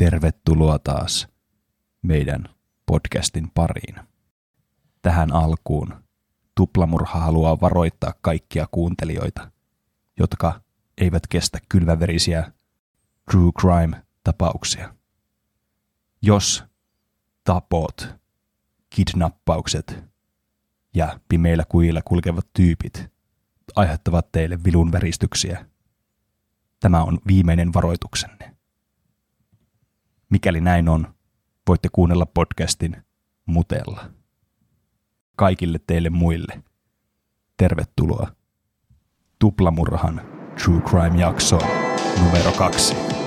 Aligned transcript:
tervetuloa 0.00 0.78
taas 0.78 1.28
meidän 2.02 2.44
podcastin 2.86 3.50
pariin. 3.54 3.96
Tähän 5.02 5.32
alkuun 5.32 6.04
Tuplamurha 6.54 7.20
haluaa 7.20 7.60
varoittaa 7.60 8.14
kaikkia 8.20 8.66
kuuntelijoita, 8.70 9.50
jotka 10.18 10.60
eivät 10.98 11.26
kestä 11.26 11.58
kylväverisiä 11.68 12.52
true 13.30 13.50
crime-tapauksia. 13.60 14.94
Jos 16.22 16.64
tapot, 17.44 18.14
kidnappaukset 18.90 20.04
ja 20.94 21.20
pimeillä 21.28 21.64
kujilla 21.68 22.02
kulkevat 22.04 22.46
tyypit 22.52 23.10
aiheuttavat 23.76 24.32
teille 24.32 24.64
vilun 24.64 24.92
väristyksiä, 24.92 25.66
tämä 26.80 27.02
on 27.02 27.18
viimeinen 27.26 27.72
varoituksenne. 27.72 28.59
Mikäli 30.30 30.60
näin 30.60 30.88
on, 30.88 31.14
voitte 31.68 31.88
kuunnella 31.92 32.26
podcastin 32.26 32.96
mutella. 33.46 34.10
Kaikille 35.36 35.80
teille 35.86 36.10
muille. 36.10 36.62
Tervetuloa 37.56 38.28
Tuplamurhan 39.38 40.20
True 40.64 40.80
Crime-jaksoon 40.80 41.68
numero 42.24 42.52
kaksi. 42.52 43.19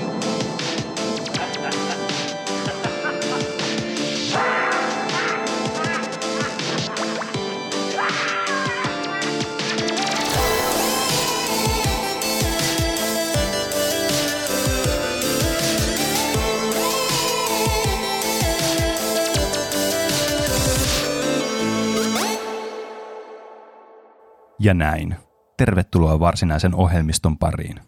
Ja 24.64 24.74
näin. 24.74 25.16
Tervetuloa 25.56 26.20
varsinaisen 26.20 26.74
ohjelmiston 26.74 27.38
pariin. 27.38 27.80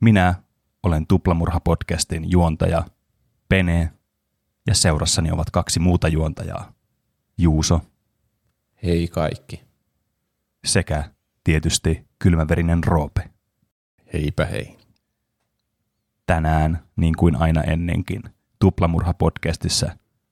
Minä 0.00 0.34
olen 0.82 1.06
Tuplamurha-podcastin 1.06 2.24
juontaja 2.26 2.84
Pene 3.48 3.92
ja 4.66 4.74
seurassani 4.74 5.30
ovat 5.30 5.50
kaksi 5.50 5.80
muuta 5.80 6.08
juontajaa. 6.08 6.72
Juuso. 7.38 7.80
Hei 8.82 9.08
kaikki. 9.08 9.64
Sekä 10.64 11.04
tietysti 11.44 12.06
kylmäverinen 12.18 12.84
Roope. 12.84 13.30
Heipä 14.12 14.44
hei. 14.44 14.78
Tänään, 16.26 16.82
niin 16.96 17.14
kuin 17.16 17.36
aina 17.36 17.62
ennenkin, 17.62 18.22
Tuplamurha-podcastissa 18.64 19.90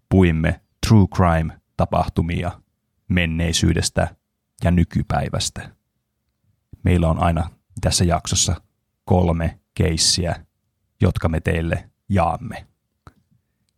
puimme 0.09 0.61
true 0.87 1.07
crime-tapahtumia 1.17 2.61
menneisyydestä 3.09 4.22
ja 4.65 4.71
nykypäivästä. 4.71 5.77
Meillä 6.83 7.09
on 7.09 7.19
aina 7.19 7.51
tässä 7.81 8.05
jaksossa 8.05 8.63
kolme 9.05 9.61
keissiä, 9.75 10.47
jotka 11.01 11.29
me 11.29 11.41
teille 11.41 11.91
jaamme. 12.09 12.67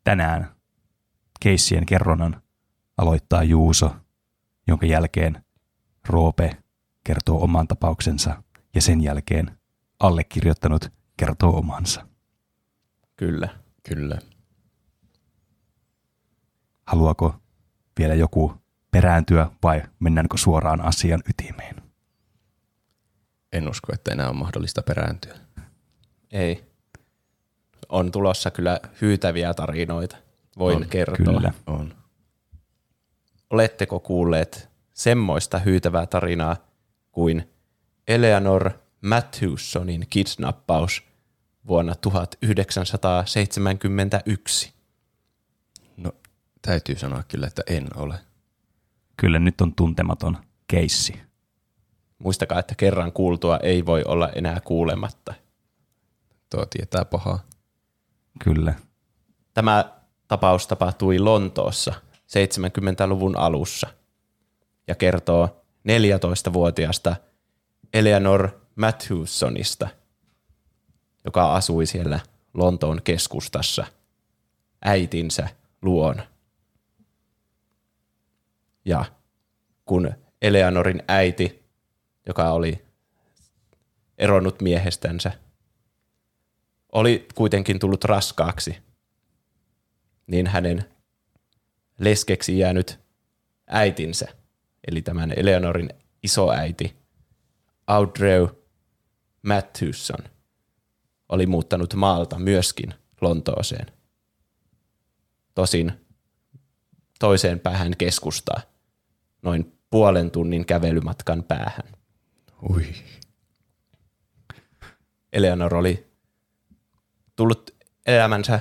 Tänään 0.05 0.55
keissien 1.41 1.87
kerronnan 1.87 2.43
aloittaa 2.97 3.43
Juuso, 3.43 3.97
jonka 4.67 4.87
jälkeen 4.87 5.45
Roope 6.09 6.63
kertoo 7.05 7.43
oman 7.45 7.69
tapauksensa 7.69 8.43
ja 8.75 8.83
sen 8.83 9.01
jälkeen 9.01 9.59
allekirjoittanut 10.01 10.93
kertoo 11.17 11.59
omansa. 11.59 12.07
Kyllä, 13.17 13.49
kyllä. 13.89 14.19
Haluaako 16.87 17.41
vielä 17.99 18.15
joku 18.15 18.64
perääntyä 18.95 19.51
vai 19.63 19.83
mennäänkö 20.01 20.37
suoraan 20.37 20.81
asian 20.81 21.23
ytimeen? 21.29 21.83
En 23.53 23.69
usko, 23.69 23.93
että 23.93 24.13
enää 24.13 24.29
on 24.29 24.37
mahdollista 24.37 24.83
perääntyä. 24.83 25.35
Ei. 26.33 26.65
On 27.89 28.13
tulossa 28.13 28.51
kyllä 28.51 28.81
hyytäviä 29.01 29.55
tarinoita. 29.55 30.17
Voin 30.59 30.77
On, 30.77 30.89
kertoa. 30.89 31.17
kyllä. 31.17 31.53
On. 31.67 31.95
Oletteko 33.51 34.01
kuulleet 34.01 34.69
semmoista 34.93 35.59
hyytävää 35.59 36.07
tarinaa 36.07 36.57
kuin 37.13 37.51
Eleanor 38.09 38.71
Matthewsonin 39.01 40.07
kidnappaus 40.11 41.03
vuonna 41.67 41.95
1971? 41.95 44.73
No, 45.97 46.13
täytyy 46.63 46.99
sanoa 46.99 47.23
kyllä, 47.29 47.47
että 47.47 47.63
en 47.67 47.89
ole. 47.97 48.19
Kyllä 49.17 49.39
nyt 49.39 49.61
on 49.61 49.75
tuntematon 49.75 50.37
keissi. 50.67 51.23
Muistakaa, 52.19 52.59
että 52.59 52.75
kerran 52.75 53.13
kuultua 53.13 53.57
ei 53.57 53.87
voi 53.87 54.03
olla 54.05 54.29
enää 54.29 54.61
kuulematta. 54.61 55.35
Tuo 56.51 56.67
tietää 56.67 57.05
pahaa. 57.05 57.39
Kyllä. 58.45 58.75
Tämä 59.55 59.85
tapaus 60.29 60.67
tapahtui 60.67 61.19
Lontoossa 61.19 61.95
70-luvun 62.15 63.37
alussa 63.37 63.87
ja 64.89 64.95
kertoo 64.95 65.65
14-vuotiaasta 65.89 67.17
Eleanor 67.95 68.51
Matthewsonista, 68.77 69.89
joka 71.25 71.55
asui 71.55 71.87
siellä 71.87 72.21
Lontoon 72.55 73.01
keskustassa 73.05 73.87
äitinsä 74.85 75.49
luona. 75.83 76.23
Ja 78.85 79.05
kun 79.85 80.13
Eleanorin 80.43 81.03
äiti, 81.09 81.65
joka 82.27 82.51
oli 82.51 82.85
eronnut 84.19 84.61
miehestänsä, 84.63 85.33
oli 86.93 87.29
kuitenkin 87.35 87.79
tullut 87.79 88.05
raskaaksi, 88.05 88.77
niin 90.27 90.47
hänen 90.47 90.85
leskeksi 91.99 92.59
jäänyt 92.59 93.01
äitinsä, 93.67 94.29
eli 94.87 95.03
tämän 95.03 95.33
Eleanorin 95.37 95.91
isoäiti, 96.23 96.97
Audrey 97.87 98.49
Matthewson, 99.43 100.25
oli 101.29 101.47
muuttanut 101.47 101.95
maalta 101.95 102.39
myöskin 102.39 102.95
Lontooseen. 103.21 103.87
Tosin 105.55 105.93
toiseen 107.19 107.61
päähän 107.61 107.97
keskustaa, 107.99 108.61
noin 109.45 109.79
puolen 109.91 110.31
tunnin 110.31 110.67
kävelymatkan 110.67 111.43
päähän. 111.43 111.93
Ui. 112.71 112.87
Eleanor 115.33 115.75
oli 115.75 116.07
tullut 117.37 117.75
elämänsä 118.07 118.61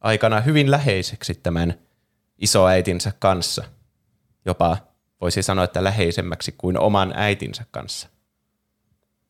aikana 0.00 0.40
hyvin 0.40 0.70
läheiseksi 0.70 1.34
tämän 1.34 1.74
isoäitinsä 2.38 3.12
kanssa. 3.18 3.64
Jopa 4.44 4.76
voisi 5.20 5.42
sanoa, 5.42 5.64
että 5.64 5.84
läheisemmäksi 5.84 6.54
kuin 6.58 6.78
oman 6.78 7.12
äitinsä 7.16 7.64
kanssa. 7.70 8.08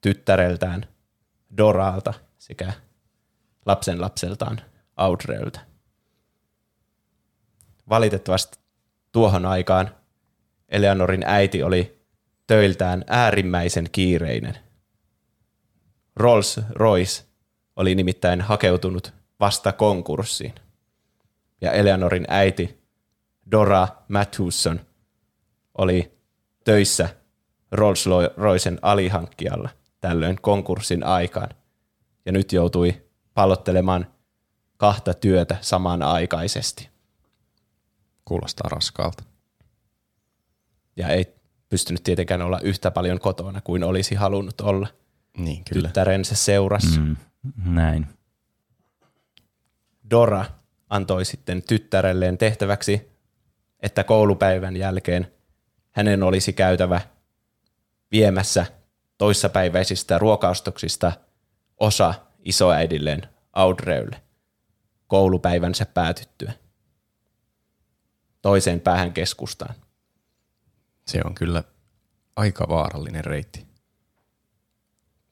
tyttäreltään 0.00 0.86
Doraalta 1.56 2.14
sekä 2.38 2.72
lapsen 3.66 4.00
lapseltaan 4.00 4.60
Audreyltä. 4.96 5.67
Valitettavasti 7.88 8.58
tuohon 9.12 9.46
aikaan 9.46 9.94
Eleanorin 10.68 11.22
äiti 11.26 11.62
oli 11.62 11.98
töiltään 12.46 13.04
äärimmäisen 13.06 13.88
kiireinen. 13.92 14.58
Rolls 16.16 16.60
Royce 16.70 17.24
oli 17.76 17.94
nimittäin 17.94 18.40
hakeutunut 18.40 19.12
vasta 19.40 19.72
konkurssiin. 19.72 20.54
Ja 21.60 21.72
Eleanorin 21.72 22.24
äiti 22.28 22.84
Dora 23.50 23.88
Matthewson 24.08 24.80
oli 25.78 26.18
töissä 26.64 27.08
Rolls 27.72 28.06
Roycen 28.36 28.78
alihankkijalla 28.82 29.68
tällöin 30.00 30.40
konkurssin 30.40 31.04
aikaan. 31.04 31.48
Ja 32.26 32.32
nyt 32.32 32.52
joutui 32.52 33.02
pallottelemaan 33.34 34.06
kahta 34.76 35.14
työtä 35.14 35.56
samanaikaisesti. 35.60 36.97
Kuulostaa 38.28 38.68
raskaalta. 38.68 39.24
Ja 40.96 41.08
ei 41.08 41.34
pystynyt 41.68 42.02
tietenkään 42.02 42.42
olla 42.42 42.60
yhtä 42.60 42.90
paljon 42.90 43.20
kotona 43.20 43.60
kuin 43.60 43.84
olisi 43.84 44.14
halunnut 44.14 44.60
olla 44.60 44.88
Niin, 45.38 45.64
kyllä. 45.64 45.88
tyttärensä 45.88 46.34
seurassa. 46.34 47.00
Mm, 47.00 47.16
näin. 47.64 48.06
Dora 50.10 50.44
antoi 50.90 51.24
sitten 51.24 51.62
tyttärelleen 51.62 52.38
tehtäväksi, 52.38 53.10
että 53.80 54.04
koulupäivän 54.04 54.76
jälkeen 54.76 55.32
hänen 55.90 56.22
olisi 56.22 56.52
käytävä 56.52 57.00
viemässä 58.12 58.66
toissapäiväisistä 59.18 60.18
ruokaostoksista 60.18 61.12
osa 61.80 62.14
isoäidilleen 62.44 63.22
Audreylle 63.52 64.22
koulupäivänsä 65.06 65.86
päätyttyä 65.86 66.52
toiseen 68.42 68.80
päähän 68.80 69.12
keskustaan. 69.12 69.74
Se 71.06 71.20
on 71.24 71.34
kyllä 71.34 71.64
aika 72.36 72.66
vaarallinen 72.68 73.24
reitti. 73.24 73.66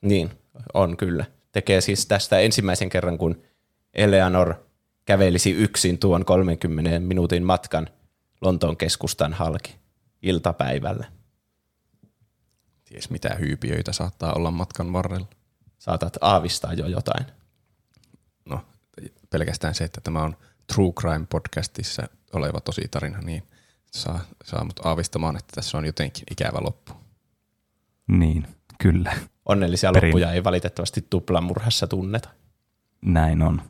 Niin, 0.00 0.30
on 0.74 0.96
kyllä. 0.96 1.24
Tekee 1.52 1.80
siis 1.80 2.06
tästä 2.06 2.38
ensimmäisen 2.38 2.88
kerran, 2.88 3.18
kun 3.18 3.42
Eleanor 3.94 4.54
kävelisi 5.04 5.50
yksin 5.50 5.98
tuon 5.98 6.24
30 6.24 6.98
minuutin 6.98 7.42
matkan 7.42 7.88
Lontoon 8.40 8.76
keskustan 8.76 9.32
halki 9.32 9.76
iltapäivällä. 10.22 11.06
Ties 12.84 13.10
mitä 13.10 13.34
hyypiöitä 13.34 13.92
saattaa 13.92 14.32
olla 14.32 14.50
matkan 14.50 14.92
varrella. 14.92 15.26
Saatat 15.78 16.16
aavistaa 16.20 16.72
jo 16.72 16.86
jotain. 16.86 17.26
No, 18.44 18.64
pelkästään 19.30 19.74
se, 19.74 19.84
että 19.84 20.00
tämä 20.00 20.22
on 20.22 20.36
True 20.74 20.92
Crime 20.92 21.26
podcastissa 21.30 22.08
oleva 22.36 22.60
tosi 22.60 22.82
tarina, 22.90 23.18
niin 23.18 23.42
saa, 23.90 24.20
saa 24.44 24.64
mut 24.64 24.86
aavistamaan, 24.86 25.36
että 25.36 25.52
tässä 25.54 25.78
on 25.78 25.84
jotenkin 25.84 26.24
ikävä 26.30 26.58
loppu. 26.60 26.92
Niin, 28.08 28.46
kyllä. 28.78 29.16
Onnellisia 29.46 29.92
Perin- 29.92 30.04
loppuja 30.04 30.32
ei 30.32 30.44
valitettavasti 30.44 31.06
tuplamurhassa 31.10 31.86
tunneta. 31.86 32.28
Näin 33.02 33.42
on. 33.42 33.62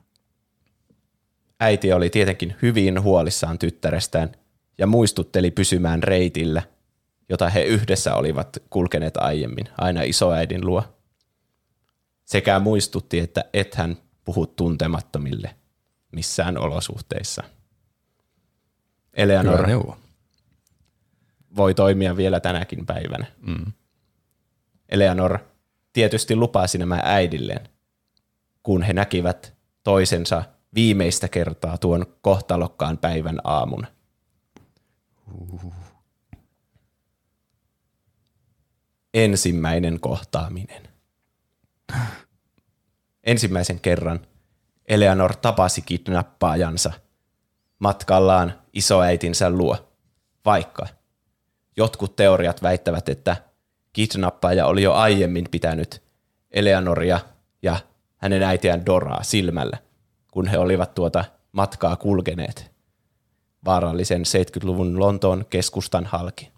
Äiti 1.60 1.92
oli 1.92 2.10
tietenkin 2.10 2.56
hyvin 2.62 3.02
huolissaan 3.02 3.58
tyttärestään 3.58 4.32
ja 4.78 4.86
muistutteli 4.86 5.50
pysymään 5.50 6.02
reitillä, 6.02 6.62
jota 7.28 7.48
he 7.48 7.62
yhdessä 7.62 8.14
olivat 8.14 8.58
kulkeneet 8.70 9.16
aiemmin, 9.16 9.68
aina 9.78 10.02
isoäidin 10.02 10.66
luo. 10.66 10.82
Sekä 12.24 12.58
muistutti, 12.58 13.18
että 13.18 13.44
et 13.52 13.74
hän 13.74 13.96
puhu 14.24 14.46
tuntemattomille 14.46 15.56
missään 16.12 16.58
olosuhteissa. 16.58 17.42
Eleanor 19.16 19.56
Hyvä 19.58 19.66
neuvo. 19.66 19.96
voi 21.56 21.74
toimia 21.74 22.16
vielä 22.16 22.40
tänäkin 22.40 22.86
päivänä. 22.86 23.26
Mm. 23.40 23.72
Eleanor 24.88 25.38
tietysti 25.92 26.36
lupasi 26.36 26.78
nämä 26.78 27.00
äidilleen, 27.04 27.68
kun 28.62 28.82
he 28.82 28.92
näkivät 28.92 29.54
toisensa 29.82 30.44
viimeistä 30.74 31.28
kertaa 31.28 31.78
tuon 31.78 32.06
kohtalokkaan 32.20 32.98
päivän 32.98 33.40
aamun. 33.44 33.86
Ensimmäinen 39.14 40.00
kohtaaminen. 40.00 40.88
Ensimmäisen 43.24 43.80
kerran 43.80 44.26
Eleanor 44.88 45.36
tapasi 45.36 45.82
kidnappaajansa 45.82 46.92
matkallaan 47.78 48.54
isoäitinsä 48.76 49.50
luo, 49.50 49.76
vaikka 50.44 50.86
jotkut 51.76 52.16
teoriat 52.16 52.62
väittävät, 52.62 53.08
että 53.08 53.36
kidnappaaja 53.92 54.66
oli 54.66 54.82
jo 54.82 54.92
aiemmin 54.92 55.46
pitänyt 55.50 56.02
Eleanoria 56.50 57.20
ja 57.62 57.76
hänen 58.16 58.42
äitiään 58.42 58.86
Doraa 58.86 59.22
silmällä, 59.22 59.78
kun 60.32 60.46
he 60.46 60.58
olivat 60.58 60.94
tuota 60.94 61.24
matkaa 61.52 61.96
kulkeneet 61.96 62.72
vaarallisen 63.64 64.22
70-luvun 64.22 65.00
Lontoon 65.00 65.44
keskustan 65.50 66.06
halki. 66.06 66.52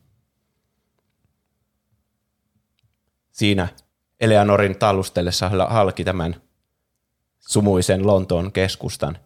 Siinä 3.31 3.69
Eleanorin 4.21 4.79
tallustellessa 4.79 5.51
halki 5.69 6.05
tämän 6.05 6.43
sumuisen 7.39 8.07
Lontoon 8.07 8.53
keskustan 8.53 9.19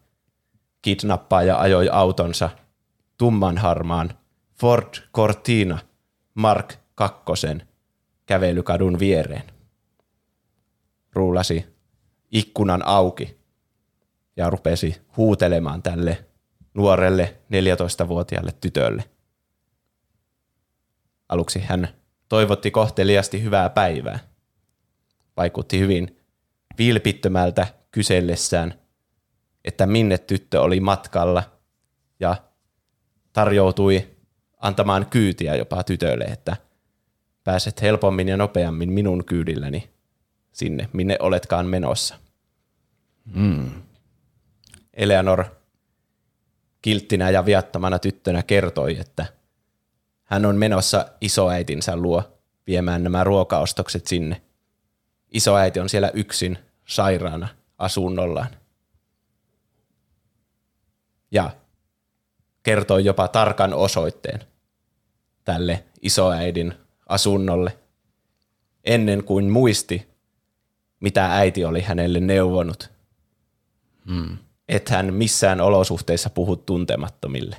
kidnappaaja 0.82 1.60
ajoi 1.60 1.88
autonsa 1.88 2.50
tummanharmaan 3.18 4.18
Ford 4.60 4.94
Cortina 5.14 5.78
Mark 6.34 6.74
kakkosen 6.94 7.68
kävelykadun 8.26 8.98
viereen. 8.98 9.42
Ruulasi 11.12 11.66
ikkunan 12.30 12.86
auki 12.86 13.40
ja 14.36 14.50
rupesi 14.50 15.02
huutelemaan 15.16 15.82
tälle 15.82 16.24
nuorelle 16.74 17.36
14-vuotiaalle 18.04 18.52
tytölle. 18.60 19.04
Aluksi 21.28 21.60
hän 21.60 21.88
toivotti 22.28 22.70
kohteliasti 22.70 23.42
hyvää 23.42 23.70
päivää. 23.70 24.18
Vaikutti 25.36 25.78
hyvin 25.78 26.20
vilpittömältä 26.78 27.66
kysellessään, 27.90 28.74
että 29.64 29.86
minne 29.86 30.18
tyttö 30.18 30.60
oli 30.60 30.80
matkalla 30.80 31.42
ja 32.20 32.36
tarjoutui 33.32 34.08
antamaan 34.58 35.06
kyytiä 35.06 35.54
jopa 35.54 35.84
tytölle, 35.84 36.24
että 36.24 36.56
pääset 37.44 37.82
helpommin 37.82 38.28
ja 38.28 38.36
nopeammin 38.36 38.92
minun 38.92 39.24
kyydilläni 39.24 39.90
sinne, 40.52 40.88
minne 40.92 41.16
oletkaan 41.20 41.66
menossa. 41.66 42.14
Mm. 43.34 43.70
Eleanor 44.94 45.44
kilttinä 46.82 47.30
ja 47.30 47.44
viattomana 47.44 47.98
tyttönä 47.98 48.42
kertoi, 48.42 48.98
että 48.98 49.26
hän 50.24 50.46
on 50.46 50.56
menossa 50.56 51.06
isoäitinsä 51.20 51.96
luo 51.96 52.38
viemään 52.66 53.02
nämä 53.02 53.24
ruokaostokset 53.24 54.06
sinne. 54.06 54.42
Isoäiti 55.32 55.80
on 55.80 55.88
siellä 55.88 56.10
yksin 56.14 56.58
sairaana 56.84 57.48
asunnollaan. 57.78 58.48
Ja 61.30 61.50
kertoi 62.62 63.04
jopa 63.04 63.28
tarkan 63.28 63.74
osoitteen 63.74 64.40
tälle 65.44 65.84
isoäidin 66.02 66.74
asunnolle 67.08 67.78
ennen 68.84 69.24
kuin 69.24 69.50
muisti, 69.50 70.08
mitä 71.00 71.36
äiti 71.36 71.64
oli 71.64 71.80
hänelle 71.80 72.20
neuvonut. 72.20 72.92
Mm. 74.04 74.38
että 74.68 74.94
hän 74.96 75.14
missään 75.14 75.60
olosuhteissa 75.60 76.30
puhu 76.30 76.56
tuntemattomille. 76.56 77.56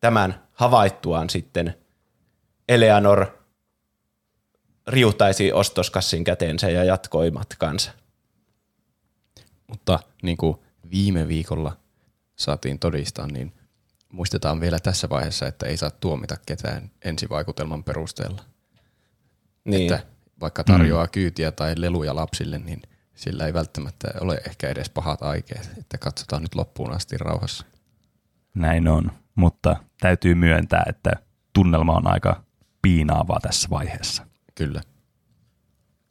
Tämän 0.00 0.42
havaittuaan 0.52 1.30
sitten 1.30 1.74
Eleanor 2.68 3.26
riutaisi 4.86 5.52
ostoskassin 5.52 6.24
käteensä 6.24 6.70
ja 6.70 6.84
jatkoi 6.84 7.30
matkansa. 7.30 7.90
Mutta 9.66 9.98
niin 10.22 10.36
kuin 10.36 10.56
viime 10.90 11.28
viikolla 11.28 11.76
saatiin 12.40 12.78
todistaa, 12.78 13.26
niin 13.26 13.52
muistetaan 14.12 14.60
vielä 14.60 14.80
tässä 14.80 15.08
vaiheessa, 15.08 15.46
että 15.46 15.66
ei 15.66 15.76
saa 15.76 15.90
tuomita 15.90 16.36
ketään 16.46 16.90
ensivaikutelman 17.04 17.84
perusteella. 17.84 18.44
Niin, 19.64 19.92
Että 19.92 20.06
vaikka 20.40 20.64
tarjoaa 20.64 21.08
kyytiä 21.08 21.52
tai 21.52 21.74
leluja 21.76 22.14
lapsille, 22.14 22.58
niin 22.58 22.82
sillä 23.14 23.46
ei 23.46 23.54
välttämättä 23.54 24.08
ole 24.20 24.40
ehkä 24.46 24.68
edes 24.68 24.90
pahat 24.90 25.22
aikeet, 25.22 25.70
että 25.78 25.98
katsotaan 25.98 26.42
nyt 26.42 26.54
loppuun 26.54 26.92
asti 26.92 27.18
rauhassa. 27.18 27.64
Näin 28.54 28.88
on, 28.88 29.12
mutta 29.34 29.76
täytyy 30.00 30.34
myöntää, 30.34 30.82
että 30.88 31.10
tunnelma 31.52 31.96
on 31.96 32.06
aika 32.06 32.42
piinaavaa 32.82 33.40
tässä 33.40 33.70
vaiheessa. 33.70 34.26
Kyllä. 34.54 34.80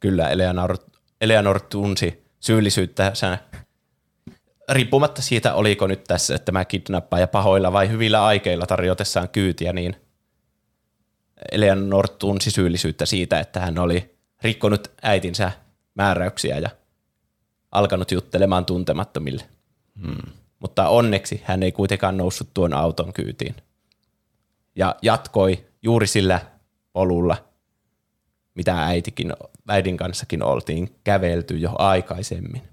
kyllä 0.00 0.28
Eleanor, 0.28 0.76
Eleanor 1.20 1.60
tunsi 1.60 2.24
syyllisyyttä 2.40 3.12
riippumatta 4.70 5.22
siitä, 5.22 5.54
oliko 5.54 5.86
nyt 5.86 6.04
tässä 6.04 6.38
tämä 6.38 6.64
kidnappaaja 6.64 7.26
pahoilla 7.26 7.72
vai 7.72 7.88
hyvillä 7.88 8.24
aikeilla 8.24 8.66
tarjotessaan 8.66 9.28
kyytiä, 9.28 9.72
niin 9.72 9.96
Eleanor 11.52 12.08
tunsi 12.08 12.50
syyllisyyttä 12.50 13.06
siitä, 13.06 13.40
että 13.40 13.60
hän 13.60 13.78
oli 13.78 14.16
rikkonut 14.42 14.88
äitinsä 15.02 15.52
määräyksiä 15.94 16.58
ja 16.58 16.70
alkanut 17.72 18.12
juttelemaan 18.12 18.64
tuntemattomille. 18.64 19.44
Hmm. 20.00 20.32
Mutta 20.58 20.88
onneksi 20.88 21.42
hän 21.44 21.62
ei 21.62 21.72
kuitenkaan 21.72 22.16
noussut 22.16 22.54
tuon 22.54 22.74
auton 22.74 23.12
kyytiin. 23.12 23.54
Ja 24.76 24.96
jatkoi 25.02 25.66
juuri 25.82 26.06
sillä 26.06 26.40
polulla, 26.92 27.36
mitä 28.54 28.86
äitikin, 28.86 29.32
äidin 29.68 29.96
kanssakin 29.96 30.42
oltiin 30.42 30.96
kävelty 31.04 31.56
jo 31.56 31.74
aikaisemmin. 31.78 32.69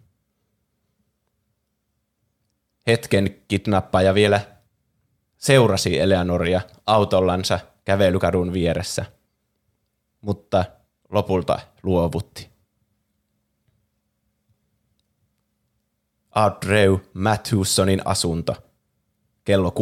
Hetken 2.88 3.36
kidnappaaja 3.48 4.14
vielä 4.14 4.42
seurasi 5.38 6.00
Eleanoria 6.00 6.62
autollansa 6.86 7.60
kävelykadun 7.86 8.54
vieressä, 8.54 9.06
mutta 10.22 10.66
lopulta 11.10 11.60
luovutti. 11.84 12.50
Audrey 16.32 16.98
Matthewsonin 17.14 18.02
asunto. 18.06 18.56
Kello 19.44 19.74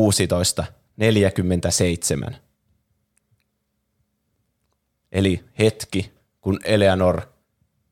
16.47. 2.27 2.35
Eli 5.12 5.43
hetki, 5.59 6.12
kun 6.41 6.59
Eleanor 6.63 7.21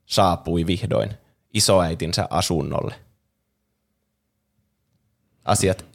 saapui 0.05 0.67
vihdoin 0.67 1.13
isoäitinsä 1.53 2.27
asunnolle. 2.29 2.95
Asiat 5.45 5.85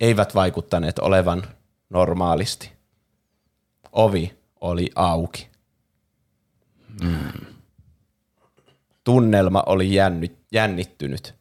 eivät 0.00 0.34
vaikuttaneet 0.34 0.98
olevan 0.98 1.42
normaalisti. 1.90 2.72
Ovi 3.92 4.38
oli 4.60 4.90
auki. 4.94 5.48
Mm. 7.02 7.46
Tunnelma 9.04 9.62
oli 9.66 9.90
jännittynyt. 10.52 11.34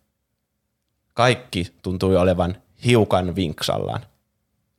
Kaikki 1.13 1.74
tuntui 1.82 2.18
olevan 2.18 2.56
hiukan 2.86 3.36
vinksallaan. 3.36 4.01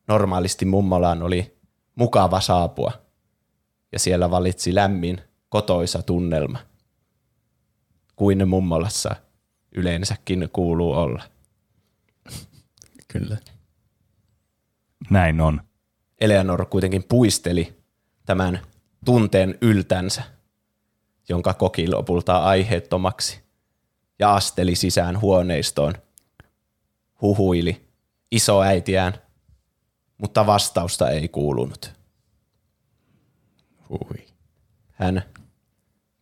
Normaalisti 0.09 0.65
mummolaan 0.65 1.23
oli 1.23 1.59
mukava 1.95 2.41
saapua, 2.41 2.93
ja 3.93 3.99
siellä 3.99 4.31
valitsi 4.31 4.75
lämmin, 4.75 5.21
kotoisa 5.49 6.03
tunnelma, 6.03 6.59
kuin 8.17 8.49
mummolassa 8.49 9.17
yleensäkin 9.73 10.49
kuuluu 10.53 10.93
olla. 10.93 11.32
Kyllä. 13.12 13.37
Näin 15.11 15.40
on. 15.40 15.61
Eleanor 16.21 16.66
kuitenkin 16.66 17.04
puisteli 17.09 17.83
tämän 18.26 18.61
tunteen 19.04 19.59
yltänsä, 19.61 20.23
jonka 21.28 21.54
koki 21.54 21.88
lopulta 21.90 22.37
aiheettomaksi, 22.37 23.40
ja 24.19 24.35
asteli 24.35 24.75
sisään 24.75 25.21
huoneistoon– 25.21 25.95
huhuili 27.23 27.88
isoäitiään, 28.31 29.14
mutta 30.19 30.47
vastausta 30.47 31.11
ei 31.11 31.28
kuulunut. 31.28 31.92
Hui. 33.88 34.26
Hän 34.90 35.23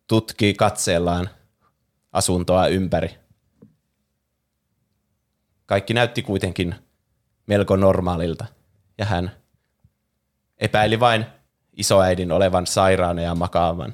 tutkii 0.07 0.53
katseellaan 0.53 1.29
asuntoa 2.11 2.67
ympäri. 2.67 3.20
Kaikki 5.71 5.93
näytti 5.93 6.21
kuitenkin 6.21 6.75
melko 7.47 7.75
normaalilta, 7.75 8.45
ja 8.97 9.05
hän 9.05 9.31
epäili 10.57 10.99
vain 10.99 11.25
isoäidin 11.73 12.31
olevan 12.31 12.67
sairaana 12.67 13.21
ja 13.21 13.35
makaavan, 13.35 13.93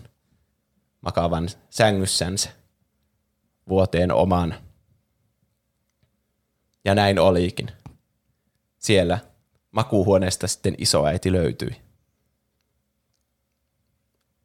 makaavan 1.01 1.49
sängyssänsä 1.69 2.49
vuoteen 3.69 4.11
oman 4.11 4.55
ja 6.85 6.95
näin 6.95 7.19
olikin. 7.19 7.71
Siellä 8.77 9.19
makuuhuoneesta 9.71 10.47
sitten 10.47 10.75
isoäiti 10.77 11.31
löytyi. 11.31 11.81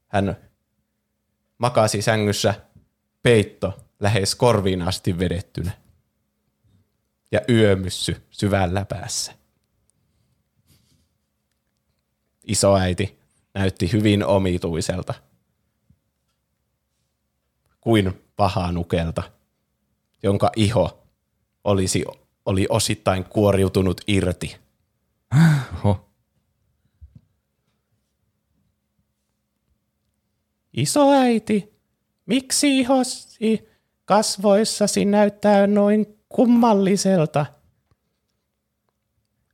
Hän 0.09 0.37
makasi 1.59 2.03
sängyssä 2.03 2.55
peitto 3.23 3.79
lähes 4.01 4.35
korviin 4.35 4.83
asti 4.83 5.19
vedettynä 5.19 5.82
ja 7.33 7.41
yömyssy 7.49 8.27
syvällä 8.31 8.85
päässä. 8.85 9.33
Isoäiti 12.47 13.19
näytti 13.55 13.93
hyvin 13.93 14.25
omituiselta, 14.25 15.15
kuin 17.81 18.23
pahanukelta, 18.37 19.23
jonka 20.23 20.51
iho 20.57 21.09
olisi 21.65 22.05
oli 22.47 22.67
osittain 22.69 23.25
kuoriutunut 23.25 24.01
irti. 24.07 24.57
Oho. 25.75 26.09
Isoäiti, 30.73 31.75
miksi 32.27 32.79
ihosi 32.79 33.69
kasvoissasi 34.05 35.05
näyttää 35.05 35.67
noin 35.67 36.22
kummalliselta? 36.33 37.47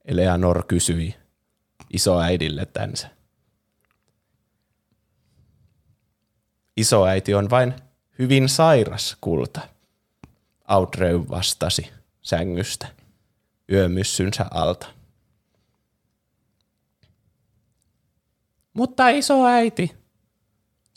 Eleanor 0.05 0.65
kysyi 0.67 1.15
isoäidille 1.93 2.67
tänsä. 2.67 3.09
Isoäiti 6.77 7.35
on 7.35 7.51
vain 7.51 7.75
hyvin 8.19 8.49
sairas 8.49 9.17
kulta, 9.21 9.61
Audrey 10.65 11.29
vastasi 11.29 11.91
sängystä 12.23 12.89
yömyssynsä 13.73 14.47
alta. 14.51 14.87
Mutta 18.73 19.09
iso 19.09 19.45
äiti, 19.47 19.97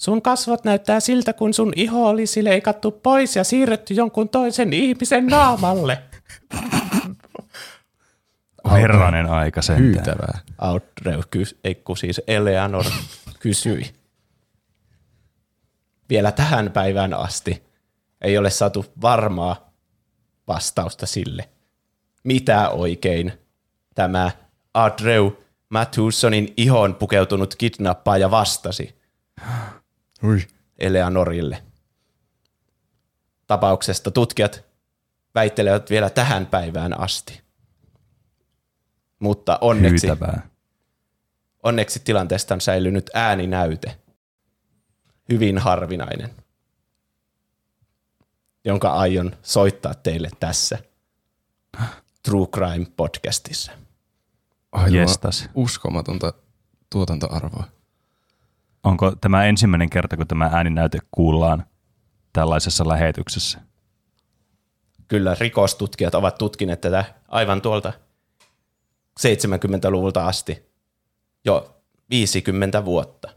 sun 0.02 0.22
kasvot 0.22 0.64
näyttää 0.64 1.00
siltä, 1.00 1.34
kun 1.34 1.54
sun 1.54 1.74
iho 1.76 2.10
olisi 2.10 2.44
leikattu 2.44 2.92
pois 2.92 3.36
ja 3.36 3.44
siirretty 3.44 3.94
jonkun 3.94 4.30
toisen 4.30 4.74
ihmisen 4.74 5.28
naamalle. 5.28 6.02
Herranen 8.72 9.30
aika 9.30 9.62
sentään. 9.62 9.84
Hyytävää. 9.86 10.40
Audrey, 10.58 11.22
ei 11.64 11.76
kun 11.76 11.98
siis 11.98 12.22
Eleanor 12.28 12.86
kysyi. 13.40 13.92
Vielä 16.10 16.32
tähän 16.32 16.72
päivään 16.72 17.14
asti 17.14 17.64
ei 18.22 18.38
ole 18.38 18.50
saatu 18.50 18.86
varmaa 19.02 19.72
vastausta 20.48 21.06
sille, 21.06 21.50
mitä 22.24 22.70
oikein 22.70 23.34
tämä 23.96 24.32
Adreu 24.74 25.44
Matthewsonin 25.70 26.54
ihon 26.58 26.96
pukeutunut 26.96 27.56
kidnappaaja 27.56 28.32
vastasi 28.32 29.02
Ui. 30.24 30.48
Eleanorille. 30.80 31.64
Tapauksesta 33.48 34.12
tutkijat 34.12 34.64
väittelevät 35.36 35.90
vielä 35.90 36.10
tähän 36.10 36.46
päivään 36.46 37.00
asti. 37.00 37.42
Mutta 39.20 39.58
onneksi, 39.62 40.08
Hyytävää. 40.08 40.50
onneksi 41.64 42.00
tilanteesta 42.00 42.54
on 42.54 42.62
säilynyt 42.62 43.10
ääninäyte. 43.14 43.98
Hyvin 45.30 45.58
harvinainen 45.58 46.36
jonka 48.66 48.90
aion 48.90 49.36
soittaa 49.42 49.94
teille 49.94 50.30
tässä 50.40 50.78
True 52.24 52.48
Crime 52.48 52.86
podcastissa. 52.98 53.72
Aivan 54.72 54.94
Jestas. 54.94 55.50
uskomatonta 55.56 56.34
tuotantoarvoa. 56.90 57.64
Onko 58.84 59.12
tämä 59.22 59.46
ensimmäinen 59.46 59.90
kerta, 59.90 60.18
kun 60.18 60.28
tämä 60.28 60.50
ääninäyte 60.54 61.00
kuullaan 61.12 61.66
tällaisessa 62.34 62.88
lähetyksessä? 62.88 63.60
Kyllä 65.08 65.36
rikostutkijat 65.40 66.16
ovat 66.16 66.38
tutkineet 66.38 66.82
tätä 66.82 67.06
aivan 67.28 67.62
tuolta 67.62 67.94
70-luvulta 69.20 70.28
asti 70.28 70.72
jo 71.46 71.82
50 72.10 72.86
vuotta. 72.86 73.30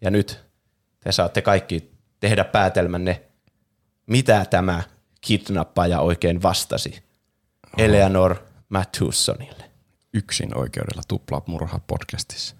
Ja 0.00 0.10
nyt 0.10 0.40
te 1.00 1.12
saatte 1.12 1.42
kaikki 1.42 1.90
tehdä 2.20 2.44
päätelmänne 2.44 3.30
mitä 4.10 4.44
tämä 4.44 4.82
kidnappaaja 5.20 6.00
oikein 6.00 6.42
vastasi 6.42 7.04
Eleanor 7.78 8.36
Matthewsonille. 8.68 9.70
Yksin 10.14 10.56
oikeudella 10.58 11.02
tupla 11.08 11.42
murha 11.46 11.80
podcastissa. 11.86 12.56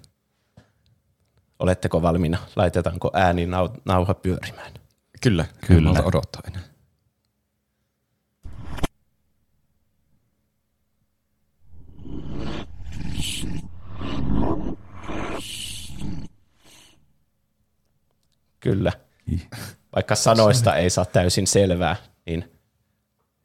Oletteko 1.61 2.03
valmiina? 2.03 2.39
Laitetaanko 2.57 3.11
ääni 3.15 3.49
nauha 3.85 4.15
pyörimään? 4.15 4.73
Kyllä, 5.23 5.45
kyllä. 5.67 5.91
En 5.91 6.05
odottaa 6.05 6.43
enää. 6.49 6.63
Kyllä. 18.61 18.93
Vaikka 19.95 20.15
sanoista 20.15 20.77
ei 20.77 20.91
saa 20.91 21.05
täysin 21.05 21.47
selvää, 21.47 21.97
niin 22.27 22.53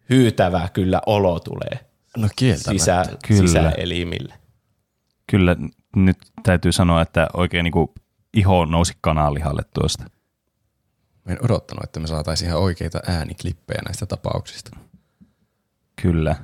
hyytävää 0.10 0.70
kyllä 0.74 1.02
olo 1.06 1.40
tulee 1.40 1.80
no 2.18 2.28
sisä, 2.56 3.04
kyllä. 3.28 3.42
sisäelimille. 3.42 4.34
Kyllä, 5.32 5.56
nyt 5.96 6.18
täytyy 6.44 6.72
sanoa, 6.72 7.02
että 7.02 7.28
oikein 7.34 7.64
niin 7.64 7.90
iho 8.36 8.66
nousi 8.66 8.94
kananlihalle 9.02 9.62
tuosta. 9.74 10.04
Mä 11.26 11.34
en 11.34 11.46
odottanut, 11.46 11.84
että 11.84 12.00
me 12.00 12.08
saataisiin 12.08 12.50
ihan 12.50 12.62
oikeita 12.62 13.00
ääniklippejä 13.08 13.82
näistä 13.86 14.06
tapauksista. 14.06 14.72
Kyllä. 16.02 16.36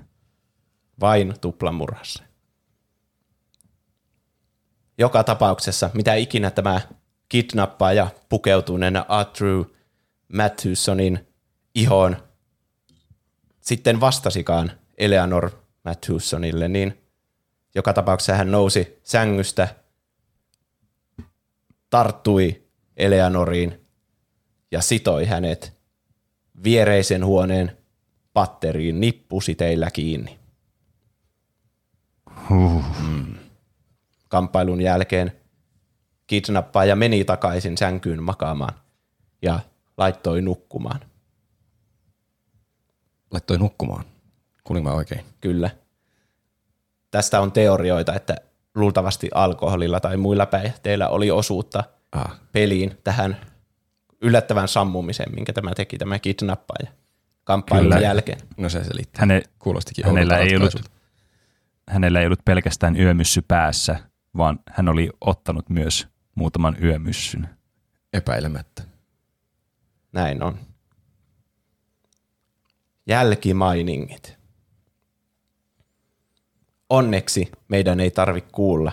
Vain 1.00 1.33
tuplamurhassa. 1.41 2.24
Joka 4.98 5.24
tapauksessa, 5.24 5.89
mitä 5.93 6.13
ikinä 6.15 6.51
tämä 6.51 6.81
kidnappaaja 7.29 8.07
pukeutuneena 8.29 9.05
Andrew 9.07 9.62
Matthewsonin 10.33 11.27
ihoon 11.75 12.17
sitten 13.62 14.01
vastasikaan 14.01 14.71
Eleanor 14.98 15.51
Matthewsonille, 15.83 16.67
niin 16.67 17.01
joka 17.75 17.93
tapauksessa 17.93 18.36
hän 18.36 18.51
nousi 18.51 19.00
sängystä, 19.03 19.75
tarttui 21.91 22.67
Eleanoriin 22.98 23.88
ja 24.71 24.81
sitoi 24.81 25.25
hänet 25.25 25.77
viereisen 26.63 27.25
huoneen 27.25 27.77
patteriin 28.33 29.00
nippusiteillä 29.00 29.91
kiinni. 29.91 30.39
Huh. 32.50 32.86
Kamppailun 34.27 34.81
jälkeen 34.81 35.31
kidnappaaja 36.27 36.95
meni 36.95 37.24
takaisin 37.24 37.77
sänkyyn 37.77 38.24
makaamaan 38.24 38.74
ja 39.41 39.60
laittoi 39.98 40.41
nukkumaan. 40.41 41.00
Laittoi 43.31 43.57
nukkumaan. 43.57 44.05
Kuulin 44.63 44.83
mä 44.83 44.91
oikein. 44.91 45.25
Kyllä. 45.41 45.69
Tästä 47.12 47.41
on 47.41 47.51
teorioita, 47.51 48.13
että 48.13 48.36
luultavasti 48.75 49.30
alkoholilla 49.34 50.00
tai 50.00 50.18
muilla 50.18 50.46
päihteillä 50.46 51.10
oli 51.10 51.32
osuutta 51.32 51.84
Ah, 52.12 52.40
peliin 52.51 52.98
tähän 53.04 53.38
yllättävän 54.22 54.68
sammumiseen, 54.68 55.36
minkä 55.36 55.54
tämä 55.54 55.74
teki 55.75 55.98
tämä 55.98 56.20
kidnappaaja 56.20 56.92
kamppailun 57.44 57.92
Kyllä. 57.92 58.06
jälkeen. 58.06 58.40
no 58.58 58.70
se 58.70 58.84
selittää. 58.84 59.20
Häne, 59.22 59.42
Kuulostikin 59.60 60.06
hänellä, 60.06 60.38
ei 60.38 60.56
ollut, 60.56 60.92
hänellä 61.90 62.20
ei 62.20 62.25
ollut 62.25 62.46
pelkästään 62.46 63.00
yömyssy 63.00 63.42
päässä, 63.48 64.00
vaan 64.38 64.60
hän 64.70 64.90
oli 64.90 65.10
ottanut 65.22 65.70
myös 65.70 66.08
muutaman 66.36 66.78
yömyssyn. 66.84 67.50
Epäilemättä. 68.13 68.84
Näin 70.12 70.44
on. 70.44 70.58
Jälkimainingit. 73.08 74.38
Onneksi 76.91 77.51
meidän 77.67 78.00
ei 78.00 78.12
tarvi 78.12 78.41
kuulla, 78.41 78.91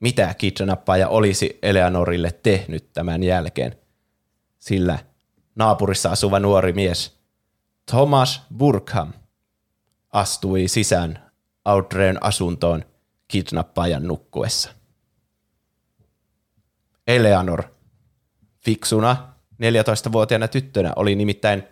mitä 0.00 0.34
kidnappaaja 0.34 1.08
olisi 1.08 1.58
Eleanorille 1.62 2.32
tehnyt 2.42 2.92
tämän 2.92 3.22
jälkeen, 3.22 3.76
sillä 4.58 4.98
naapurissa 5.54 6.10
asuva 6.10 6.40
nuori 6.40 6.72
mies 6.72 7.20
Thomas 7.90 8.42
Burkham 8.56 9.12
astui 10.12 10.68
sisään 10.68 11.32
Audreen 11.64 12.22
asuntoon 12.22 12.84
kidnappaajan 13.28 14.06
nukkuessa. 14.06 14.70
Eleanor 17.06 17.62
Fiksuna 18.64 19.32
14-vuotiaana 19.52 20.48
tyttönä 20.48 20.92
oli 20.96 21.14
nimittäin 21.14 21.62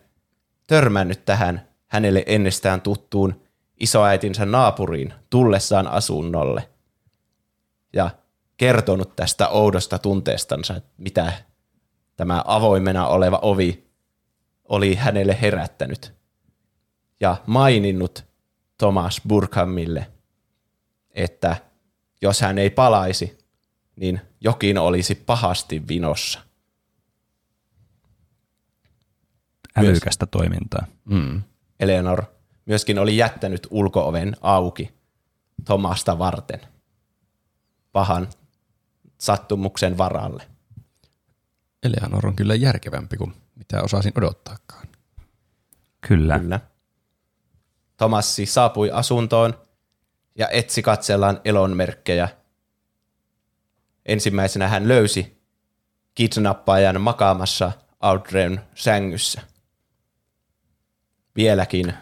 törmännyt 0.66 1.24
tähän 1.24 1.68
hänelle 1.86 2.22
ennestään 2.26 2.80
tuttuun 2.80 3.43
isoäitinsä 3.80 4.46
naapuriin 4.46 5.14
tullessaan 5.30 5.88
asunnolle 5.88 6.68
ja 7.92 8.10
kertonut 8.56 9.16
tästä 9.16 9.48
oudosta 9.48 9.98
tunteestansa, 9.98 10.76
että 10.76 10.90
mitä 10.98 11.32
tämä 12.16 12.42
avoimena 12.46 13.06
oleva 13.06 13.38
ovi 13.42 13.84
oli 14.64 14.94
hänelle 14.94 15.38
herättänyt 15.40 16.14
ja 17.20 17.36
maininnut 17.46 18.24
Thomas 18.78 19.20
Burkhamille, 19.28 20.06
että 21.10 21.56
jos 22.22 22.40
hän 22.40 22.58
ei 22.58 22.70
palaisi, 22.70 23.38
niin 23.96 24.20
jokin 24.40 24.78
olisi 24.78 25.14
pahasti 25.14 25.88
vinossa. 25.88 26.40
Älykästä 29.76 30.26
toimintaa. 30.26 30.86
Mm. 31.04 31.42
Eleanor 31.80 32.33
myöskin 32.66 32.98
oli 32.98 33.16
jättänyt 33.16 33.66
ulkooven 33.70 34.36
auki 34.40 34.94
Tomasta 35.64 36.18
varten 36.18 36.60
pahan 37.92 38.28
sattumuksen 39.18 39.98
varalle. 39.98 40.48
Eleanor 41.82 42.26
on 42.26 42.36
kyllä 42.36 42.54
järkevämpi 42.54 43.16
kuin 43.16 43.34
mitä 43.54 43.82
osasin 43.82 44.12
odottaakaan. 44.16 44.88
Kyllä. 46.08 46.38
Kyllä. 46.38 46.60
Tomassi 47.96 48.46
saapui 48.46 48.90
asuntoon 48.90 49.58
ja 50.38 50.48
etsi 50.48 50.82
katsellaan 50.82 51.40
elonmerkkejä. 51.44 52.28
Ensimmäisenä 54.06 54.68
hän 54.68 54.88
löysi 54.88 55.42
kidnappaajan 56.14 57.00
makaamassa 57.00 57.72
Audreyn 58.00 58.60
sängyssä. 58.74 59.42
Vieläkin 61.36 61.94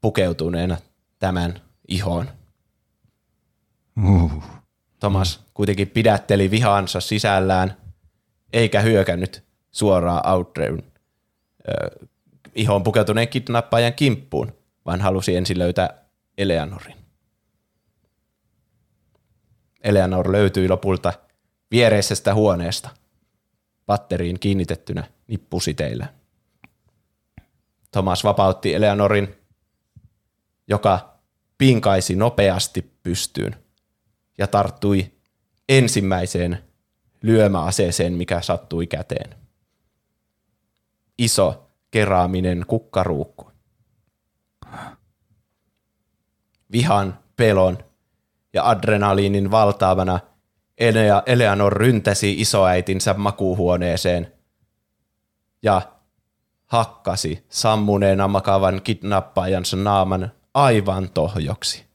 pukeutuneena 0.00 0.76
tämän 1.18 1.60
ihoon. 1.88 2.30
Uh. 4.08 4.42
Thomas 5.00 5.44
kuitenkin 5.54 5.88
pidätteli 5.88 6.50
vihaansa 6.50 7.00
sisällään, 7.00 7.76
eikä 8.52 8.80
hyökännyt 8.80 9.44
suoraan 9.70 10.26
Audreyn 10.26 10.82
ö, 11.68 12.06
ihoon 12.54 12.82
pukeutuneen 12.82 13.28
kidnappaajan 13.28 13.94
kimppuun, 13.94 14.52
vaan 14.86 15.00
halusi 15.00 15.36
ensin 15.36 15.58
löytää 15.58 16.04
Eleanorin. 16.38 16.96
Eleanor 19.82 20.32
löytyi 20.32 20.68
lopulta 20.68 21.12
viereisestä 21.70 22.34
huoneesta, 22.34 22.90
patteriin 23.86 24.38
kiinnitettynä 24.40 25.04
nippusiteillä. 25.26 26.06
Thomas 27.92 28.24
vapautti 28.24 28.74
Eleanorin, 28.74 29.37
joka 30.68 31.18
pinkaisi 31.58 32.16
nopeasti 32.16 32.92
pystyyn 33.02 33.56
ja 34.38 34.46
tarttui 34.46 35.12
ensimmäiseen 35.68 36.64
lyömäaseeseen, 37.22 38.12
mikä 38.12 38.40
sattui 38.40 38.86
käteen. 38.86 39.34
Iso 41.18 41.70
keraaminen 41.90 42.64
kukkaruukku. 42.66 43.50
Vihan, 46.72 47.18
pelon 47.36 47.78
ja 48.52 48.68
adrenaliinin 48.68 49.50
valtaavana 49.50 50.20
Elea- 50.78 51.22
Eleanor 51.26 51.72
ryntäsi 51.76 52.40
isoäitinsä 52.40 53.14
makuuhuoneeseen 53.14 54.32
ja 55.62 55.82
hakkasi 56.66 57.46
sammuneena 57.48 58.28
makavan 58.28 58.82
kidnappaajansa 58.82 59.76
naaman 59.76 60.32
aivan 60.64 61.10
tohjoksi. 61.10 61.86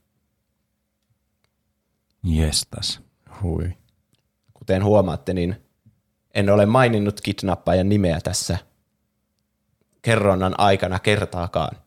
Jestas. 2.24 3.02
Hui. 3.42 3.78
Kuten 4.54 4.84
huomaatte, 4.84 5.34
niin 5.34 5.56
en 6.34 6.50
ole 6.50 6.66
maininnut 6.66 7.22
kidnappaajan 7.22 7.90
nimeä 7.90 8.22
tässä 8.22 8.58
kerronnan 10.02 10.60
aikana 10.60 11.00
kertaakaan. 11.00 11.78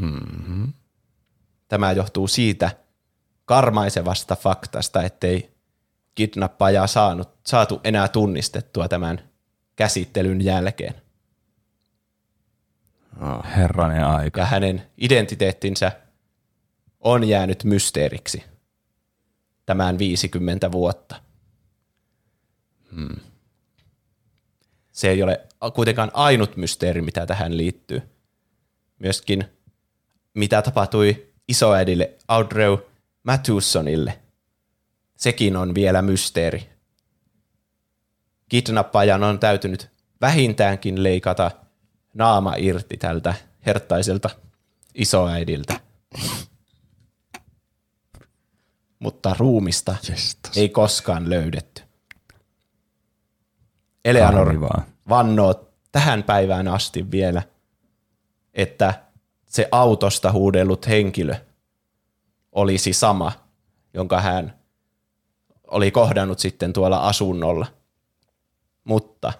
Mm-hmm. 0.00 0.72
Tämä 1.68 1.92
johtuu 1.92 2.28
siitä 2.28 2.70
karmaisevasta 3.44 4.36
faktasta, 4.36 5.02
ettei 5.02 5.54
kidnappaajaa 6.14 6.86
saanut, 6.86 7.28
saatu 7.46 7.80
enää 7.84 8.08
tunnistettua 8.08 8.88
tämän 8.88 9.28
käsittelyn 9.76 10.44
jälkeen. 10.44 11.02
Ah. 13.18 13.56
Herranen 13.56 14.04
aika. 14.04 14.40
Ja 14.40 14.46
hänen 14.46 14.82
identiteettinsä 14.98 15.92
on 17.00 17.28
jäänyt 17.28 17.64
mysteeriksi 17.64 18.44
tämän 19.66 19.98
50 19.98 20.72
vuotta. 20.72 21.16
Hmm. 22.94 23.16
Se 24.92 25.10
ei 25.10 25.22
ole 25.22 25.46
kuitenkaan 25.74 26.10
ainut 26.14 26.56
mysteeri, 26.56 27.02
mitä 27.02 27.26
tähän 27.26 27.56
liittyy. 27.56 28.02
Myöskin 28.98 29.44
mitä 30.34 30.62
tapahtui 30.62 31.26
isoäidille 31.48 32.14
Audrey 32.28 32.78
Matthewsonille. 33.22 34.18
Sekin 35.16 35.56
on 35.56 35.74
vielä 35.74 36.02
mysteeri. 36.02 36.68
kidnappajan 38.48 39.24
on 39.24 39.38
täytynyt 39.38 39.90
vähintäänkin 40.20 41.02
leikata 41.02 41.50
naama 42.14 42.54
irti 42.56 42.96
tältä 42.96 43.34
herttaiselta 43.66 44.30
isoäidiltä. 44.94 45.80
Mutta 48.98 49.36
ruumista 49.38 49.96
Jestas. 50.08 50.56
ei 50.56 50.68
koskaan 50.68 51.30
löydetty. 51.30 51.82
Eleanor 54.04 54.60
vannoo 55.08 55.68
tähän 55.92 56.22
päivään 56.22 56.68
asti 56.68 57.10
vielä, 57.10 57.42
että 58.54 59.02
se 59.46 59.68
autosta 59.72 60.32
huudellut 60.32 60.88
henkilö 60.88 61.34
olisi 62.52 62.92
sama, 62.92 63.32
jonka 63.94 64.20
hän 64.20 64.58
oli 65.66 65.90
kohdannut 65.90 66.38
sitten 66.38 66.72
tuolla 66.72 66.98
asunnolla. 66.98 67.66
Mutta 68.84 69.32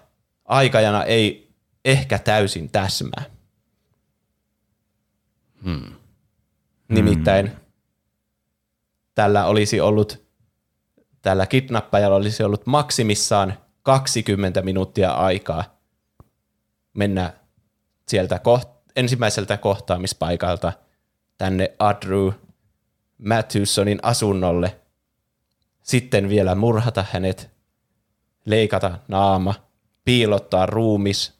aikajana 0.45 1.03
ei 1.03 1.48
ehkä 1.85 2.19
täysin 2.19 2.69
täsmää. 2.71 3.23
Hmm. 5.63 5.95
Nimittäin 6.89 7.51
tällä 9.15 9.45
olisi 9.45 9.79
ollut, 9.79 10.25
tällä 11.21 11.45
kidnappajalla 11.45 12.17
olisi 12.17 12.43
ollut 12.43 12.65
maksimissaan 12.65 13.53
20 13.83 14.61
minuuttia 14.61 15.11
aikaa 15.11 15.79
mennä 16.93 17.33
sieltä 18.07 18.37
koht- 18.37 18.79
ensimmäiseltä 18.95 19.57
kohtaamispaikalta 19.57 20.73
tänne 21.37 21.73
Andrew 21.79 22.29
Matthewsonin 23.25 23.99
asunnolle, 24.03 24.79
sitten 25.83 26.29
vielä 26.29 26.55
murhata 26.55 27.05
hänet, 27.11 27.49
leikata 28.45 28.99
naama, 29.07 29.53
piilottaa 30.05 30.65
ruumis, 30.65 31.38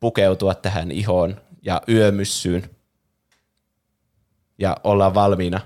pukeutua 0.00 0.54
tähän 0.54 0.90
ihoon 0.90 1.40
ja 1.62 1.82
yömyssyyn 1.88 2.70
ja 4.58 4.76
olla 4.84 5.14
valmiina 5.14 5.60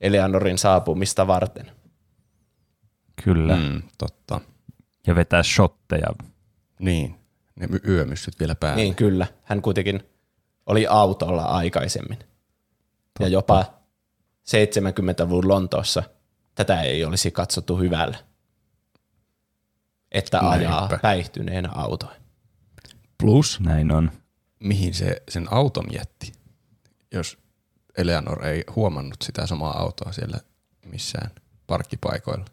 Eleanorin 0.00 0.58
saapumista 0.58 1.26
varten. 1.26 1.70
Kyllä. 3.24 3.56
Mm. 3.56 3.82
Totta. 3.98 4.40
Ja 5.06 5.14
vetää 5.14 5.42
shotteja. 5.42 6.06
Niin, 6.78 7.14
ne 7.56 7.66
my- 7.66 7.80
yömyssyt 7.88 8.40
vielä 8.40 8.54
päälle. 8.54 8.82
Niin 8.82 8.94
kyllä, 8.94 9.26
hän 9.42 9.62
kuitenkin 9.62 10.02
oli 10.66 10.86
autolla 10.86 11.42
aikaisemmin. 11.44 12.18
Ja 13.20 13.28
jopa 13.28 13.64
70-luvun 14.44 15.48
Lontoossa 15.48 16.02
tätä 16.54 16.82
ei 16.82 17.04
olisi 17.04 17.30
katsottu 17.30 17.76
hyvällä, 17.76 18.18
että 20.12 20.40
ajaa 20.50 20.78
Näinpä. 20.80 20.98
päihtyneenä 21.02 21.68
autoa. 21.74 22.12
Plus, 23.24 23.60
Näin 23.60 23.90
on. 23.92 24.10
mihin 24.60 24.94
se 24.94 25.22
sen 25.28 25.46
auton 25.50 25.84
jätti, 25.92 26.32
jos 27.12 27.38
Eleanor 27.98 28.46
ei 28.46 28.64
huomannut 28.76 29.16
sitä 29.22 29.46
samaa 29.46 29.78
autoa 29.80 30.12
siellä 30.12 30.38
missään 30.86 31.30
parkkipaikoilla. 31.66 32.44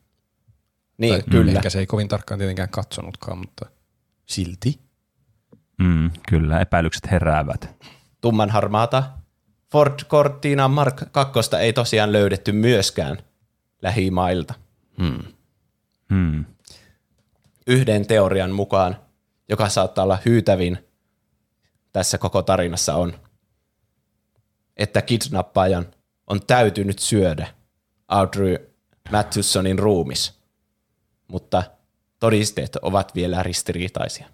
Niin, 0.98 1.14
Tai 1.14 1.24
kyllä. 1.32 1.52
Ehkä 1.52 1.70
se 1.70 1.80
ei 1.80 1.86
kovin 1.86 2.08
tarkkaan 2.08 2.38
tietenkään 2.38 2.70
katsonutkaan, 2.70 3.38
mutta 3.38 3.66
silti. 4.26 4.80
Mm, 5.78 6.12
kyllä, 6.30 6.60
epäilykset 6.60 7.12
heräävät. 7.12 7.86
Tumman 8.22 8.50
harmaata 8.50 9.04
Ford 9.72 10.00
Cortina 10.08 10.68
Mark 10.68 11.02
2 11.12 11.40
ei 11.60 11.74
tosiaan 11.74 12.12
löydetty 12.12 12.52
myöskään 12.52 13.18
lähimailta. 13.82 14.54
Hmm. 15.02 15.24
Mm. 16.10 16.46
Yhden 17.68 18.08
teorian 18.08 18.52
mukaan, 18.52 18.98
joka 19.52 19.70
saattaa 19.70 20.04
olla 20.04 20.20
hyytävin 20.26 20.78
tässä 21.92 22.18
koko 22.18 22.42
tarinassa 22.42 22.96
on, 22.96 23.20
että 24.78 25.02
kidnappajan 25.02 25.88
on 26.28 26.42
täytynyt 26.48 27.00
syödä 27.00 27.48
Audrey 28.08 28.74
Matthewsonin 29.12 29.80
ruumis, 29.80 30.40
mutta 31.28 31.64
todisteet 32.20 32.76
ovat 32.76 33.16
vielä 33.16 33.44
ristiriitaisia. 33.44 34.28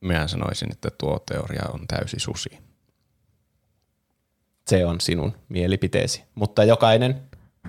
Minä 0.00 0.28
sanoisin, 0.28 0.72
että 0.72 0.90
tuo 0.98 1.18
teoria 1.18 1.62
on 1.72 1.86
täysi 1.88 2.16
susi. 2.18 2.58
Se 4.66 4.86
on 4.86 5.00
sinun 5.00 5.36
mielipiteesi, 5.48 6.24
mutta 6.34 6.64
jokainen 6.64 7.22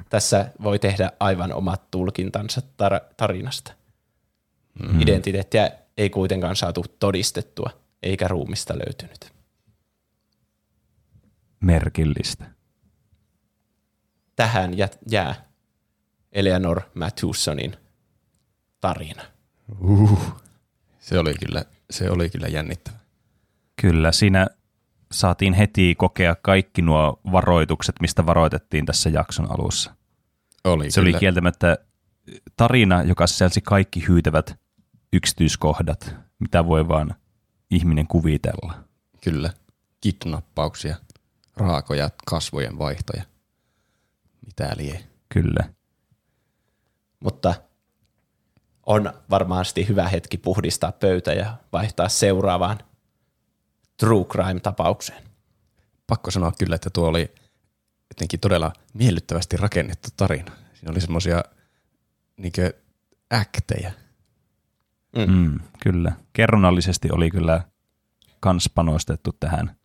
tässä 0.10 0.52
voi 0.64 0.80
tehdä 0.80 1.12
aivan 1.20 1.54
omat 1.54 1.92
tulkintansa 1.92 2.62
tar- 2.62 3.14
tarinasta. 3.18 3.74
Mm. 4.84 5.02
Identiteettiä 5.02 5.72
ei 6.00 6.10
kuitenkaan 6.10 6.56
saatu 6.56 6.86
todistettua, 7.00 7.70
eikä 8.04 8.28
ruumista 8.28 8.74
löytynyt. 8.74 9.34
Merkillistä. 11.60 12.46
Tähän 14.36 14.78
jä- 14.78 14.90
jää 15.12 15.50
Eleanor 16.32 16.82
Matthewsonin 16.96 17.76
tarina. 18.82 19.24
Se 21.00 21.20
oli 21.20 21.34
kyllä, 21.34 21.66
se 21.90 22.10
oli 22.10 22.30
kyllä 22.30 22.48
jännittävä. 22.48 22.98
Kyllä, 23.82 24.12
siinä 24.12 24.48
saatiin 25.12 25.54
heti 25.54 25.96
kokea 25.98 26.36
kaikki 26.42 26.82
nuo 26.82 27.20
varoitukset, 27.32 27.96
mistä 28.02 28.26
varoitettiin 28.26 28.86
tässä 28.86 29.10
jakson 29.10 29.52
alussa. 29.52 29.96
Oli 30.64 30.92
Se 30.92 31.02
kyllä. 31.02 31.10
oli 31.14 31.20
kieltämättä 31.20 31.78
tarina, 32.58 33.04
joka 33.04 33.28
sisälsi 33.28 33.62
kaikki 33.62 34.08
hyytävät 34.08 34.60
yksityiskohdat, 35.14 36.16
mitä 36.40 36.66
voi 36.68 36.88
vaan 36.88 37.16
ihminen 37.72 38.08
kuvitella. 38.08 38.84
Kyllä. 39.24 39.54
Kidnappauksia, 40.02 40.96
raakoja, 41.58 42.10
kasvojen 42.26 42.78
vaihtoja. 42.78 43.24
Mitä 44.46 44.74
lie. 44.78 45.04
Kyllä. 45.30 45.74
Mutta 47.20 47.54
on 48.86 49.14
varmasti 49.30 49.88
hyvä 49.88 50.08
hetki 50.08 50.38
puhdistaa 50.38 50.92
pöytä 50.92 51.34
ja 51.34 51.58
vaihtaa 51.74 52.10
seuraavaan 52.10 52.80
true 53.98 54.26
crime-tapaukseen. 54.26 55.24
Pakko 56.08 56.32
sanoa 56.32 56.52
kyllä, 56.60 56.76
että 56.76 56.90
tuo 56.90 57.08
oli 57.08 57.34
jotenkin 58.10 58.40
todella 58.40 58.74
miellyttävästi 58.94 59.58
rakennettu 59.58 60.10
tarina. 60.18 60.52
Siinä 60.74 60.92
oli 60.92 61.02
semmoisia 61.02 61.44
niinkö 62.38 62.74
äktejä. 63.34 63.94
Mm. 65.16 65.34
Mm, 65.34 65.60
kyllä. 65.84 66.12
Kerronnallisesti 66.34 67.12
oli 67.12 67.30
kyllä 67.30 67.62
kans 68.40 68.70
panostettu 68.76 69.32
tähän. 69.40 69.76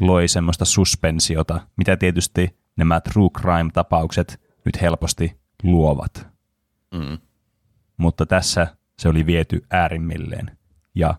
Loi 0.00 0.28
semmoista 0.28 0.64
suspensiota, 0.64 1.60
mitä 1.76 1.96
tietysti 1.96 2.58
nämä 2.76 3.00
true 3.00 3.28
crime-tapaukset 3.40 4.40
nyt 4.64 4.80
helposti 4.80 5.40
luovat. 5.62 6.26
Mm. 6.94 7.18
Mutta 7.96 8.26
tässä 8.26 8.66
se 8.98 9.08
oli 9.08 9.26
viety 9.26 9.64
äärimmilleen. 9.70 10.58
Ja 10.94 11.14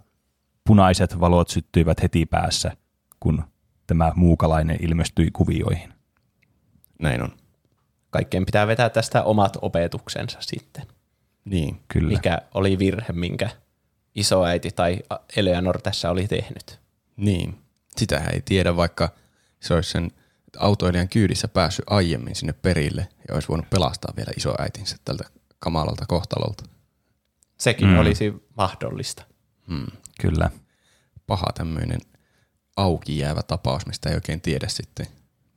punaiset 0.67 1.19
valot 1.19 1.49
syttyivät 1.49 2.01
heti 2.03 2.25
päässä, 2.25 2.77
kun 3.19 3.43
tämä 3.87 4.11
muukalainen 4.15 4.77
ilmestyi 4.81 5.31
kuvioihin. 5.31 5.93
Näin 6.99 7.23
on. 7.23 7.31
Kaikkien 8.09 8.45
pitää 8.45 8.67
vetää 8.67 8.89
tästä 8.89 9.23
omat 9.23 9.57
opetuksensa 9.61 10.37
sitten. 10.41 10.96
Niin. 11.49 11.81
Kyllä. 11.87 12.13
Mikä 12.13 12.41
oli 12.53 12.79
virhe, 12.79 13.13
minkä 13.13 13.49
isoäiti 14.15 14.71
tai 14.71 14.99
Eleanor 15.35 15.81
tässä 15.81 16.09
oli 16.11 16.27
tehnyt. 16.27 16.79
Niin. 17.17 17.57
Sitähän 17.97 18.33
ei 18.33 18.41
tiedä, 18.41 18.75
vaikka 18.75 19.09
se 19.59 19.73
olisi 19.73 19.91
sen 19.91 20.11
autoilijan 20.57 21.09
kyydissä 21.09 21.47
päässyt 21.47 21.85
aiemmin 21.89 22.35
sinne 22.35 22.53
perille 22.53 23.07
ja 23.27 23.33
olisi 23.33 23.47
voinut 23.47 23.69
pelastaa 23.69 24.13
vielä 24.17 24.31
isoäitinsä 24.37 24.95
tältä 25.05 25.23
kamalalta 25.59 26.05
kohtalolta. 26.07 26.63
Sekin 27.57 27.87
Mm. 27.87 27.93
mm. 27.93 27.99
olisi 27.99 28.33
mahdollista. 28.57 29.23
Hmm. 29.67 29.87
Kyllä. 30.21 30.49
Paha 31.27 31.47
tämmöinen 31.55 31.99
auki 32.77 33.17
jäävä 33.17 33.43
tapaus, 33.43 33.85
mistä 33.85 34.09
ei 34.09 34.15
oikein 34.15 34.41
tiedä 34.41 34.67
sitten, 34.67 35.07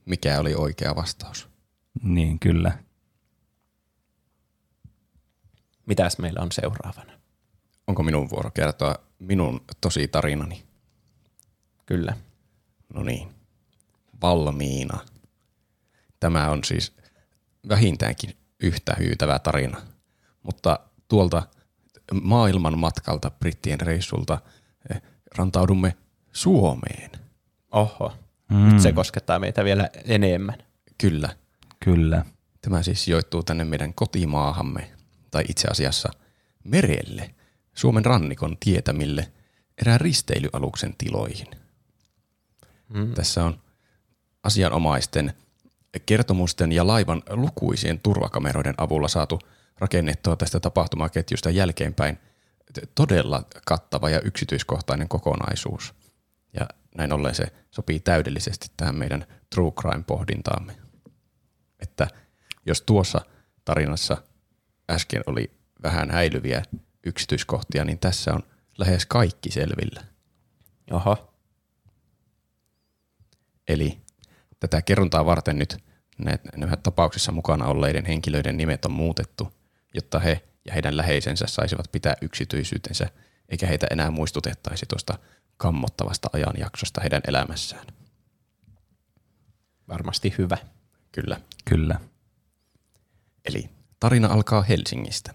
mikä 0.04 0.40
oli 0.40 0.54
oikea 0.54 0.96
vastaus. 0.96 1.48
Niin, 2.02 2.38
kyllä. 2.38 2.78
Mitäs 5.90 6.18
meillä 6.18 6.42
on 6.42 6.52
seuraavana? 6.52 7.12
Onko 7.86 8.02
minun 8.02 8.30
vuoro 8.30 8.50
kertoa 8.50 8.94
minun 9.18 9.60
tosi 9.80 10.08
tarinani? 10.08 10.62
Kyllä. 11.86 12.16
No 12.94 13.02
niin. 13.02 13.28
Valmiina. 14.22 14.98
Tämä 16.20 16.50
on 16.50 16.64
siis 16.64 16.96
vähintäänkin 17.68 18.36
yhtä 18.60 18.96
hyytävä 18.98 19.38
tarina. 19.38 19.80
Mutta 20.42 20.80
tuolta 21.08 21.42
maailman 22.22 22.78
matkalta 22.78 23.30
brittien 23.30 23.80
reissulta 23.80 24.38
eh, 24.90 25.02
rantaudumme 25.36 25.96
Suomeen. 26.32 27.10
Oho. 27.72 28.12
Mm, 28.50 28.56
Nyt 28.56 28.80
se 28.80 28.92
koskettaa 28.92 29.38
meitä 29.38 29.64
vielä 29.64 29.90
enemmän. 30.04 30.58
Kyllä. 30.98 31.36
Kyllä. 31.84 32.24
Tämä 32.60 32.82
siis 32.82 33.04
sijoittuu 33.04 33.42
tänne 33.42 33.64
meidän 33.64 33.94
kotimaahamme, 33.94 34.90
tai 35.30 35.44
itse 35.48 35.68
asiassa 35.68 36.08
merelle, 36.64 37.34
Suomen 37.74 38.04
rannikon 38.04 38.56
tietämille, 38.60 39.32
erään 39.78 40.00
risteilyaluksen 40.00 40.94
tiloihin. 40.98 41.46
Mm. 42.88 43.14
Tässä 43.14 43.44
on 43.44 43.60
asianomaisten 44.42 45.34
kertomusten 46.06 46.72
ja 46.72 46.86
laivan 46.86 47.22
lukuisien 47.30 48.00
turvakameroiden 48.00 48.74
avulla 48.78 49.08
saatu 49.08 49.38
rakennettua 49.78 50.36
tästä 50.36 50.60
tapahtumaketjusta 50.60 51.50
jälkeenpäin 51.50 52.18
todella 52.94 53.44
kattava 53.66 54.10
ja 54.10 54.20
yksityiskohtainen 54.20 55.08
kokonaisuus. 55.08 55.94
Ja 56.60 56.68
näin 56.96 57.12
ollen 57.12 57.34
se 57.34 57.44
sopii 57.70 58.00
täydellisesti 58.00 58.66
tähän 58.76 58.94
meidän 58.94 59.26
true 59.54 59.70
crime-pohdintaamme. 59.70 60.76
Että 61.80 62.08
jos 62.66 62.82
tuossa 62.82 63.20
tarinassa 63.64 64.16
äsken 64.90 65.22
oli 65.26 65.50
vähän 65.82 66.10
häilyviä 66.10 66.62
yksityiskohtia, 67.06 67.84
niin 67.84 67.98
tässä 67.98 68.34
on 68.34 68.42
lähes 68.78 69.06
kaikki 69.06 69.50
selvillä. 69.50 70.04
Oho. 70.90 71.34
Eli 73.68 74.00
tätä 74.60 74.82
kerrontaa 74.82 75.24
varten 75.24 75.58
nyt 75.58 75.76
nämä 76.56 76.76
tapauksissa 76.76 77.32
mukana 77.32 77.66
olleiden 77.66 78.04
henkilöiden 78.04 78.56
nimet 78.56 78.84
on 78.84 78.92
muutettu, 78.92 79.52
jotta 79.94 80.18
he 80.18 80.44
ja 80.64 80.72
heidän 80.72 80.96
läheisensä 80.96 81.46
saisivat 81.46 81.92
pitää 81.92 82.14
yksityisyytensä, 82.22 83.08
eikä 83.48 83.66
heitä 83.66 83.86
enää 83.90 84.10
muistutettaisi 84.10 84.86
tuosta 84.86 85.18
kammottavasta 85.56 86.30
ajanjaksosta 86.32 87.00
heidän 87.00 87.22
elämässään. 87.28 87.86
Varmasti 89.88 90.34
hyvä. 90.38 90.56
Kyllä. 91.12 91.40
Kyllä. 91.64 92.00
Eli 93.44 93.70
tarina 94.00 94.28
alkaa 94.28 94.62
Helsingistä. 94.62 95.34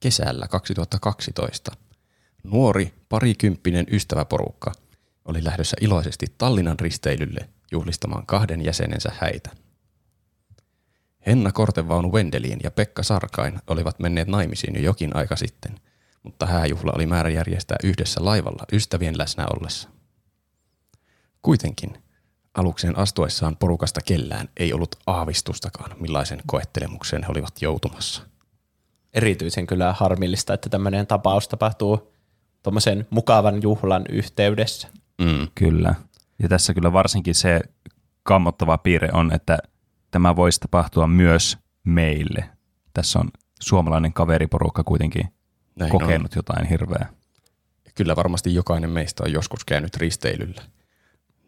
Kesällä 0.00 0.48
2012 0.48 1.72
nuori 2.44 2.94
parikymppinen 3.08 3.86
ystäväporukka 3.90 4.72
oli 5.24 5.44
lähdössä 5.44 5.76
iloisesti 5.80 6.26
Tallinnan 6.38 6.80
risteilylle 6.80 7.48
juhlistamaan 7.72 8.26
kahden 8.26 8.64
jäsenensä 8.64 9.12
häitä. 9.20 9.50
Henna 11.26 11.52
Kortevaunu 11.52 12.12
Wendelin 12.12 12.60
ja 12.62 12.70
Pekka 12.70 13.02
Sarkain 13.02 13.58
olivat 13.66 13.98
menneet 13.98 14.28
naimisiin 14.28 14.74
jo 14.74 14.82
jokin 14.82 15.16
aika 15.16 15.36
sitten, 15.36 15.80
mutta 16.22 16.46
hääjuhla 16.46 16.92
oli 16.94 17.06
määrä 17.06 17.30
järjestää 17.30 17.76
yhdessä 17.84 18.24
laivalla 18.24 18.64
ystävien 18.72 19.18
läsnä 19.18 19.46
ollessa. 19.56 19.88
Kuitenkin 21.42 22.02
alukseen 22.58 22.98
astuessaan 22.98 23.56
porukasta 23.56 24.00
kellään 24.00 24.48
ei 24.56 24.72
ollut 24.72 24.96
aavistustakaan, 25.06 25.96
millaisen 26.00 26.40
koettelemukseen 26.46 27.22
he 27.22 27.28
olivat 27.30 27.62
joutumassa. 27.62 28.22
Erityisen 29.14 29.66
kyllä 29.66 29.92
harmillista, 29.92 30.54
että 30.54 30.68
tämmöinen 30.68 31.06
tapaus 31.06 31.48
tapahtuu 31.48 32.12
tuommoisen 32.62 33.06
mukavan 33.10 33.62
juhlan 33.62 34.04
yhteydessä. 34.08 34.88
Mm. 35.18 35.48
Kyllä. 35.54 35.94
Ja 36.42 36.48
tässä 36.48 36.74
kyllä 36.74 36.92
varsinkin 36.92 37.34
se 37.34 37.60
kammottava 38.22 38.78
piirre 38.78 39.08
on, 39.12 39.32
että 39.32 39.58
tämä 40.10 40.36
voisi 40.36 40.60
tapahtua 40.60 41.06
myös 41.06 41.58
meille. 41.84 42.50
Tässä 42.94 43.18
on 43.18 43.30
suomalainen 43.60 44.12
kaveriporukka 44.12 44.84
kuitenkin 44.84 45.28
Näin 45.78 45.90
kokenut 45.90 46.32
on. 46.32 46.36
jotain 46.36 46.66
hirveää. 46.66 47.08
Kyllä 47.94 48.16
varmasti 48.16 48.54
jokainen 48.54 48.90
meistä 48.90 49.24
on 49.24 49.32
joskus 49.32 49.64
käynyt 49.64 49.96
risteilyllä. 49.96 50.62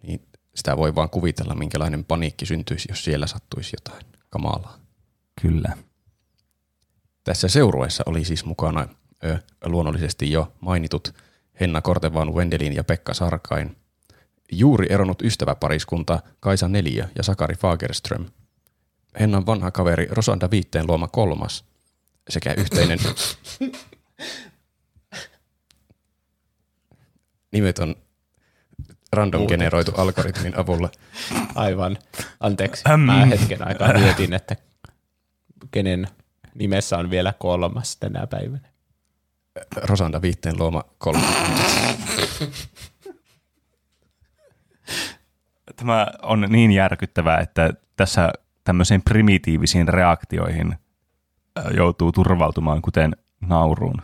Niin 0.02 0.20
sitä 0.54 0.76
voi 0.76 0.94
vaan 0.94 1.10
kuvitella, 1.10 1.54
minkälainen 1.54 2.04
paniikki 2.04 2.46
syntyisi, 2.46 2.88
jos 2.88 3.04
siellä 3.04 3.26
sattuisi 3.26 3.76
jotain 3.76 4.06
kamalaa. 4.30 4.78
Kyllä. 5.42 5.76
Tässä 7.24 7.48
seurueessa 7.48 8.02
oli 8.06 8.24
siis 8.24 8.44
mukana 8.44 8.88
ö, 9.24 9.38
luonnollisesti 9.64 10.30
jo 10.30 10.52
mainitut 10.60 11.14
Henna 11.60 11.80
Kortevan 11.80 12.34
Wendelin 12.34 12.72
ja 12.72 12.84
Pekka 12.84 13.14
Sarkain, 13.14 13.76
juuri 14.52 14.86
eronnut 14.90 15.22
ystäväpariskunta 15.22 16.22
Kaisa 16.40 16.68
Neliö 16.68 17.08
ja 17.16 17.22
Sakari 17.22 17.54
Fagerström, 17.54 18.26
Hennan 19.20 19.46
vanha 19.46 19.70
kaveri 19.70 20.08
Rosanda 20.10 20.50
Viitteen 20.50 20.86
luoma 20.86 21.08
kolmas 21.08 21.64
sekä 22.28 22.54
yhteinen 22.56 22.98
nimet 27.52 27.78
on 27.78 27.96
random 29.12 29.46
generoitu 29.46 29.92
algoritmin 29.96 30.58
avulla. 30.58 30.90
Aivan. 31.54 31.98
Anteeksi. 32.40 32.82
Ähm. 32.90 33.00
Mä 33.00 33.26
hetken 33.26 33.68
aikaa 33.68 33.92
mietin, 33.92 34.34
että 34.34 34.56
kenen 35.70 36.08
nimessä 36.54 36.98
on 36.98 37.10
vielä 37.10 37.34
kolmas 37.38 37.96
tänä 37.96 38.26
päivänä. 38.26 38.68
Rosanda 39.76 40.22
Viitteen 40.22 40.58
luoma 40.58 40.84
kolmas. 40.98 41.34
Tämä 45.76 46.06
on 46.22 46.46
niin 46.48 46.72
järkyttävää, 46.72 47.38
että 47.38 47.74
tässä 47.96 48.32
tämmöisiin 48.64 49.02
primitiivisiin 49.02 49.88
reaktioihin 49.88 50.76
joutuu 51.76 52.12
turvautumaan, 52.12 52.82
kuten 52.82 53.16
nauruun. 53.40 54.02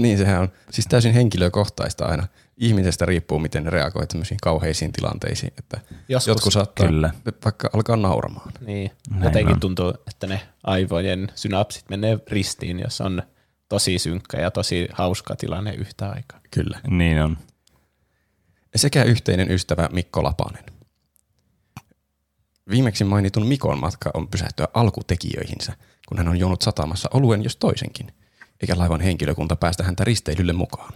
Niin, 0.00 0.18
sehän 0.18 0.40
on 0.40 0.48
siis 0.70 0.86
täysin 0.86 1.12
henkilökohtaista 1.12 2.06
aina. 2.06 2.26
Ihmisestä 2.56 3.06
riippuu, 3.06 3.38
miten 3.38 3.64
ne 3.64 3.70
reagoi 3.70 4.06
tämmöisiin 4.06 4.38
kauheisiin 4.42 4.92
tilanteisiin. 4.92 5.52
Että 5.58 5.80
Joskus, 6.08 6.26
jotkut 6.26 6.52
saattaa 6.52 6.86
kyllä. 6.86 7.10
vaikka 7.44 7.70
alkaa 7.72 7.96
nauramaan. 7.96 8.52
Niin, 8.60 8.90
Näin 9.10 9.22
jotenkin 9.24 9.54
on. 9.54 9.60
tuntuu, 9.60 9.94
että 10.08 10.26
ne 10.26 10.40
aivojen 10.64 11.28
synapsit 11.34 11.88
menee 11.88 12.18
ristiin, 12.30 12.80
jos 12.80 13.00
on 13.00 13.22
tosi 13.68 13.98
synkkä 13.98 14.40
ja 14.40 14.50
tosi 14.50 14.88
hauska 14.92 15.36
tilanne 15.36 15.74
yhtä 15.74 16.10
aikaa. 16.10 16.40
Kyllä. 16.50 16.80
Niin 16.88 17.22
on. 17.22 17.38
Sekä 18.76 19.02
yhteinen 19.04 19.50
ystävä 19.50 19.88
Mikko 19.92 20.22
Lapanen. 20.22 20.64
Viimeksi 22.70 23.04
mainitun 23.04 23.46
Mikon 23.46 23.80
matka 23.80 24.10
on 24.14 24.28
pysähtyä 24.28 24.68
alkutekijöihinsä, 24.74 25.72
kun 26.08 26.18
hän 26.18 26.28
on 26.28 26.38
juonut 26.38 26.62
satamassa 26.62 27.08
oluen 27.14 27.44
jos 27.44 27.56
toisenkin, 27.56 28.12
eikä 28.60 28.78
laivan 28.78 29.00
henkilökunta 29.00 29.56
päästä 29.56 29.84
häntä 29.84 30.04
risteilylle 30.04 30.52
mukaan. 30.52 30.92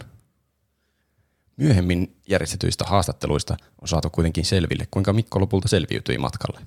Myöhemmin 1.57 2.15
järjestetyistä 2.29 2.85
haastatteluista 2.85 3.57
on 3.81 3.87
saatu 3.87 4.09
kuitenkin 4.09 4.45
selville, 4.45 4.87
kuinka 4.91 5.13
Mikko 5.13 5.39
lopulta 5.39 5.67
selviytyi 5.67 6.17
matkalle. 6.17 6.61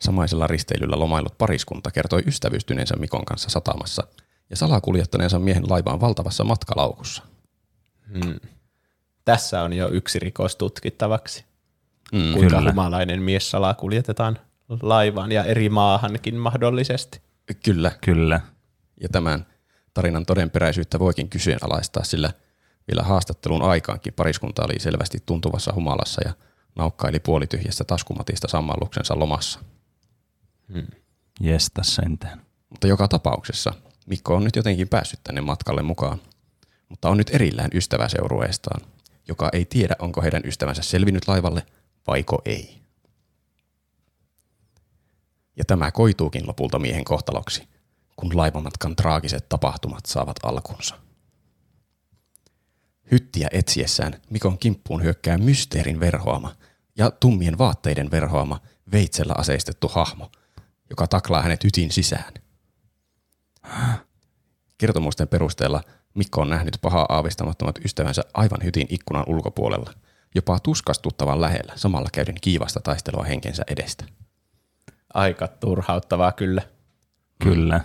Samaisella 0.00 0.46
risteilyllä 0.46 0.98
lomailut 0.98 1.38
pariskunta 1.38 1.90
kertoi 1.90 2.22
ystävystyneensä 2.26 2.96
Mikon 2.96 3.24
kanssa 3.24 3.50
satamassa 3.50 4.06
ja 4.50 4.56
salakuljettaneensa 4.56 5.38
miehen 5.38 5.70
laivaan 5.70 6.00
valtavassa 6.00 6.44
matkalaukussa. 6.44 7.22
Hmm. 8.12 8.40
Tässä 9.24 9.62
on 9.62 9.72
jo 9.72 9.88
yksi 9.88 10.18
rikos 10.18 10.56
tutkittavaksi. 10.56 11.44
Mm, 12.12 12.32
kuinka 12.32 12.56
kyllä. 12.56 12.70
humalainen 12.70 13.22
mies 13.22 13.50
salakuljetetaan 13.50 14.38
laivaan 14.82 15.32
ja 15.32 15.44
eri 15.44 15.68
maahankin 15.68 16.36
mahdollisesti. 16.36 17.20
Kyllä. 17.64 17.92
Kyllä. 18.00 18.40
Ja 19.00 19.08
tämän 19.08 19.46
tarinan 19.94 20.26
todenperäisyyttä 20.26 20.98
voikin 20.98 21.28
kyseenalaistaa, 21.28 22.04
sillä 22.04 22.32
vielä 22.88 23.02
haastattelun 23.02 23.62
aikaankin 23.62 24.14
pariskunta 24.14 24.64
oli 24.64 24.80
selvästi 24.80 25.18
tuntuvassa 25.26 25.72
humalassa 25.74 26.22
ja 26.24 26.32
naukkaili 26.76 27.20
puolityhjästä 27.20 27.84
taskumatista 27.84 28.48
sammalluksensa 28.48 29.18
lomassa. 29.18 29.60
Hmm. 30.72 30.86
Jesta 31.40 31.82
sentään. 31.82 32.42
Mutta 32.70 32.86
joka 32.86 33.08
tapauksessa 33.08 33.72
Mikko 34.06 34.34
on 34.34 34.44
nyt 34.44 34.56
jotenkin 34.56 34.88
päässyt 34.88 35.20
tänne 35.24 35.40
matkalle 35.40 35.82
mukaan, 35.82 36.20
mutta 36.88 37.08
on 37.08 37.16
nyt 37.16 37.30
erillään 37.34 37.70
ystäväseurueestaan, 37.74 38.80
joka 39.28 39.48
ei 39.52 39.64
tiedä, 39.64 39.96
onko 39.98 40.22
heidän 40.22 40.42
ystävänsä 40.44 40.82
selvinnyt 40.82 41.28
laivalle 41.28 41.66
vaiko 42.06 42.42
ei. 42.44 42.80
Ja 45.56 45.64
tämä 45.64 45.90
koituukin 45.90 46.46
lopulta 46.46 46.78
miehen 46.78 47.04
kohtaloksi, 47.04 47.68
kun 48.16 48.36
laivamatkan 48.36 48.96
traagiset 48.96 49.48
tapahtumat 49.48 50.06
saavat 50.06 50.36
alkunsa. 50.42 50.94
Hyttiä 53.10 53.48
etsiessään 53.52 54.20
Mikon 54.30 54.58
kimppuun 54.58 55.02
hyökkää 55.02 55.38
mysteerin 55.38 56.00
verhoama 56.00 56.56
ja 56.96 57.10
tummien 57.10 57.58
vaatteiden 57.58 58.10
verhoama 58.10 58.60
veitsellä 58.92 59.34
aseistettu 59.38 59.88
hahmo, 59.88 60.30
joka 60.90 61.06
taklaa 61.06 61.42
hänet 61.42 61.64
hytin 61.64 61.90
sisään. 61.90 62.32
Kertomusten 64.78 65.28
perusteella 65.28 65.80
Mikko 66.14 66.40
on 66.40 66.50
nähnyt 66.50 66.78
pahaa 66.82 67.06
aavistamattomat 67.08 67.78
ystävänsä 67.84 68.22
aivan 68.34 68.64
hytin 68.64 68.86
ikkunan 68.90 69.24
ulkopuolella– 69.26 69.92
jopa 70.34 70.60
tuskastuttavan 70.60 71.40
lähellä, 71.40 71.72
samalla 71.76 72.08
käyden 72.12 72.34
kiivasta 72.40 72.80
taistelua 72.80 73.24
henkensä 73.24 73.64
edestä. 73.66 74.04
Aika 75.14 75.48
turhauttavaa 75.48 76.32
kyllä. 76.32 76.62
Kyllä. 77.42 77.80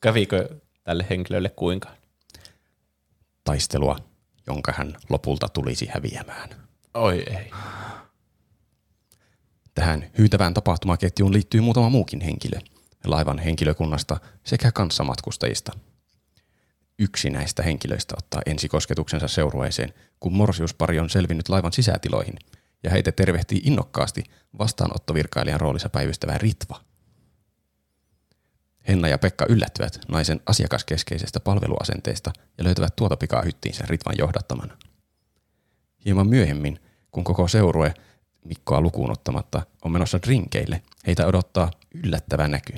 Kävikö 0.00 0.48
tälle 0.84 1.06
henkilölle 1.10 1.48
kuinka? 1.48 1.88
Taistelua, 3.44 3.96
jonka 4.50 4.72
hän 4.76 4.96
lopulta 5.08 5.48
tulisi 5.48 5.88
häviämään. 5.94 6.48
Oi 6.94 7.24
ei. 7.30 7.50
Tähän 9.74 10.10
hyytävään 10.18 10.54
tapahtumaketjuun 10.54 11.32
liittyy 11.32 11.60
muutama 11.60 11.88
muukin 11.88 12.20
henkilö 12.20 12.58
laivan 13.04 13.38
henkilökunnasta 13.38 14.20
sekä 14.44 14.72
kanssamatkustajista, 14.72 15.72
yksi 16.98 17.30
näistä 17.30 17.62
henkilöistä 17.62 18.14
ottaa 18.18 18.42
ensikosketuksensa 18.46 19.28
seurueeseen, 19.28 19.94
kun 20.20 20.32
morsiuspari 20.32 20.98
on 20.98 21.10
selvinnyt 21.10 21.48
laivan 21.48 21.72
sisätiloihin, 21.72 22.34
ja 22.82 22.90
heitä 22.90 23.12
tervehtii 23.12 23.60
innokkaasti 23.64 24.24
vastaanottovirkailijan 24.58 25.60
roolissa 25.60 25.88
päivystävä 25.88 26.38
Ritva. 26.38 26.80
Henna 28.90 29.08
ja 29.08 29.18
Pekka 29.18 29.46
yllättyvät 29.48 30.00
naisen 30.08 30.40
asiakaskeskeisestä 30.46 31.40
palveluasenteesta 31.40 32.32
ja 32.58 32.64
löytävät 32.64 32.96
tuota 32.96 33.16
pikaa 33.16 33.42
hyttiinsä 33.42 33.84
Ritvan 33.88 34.14
johdattamana. 34.18 34.76
Hieman 36.04 36.28
myöhemmin, 36.28 36.80
kun 37.10 37.24
koko 37.24 37.48
seurue 37.48 37.94
Mikkoa 38.44 38.80
lukuun 38.80 39.10
ottamatta 39.10 39.62
on 39.84 39.92
menossa 39.92 40.22
drinkeille, 40.22 40.82
heitä 41.06 41.26
odottaa 41.26 41.70
yllättävä 41.94 42.48
näky. 42.48 42.72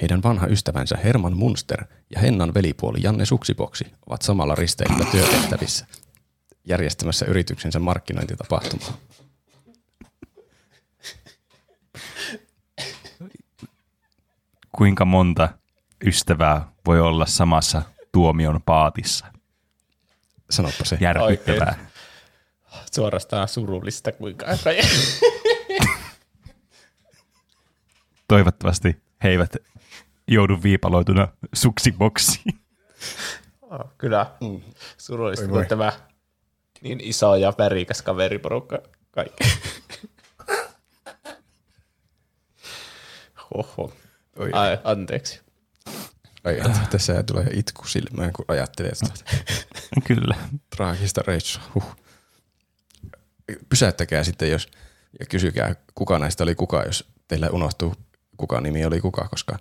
Heidän 0.00 0.22
vanha 0.22 0.46
ystävänsä 0.46 0.96
Herman 0.96 1.36
Munster 1.36 1.84
ja 2.14 2.20
Hennan 2.20 2.54
velipuoli 2.54 2.98
Janne 3.02 3.24
Suksiboksi 3.24 3.84
ovat 4.06 4.22
samalla 4.22 4.54
risteilyllä 4.54 5.04
työtehtävissä 5.10 5.86
järjestämässä 6.64 7.26
yrityksensä 7.26 7.78
markkinointitapahtumaa. 7.78 8.98
Kuinka 14.80 15.04
monta 15.04 15.48
ystävää 16.06 16.72
voi 16.86 17.00
olla 17.00 17.26
samassa 17.26 17.82
tuomion 18.12 18.60
paatissa? 18.66 19.26
Sanoppa 20.50 20.84
se. 20.84 20.98
Järkyttävää. 21.00 21.90
Suorastaan 22.92 23.48
surullista, 23.48 24.12
kuinka 24.12 24.46
Toivottavasti 28.28 29.02
he 29.24 29.28
eivät 29.28 29.56
joudu 30.28 30.62
viipaloituna 30.62 31.28
suksiboksiin. 31.52 32.60
Oh, 33.62 33.92
kyllä. 33.98 34.26
Mm. 34.40 34.60
Surullista, 34.98 35.48
kun 35.48 35.66
tämä 35.66 35.92
niin 36.80 37.00
iso 37.00 37.34
ja 37.34 37.52
värikäs 37.58 38.02
kaveriporukka 38.02 38.78
kaikki. 39.10 39.44
Oho. 43.54 43.92
Oi. 44.40 44.50
Ai, 44.52 44.78
anteeksi. 44.84 45.40
Ai, 46.44 46.56
että 46.56 46.80
tässä 46.90 47.22
tulee 47.22 47.46
itku 47.52 47.86
silmään, 47.86 48.32
kun 48.32 48.44
ajattelee 48.48 48.94
sitä 48.94 49.24
Kyllä. 50.06 50.34
traagista 50.76 51.22
reissua. 51.26 51.62
Huh. 51.74 51.96
Pysäyttäkää 53.68 54.24
sitten, 54.24 54.50
jos, 54.50 54.68
ja 55.20 55.26
kysykää, 55.26 55.74
kuka 55.94 56.18
näistä 56.18 56.44
oli 56.44 56.54
kuka, 56.54 56.82
jos 56.82 57.10
teillä 57.28 57.50
unohtuu, 57.50 57.94
kuka 58.36 58.60
nimi 58.60 58.84
oli 58.84 59.00
kuka, 59.00 59.28
koska 59.28 59.58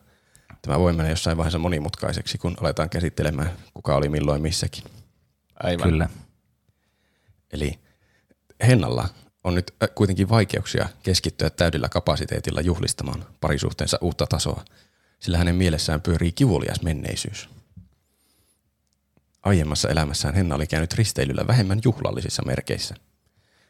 tämä 0.62 0.80
voi 0.80 0.94
mennä 0.94 1.10
jossain 1.10 1.38
vaiheessa 1.38 1.60
monimutkaiseksi, 1.60 2.38
kun 2.38 2.58
aletaan 2.62 2.90
käsittelemään, 2.90 3.52
kuka 3.74 3.96
oli 3.96 4.10
milloin 4.10 4.42
missäkin. 4.42 4.84
Aivan. 5.64 5.90
Kyllä. 5.90 6.10
Eli 7.54 7.80
Hennalla 8.68 9.10
on 9.44 9.56
nyt 9.56 9.76
äh, 9.84 9.90
kuitenkin 9.96 10.30
vaikeuksia 10.30 10.90
keskittyä 11.04 11.50
täydellä 11.50 11.90
kapasiteetilla 11.90 12.62
juhlistamaan 12.62 13.26
parisuhteensa 13.42 13.98
uutta 14.02 14.28
tasoa, 14.28 14.66
sillä 15.20 15.38
hänen 15.38 15.56
mielessään 15.56 16.02
pyörii 16.02 16.32
kivulias 16.32 16.82
menneisyys. 16.82 17.50
Aiemmassa 19.44 19.90
elämässään 19.90 20.36
Henna 20.36 20.56
oli 20.56 20.68
käynyt 20.68 20.94
risteilyllä 20.94 21.48
vähemmän 21.48 21.80
juhlallisissa 21.84 22.44
merkeissä. 22.46 22.96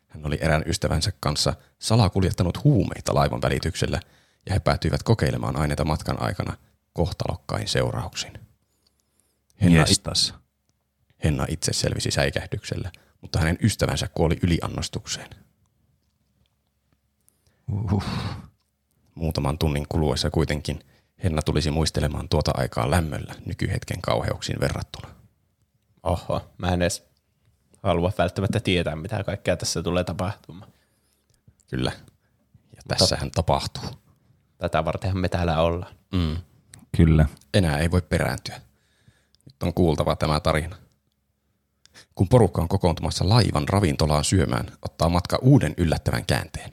Hän 0.08 0.26
oli 0.26 0.38
erään 0.42 0.64
ystävänsä 0.66 1.12
kanssa 1.20 1.54
salakuljettanut 1.80 2.64
huumeita 2.64 3.16
laivan 3.16 3.42
välityksellä 3.42 4.00
ja 4.46 4.54
he 4.54 4.60
päätyivät 4.60 5.04
kokeilemaan 5.04 5.56
aineita 5.56 5.86
matkan 5.86 6.22
aikana 6.22 6.58
kohtalokkain 6.94 7.68
seurauksin. 7.68 8.40
Henna, 9.62 9.80
Jestas. 9.80 10.34
Henna 11.24 11.46
itse 11.50 11.74
selvisi 11.74 12.12
säikähdyksellä, 12.12 12.92
mutta 13.22 13.40
hänen 13.40 13.58
ystävänsä 13.62 14.08
kuoli 14.08 14.38
yliannostukseen. 14.44 15.30
Uhuh. 17.72 18.04
Muutaman 19.16 19.58
tunnin 19.58 19.86
kuluessa 19.90 20.30
kuitenkin 20.30 20.80
Henna 21.24 21.42
tulisi 21.42 21.72
muistelemaan 21.72 22.30
tuota 22.30 22.52
aikaa 22.58 22.92
lämmöllä 22.92 23.36
nykyhetken 23.46 24.02
kauheuksiin 24.02 24.60
verrattuna. 24.60 25.08
Oho, 26.04 26.42
mä 26.58 26.68
en 26.68 26.82
edes 26.82 27.10
halua 27.84 28.12
välttämättä 28.18 28.60
tietää, 28.60 28.96
mitä 28.96 29.24
kaikkea 29.24 29.58
tässä 29.58 29.84
tulee 29.84 30.04
tapahtumaan. 30.04 30.72
Kyllä. 31.70 31.92
Ja 32.76 32.82
tässähän 32.88 33.32
tapahtuu. 33.32 33.90
Tätä 34.58 34.86
vartenhan 34.86 35.22
me 35.22 35.30
täällä 35.30 35.62
ollaan. 35.62 35.96
Mm. 36.14 36.38
Kyllä. 36.98 37.26
Enää 37.54 37.78
ei 37.78 37.92
voi 37.92 38.02
perääntyä. 38.02 38.62
Nyt 39.46 39.64
on 39.64 39.74
kuultava 39.74 40.16
tämä 40.16 40.40
tarina. 40.40 40.76
Kun 42.16 42.30
porukka 42.30 42.62
on 42.62 42.68
kokoontumassa 42.68 43.30
laivan 43.30 43.68
ravintolaan 43.70 44.24
syömään, 44.24 44.72
ottaa 44.82 45.10
matka 45.10 45.40
uuden 45.42 45.74
yllättävän 45.78 46.26
käänteen. 46.26 46.70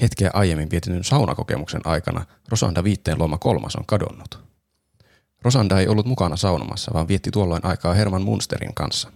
Hetkeä 0.00 0.30
aiemmin 0.32 0.70
vietetyn 0.70 1.04
saunakokemuksen 1.04 1.80
aikana 1.84 2.26
Rosanda 2.48 2.84
Viitteen 2.84 3.18
luoma 3.18 3.38
kolmas 3.38 3.76
on 3.76 3.86
kadonnut. 3.86 4.44
Rosanda 5.42 5.80
ei 5.80 5.88
ollut 5.88 6.06
mukana 6.06 6.36
saunomassa, 6.36 6.90
vaan 6.94 7.08
vietti 7.08 7.30
tuolloin 7.30 7.66
aikaa 7.66 7.94
Herman 7.94 8.22
Munsterin 8.22 8.74
kanssa. 8.74 9.12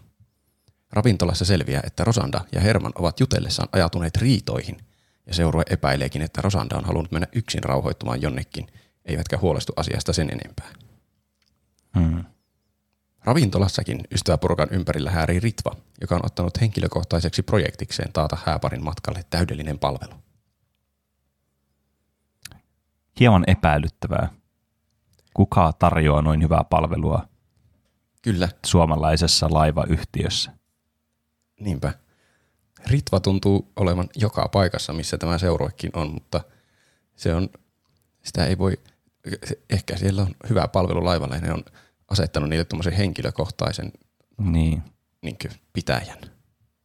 Ravintolassa 0.93 1.45
selviää, 1.45 1.83
että 1.85 2.05
Rosanda 2.05 2.41
ja 2.53 2.61
Herman 2.61 2.93
ovat 2.95 3.21
jutellessaan 3.21 3.69
ajatuneet 3.73 4.17
riitoihin, 4.17 4.77
ja 5.27 5.35
seurue 5.35 5.63
epäileekin, 5.71 6.23
että 6.23 6.43
Rosanda 6.43 6.77
on 6.77 6.85
halunnut 6.85 7.13
mennä 7.13 7.27
yksin 7.33 7.65
rauhoittumaan 7.65 8.23
jonnekin, 8.23 8.67
eivätkä 9.05 9.39
huolestu 9.39 9.73
asiasta 9.77 10.13
sen 10.13 10.31
enempää. 10.31 10.69
Hmm. 11.99 12.25
Ravintolassakin 13.25 14.01
ystäväporukan 14.13 14.69
ympärillä 14.71 15.11
häärii 15.11 15.41
Ritva, 15.41 15.77
joka 16.01 16.15
on 16.15 16.27
ottanut 16.27 16.61
henkilökohtaiseksi 16.61 17.43
projektikseen 17.43 18.13
taata 18.13 18.39
hääparin 18.45 18.85
matkalle 18.85 19.25
täydellinen 19.31 19.79
palvelu. 19.79 20.15
Hieman 23.21 23.45
epäilyttävää. 23.47 24.29
Kuka 25.35 25.73
tarjoaa 25.79 26.23
noin 26.23 26.43
hyvää 26.43 26.65
palvelua 26.71 27.29
Kyllä, 28.23 28.49
suomalaisessa 28.67 29.47
laivayhtiössä? 29.51 30.53
niinpä. 31.61 31.93
Ritva 32.87 33.21
tuntuu 33.21 33.73
olevan 33.77 34.09
joka 34.17 34.49
paikassa, 34.49 34.93
missä 34.93 35.19
tämä 35.19 35.39
seuruekin 35.39 35.91
on, 35.95 36.11
mutta 36.13 36.41
se 37.17 37.35
on, 37.35 37.49
sitä 38.25 38.47
ei 38.47 38.59
voi, 38.59 38.73
ehkä 39.71 39.97
siellä 39.97 40.23
on 40.23 40.35
hyvä 40.49 40.69
palvelu 40.69 41.05
laivalla 41.05 41.35
ja 41.35 41.41
ne 41.41 41.53
on 41.53 41.65
asettanut 42.09 42.51
niille 42.51 42.65
tuommoisen 42.65 42.93
henkilökohtaisen 42.93 43.93
Niin. 44.39 44.83
niin 45.23 45.37
pitäjän. 45.73 46.19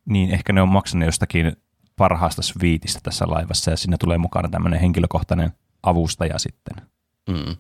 niin, 0.05 0.29
ehkä 0.31 0.53
ne 0.53 0.61
on 0.61 0.69
maksanut 0.69 1.05
jostakin 1.05 1.55
parhaasta 1.95 2.41
sviitistä 2.41 2.99
tässä 3.03 3.25
laivassa 3.27 3.71
ja 3.71 3.77
siinä 3.77 3.97
tulee 3.99 4.17
mukana 4.17 4.49
tämmöinen 4.49 4.79
henkilökohtainen 4.79 5.51
avustaja 5.83 6.39
sitten. 6.39 6.87
Mm. 7.29 7.57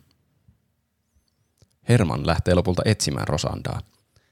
Herman 1.89 2.27
lähtee 2.27 2.53
lopulta 2.53 2.81
etsimään 2.85 3.27
Rosandaa, 3.27 3.81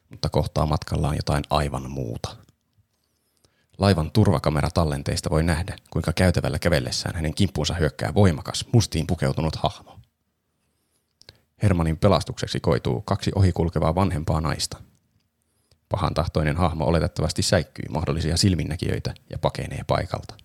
mutta 0.09 0.29
kohtaa 0.29 0.65
matkallaan 0.65 1.15
jotain 1.15 1.43
aivan 1.49 1.91
muuta. 1.91 2.35
Laivan 3.77 4.11
turvakameratallenteista 4.11 5.29
voi 5.29 5.43
nähdä, 5.43 5.75
kuinka 5.89 6.13
käytävällä 6.13 6.59
kävellessään 6.59 7.15
hänen 7.15 7.33
kimppuunsa 7.33 7.73
hyökkää 7.73 8.13
voimakas, 8.13 8.65
mustiin 8.73 9.07
pukeutunut 9.07 9.55
hahmo. 9.55 9.99
Hermanin 11.63 11.97
pelastukseksi 11.97 12.59
koituu 12.59 13.01
kaksi 13.01 13.31
ohikulkevaa 13.35 13.95
vanhempaa 13.95 14.41
naista. 14.41 14.77
Pahan 15.89 16.13
tahtoinen 16.13 16.57
hahmo 16.57 16.85
oletettavasti 16.85 17.41
säikkyy 17.41 17.85
mahdollisia 17.89 18.37
silminnäkijöitä 18.37 19.13
ja 19.29 19.37
pakenee 19.37 19.83
paikalta. 19.87 20.37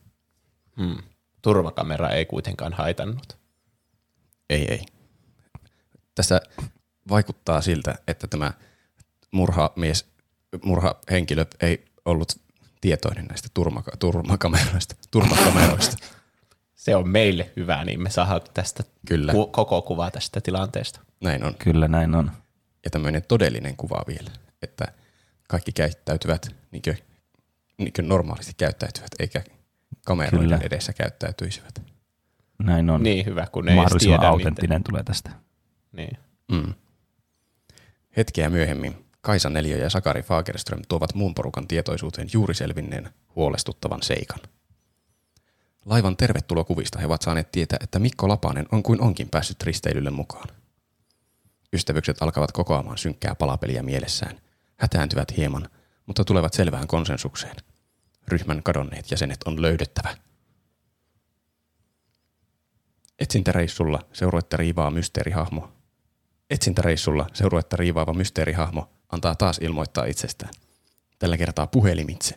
Hmm. 0.76 0.98
Turvakamera 1.44 2.10
ei 2.10 2.26
kuitenkaan 2.26 2.72
haitannut. 2.72 3.38
Ei, 4.50 4.66
ei. 4.72 4.86
Tässä 6.14 6.40
vaikuttaa 7.08 7.60
siltä, 7.60 7.94
että 8.08 8.26
tämä 8.26 8.52
murhamies, 9.30 10.06
murhahenkilö 10.62 11.46
ei 11.60 11.84
ollut 12.04 12.32
tietoinen 12.80 13.24
näistä 13.24 13.48
turmaka- 13.54 13.96
turmakameroista. 13.98 14.94
turmakameroista. 15.10 15.96
Se 16.74 16.96
on 16.96 17.08
meille 17.08 17.50
hyvä, 17.56 17.84
niin 17.84 18.02
me 18.02 18.10
saadaan 18.10 18.40
tästä 18.54 18.84
Kyllä. 19.06 19.32
ku- 19.32 19.46
koko 19.46 19.82
kuva 19.82 20.10
tästä 20.10 20.40
tilanteesta. 20.40 21.00
Näin 21.20 21.44
on. 21.44 21.54
Kyllä 21.54 21.88
näin 21.88 22.14
on. 22.14 22.30
Ja 22.84 22.90
tämmöinen 22.90 23.22
todellinen 23.28 23.76
kuva 23.76 24.04
vielä, 24.06 24.30
että 24.62 24.84
kaikki 25.48 25.72
käyttäytyvät 25.72 26.54
niin 26.70 26.82
kuin, 26.82 26.98
niin 27.78 27.92
kuin 27.92 28.08
normaalisti 28.08 28.54
käyttäytyvät, 28.56 29.10
eikä 29.18 29.42
kameroiden 30.04 30.40
Kyllä. 30.40 30.58
edessä 30.62 30.92
käyttäytyisivät. 30.92 31.82
Näin 32.58 32.90
on. 32.90 33.02
Niin 33.02 33.26
hyvä, 33.26 33.46
kun 33.52 33.68
ei 33.68 33.72
edes 33.72 33.82
Mahdollisimman 33.82 34.20
tiedä, 34.20 34.30
autenttinen 34.30 34.84
tulee 34.84 35.02
tästä. 35.02 35.30
Miten. 35.92 36.18
Niin. 36.48 36.64
Mm. 36.64 36.74
Hetkeä 38.16 38.50
myöhemmin 38.50 39.04
Kaisa 39.20 39.50
Neliö 39.50 39.76
ja 39.76 39.90
Sakari 39.90 40.22
Fagerström 40.22 40.82
tuovat 40.88 41.14
muun 41.14 41.34
porukan 41.34 41.68
tietoisuuteen 41.68 42.28
juuri 42.32 42.54
selvinneen 42.54 43.10
huolestuttavan 43.36 44.02
seikan. 44.02 44.38
Laivan 45.84 46.16
tervetulokuvista 46.16 46.98
he 46.98 47.06
ovat 47.06 47.22
saaneet 47.22 47.52
tietää, 47.52 47.78
että 47.82 47.98
Mikko 47.98 48.28
Lapanen 48.28 48.66
on 48.72 48.82
kuin 48.82 49.00
onkin 49.00 49.28
päässyt 49.28 49.62
risteilylle 49.62 50.10
mukaan. 50.10 50.48
Ystävykset 51.72 52.22
alkavat 52.22 52.52
kokoamaan 52.52 52.98
synkkää 52.98 53.34
palapeliä 53.34 53.82
mielessään, 53.82 54.40
hätääntyvät 54.76 55.36
hieman, 55.36 55.68
mutta 56.06 56.24
tulevat 56.24 56.52
selvään 56.52 56.86
konsensukseen. 56.86 57.56
Ryhmän 58.28 58.62
kadonneet 58.62 59.10
jäsenet 59.10 59.42
on 59.42 59.62
löydettävä. 59.62 60.16
Etsintäreissulla 63.18 64.00
seuruetta 64.12 64.56
riivaa 64.56 64.90
mysteerihahmo. 64.90 65.72
Etsintäreissulla 66.50 67.26
seuruetta 67.32 67.76
riivaava 67.76 68.12
mysteerihahmo 68.12 68.90
antaa 69.12 69.34
taas 69.34 69.58
ilmoittaa 69.58 70.04
itsestään. 70.04 70.52
Tällä 71.18 71.36
kertaa 71.36 71.66
puhelimitse. 71.66 72.36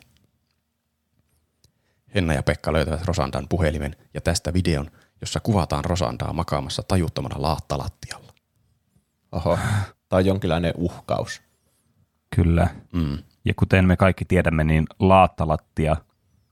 Henna 2.14 2.34
ja 2.34 2.42
Pekka 2.42 2.72
löytävät 2.72 3.04
Rosandan 3.04 3.48
puhelimen 3.48 3.96
ja 4.14 4.20
tästä 4.20 4.52
videon, 4.52 4.90
jossa 5.20 5.40
kuvataan 5.40 5.84
Rosandaa 5.84 6.32
makaamassa 6.32 6.82
tajuttomana 6.82 7.42
laattalattialla. 7.42 8.34
Oho, 9.32 9.58
on 10.10 10.26
jonkinlainen 10.26 10.72
uhkaus. 10.76 11.42
Kyllä. 12.36 12.68
Mm. 12.92 13.18
Ja 13.44 13.54
kuten 13.56 13.84
me 13.84 13.96
kaikki 13.96 14.24
tiedämme, 14.24 14.64
niin 14.64 14.86
laattalattia 14.98 15.96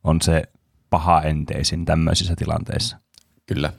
on 0.05 0.23
se 0.23 0.43
paha 0.91 1.23
enteisin 1.23 1.85
tämmöisissä 1.85 2.35
tilanteissa. 2.37 2.99
Kyllä. 3.47 3.73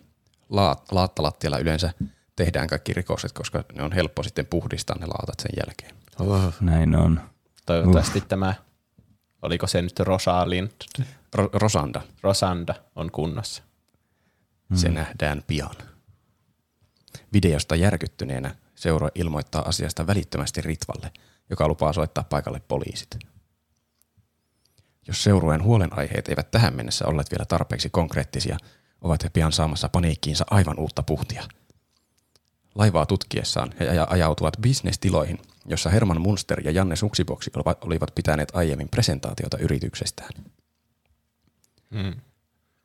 Laat, 0.50 0.92
laattalattialla 0.92 1.58
yleensä 1.58 1.94
tehdään 2.36 2.68
kaikki 2.68 2.94
rikokset, 2.94 3.32
koska 3.32 3.64
ne 3.74 3.84
on 3.84 3.92
helppo 3.92 4.24
sitten 4.24 4.46
puhdistaa 4.46 4.98
ne 5.00 5.06
laatat 5.06 5.40
sen 5.40 5.52
jälkeen. 5.58 5.96
Oh. 6.20 6.54
Näin 6.62 6.96
on. 6.96 7.22
Toivottavasti 7.66 8.22
tämä, 8.22 8.54
oliko 9.42 9.68
se 9.68 9.82
nyt 9.82 10.00
Rosalind, 10.00 10.72
Ro- 11.36 11.50
Rosanda, 11.54 12.02
Rosanda 12.22 12.74
on 12.96 13.12
kunnossa. 13.12 13.64
se 14.74 14.90
nähdään 14.90 15.44
pian. 15.48 15.76
Videosta 17.34 17.76
järkyttyneenä 17.76 18.56
seura 18.76 19.10
ilmoittaa 19.16 19.62
asiasta 19.62 20.08
välittömästi 20.08 20.62
Ritvalle, 20.62 21.12
joka 21.50 21.68
lupaa 21.68 21.94
soittaa 21.94 22.24
paikalle 22.24 22.62
poliisit. 22.68 23.10
Jos 25.08 25.24
seurueen 25.24 25.64
huolenaiheet 25.64 26.28
eivät 26.28 26.52
tähän 26.52 26.76
mennessä 26.76 27.08
olleet 27.08 27.32
vielä 27.32 27.46
tarpeeksi 27.46 27.90
konkreettisia, 27.90 28.58
ovat 29.02 29.24
he 29.24 29.30
pian 29.30 29.52
saamassa 29.52 29.90
paniikkiinsa 29.90 30.46
aivan 30.50 30.80
uutta 30.80 31.04
puhtia. 31.04 31.44
Laivaa 32.76 33.06
tutkiessaan 33.06 33.74
he 33.80 33.90
aja- 33.90 34.08
ajautuvat 34.10 34.58
bisnestiloihin, 34.62 35.40
jossa 35.66 35.90
Herman 35.90 36.22
Munster 36.22 36.60
ja 36.60 36.72
Janne 36.72 36.96
Suksiboksi 36.96 37.52
olivat- 37.82 38.16
pitäneet 38.16 38.50
aiemmin 38.54 38.90
presentaatiota 38.90 39.58
yrityksestään. 39.58 40.30
Mm. 41.90 42.16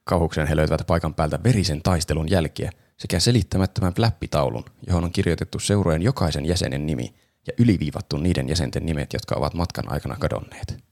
Kauhuksen 0.04 0.46
he 0.46 0.56
löytävät 0.56 0.86
paikan 0.86 1.14
päältä 1.14 1.38
verisen 1.44 1.82
taistelun 1.82 2.30
jälkiä 2.30 2.72
sekä 2.96 3.20
selittämättömän 3.20 3.94
flappitaulun, 3.94 4.64
johon 4.86 5.04
on 5.04 5.12
kirjoitettu 5.12 5.58
seurojen 5.58 6.02
jokaisen 6.02 6.46
jäsenen 6.46 6.86
nimi 6.86 7.14
ja 7.46 7.52
yliviivattu 7.58 8.16
niiden 8.16 8.48
jäsenten 8.48 8.86
nimet, 8.86 9.12
jotka 9.12 9.34
ovat 9.38 9.54
matkan 9.54 9.92
aikana 9.92 10.16
kadonneet. 10.16 10.84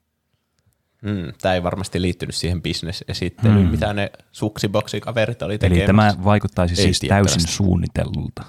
Mm. 1.03 1.33
Tämä 1.41 1.55
ei 1.55 1.63
varmasti 1.63 2.03
liittynyt 2.03 2.35
siihen 2.35 2.63
bisnesesittelyyn, 2.63 3.65
Mm. 3.65 3.71
mitä 3.71 3.93
ne 3.93 4.11
suksiboksikaverit 4.33 5.43
oli 5.43 5.53
Eli 5.53 5.59
tekemässä. 5.59 5.87
tämä 5.87 6.25
vaikuttaisi 6.25 6.75
Ei 6.83 6.95
siis 6.95 7.01
täysin 7.09 7.49
suunnitellulta. 7.49 8.45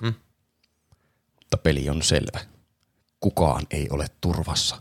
Mutta 1.35 1.57
peli 1.63 1.89
on 1.89 2.01
selvä. 2.01 2.39
Kukaan 3.19 3.63
ei 3.71 3.87
ole 3.89 4.05
turvassa. 4.21 4.77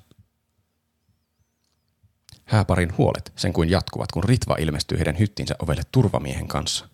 Hääparin 2.44 2.96
huolet 2.98 3.32
sen 3.36 3.52
kuin 3.52 3.70
jatkuvat, 3.70 4.12
kun 4.12 4.24
Ritva 4.24 4.56
ilmestyy 4.58 4.98
heidän 4.98 5.18
hyttinsä 5.18 5.54
ovelle 5.62 5.82
turvamiehen 5.92 6.48
kanssa. 6.48 6.88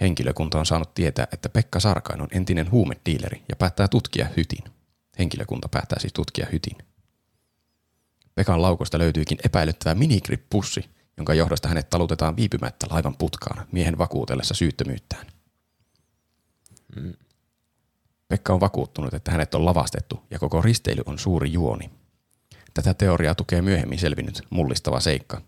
Henkilökunta 0.00 0.58
on 0.58 0.66
saanut 0.66 0.94
tietää, 0.94 1.26
että 1.32 1.48
Pekka 1.48 1.80
Sarkain 1.80 2.20
on 2.22 2.28
entinen 2.30 2.70
huumediileri 2.70 3.42
ja 3.48 3.56
päättää 3.56 3.88
tutkia 3.88 4.28
hytin. 4.36 4.64
Henkilökunta 5.18 5.68
päättää 5.68 5.98
siis 6.00 6.12
tutkia 6.12 6.46
hytin. 6.52 6.76
Pekan 8.34 8.62
laukosta 8.62 8.98
löytyykin 8.98 9.38
epäilyttävä 9.44 9.94
minigrip-pussi, 9.94 10.90
jonka 11.16 11.34
johdosta 11.34 11.68
hänet 11.68 11.90
talutetaan 11.90 12.36
viipymättä 12.36 12.86
laivan 12.90 13.16
putkaan 13.16 13.66
miehen 13.72 13.98
vakuutellessa 13.98 14.54
syyttömyyttään. 14.54 15.26
Pekka 18.28 18.52
on 18.52 18.60
vakuuttunut, 18.60 19.14
että 19.14 19.30
hänet 19.30 19.54
on 19.54 19.64
lavastettu 19.64 20.24
ja 20.30 20.38
koko 20.38 20.62
risteily 20.62 21.02
on 21.06 21.18
suuri 21.18 21.52
juoni. 21.52 21.90
Tätä 22.74 22.94
teoriaa 22.94 23.34
tukee 23.34 23.62
myöhemmin 23.62 23.98
selvinnyt 23.98 24.42
mullistava 24.50 25.00
seikka. 25.00 25.42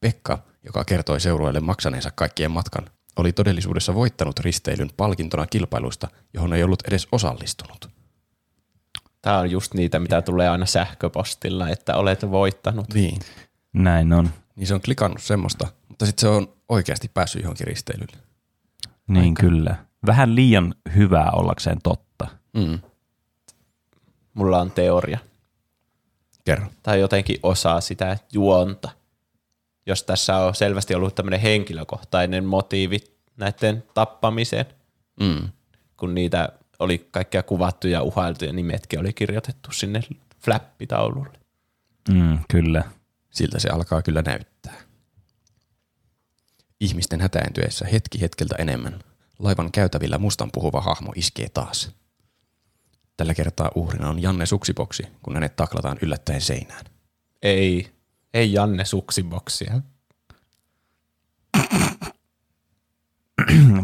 Pekka, 0.00 0.38
joka 0.64 0.84
kertoi 0.84 1.20
seurueelle 1.20 1.60
maksaneensa 1.60 2.10
kaikkien 2.10 2.50
matkan, 2.50 2.90
oli 3.16 3.32
todellisuudessa 3.32 3.94
voittanut 3.94 4.38
risteilyn 4.38 4.90
palkintona 4.96 5.46
kilpailusta, 5.46 6.08
johon 6.34 6.52
ei 6.52 6.62
ollut 6.62 6.82
edes 6.86 7.08
osallistunut. 7.12 7.97
Tämä 9.22 9.38
on 9.38 9.50
just 9.50 9.74
niitä, 9.74 9.98
mitä 9.98 10.22
tulee 10.22 10.48
aina 10.48 10.66
sähköpostilla, 10.66 11.68
että 11.68 11.96
olet 11.96 12.30
voittanut. 12.30 12.94
Niin. 12.94 13.18
Näin 13.72 14.12
on. 14.12 14.30
Niin 14.56 14.66
se 14.66 14.74
on 14.74 14.80
klikannut 14.80 15.22
semmoista, 15.22 15.66
mutta 15.88 16.06
sitten 16.06 16.20
se 16.20 16.28
on 16.28 16.52
oikeasti 16.68 17.10
päässyt 17.14 17.42
johonkin 17.42 17.66
risteilylle. 17.66 18.16
Niin 19.08 19.24
Aika. 19.24 19.40
kyllä. 19.40 19.76
Vähän 20.06 20.34
liian 20.34 20.74
hyvää 20.96 21.30
ollakseen 21.30 21.78
totta. 21.82 22.26
Mm. 22.54 22.78
Mulla 24.34 24.60
on 24.60 24.70
teoria. 24.70 25.18
Kerro. 26.44 26.66
Tai 26.82 27.00
jotenkin 27.00 27.38
osaa 27.42 27.80
sitä 27.80 28.18
juonta. 28.32 28.90
Jos 29.86 30.02
tässä 30.02 30.36
on 30.36 30.54
selvästi 30.54 30.94
ollut 30.94 31.14
tämmöinen 31.14 31.40
henkilökohtainen 31.40 32.44
motiivi 32.44 32.98
näiden 33.36 33.84
tappamiseen, 33.94 34.66
Mm. 35.20 35.48
kun 35.96 36.14
niitä 36.14 36.48
oli 36.78 37.08
kaikkia 37.10 37.42
kuvattu 37.42 37.88
ja 37.88 38.02
uhailtu 38.02 38.44
ja 38.44 38.52
nimetkin 38.52 39.00
oli 39.00 39.12
kirjoitettu 39.12 39.72
sinne 39.72 40.00
flappitaululle. 40.40 41.38
Mm, 42.08 42.38
kyllä. 42.50 42.84
Siltä 43.30 43.58
se 43.58 43.68
alkaa 43.68 44.02
kyllä 44.02 44.22
näyttää. 44.22 44.74
Ihmisten 46.80 47.20
hätääntyessä 47.20 47.86
hetki 47.92 48.20
hetkeltä 48.20 48.54
enemmän 48.58 49.00
laivan 49.38 49.72
käytävillä 49.72 50.18
mustan 50.18 50.50
puhuva 50.52 50.80
hahmo 50.80 51.12
iskee 51.16 51.48
taas. 51.48 51.90
Tällä 53.16 53.34
kertaa 53.34 53.70
uhrina 53.74 54.08
on 54.08 54.22
Janne 54.22 54.46
Suksiboksi, 54.46 55.02
kun 55.22 55.34
hänet 55.34 55.56
taklataan 55.56 55.98
yllättäen 56.02 56.40
seinään. 56.40 56.84
Ei, 57.42 57.90
ei 58.34 58.52
Janne 58.52 58.84
suksiboksia. 58.84 59.80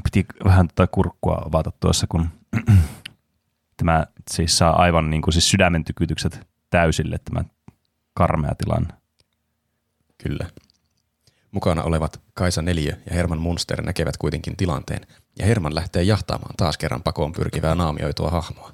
Piti 0.05 0.27
vähän 0.45 0.69
tätä 0.69 0.87
kurkkua 0.87 1.43
avata 1.47 1.73
tuossa, 1.81 2.07
kun 2.07 2.29
tämä 3.77 4.07
siis 4.31 4.59
saa 4.59 4.83
aivan 4.83 5.11
niin 5.11 5.23
kuin 5.23 5.33
siis 5.33 5.49
sydämen 5.49 5.85
tykytykset 5.85 6.41
täysille 6.71 7.19
tämä 7.19 7.45
karmea 8.15 8.55
tilanne. 8.55 8.95
Kyllä. 10.19 10.47
Mukana 11.51 11.83
olevat 11.83 12.21
Kaisa 12.35 12.63
Neliö 12.63 12.93
ja 13.11 13.15
Herman 13.15 13.39
Munster 13.41 13.83
näkevät 13.83 14.17
kuitenkin 14.17 14.57
tilanteen, 14.57 15.07
ja 15.39 15.47
Herman 15.47 15.75
lähtee 15.75 16.03
jahtaamaan 16.03 16.55
taas 16.57 16.79
kerran 16.79 17.03
pakoon 17.03 17.33
pyrkivää 17.33 17.75
naamioitua 17.75 18.31
hahmoa. 18.31 18.73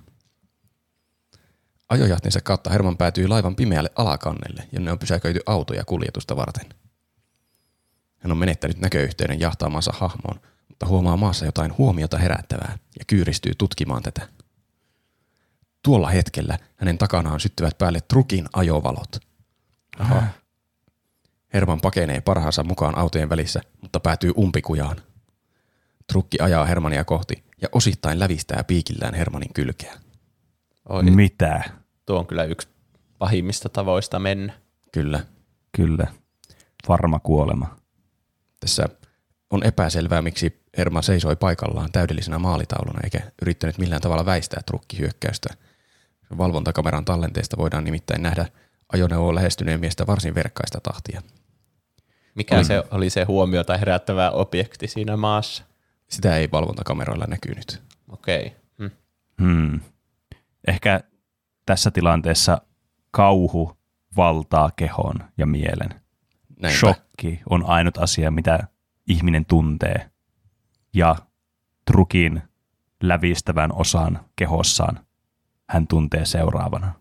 Ajojahtinsa 1.89 2.41
kautta 2.41 2.71
Herman 2.71 2.97
päätyy 2.97 3.29
laivan 3.29 3.57
pimeälle 3.57 3.91
alakannelle, 3.97 4.69
jonne 4.73 4.93
on 4.93 4.99
pysäköity 4.99 5.41
autoja 5.47 5.85
kuljetusta 5.85 6.37
varten. 6.37 6.67
Hän 8.19 8.33
on 8.33 8.39
menettänyt 8.39 8.79
näköyhteyden 8.79 9.41
jahtaamansa 9.41 9.93
hahmoon, 9.95 10.41
mutta 10.71 10.87
huomaa 10.87 11.17
maassa 11.17 11.45
jotain 11.45 11.79
huomiota 11.79 12.19
herättävää 12.19 12.79
ja 12.99 13.05
kyyristyy 13.07 13.53
tutkimaan 13.59 14.03
tätä. 14.03 14.29
Tuolla 15.83 16.09
hetkellä 16.09 16.59
hänen 16.77 16.99
takanaan 16.99 17.41
syttyvät 17.41 17.79
päälle 17.79 18.01
trukin 18.01 18.47
ajovalot. 18.53 19.17
Aha. 19.99 20.23
Herman 21.55 21.81
pakenee 21.81 22.21
parhaansa 22.21 22.65
mukaan 22.65 22.99
autojen 22.99 23.29
välissä, 23.29 23.61
mutta 23.83 24.01
päätyy 24.01 24.33
umpikujaan. 24.39 24.97
Trukki 26.07 26.39
ajaa 26.41 26.65
Hermania 26.65 27.05
kohti 27.05 27.45
ja 27.63 27.69
osittain 27.73 28.19
lävistää 28.19 28.65
piikillään 28.65 29.15
Hermanin 29.15 29.53
kylkeä. 29.53 29.95
Oi, 30.89 31.03
Mitä? 31.03 31.63
tuo 32.07 32.19
on 32.19 32.27
kyllä 32.27 32.45
yksi 32.45 32.69
pahimmista 33.19 33.69
tavoista 33.69 34.19
mennä. 34.19 34.53
Kyllä. 34.93 35.21
Kyllä. 35.77 36.07
Varma 36.89 37.19
kuolema. 37.19 37.77
Tässä 38.61 38.89
on 39.51 39.63
epäselvää, 39.63 40.23
miksi 40.23 40.60
Herman 40.77 41.03
seisoi 41.03 41.37
paikallaan 41.37 41.93
täydellisenä 41.93 42.39
maalitauluna 42.39 43.01
eikä 43.05 43.21
yrittänyt 43.43 43.79
millään 43.79 44.01
tavalla 44.01 44.27
väistää 44.27 44.61
trukkihyökkäystä. 44.67 45.49
Valvontakameran 46.39 47.05
tallenteesta 47.05 47.57
voidaan 47.57 47.85
nimittäin 47.85 48.23
nähdä 48.23 48.47
ajoneuvoon 48.93 49.35
lähestyneen 49.35 49.81
miestä 49.81 50.07
varsin 50.07 50.35
verkkaista 50.35 50.81
tahtia. 50.83 51.23
Mikä 52.35 52.57
Oli. 52.57 52.65
se 52.65 52.83
oli 52.91 53.11
se 53.11 53.25
huomiota 53.25 53.77
herättävä 53.77 54.31
objekti 54.31 54.89
siinä 54.89 55.17
maassa? 55.17 55.65
Sitä 56.09 56.37
ei 56.37 56.49
valvontakameroilla 56.53 57.25
näkynyt. 57.29 57.83
Okei. 58.09 58.57
Hmm. 58.79 58.91
Hmm. 59.43 59.81
Ehkä 60.69 61.01
tässä 61.67 61.91
tilanteessa 61.91 62.61
kauhu 63.11 63.77
valtaa 64.17 64.71
kehon 64.77 65.15
ja 65.39 65.47
mielen. 65.47 66.01
Näinpä. 66.61 66.79
Shokki 66.79 67.41
on 67.51 67.65
ainut 67.67 67.99
asia, 67.99 68.31
mitä 68.31 68.59
ihminen 69.07 69.45
tuntee. 69.45 70.10
Ja 70.95 71.17
trukin 71.85 72.43
lävistävän 73.03 73.73
osan 73.73 74.21
kehossaan 74.37 75.01
hän 75.71 75.87
tuntee 75.87 76.25
seuraavana. 76.25 76.93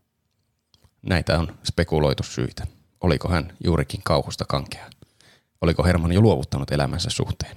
Näitä 1.02 1.40
on 1.40 1.58
spekuloitu 1.64 2.24
syitä. 2.24 2.68
Oliko 3.02 3.30
hän 3.30 3.54
juurikin 3.64 4.02
kauhusta 4.04 4.46
kankea? 4.46 4.90
Oliko 5.62 5.84
Herman 5.84 6.12
jo 6.12 6.22
luovuttanut 6.22 6.72
elämänsä 6.72 7.10
suhteen? 7.10 7.56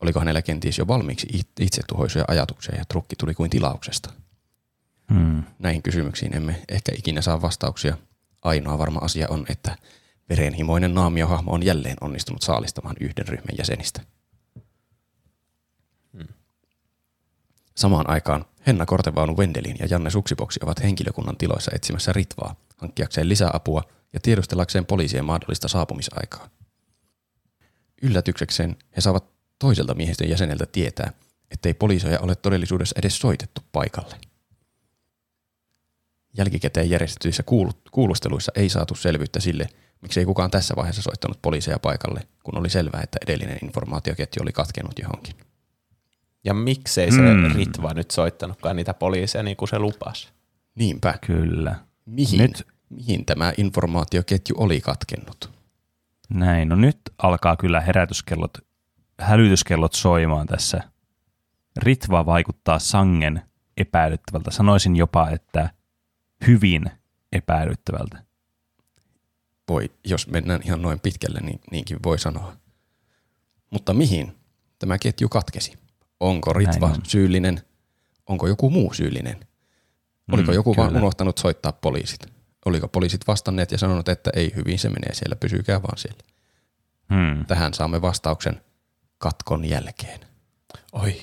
Oliko 0.00 0.18
hänellä 0.18 0.42
kenties 0.42 0.78
jo 0.78 0.86
valmiiksi 0.86 1.26
itsetuhoisia 1.60 2.24
ajatuksia 2.28 2.76
ja 2.76 2.84
trukki 2.84 3.16
tuli 3.16 3.34
kuin 3.34 3.50
tilauksesta? 3.50 4.12
Hmm. 5.14 5.42
Näihin 5.58 5.82
kysymyksiin 5.82 6.36
emme 6.36 6.62
ehkä 6.68 6.92
ikinä 6.96 7.20
saa 7.20 7.42
vastauksia. 7.42 7.96
Ainoa 8.42 8.78
varma 8.78 9.00
asia 9.02 9.26
on, 9.30 9.46
että 9.48 9.76
verenhimoinen 10.28 10.94
naamiohahmo 10.94 11.52
on 11.52 11.62
jälleen 11.62 11.96
onnistunut 12.00 12.42
saalistamaan 12.42 12.96
yhden 13.00 13.28
ryhmän 13.28 13.56
jäsenistä. 13.58 14.00
Samaan 17.76 18.10
aikaan 18.10 18.44
Henna 18.66 18.86
Kortevaunu 18.86 19.36
Wendelin 19.36 19.76
ja 19.78 19.86
Janne 19.90 20.10
Suksiboksi 20.10 20.60
ovat 20.62 20.82
henkilökunnan 20.82 21.36
tiloissa 21.36 21.70
etsimässä 21.74 22.12
Ritvaa, 22.12 22.56
hankkiakseen 22.76 23.28
lisäapua 23.28 23.82
ja 24.12 24.20
tiedustellakseen 24.20 24.86
poliisien 24.86 25.24
mahdollista 25.24 25.68
saapumisaikaa. 25.68 26.48
Yllätyksekseen 28.02 28.76
he 28.96 29.00
saavat 29.00 29.24
toiselta 29.58 29.94
miehistön 29.94 30.28
jäseneltä 30.28 30.66
tietää, 30.66 31.12
ettei 31.50 31.74
poliisoja 31.74 32.20
ole 32.20 32.34
todellisuudessa 32.34 32.94
edes 32.98 33.18
soitettu 33.18 33.60
paikalle. 33.72 34.16
Jälkikäteen 36.38 36.90
järjestetyissä 36.90 37.42
kuulusteluissa 37.90 38.52
ei 38.54 38.68
saatu 38.68 38.94
selvyyttä 38.94 39.40
sille, 39.40 39.68
miksi 40.00 40.20
ei 40.20 40.26
kukaan 40.26 40.50
tässä 40.50 40.76
vaiheessa 40.76 41.02
soittanut 41.02 41.42
poliiseja 41.42 41.78
paikalle, 41.78 42.20
kun 42.42 42.58
oli 42.58 42.70
selvää, 42.70 43.00
että 43.02 43.18
edellinen 43.26 43.58
informaatioketju 43.62 44.42
oli 44.42 44.52
katkennut 44.52 44.98
johonkin. 44.98 45.34
Ja 46.44 46.54
miksei 46.54 47.12
se 47.12 47.20
mm. 47.20 47.54
Ritva 47.54 47.94
nyt 47.94 48.10
soittanutkaan 48.10 48.76
niitä 48.76 48.94
poliiseja 48.94 49.42
niin 49.42 49.56
kuin 49.56 49.68
se 49.68 49.78
lupasi? 49.78 50.28
Niinpä. 50.74 51.14
Kyllä. 51.26 51.76
Mihin, 52.06 52.38
nyt. 52.38 52.66
mihin 52.88 53.24
tämä 53.24 53.52
informaatioketju 53.56 54.56
oli 54.58 54.80
katkennut? 54.80 55.50
Näin, 56.28 56.68
no 56.68 56.76
nyt 56.76 57.00
alkaa 57.18 57.56
kyllä 57.56 57.80
herätyskellot, 57.80 58.58
hälytyskellot 59.20 59.92
soimaan 59.92 60.46
tässä. 60.46 60.80
Ritva 61.76 62.26
vaikuttaa 62.26 62.78
sangen 62.78 63.42
epäilyttävältä. 63.76 64.50
Sanoisin 64.50 64.96
jopa, 64.96 65.30
että 65.30 65.70
hyvin 66.46 66.90
epäilyttävältä. 67.32 68.24
Voi, 69.68 69.90
jos 70.04 70.28
mennään 70.28 70.60
ihan 70.64 70.82
noin 70.82 71.00
pitkälle, 71.00 71.40
niin 71.40 71.60
niinkin 71.70 71.98
voi 72.04 72.18
sanoa. 72.18 72.56
Mutta 73.70 73.94
mihin 73.94 74.34
tämä 74.78 74.98
ketju 74.98 75.28
katkesi? 75.28 75.83
Onko 76.24 76.52
Ritva 76.52 76.86
on. 76.86 76.96
syyllinen? 77.02 77.60
Onko 78.28 78.48
joku 78.48 78.70
muu 78.70 78.94
syyllinen? 78.94 79.46
Oliko 80.32 80.52
mm, 80.52 80.54
joku 80.54 80.74
kyllä. 80.74 80.86
vaan 80.86 80.96
unohtanut 80.96 81.38
soittaa 81.38 81.72
poliisit? 81.72 82.26
Oliko 82.66 82.88
poliisit 82.88 83.26
vastanneet 83.26 83.72
ja 83.72 83.78
sanonut, 83.78 84.08
että 84.08 84.30
ei 84.34 84.52
hyvin 84.56 84.78
se 84.78 84.88
menee 84.88 85.14
siellä, 85.14 85.36
pysykää 85.36 85.82
vaan 85.82 85.98
siellä. 85.98 86.18
Hmm. 87.14 87.46
Tähän 87.46 87.74
saamme 87.74 88.02
vastauksen 88.02 88.60
katkon 89.18 89.64
jälkeen. 89.64 90.20
Oi. 90.92 91.16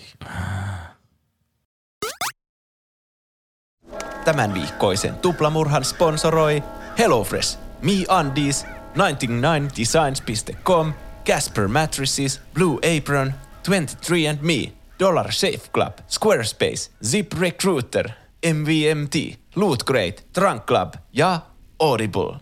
Tämän 4.25 4.53
viikkoisen 4.53 5.15
tuplamurhan 5.15 5.85
sponsoroi 5.85 6.63
HelloFresh, 6.97 7.59
MeUndies, 7.81 8.65
99designs.com, 8.65 10.93
Casper 11.25 11.67
Mattresses, 11.67 12.41
Blue 12.53 12.79
Apron, 12.97 13.33
23andMe, 13.67 14.80
Dollar 15.01 15.31
Safe 15.31 15.61
Club, 15.73 15.93
Squarespace, 16.07 16.91
Zip 17.05 17.33
Recruiter, 17.39 18.09
MVMT, 18.53 19.15
Loot 19.55 19.83
Crate, 19.83 20.15
Trunk 20.33 20.65
Club 20.65 20.93
ja 21.13 21.39
Audible. 21.79 22.37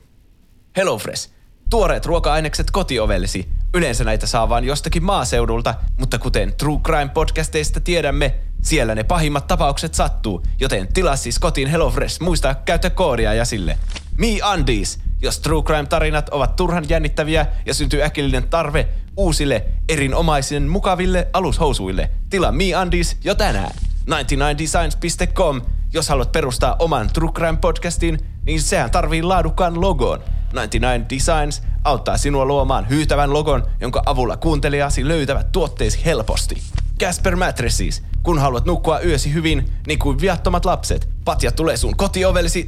HelloFresh. 0.78 1.30
Tuoreet 1.70 2.06
ruoka-ainekset 2.06 2.72
kotiovellesi. 2.72 3.50
Yleensä 3.74 4.04
näitä 4.04 4.28
saa 4.28 4.50
vain 4.50 4.64
jostakin 4.64 5.04
maaseudulta, 5.04 5.76
mutta 6.00 6.20
kuten 6.20 6.54
True 6.54 6.80
Crime 6.80 7.10
podcasteista 7.14 7.80
tiedämme, 7.80 8.36
siellä 8.62 8.96
ne 8.96 9.04
pahimmat 9.04 9.48
tapaukset 9.48 9.94
sattuu, 9.94 10.44
joten 10.60 10.94
tilaa 10.94 11.16
siis 11.16 11.40
kotiin 11.40 11.68
HelloFresh. 11.68 12.22
Muista 12.22 12.56
käyttää 12.56 12.92
koodia 12.92 13.34
ja 13.34 13.46
sille. 13.46 13.78
Me 14.20 14.28
Undies. 14.54 15.00
Jos 15.22 15.40
True 15.40 15.64
Crime-tarinat 15.64 16.30
ovat 16.30 16.56
turhan 16.56 16.90
jännittäviä 16.90 17.46
ja 17.66 17.74
syntyy 17.74 18.04
äkillinen 18.04 18.50
tarve 18.50 18.88
uusille, 19.18 19.66
erinomaisen 19.90 20.68
mukaville 20.68 21.28
alushousuille, 21.34 22.12
tilaa 22.30 22.52
Me 22.52 22.64
Undies 22.82 23.18
jo 23.24 23.36
tänään. 23.36 23.72
99designs.com 24.12 25.62
jos 25.94 26.10
haluat 26.10 26.32
perustaa 26.32 26.76
oman 26.80 27.10
True 27.14 27.32
Crime 27.32 27.58
podcastin, 27.62 28.20
niin 28.46 28.62
sehän 28.62 28.92
tarvii 28.92 29.24
laadukkaan 29.24 29.82
logon. 29.82 30.20
99 30.54 31.10
Designs 31.10 31.62
auttaa 31.84 32.18
sinua 32.18 32.46
luomaan 32.46 32.90
hyytävän 32.90 33.34
logon, 33.34 33.68
jonka 33.82 34.02
avulla 34.06 34.38
kuuntelijasi 34.38 35.08
löytävät 35.08 35.52
tuotteesi 35.52 36.06
helposti. 36.06 36.62
Casper 37.00 37.36
Mattresses. 37.36 38.04
Kun 38.24 38.40
haluat 38.40 38.66
nukkua 38.66 39.00
yösi 39.00 39.34
hyvin, 39.34 39.74
niin 39.88 40.00
kuin 40.00 40.22
viattomat 40.22 40.66
lapset, 40.66 41.10
patja 41.26 41.52
tulee 41.52 41.78
sun 41.78 41.98
kotiovellesi 41.98 42.68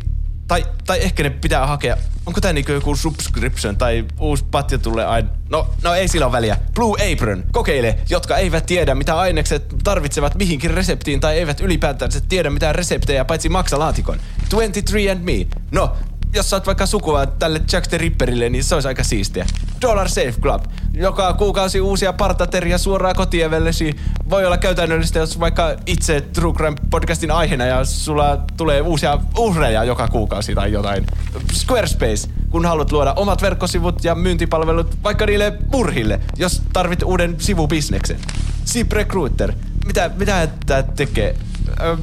tai, 0.52 0.66
tai 0.86 1.02
ehkä 1.02 1.24
ne 1.24 1.30
pitää 1.30 1.68
hakea, 1.68 1.98
onko 2.26 2.42
tää 2.42 2.54
niinku 2.54 2.72
joku 2.72 2.96
subscription 2.96 3.78
tai 3.78 4.06
uusi 4.20 4.46
patja 4.52 4.78
tulee 4.78 5.06
aina, 5.06 5.30
no, 5.50 5.70
no 5.84 5.94
ei 5.94 6.08
sillä 6.08 6.26
ole 6.26 6.32
väliä. 6.32 6.58
Blue 6.76 7.14
Apron, 7.14 7.44
kokeile, 7.52 7.98
jotka 8.10 8.38
eivät 8.38 8.66
tiedä 8.66 8.96
mitä 8.96 9.20
ainekset 9.20 9.76
tarvitsevat 9.84 10.36
mihinkin 10.36 10.72
reseptiin 10.72 11.20
tai 11.20 11.38
eivät 11.38 11.60
ylipäätään 11.60 12.12
tiedä 12.30 12.50
mitään 12.50 12.76
reseptejä 12.76 13.26
paitsi 13.26 13.50
maksalaatikon. 13.50 14.20
23andMe, 14.44 15.58
no 15.72 15.96
jos 16.34 16.50
sä 16.50 16.56
oot 16.56 16.66
vaikka 16.66 16.86
sukua 16.86 17.26
tälle 17.26 17.62
Jack 17.72 17.88
the 17.88 17.98
Ripperille, 17.98 18.50
niin 18.50 18.64
se 18.64 18.76
olisi 18.76 18.88
aika 18.88 19.04
siistiä. 19.04 19.46
Dollar 19.82 20.10
Safe 20.10 20.34
Club. 20.42 20.64
Joka 20.94 21.34
kuukausi 21.34 21.82
uusia 21.82 22.14
partateria 22.14 22.78
suoraan 22.78 23.16
kotievellesi. 23.16 23.96
Voi 24.30 24.46
olla 24.46 24.58
käytännöllistä, 24.58 25.20
jos 25.20 25.40
vaikka 25.40 25.76
itse 25.86 26.22
True 26.22 26.54
Crime 26.54 26.78
podcastin 26.90 27.32
aiheena 27.32 27.66
ja 27.66 27.86
sulla 27.86 28.38
tulee 28.58 28.82
uusia 28.82 29.20
uhreja 29.38 29.84
joka 29.84 30.08
kuukausi 30.08 30.56
tai 30.56 30.72
jotain. 30.72 31.06
Squarespace. 31.54 32.30
Kun 32.50 32.66
haluat 32.66 32.92
luoda 32.92 33.14
omat 33.14 33.42
verkkosivut 33.42 34.04
ja 34.04 34.16
myyntipalvelut 34.16 35.04
vaikka 35.04 35.26
niille 35.26 35.58
murhille, 35.72 36.20
jos 36.38 36.62
tarvit 36.74 37.04
uuden 37.04 37.36
sivubisneksen. 37.40 38.18
Zip 38.66 38.92
Recruiter. 38.92 39.54
Mitä, 39.86 40.12
mitä 40.18 40.48
tämä 40.66 40.84
tekee? 40.84 41.36
Ö, 41.82 41.98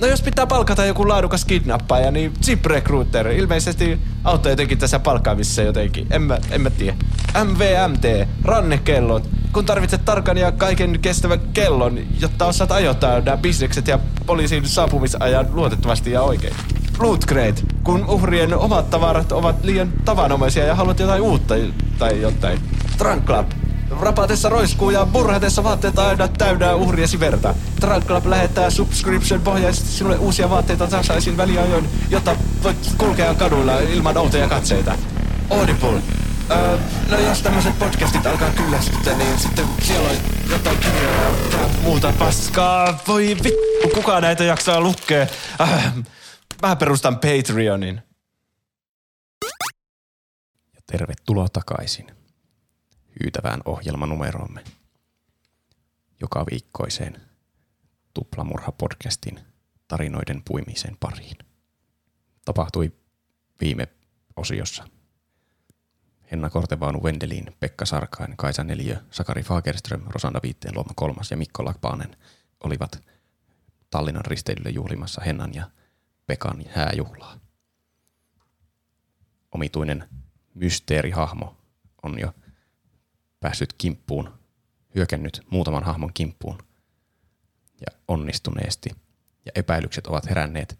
no 0.00 0.06
jos 0.06 0.22
pitää 0.22 0.46
palkata 0.46 0.84
joku 0.84 1.08
laadukas 1.08 1.44
kidnappaaja, 1.44 2.10
niin 2.10 2.32
Zip 2.44 2.66
Recruiter 2.66 3.28
ilmeisesti 3.28 3.98
auttaa 4.24 4.52
jotenkin 4.52 4.78
tässä 4.78 4.98
palkkaamisessa 4.98 5.62
jotenkin. 5.62 6.06
En 6.10 6.22
mä, 6.22 6.38
en 6.50 6.60
mä 6.60 6.70
tiedä. 6.70 6.96
MVMT, 7.44 8.28
rannekellot. 8.44 9.28
Kun 9.52 9.64
tarvitset 9.64 10.04
tarkan 10.04 10.38
ja 10.38 10.52
kaiken 10.52 10.98
kestävän 11.00 11.40
kellon, 11.52 11.98
jotta 12.20 12.46
osaat 12.46 12.72
ajoittaa 12.72 13.20
nämä 13.20 13.36
bisnekset 13.36 13.88
ja 13.88 13.98
poliisin 14.26 14.68
saapumisajan 14.68 15.46
luotettavasti 15.52 16.10
ja 16.10 16.22
oikein. 16.22 16.54
Loot 16.98 17.26
Crate, 17.26 17.62
kun 17.84 18.06
uhrien 18.08 18.54
omat 18.54 18.90
tavarat 18.90 19.32
ovat 19.32 19.64
liian 19.64 19.92
tavanomaisia 20.04 20.64
ja 20.64 20.74
haluat 20.74 20.98
jotain 20.98 21.22
uutta 21.22 21.54
tai 21.98 22.20
jotain. 22.20 22.58
Trunk 22.98 23.24
Club, 23.24 23.46
Rapatessa 24.00 24.48
roiskuu 24.48 24.90
ja 24.90 25.04
murhatessa 25.04 25.64
vaatteita 25.64 26.08
aina 26.08 26.28
täydää 26.28 26.74
uhriesi 26.74 27.20
verta. 27.20 27.54
Trunk 27.80 28.04
lähettää 28.24 28.70
subscription 28.70 29.40
pohjaisesti 29.40 29.88
sinulle 29.88 30.16
uusia 30.16 30.50
vaatteita 30.50 30.86
tasaisin 30.86 31.36
väliajoin, 31.36 31.88
jotta 32.10 32.36
voit 32.62 32.94
kulkea 32.98 33.34
kaduilla 33.34 33.80
ilman 33.80 34.16
outoja 34.16 34.48
katseita. 34.48 34.94
Audible. 35.50 36.02
Öö, 36.50 36.78
no 37.08 37.18
jos 37.18 37.42
tämmöiset 37.42 37.78
podcastit 37.78 38.26
alkaa 38.26 38.50
kyllästyttää, 38.50 39.16
niin 39.16 39.38
sitten 39.38 39.64
siellä 39.82 40.10
on 40.10 40.16
jotain 40.50 40.78
kirjoja 40.78 41.22
ja 41.52 41.68
muuta 41.82 42.12
paskaa. 42.18 42.98
Voi 43.08 43.36
vittu, 43.44 43.88
kuka 43.94 44.20
näitä 44.20 44.44
jaksaa 44.44 44.80
lukea? 44.80 45.26
Äh, 45.60 45.92
mä 46.62 46.76
perustan 46.76 47.18
Patreonin. 47.18 48.02
Ja 50.74 50.80
tervetuloa 50.86 51.48
takaisin 51.52 52.21
hyytävään 53.22 53.60
ohjelmanumeroomme 53.64 54.64
joka 56.20 56.46
viikkoiseen 56.50 57.20
Tuplamurha-podcastin 58.14 59.40
tarinoiden 59.88 60.42
puimisen 60.48 60.96
pariin. 61.00 61.36
Tapahtui 62.44 62.92
viime 63.60 63.88
osiossa. 64.36 64.88
Henna 66.30 66.50
Kortevaanu 66.50 67.02
Wendelin, 67.02 67.56
Pekka 67.60 67.84
Sarkain, 67.84 68.36
Kaisa 68.36 68.64
Neliö, 68.64 68.96
Sakari 69.10 69.42
Fagerström, 69.42 70.02
Rosanna 70.06 70.40
Viitteen 70.42 70.74
Luoma 70.74 70.92
kolmas 70.96 71.30
ja 71.30 71.36
Mikko 71.36 71.64
Lakpaanen 71.64 72.16
olivat 72.64 73.02
Tallinnan 73.90 74.24
risteilylle 74.24 74.70
juhlimassa 74.70 75.20
Hennan 75.20 75.54
ja 75.54 75.70
Pekan 76.26 76.64
hääjuhlaa. 76.74 77.40
Omituinen 79.52 80.08
mysteerihahmo 80.54 81.56
on 82.02 82.18
jo 82.18 82.34
päässyt 83.42 83.72
kimppuun, 83.72 84.38
hyökännyt 84.94 85.40
muutaman 85.50 85.84
hahmon 85.84 86.12
kimppuun 86.14 86.58
ja 87.80 87.98
onnistuneesti. 88.08 88.90
Ja 89.46 89.52
epäilykset 89.54 90.06
ovat 90.06 90.28
heränneet 90.28 90.78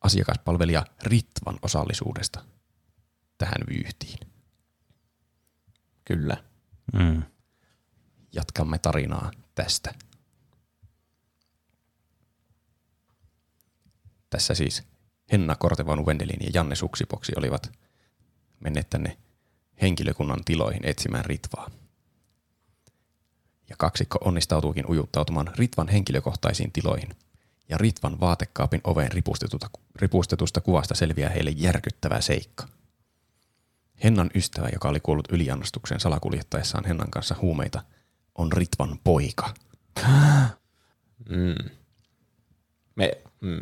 asiakaspalvelija 0.00 0.86
Ritvan 1.02 1.58
osallisuudesta 1.62 2.44
tähän 3.38 3.66
vyyhtiin. 3.70 4.18
Kyllä. 6.04 6.44
Mm. 6.92 7.22
Jatkamme 8.32 8.78
tarinaa 8.78 9.30
tästä. 9.54 9.94
Tässä 14.30 14.54
siis 14.54 14.82
Henna 15.32 15.56
Kortevaunu 15.56 16.06
Vendelin 16.06 16.40
ja 16.40 16.50
Janne 16.54 16.74
Suksipoksi 16.74 17.32
olivat 17.36 17.72
menneet 18.60 18.90
tänne 18.90 19.16
henkilökunnan 19.82 20.44
tiloihin 20.44 20.84
etsimään 20.84 21.24
Ritvaa. 21.24 21.70
Ja 23.68 23.76
kaksikko 23.78 24.18
onnistautuukin 24.24 24.90
ujuttautumaan 24.90 25.50
Ritvan 25.56 25.88
henkilökohtaisiin 25.88 26.72
tiloihin. 26.72 27.16
Ja 27.68 27.78
Ritvan 27.78 28.20
vaatekaapin 28.20 28.80
oveen 28.84 29.12
ripustetusta, 29.12 29.70
ripustetusta 29.96 30.60
kuvasta 30.60 30.94
selviää 30.94 31.30
heille 31.30 31.50
järkyttävä 31.50 32.20
seikka. 32.20 32.68
Hennan 34.04 34.30
ystävä, 34.34 34.68
joka 34.72 34.88
oli 34.88 35.00
kuollut 35.00 35.32
yliannostukseen 35.32 36.00
salakuljettaessaan 36.00 36.84
Hennan 36.84 37.10
kanssa 37.10 37.36
huumeita, 37.42 37.82
on 38.34 38.52
Ritvan 38.52 38.98
poika. 39.04 39.54
Mm. 41.28 41.70
Me, 42.96 43.10
mm. 43.40 43.60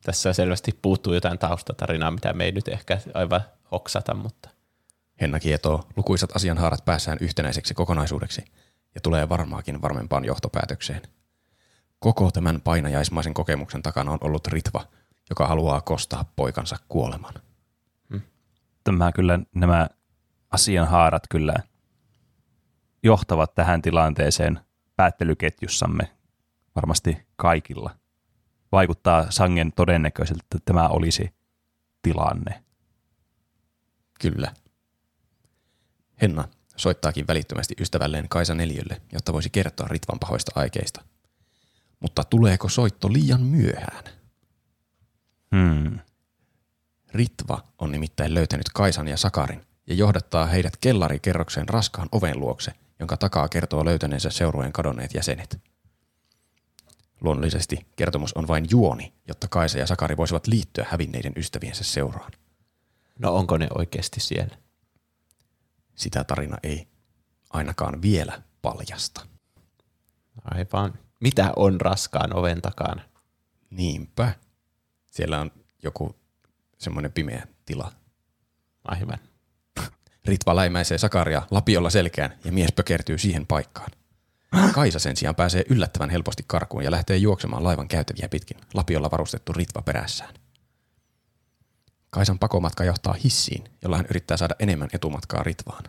Tässä 0.00 0.32
selvästi 0.32 0.78
puuttuu 0.82 1.14
jotain 1.14 1.38
taustatarinaa, 1.38 2.10
mitä 2.10 2.32
me 2.32 2.44
ei 2.44 2.52
nyt 2.52 2.68
ehkä 2.68 3.00
aivan 3.14 3.40
hoksata, 3.70 4.14
mutta 4.14 4.50
Henna 5.20 5.40
kietoo 5.40 5.88
lukuisat 5.96 6.36
asianhaarat 6.36 6.84
päässään 6.84 7.18
yhtenäiseksi 7.20 7.74
kokonaisuudeksi 7.74 8.44
ja 8.94 9.00
tulee 9.00 9.28
varmaakin 9.28 9.82
varmempaan 9.82 10.24
johtopäätökseen. 10.24 11.02
Koko 11.98 12.30
tämän 12.30 12.60
painajaismaisen 12.60 13.34
kokemuksen 13.34 13.82
takana 13.82 14.10
on 14.10 14.18
ollut 14.20 14.46
Ritva, 14.46 14.84
joka 15.30 15.46
haluaa 15.46 15.80
kostaa 15.80 16.32
poikansa 16.36 16.76
kuoleman. 16.88 17.34
Tämä 18.84 19.12
kyllä, 19.12 19.38
nämä 19.54 19.88
asianhaarat 20.50 21.22
kyllä 21.30 21.54
johtavat 23.02 23.54
tähän 23.54 23.82
tilanteeseen 23.82 24.60
päättelyketjussamme 24.96 26.10
varmasti 26.76 27.26
kaikilla. 27.36 27.90
Vaikuttaa 28.72 29.30
sangen 29.30 29.72
todennäköiseltä, 29.72 30.40
että 30.44 30.58
tämä 30.64 30.88
olisi 30.88 31.34
tilanne. 32.02 32.64
Kyllä. 34.20 34.52
Henna 36.22 36.48
soittaakin 36.76 37.26
välittömästi 37.26 37.74
ystävälleen 37.80 38.28
Kaisa 38.28 38.54
Neliölle, 38.54 39.00
jotta 39.12 39.32
voisi 39.32 39.50
kertoa 39.50 39.88
Ritvan 39.88 40.18
pahoista 40.18 40.52
aikeista. 40.54 41.04
Mutta 42.00 42.24
tuleeko 42.24 42.68
soitto 42.68 43.12
liian 43.12 43.42
myöhään? 43.42 44.04
Hmm. 45.56 45.98
Ritva 47.12 47.62
on 47.78 47.92
nimittäin 47.92 48.34
löytänyt 48.34 48.68
Kaisan 48.74 49.08
ja 49.08 49.16
Sakarin 49.16 49.66
ja 49.86 49.94
johdattaa 49.94 50.46
heidät 50.46 50.76
kellarikerrokseen 50.76 51.68
raskaan 51.68 52.08
oven 52.12 52.40
luokse, 52.40 52.72
jonka 52.98 53.16
takaa 53.16 53.48
kertoo 53.48 53.84
löytäneensä 53.84 54.30
seurueen 54.30 54.72
kadonneet 54.72 55.14
jäsenet. 55.14 55.60
Luonnollisesti 57.20 57.86
kertomus 57.96 58.32
on 58.32 58.48
vain 58.48 58.66
juoni, 58.70 59.12
jotta 59.28 59.48
Kaisa 59.48 59.78
ja 59.78 59.86
Sakari 59.86 60.16
voisivat 60.16 60.46
liittyä 60.46 60.86
hävinneiden 60.90 61.32
ystäviensä 61.36 61.84
seuraan. 61.84 62.32
no 63.18 63.34
onko 63.34 63.56
ne 63.56 63.68
oikeasti 63.74 64.20
siellä? 64.20 64.56
Sitä 65.98 66.24
tarina 66.24 66.56
ei 66.62 66.88
ainakaan 67.50 68.02
vielä 68.02 68.42
paljasta. 68.62 69.26
Aivan. 70.44 70.98
Mitä 71.20 71.52
on 71.56 71.80
raskaan 71.80 72.36
oven 72.36 72.62
takana? 72.62 73.02
Niinpä. 73.70 74.32
Siellä 75.06 75.40
on 75.40 75.50
joku 75.82 76.16
semmoinen 76.78 77.12
pimeä 77.12 77.46
tila. 77.66 77.92
Aivan. 78.84 79.18
Ritva 80.24 80.56
läimäisee 80.56 80.98
Sakaria 80.98 81.42
lapiolla 81.50 81.90
selkään 81.90 82.38
ja 82.44 82.52
mies 82.52 82.72
pökertyy 82.72 83.18
siihen 83.18 83.46
paikkaan. 83.46 83.90
Kaisa 84.72 84.98
sen 84.98 85.16
sijaan 85.16 85.34
pääsee 85.34 85.64
yllättävän 85.68 86.10
helposti 86.10 86.44
karkuun 86.46 86.84
ja 86.84 86.90
lähtee 86.90 87.16
juoksemaan 87.16 87.64
laivan 87.64 87.88
käytäviä 87.88 88.28
pitkin, 88.28 88.56
lapiolla 88.74 89.10
varustettu 89.10 89.52
Ritva 89.52 89.82
perässään. 89.82 90.34
Kaisan 92.10 92.38
pakomatka 92.38 92.84
johtaa 92.84 93.12
hissiin, 93.24 93.64
jolla 93.82 93.96
hän 93.96 94.06
yrittää 94.10 94.36
saada 94.36 94.54
enemmän 94.58 94.88
etumatkaa 94.92 95.42
Ritvaan. 95.42 95.84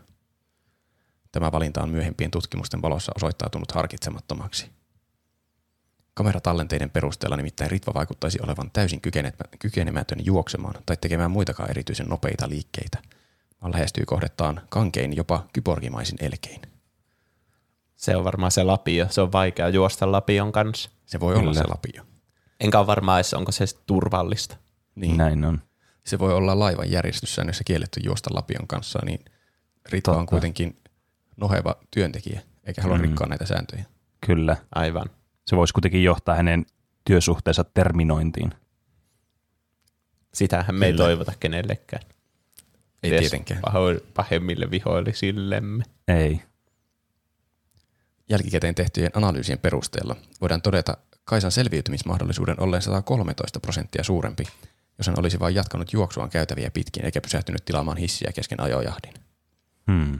Tämä 1.32 1.52
valinta 1.52 1.84
on 1.84 1.90
myöhempien 1.90 2.32
tutkimusten 2.32 2.82
valossa 2.82 3.12
osoittautunut 3.16 3.72
harkitsemattomaksi. 3.72 4.70
Kameratallenteiden 6.14 6.90
perusteella 6.90 7.38
nimittäin 7.38 7.72
Ritva 7.72 7.94
vaikuttaisi 7.94 8.40
olevan 8.44 8.72
täysin 8.72 9.02
kykenemätön 9.60 10.26
juoksemaan 10.26 10.76
tai 10.86 10.98
tekemään 10.98 11.32
muitakaan 11.32 11.70
erityisen 11.70 12.08
nopeita 12.08 12.50
liikkeitä, 12.50 12.98
vaan 13.62 13.74
lähestyy 13.74 14.06
kohdettaan 14.06 14.62
kankein 14.70 15.16
jopa 15.16 15.48
kyborgimaisin 15.54 16.18
elkein. 16.22 16.62
Se 17.96 18.16
on 18.16 18.24
varmaan 18.24 18.52
se 18.52 18.64
lapio. 18.64 19.08
Se 19.10 19.22
on 19.22 19.32
vaikea 19.32 19.70
juosta 19.70 20.12
lapion 20.12 20.52
kanssa. 20.52 20.90
Se 21.06 21.20
voi 21.20 21.34
olla 21.34 21.52
Kyllä. 21.52 21.62
se 21.62 21.68
lapio. 21.68 22.04
Enkä 22.60 22.80
ole 22.80 22.88
varma 22.88 23.18
edes, 23.18 23.34
onko 23.34 23.52
se 23.52 23.66
turvallista. 23.86 24.58
Niin. 24.96 25.18
Näin 25.18 25.46
on. 25.46 25.62
Se 26.10 26.20
voi 26.20 26.34
olla 26.34 26.60
laivan 26.60 26.92
järjestyssäännössä 26.92 27.64
kielletty 27.64 28.00
juosta 28.04 28.30
lapion 28.34 28.68
kanssa, 28.68 29.00
niin 29.06 29.26
Ritva 29.90 30.12
on 30.18 30.26
kuitenkin 30.26 30.76
noheva 31.38 31.76
työntekijä, 31.92 32.42
eikä 32.64 32.82
halua 32.82 32.98
Mm. 32.98 33.02
rikkoa 33.02 33.28
näitä 33.28 33.46
sääntöjä. 33.46 33.86
Kyllä. 34.26 34.58
Aivan. 34.76 35.10
Se 35.48 35.56
voisi 35.56 35.74
kuitenkin 35.74 36.04
johtaa 36.04 36.36
hänen 36.36 36.66
työsuhteensa 37.06 37.64
terminointiin. 37.64 38.52
Sitähän 40.34 40.76
me 40.76 40.86
ei 40.86 40.92
Kyllä. 40.92 41.04
toivota 41.06 41.34
kenellekään. 41.40 42.04
Ei 43.04 43.10
Edes 43.12 43.20
tietenkään. 43.20 43.62
paho- 43.62 44.06
Pahemmille 44.14 44.72
vihollisillemme. 44.72 45.84
Ei. 46.08 46.42
Jälkikäteen 48.30 48.76
tehtyjen 48.76 49.12
analyysien 49.14 49.60
perusteella 49.60 50.16
voidaan 50.42 50.62
todeta 50.62 50.98
Kaisan 51.24 51.52
selviytymismahdollisuuden 51.52 52.60
olleen 52.62 52.82
113 52.82 53.60
prosenttia 53.60 54.04
suurempi, 54.04 54.44
jos 55.00 55.08
hän 55.08 55.20
olisi 55.20 55.40
vain 55.40 55.56
jatkanut 55.56 55.94
juoksuaan 55.94 56.30
käytäviä 56.30 56.72
pitkin 56.72 57.06
eikä 57.06 57.22
pysähtynyt 57.22 57.66
tilaamaan 57.66 57.98
hissiä 57.98 58.32
kesken 58.36 58.62
ajojahdin. 58.62 59.14
Hmm. 59.92 60.20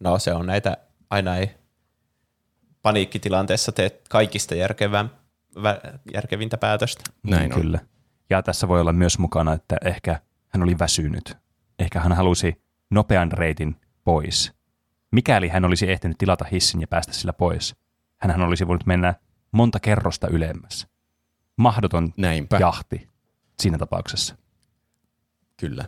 No 0.00 0.18
se 0.18 0.32
on 0.32 0.46
näitä, 0.46 0.76
aina 1.10 1.36
ei 1.36 1.50
paniikkitilanteessa 2.82 3.72
teet 3.72 4.08
kaikista 4.08 4.54
järkevää, 4.54 5.08
vä- 5.56 5.98
järkevintä 6.14 6.58
päätöstä. 6.58 7.02
Näin 7.22 7.54
on. 7.54 7.60
Kyllä. 7.60 7.78
Ja 8.30 8.42
tässä 8.42 8.68
voi 8.68 8.80
olla 8.80 8.92
myös 8.92 9.18
mukana, 9.18 9.52
että 9.52 9.76
ehkä 9.84 10.20
hän 10.48 10.62
oli 10.62 10.78
väsynyt. 10.78 11.36
Ehkä 11.78 12.00
hän 12.00 12.12
halusi 12.12 12.62
nopean 12.90 13.32
reitin 13.32 13.76
pois. 14.04 14.52
Mikäli 15.10 15.48
hän 15.48 15.64
olisi 15.64 15.90
ehtinyt 15.90 16.18
tilata 16.18 16.44
hissin 16.52 16.80
ja 16.80 16.86
päästä 16.86 17.12
sillä 17.12 17.32
pois, 17.32 17.76
hän 18.18 18.42
olisi 18.42 18.66
voinut 18.66 18.86
mennä 18.86 19.14
monta 19.52 19.80
kerrosta 19.80 20.28
ylemmäs. 20.28 20.86
Mahdoton 21.56 22.12
Näinpä. 22.16 22.56
jahti 22.60 23.11
siinä 23.60 23.78
tapauksessa. 23.78 24.36
Kyllä. 25.56 25.86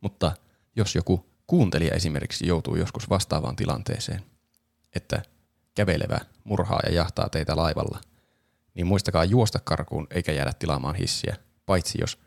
Mutta 0.00 0.32
jos 0.76 0.94
joku 0.94 1.26
kuuntelija 1.46 1.94
esimerkiksi 1.94 2.46
joutuu 2.46 2.76
joskus 2.76 3.10
vastaavaan 3.10 3.56
tilanteeseen, 3.56 4.22
että 4.96 5.22
kävelevä 5.74 6.20
murhaa 6.44 6.80
ja 6.86 6.92
jahtaa 6.94 7.28
teitä 7.28 7.56
laivalla, 7.56 8.00
niin 8.74 8.86
muistakaa 8.86 9.24
juosta 9.24 9.58
karkuun 9.64 10.06
eikä 10.10 10.32
jäädä 10.32 10.52
tilaamaan 10.58 10.94
hissiä, 10.94 11.36
paitsi 11.66 11.98
jos 12.00 12.18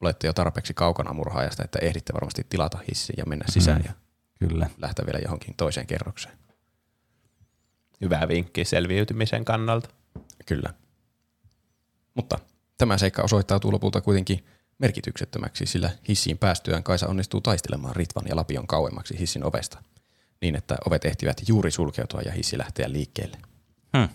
olette 0.00 0.26
jo 0.26 0.32
tarpeeksi 0.32 0.74
kaukana 0.74 1.12
murhaajasta, 1.12 1.64
että 1.64 1.78
ehditte 1.82 2.14
varmasti 2.14 2.46
tilata 2.48 2.78
hissin 2.88 3.14
ja 3.18 3.24
mennä 3.26 3.44
sisään 3.48 3.78
Mm. 3.78 3.84
ja 3.86 3.92
Kyllä. 4.48 4.70
lähteä 4.78 5.06
vielä 5.06 5.18
johonkin 5.22 5.54
toiseen 5.56 5.86
kerrokseen. 5.86 6.38
Hyvä 8.00 8.28
vinkki 8.28 8.64
selviytymisen 8.64 9.44
kannalta. 9.44 9.88
Kyllä. 10.46 10.74
Mutta 12.14 12.38
tämä 12.78 12.98
seikka 12.98 13.22
osoittautuu 13.22 13.72
lopulta 13.72 14.00
kuitenkin 14.00 14.44
merkityksettömäksi, 14.78 15.66
sillä 15.66 15.90
hissiin 16.08 16.38
päästyään 16.38 16.82
Kaisa 16.82 17.06
onnistuu 17.06 17.40
taistelemaan 17.40 17.96
Ritvan 17.96 18.24
ja 18.28 18.36
Lapion 18.36 18.66
kauemmaksi 18.66 19.18
hissin 19.18 19.44
ovesta, 19.44 19.82
niin 20.40 20.56
että 20.56 20.76
ovet 20.86 21.04
ehtivät 21.04 21.42
juuri 21.48 21.70
sulkeutua 21.70 22.20
ja 22.20 22.32
hissi 22.32 22.58
lähteä 22.58 22.92
liikkeelle. 22.92 23.38
Hmm. 23.96 24.08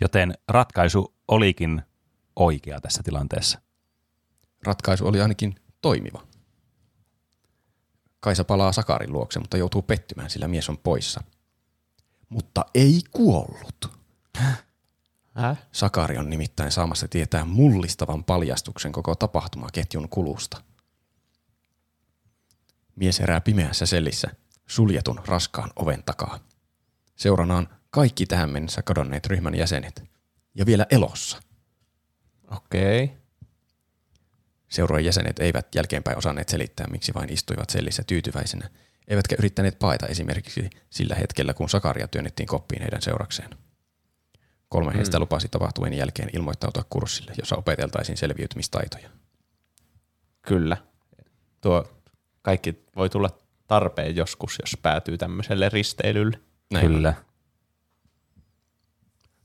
Joten 0.00 0.34
ratkaisu 0.48 1.14
olikin 1.28 1.82
oikea 2.36 2.80
tässä 2.80 3.02
tilanteessa. 3.02 3.60
Ratkaisu 4.62 5.06
oli 5.06 5.20
ainakin 5.20 5.54
toimiva. 5.80 6.26
Kaisa 8.20 8.44
palaa 8.44 8.72
Sakarin 8.72 9.12
luokse, 9.12 9.40
mutta 9.40 9.56
joutuu 9.56 9.82
pettymään, 9.82 10.30
sillä 10.30 10.48
mies 10.48 10.68
on 10.68 10.78
poissa. 10.78 11.20
Mutta 12.28 12.64
ei 12.74 13.00
kuollut. 13.10 13.90
Häh? 14.36 14.69
Sakari 15.72 16.18
on 16.18 16.30
nimittäin 16.30 16.72
saamassa 16.72 17.08
tietää 17.08 17.44
mullistavan 17.44 18.24
paljastuksen 18.24 18.92
koko 18.92 19.14
tapahtumaketjun 19.14 20.08
kulusta. 20.08 20.62
Mies 22.96 23.20
herää 23.20 23.40
pimeässä 23.40 23.86
sellissä, 23.86 24.30
suljetun 24.66 25.20
raskaan 25.26 25.70
oven 25.76 26.02
takaa. 26.06 26.38
Seuranaan 27.16 27.68
kaikki 27.90 28.26
tähän 28.26 28.50
mennessä 28.50 28.82
kadonneet 28.82 29.26
ryhmän 29.26 29.54
jäsenet. 29.54 30.02
Ja 30.54 30.66
vielä 30.66 30.86
elossa. 30.90 31.42
Okei. 32.50 33.04
Okay. 33.04 33.16
Seurueen 34.68 35.04
jäsenet 35.04 35.38
eivät 35.38 35.74
jälkeenpäin 35.74 36.18
osanneet 36.18 36.48
selittää, 36.48 36.86
miksi 36.86 37.14
vain 37.14 37.32
istuivat 37.32 37.70
sellissä 37.70 38.02
tyytyväisenä, 38.06 38.70
eivätkä 39.08 39.36
yrittäneet 39.38 39.78
paeta 39.78 40.06
esimerkiksi 40.06 40.70
sillä 40.90 41.14
hetkellä, 41.14 41.54
kun 41.54 41.68
Sakaria 41.68 42.08
työnnettiin 42.08 42.46
koppiin 42.46 42.82
heidän 42.82 43.02
seurakseen. 43.02 43.50
Kolme 44.70 44.94
heistä 44.94 45.18
Mm. 45.18 45.20
lupasi 45.20 45.48
tapahtumien 45.48 45.94
jälkeen 45.94 46.30
ilmoittautua 46.32 46.84
kurssille, 46.90 47.32
jossa 47.38 47.56
opeteltaisiin 47.56 48.16
selviytymistaitoja. 48.18 49.10
Kyllä. 50.42 50.76
Tuo 51.60 51.84
kaikki 52.42 52.84
voi 52.96 53.10
tulla 53.10 53.30
tarpeen 53.66 54.16
joskus, 54.16 54.58
jos 54.60 54.76
päätyy 54.82 55.18
tämmöiselle 55.18 55.68
risteilylle. 55.68 56.40
Näin. 56.72 56.86
Kyllä. 56.86 57.14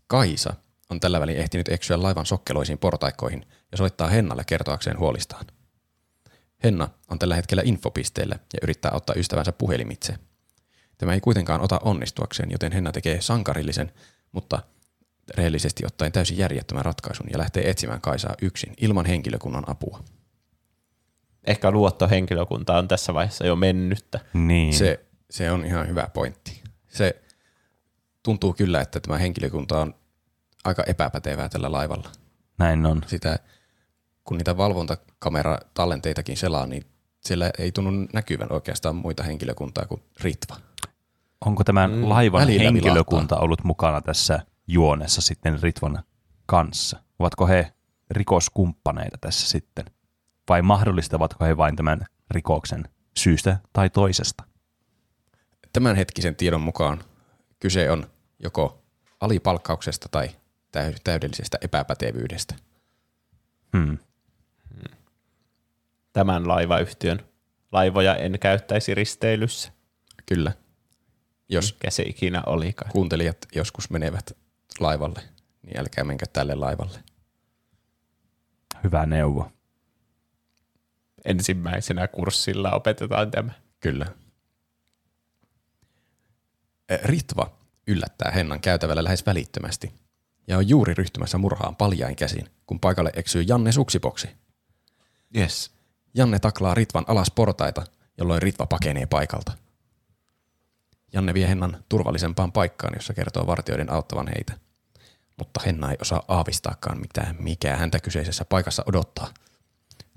Kaisa 0.08 0.54
on 0.90 1.00
tällä 1.00 1.20
välin 1.22 1.38
ehtinyt 1.38 1.70
eksyä 1.70 2.02
laivan 2.02 2.26
sokkeloisiin 2.26 2.78
portaikkoihin 2.78 3.46
ja 3.72 3.78
soittaa 3.78 4.08
Hennalle 4.08 4.44
kertoakseen 4.48 5.00
huolistaan. 5.00 5.46
Henna 6.64 6.90
on 7.08 7.20
tällä 7.20 7.36
hetkellä 7.36 7.64
infopisteellä 7.66 8.36
ja 8.54 8.60
yrittää 8.64 8.92
ottaa 8.92 9.16
ystävänsä 9.18 9.52
puhelimitse. 9.52 10.20
Tämä 10.98 11.14
ei 11.14 11.22
kuitenkaan 11.22 11.62
ota 11.62 11.80
onnistuakseen, 11.84 12.52
joten 12.52 12.72
Henna 12.72 12.92
tekee 12.92 13.22
sankarillisen, 13.22 13.92
mutta 14.32 14.64
rehellisesti 15.38 15.86
ottaen 15.86 16.12
täysin 16.12 16.38
järjettömän 16.38 16.86
ratkaisun 16.86 17.28
ja 17.32 17.38
lähtee 17.38 17.70
etsimään 17.70 18.02
Kaisaa 18.02 18.36
yksin 18.42 18.74
ilman 18.82 19.06
henkilökunnan 19.06 19.64
apua. 19.68 20.04
Ehkä 21.48 21.72
luottohenkilökunta 21.72 22.78
on 22.78 22.88
tässä 22.88 23.14
vaiheessa 23.14 23.46
jo 23.46 23.56
mennyttä. 23.56 24.20
Niin. 24.34 24.74
Se, 24.74 25.06
se 25.30 25.52
on 25.52 25.66
ihan 25.66 25.88
hyvä 25.88 26.10
pointti. 26.14 26.64
Se 26.88 27.22
tuntuu 28.24 28.54
kyllä, 28.54 28.82
että 28.82 29.00
tämä 29.00 29.18
henkilökunta 29.18 29.82
on 29.82 29.96
aika 30.64 30.84
epäpätevää 30.84 31.50
tällä 31.50 31.72
laivalla. 31.72 32.10
Näin 32.58 32.86
on. 32.86 33.02
Sitä, 33.08 33.40
kun 34.24 34.38
niitä 34.38 34.58
valvontakamera-tallenteitakin 34.58 36.38
selaa, 36.38 36.66
niin 36.68 36.86
siellä 37.22 37.52
ei 37.60 37.72
tunnu 37.72 38.08
näkyvän 38.14 38.52
oikeastaan 38.52 38.96
muita 38.96 39.24
henkilökuntaa 39.24 39.86
kuin 39.86 40.02
Ritva. 40.22 40.58
Onko 41.46 41.64
tämän 41.64 41.92
Mm, 41.92 42.10
laivan 42.10 42.48
henkilökunta 42.48 43.38
ollut 43.38 43.64
mukana 43.64 44.02
tässä 44.02 44.40
juonessa 44.68 45.22
sitten 45.22 45.60
Ritvon 45.64 46.00
kanssa? 46.46 47.00
Ovatko 47.20 47.48
he 47.48 47.74
rikoskumppaneita 48.10 49.18
tässä 49.22 49.50
sitten? 49.50 49.86
Vai 50.50 50.62
mahdollistavatko 50.62 51.46
he 51.46 51.58
vain 51.58 51.76
tämän 51.76 52.06
rikoksen 52.32 52.84
syystä 53.18 53.58
tai 53.74 53.90
toisesta? 53.90 54.44
Tämänhetkisen 55.74 56.36
tiedon 56.36 56.62
mukaan 56.62 57.04
kyse 57.60 57.92
on 57.92 58.08
joko 58.40 58.82
alipalkkauksesta 59.20 60.10
tai 60.12 60.30
täy- 60.72 60.96
täydellisestä 61.04 61.58
epäpätevyydestä. 61.62 62.56
Hmm. 63.78 63.98
Tämän 66.14 66.48
laivayhtiön 66.48 67.20
laivoja 67.72 68.16
en 68.16 68.40
käyttäisi 68.40 68.96
risteilyssä, 68.96 69.72
Kyllä. 70.26 70.52
Jos 71.50 71.74
mikä 71.74 71.92
se 71.92 72.04
ikinä 72.04 72.44
olikaan. 72.46 72.92
kuuntelijat 72.92 73.38
joskus 73.56 73.90
menevät 73.90 74.38
laivalle, 74.80 75.22
niin 75.62 75.80
älkää 75.80 76.04
menkö 76.04 76.26
tälle 76.26 76.56
laivalle. 76.56 77.04
Hyvä 78.84 79.06
neuvo. 79.06 79.52
Ensimmäisenä 81.26 82.08
kurssilla 82.08 82.72
opetetaan 82.72 83.32
tämä. 83.32 83.52
Kyllä. 83.80 84.06
Ritva 87.04 87.58
yllättää 87.88 88.32
Hennan 88.32 88.62
käytävällä 88.62 89.04
lähes 89.04 89.26
välittömästi 89.26 89.94
ja 90.48 90.58
on 90.58 90.70
juuri 90.70 90.94
ryhtymässä 90.94 91.38
murhaan 91.38 91.76
paljain 91.76 92.16
käsin, 92.16 92.50
kun 92.66 92.80
paikalle 92.80 93.12
eksyy 93.16 93.42
Janne 93.42 93.72
suksipoksi. 93.72 94.28
Yes. 95.38 95.72
Janne 96.14 96.40
taklaa 96.40 96.74
Ritvan 96.74 97.06
alas 97.08 97.32
portaita, 97.32 97.84
jolloin 98.18 98.42
Ritva 98.42 98.66
pakenee 98.66 99.06
paikalta. 99.06 99.52
Janne 101.14 101.34
vie 101.34 101.50
Hennan 101.50 101.84
turvallisempaan 101.90 102.52
paikkaan, 102.52 102.94
jossa 102.96 103.14
kertoo 103.14 103.48
vartioiden 103.48 103.92
auttavan 103.92 104.28
heitä. 104.28 104.65
Mutta 105.38 105.60
Henna 105.66 105.92
ei 105.92 105.98
osaa 106.02 106.24
aavistaakaan 106.28 107.00
mitään, 107.00 107.36
mikä 107.40 107.76
häntä 107.76 108.00
kyseisessä 108.00 108.46
paikassa 108.46 108.84
odottaa. 108.88 109.34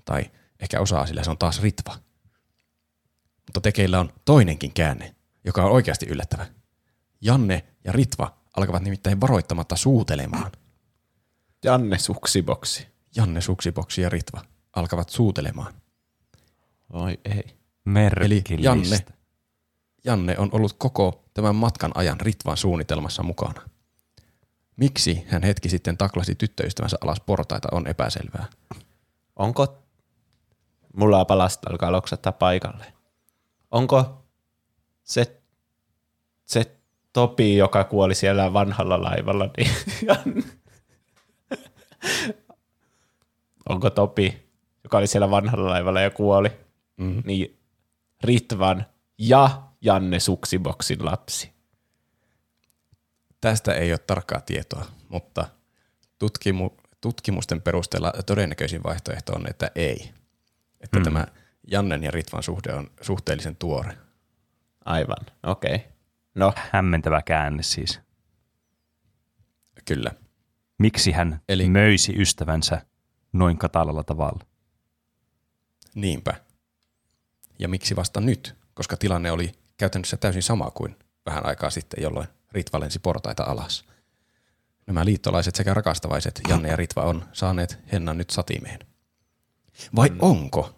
Tai 0.05 0.31
ehkä 0.61 0.81
osaa, 0.81 1.07
sillä 1.07 1.25
se 1.25 1.31
on 1.31 1.39
taas 1.39 1.63
Ritva. 1.63 1.99
Mutta 3.47 3.61
tekeillä 3.61 4.01
on 4.01 4.13
toinenkin 4.25 4.75
käänne, 4.75 5.15
joka 5.45 5.65
on 5.65 5.71
oikeasti 5.71 6.07
yllättävä. 6.07 6.47
Janne 7.21 7.65
ja 7.85 7.93
Ritva 7.93 8.39
alkavat 8.57 8.83
nimittäin 8.83 9.21
varoittamatta 9.21 9.77
suutelemaan. 9.77 10.53
Janne 11.65 11.99
Suksiboksi. 11.99 12.87
Janne, 13.17 13.41
Suksiboksi 13.41 14.03
ja 14.03 14.09
Ritva 14.09 14.45
alkavat 14.77 15.09
suutelemaan. 15.09 15.75
Oi 16.93 17.21
ei. 17.25 17.59
Merkillistä. 17.85 18.25
Eli 18.25 18.63
Janne, 18.63 19.07
Janne 20.05 20.39
on 20.39 20.49
ollut 20.53 20.73
koko 20.73 21.25
tämän 21.35 21.57
matkan 21.57 21.93
ajan 21.95 22.21
Ritvan 22.21 22.57
suunnitelmassa 22.57 23.23
mukana. 23.23 23.69
Miksi 24.79 25.25
hän 25.29 25.43
hetki 25.43 25.69
sitten 25.69 25.97
taklasi 25.99 26.35
tyttöystävänsä 26.35 26.97
alas 27.01 27.21
portaita 27.21 27.69
on 27.73 27.87
epäselvää. 27.87 28.47
Onko, 29.37 29.79
mulla 30.97 31.25
palasta 31.25 31.71
alkaa 31.71 31.93
loksattaa 31.93 32.33
paikalle. 32.33 32.93
Onko 33.71 34.25
se, 35.05 35.41
se 36.45 36.75
Topi, 37.13 37.57
joka 37.57 37.85
kuoli 37.85 38.15
siellä 38.15 38.53
vanhalla 38.53 39.03
laivalla, 39.03 39.51
niin. 39.57 39.71
Onko 43.69 43.91
Topi, 43.91 44.49
joka 44.85 44.99
oli 44.99 45.07
siellä 45.07 45.31
vanhalla 45.31 45.71
laivalla 45.71 46.01
ja 46.01 46.11
kuoli, 46.11 46.51
Mm. 46.97 47.23
niin 47.25 47.59
Ritvan 48.25 48.87
ja 49.19 49.63
Janne 49.81 50.21
Suksiboksin 50.21 51.05
lapsi. 51.05 51.53
Tästä 53.41 53.75
ei 53.75 53.93
ole 53.93 53.99
tarkkaa 53.99 54.41
tietoa, 54.41 54.87
mutta 55.09 55.49
tutkimu, 56.19 56.71
tutkimusten 57.01 57.63
perusteella 57.63 58.13
todennäköisin 58.27 58.83
vaihtoehto 58.83 59.33
on, 59.33 59.47
että 59.51 59.71
ei. 59.75 60.13
Että 60.81 60.99
mm. 60.99 61.05
tämä 61.05 61.27
Jannen 61.71 62.03
ja 62.03 62.11
Ritvan 62.11 62.43
suhde 62.43 62.75
on 62.75 62.91
suhteellisen 63.01 63.57
tuore. 63.57 63.97
Aivan, 64.85 65.27
okei. 65.43 65.75
Okay. 65.75 65.89
No, 66.35 66.53
Hämmentävä 66.73 67.23
käänne 67.23 67.63
siis. 67.63 68.01
Kyllä. 69.85 70.11
Miksi 70.79 71.13
hän 71.13 71.41
Eli- 71.49 71.69
möysi 71.69 72.15
ystävänsä 72.17 72.87
noin 73.33 73.59
katalalla 73.59 74.05
tavalla? 74.05 74.47
Niinpä. 75.95 76.35
Ja 77.59 77.69
miksi 77.69 77.97
vasta 77.97 78.21
nyt? 78.21 78.57
Koska 78.75 78.97
tilanne 78.97 79.31
oli 79.33 79.53
käytännössä 79.77 80.17
täysin 80.17 80.43
sama 80.43 80.71
kuin 80.71 80.97
vähän 81.29 81.47
aikaa 81.47 81.71
sitten, 81.71 82.03
jolloin 82.03 82.29
Ritva 82.53 82.81
lensi 82.81 82.99
portaita 82.99 83.43
alas. 83.43 83.85
Nämä 84.87 85.05
liittolaiset 85.05 85.55
sekä 85.55 85.75
rakastavaiset 85.75 86.41
Janne 86.49 86.69
ja 86.69 86.77
Ritva 86.77 87.03
on 87.03 87.29
saaneet 87.33 87.79
Hennan 87.93 88.19
nyt 88.19 88.31
satimeen. 88.31 88.79
Vai 89.97 90.13
onko? 90.19 90.75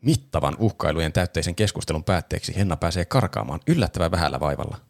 Mittavan 0.00 0.56
uhkailujen 0.58 1.12
täytteisen 1.12 1.54
keskustelun 1.54 2.04
päätteeksi 2.04 2.56
Henna 2.56 2.76
pääsee 2.76 3.04
karkaamaan 3.04 3.60
yllättävän 3.66 4.10
vähällä 4.10 4.40
vaivalla. 4.40 4.80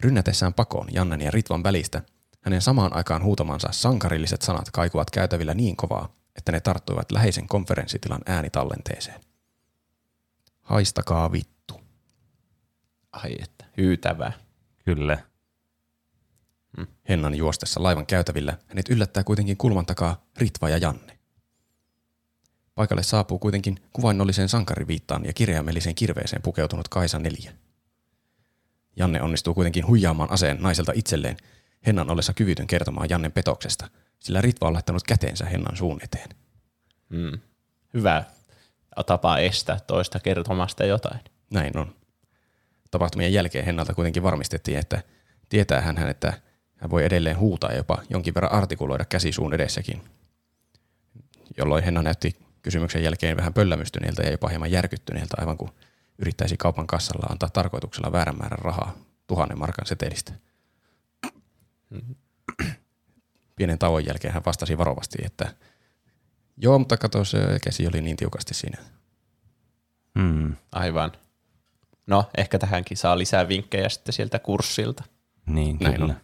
Rynnätessään 0.00 0.54
pakoon 0.54 0.88
Jannen 0.92 1.20
ja 1.20 1.30
Ritvan 1.30 1.62
välistä, 1.62 2.02
hänen 2.40 2.62
samaan 2.62 2.96
aikaan 2.96 3.24
huutamansa 3.24 3.68
sankarilliset 3.70 4.42
sanat 4.42 4.70
kaikuvat 4.70 5.10
käytävillä 5.10 5.54
niin 5.54 5.76
kovaa, 5.76 6.14
että 6.36 6.52
ne 6.52 6.60
tarttuivat 6.60 7.12
läheisen 7.12 7.48
konferenssitilan 7.48 8.20
äänitallenteeseen. 8.26 9.20
Haistakaa 10.62 11.32
vittu. 11.32 11.59
Ai 13.12 13.36
että, 13.42 13.64
hyytävää. 13.76 14.32
Kyllä. 14.84 15.18
Hennan 17.08 17.34
juostessa 17.34 17.82
laivan 17.82 18.06
käytävillä 18.06 18.58
hänet 18.66 18.88
yllättää 18.88 19.24
kuitenkin 19.24 19.56
kulman 19.56 19.86
takaa 19.86 20.24
Ritva 20.36 20.68
ja 20.68 20.78
Janne. 20.78 21.18
Paikalle 22.74 23.02
saapuu 23.02 23.38
kuitenkin 23.38 23.78
kuvainnolliseen 23.92 24.48
sankariviittaan 24.48 25.24
ja 25.24 25.32
kirjaimelliseen 25.32 25.94
kirveeseen 25.94 26.42
pukeutunut 26.42 26.88
Kaisa 26.88 27.18
neljä. 27.18 27.52
Janne 28.96 29.22
onnistuu 29.22 29.54
kuitenkin 29.54 29.86
huijaamaan 29.86 30.30
aseen 30.30 30.56
naiselta 30.60 30.92
itselleen 30.94 31.36
Hennan 31.86 32.10
ollessa 32.10 32.32
kyvytön 32.32 32.66
kertomaan 32.66 33.08
Jannen 33.10 33.32
petoksesta, 33.32 33.88
sillä 34.18 34.40
Ritva 34.40 34.66
on 34.66 34.72
laittanut 34.74 35.02
käteensä 35.02 35.44
Hennan 35.44 35.76
suun 35.76 36.00
eteen. 36.04 36.28
Mm. 37.08 37.38
Hyvä 37.94 38.24
tapa 39.06 39.38
estää 39.38 39.80
toista 39.86 40.20
kertomasta 40.20 40.84
jotain. 40.84 41.20
Näin 41.50 41.76
on. 41.78 41.99
Tapahtumien 42.90 43.32
jälkeen 43.32 43.64
Hennalta 43.64 43.94
kuitenkin 43.94 44.22
varmistettiin, 44.22 44.78
että 44.78 45.02
tietää 45.48 45.80
hän, 45.80 46.08
että 46.08 46.32
hän 46.76 46.90
voi 46.90 47.04
edelleen 47.04 47.38
huutaa 47.38 47.70
ja 47.70 47.76
jopa 47.76 48.02
jonkin 48.10 48.34
verran 48.34 48.52
artikuloida 48.52 49.04
käsisuun 49.04 49.54
edessäkin. 49.54 50.02
Jolloin 51.58 51.84
Henna 51.84 52.02
näytti 52.02 52.36
kysymyksen 52.62 53.02
jälkeen 53.02 53.36
vähän 53.36 53.54
pöllämystyneeltä 53.54 54.22
ja 54.22 54.30
jopa 54.30 54.48
hieman 54.48 54.70
järkyttyneeltä, 54.70 55.36
aivan 55.38 55.56
kuin 55.56 55.70
yrittäisi 56.18 56.56
kaupan 56.56 56.86
kassalla 56.86 57.26
antaa 57.30 57.48
tarkoituksella 57.48 58.12
väärän 58.12 58.38
määrän 58.38 58.58
rahaa 58.58 58.96
tuhannen 59.26 59.58
markan 59.58 59.86
setelistä. 59.86 60.32
Pienen 63.56 63.78
tauon 63.78 64.06
jälkeen 64.06 64.34
hän 64.34 64.42
vastasi 64.46 64.78
varovasti, 64.78 65.18
että 65.24 65.54
joo, 66.56 66.78
mutta 66.78 66.96
kato, 66.96 67.24
se 67.24 67.38
käsi 67.64 67.86
oli 67.86 68.00
niin 68.00 68.16
tiukasti 68.16 68.54
siinä. 68.54 68.78
Hmm. 70.18 70.56
Aivan. 70.72 71.12
No, 72.06 72.24
ehkä 72.36 72.58
tähänkin 72.58 72.96
saa 72.96 73.18
lisää 73.18 73.48
vinkkejä 73.48 73.88
sitten 73.88 74.12
sieltä 74.12 74.38
kurssilta. 74.38 75.04
Niin, 75.46 75.76
Näin 75.80 75.94
kyllä. 75.94 76.14
on. 76.14 76.20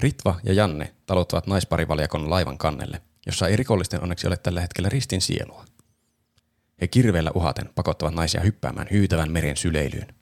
Ritva 0.00 0.40
ja 0.44 0.52
Janne 0.52 0.94
taluttavat 1.06 1.46
naisparivaljakon 1.46 2.30
laivan 2.30 2.58
kannelle, 2.58 3.02
jossa 3.26 3.48
ei 3.48 3.56
rikollisten 3.56 4.02
onneksi 4.02 4.26
ole 4.26 4.36
tällä 4.36 4.60
hetkellä 4.60 4.88
ristin 4.88 5.20
sielua. 5.20 5.64
He 6.80 6.88
kirveellä 6.88 7.30
uhaten 7.34 7.70
pakottavat 7.74 8.14
naisia 8.14 8.40
hyppäämään 8.40 8.86
hyytävän 8.90 9.32
meren 9.32 9.56
syleilyyn. 9.56 10.14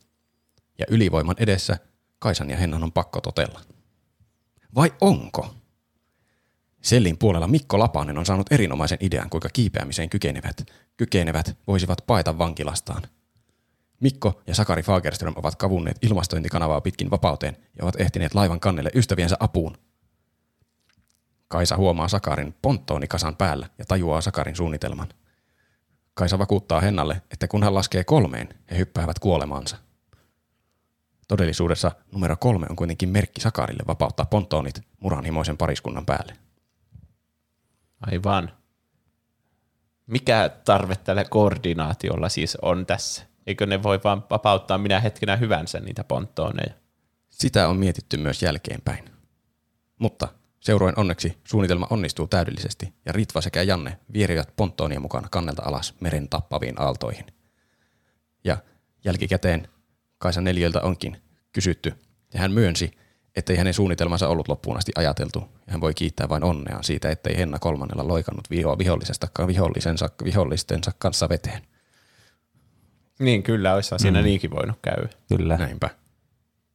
Ja 0.78 0.86
ylivoiman 0.88 1.36
edessä 1.38 1.78
Kaisan 2.18 2.50
ja 2.50 2.56
Hennan 2.56 2.82
on 2.84 2.92
pakko 2.92 3.20
totella. 3.20 3.60
Vai 4.74 4.92
onko? 5.00 5.54
Sellin 6.82 7.18
puolella 7.18 7.48
Mikko 7.48 7.78
Lapanen 7.78 8.18
on 8.18 8.26
saanut 8.26 8.52
erinomaisen 8.52 8.98
idean, 9.00 9.30
kuinka 9.30 9.48
kiipeämiseen 9.52 10.10
kykenevät, 10.10 10.70
kykenevät 10.96 11.56
voisivat 11.66 11.98
paeta 12.06 12.38
vankilastaan. 12.38 13.02
Mikko 14.02 14.42
ja 14.46 14.54
Sakari 14.54 14.82
Fagerström 14.82 15.34
ovat 15.36 15.56
kavunneet 15.56 15.96
ilmastointikanavaa 16.02 16.80
pitkin 16.80 17.10
vapauteen 17.10 17.56
ja 17.78 17.84
ovat 17.84 18.00
ehtineet 18.00 18.34
laivan 18.34 18.60
kannelle 18.60 18.90
ystäviensä 18.94 19.36
apuun. 19.40 19.76
Kaisa 21.48 21.76
huomaa 21.76 22.08
Sakarin 22.08 22.54
ponttoonikasan 22.62 23.36
päällä 23.36 23.68
ja 23.78 23.84
tajuaa 23.84 24.20
Sakarin 24.20 24.56
suunnitelman. 24.56 25.08
Kaisa 26.14 26.38
vakuuttaa 26.38 26.80
Hennalle, 26.80 27.22
että 27.30 27.48
kun 27.48 27.62
hän 27.62 27.74
laskee 27.74 28.04
kolmeen, 28.04 28.48
he 28.70 28.78
hyppäävät 28.78 29.18
kuolemaansa. 29.18 29.76
Todellisuudessa 31.28 31.92
numero 32.12 32.36
kolme 32.36 32.66
on 32.70 32.76
kuitenkin 32.76 33.08
merkki 33.08 33.40
Sakarille 33.40 33.82
vapauttaa 33.86 34.26
ponttoonit 34.26 34.82
muranhimoisen 35.00 35.56
pariskunnan 35.56 36.06
päälle. 36.06 36.36
Aivan. 38.00 38.52
Mikä 40.06 40.50
tarve 40.64 40.96
tällä 40.96 41.24
koordinaatiolla 41.24 42.28
siis 42.28 42.56
on 42.62 42.86
tässä? 42.86 43.31
Eikö 43.46 43.66
ne 43.66 43.82
voi 43.82 44.00
vaan 44.04 44.24
vapauttaa 44.30 44.78
minä 44.78 45.00
hetkenä 45.00 45.36
hyvänsä 45.36 45.80
niitä 45.80 46.04
ponttooneja? 46.04 46.74
Sitä 47.30 47.68
on 47.68 47.76
mietitty 47.76 48.16
myös 48.16 48.42
jälkeenpäin. 48.42 49.04
Mutta 49.98 50.28
seuroin 50.60 50.98
onneksi 50.98 51.38
suunnitelma 51.44 51.86
onnistuu 51.90 52.28
täydellisesti 52.28 52.92
ja 53.06 53.12
Ritva 53.12 53.40
sekä 53.40 53.62
Janne 53.62 53.98
vierivät 54.12 54.56
ponttoonien 54.56 55.02
mukana 55.02 55.28
kannelta 55.30 55.62
alas 55.64 55.94
meren 56.00 56.28
tappaviin 56.28 56.80
aaltoihin. 56.80 57.26
Ja 58.44 58.56
jälkikäteen 59.04 59.68
Kaisa 60.18 60.40
Neljöltä 60.40 60.80
onkin 60.80 61.22
kysytty 61.52 61.94
ja 62.34 62.40
hän 62.40 62.52
myönsi, 62.52 62.90
ettei 63.36 63.56
hänen 63.56 63.74
suunnitelmansa 63.74 64.28
ollut 64.28 64.48
loppuun 64.48 64.76
asti 64.76 64.92
ajateltu 64.94 65.38
ja 65.66 65.72
hän 65.72 65.80
voi 65.80 65.94
kiittää 65.94 66.28
vain 66.28 66.44
onneaan 66.44 66.84
siitä, 66.84 67.10
ettei 67.10 67.36
Henna 67.36 67.58
kolmannella 67.58 68.08
loikannut 68.08 68.50
vihoa 68.50 68.78
vihollisesta 68.78 69.28
vihollisensa, 69.46 70.10
vihollistensa 70.24 70.92
kanssa 70.98 71.28
veteen. 71.28 71.62
Niin, 73.18 73.42
kyllä, 73.42 73.74
olisi 73.74 73.94
siinä 73.96 74.18
mm. 74.18 74.24
niinkin 74.24 74.50
voinut 74.50 74.78
käydä. 74.82 75.08
Kyllä. 75.28 75.56
Näinpä. 75.56 75.90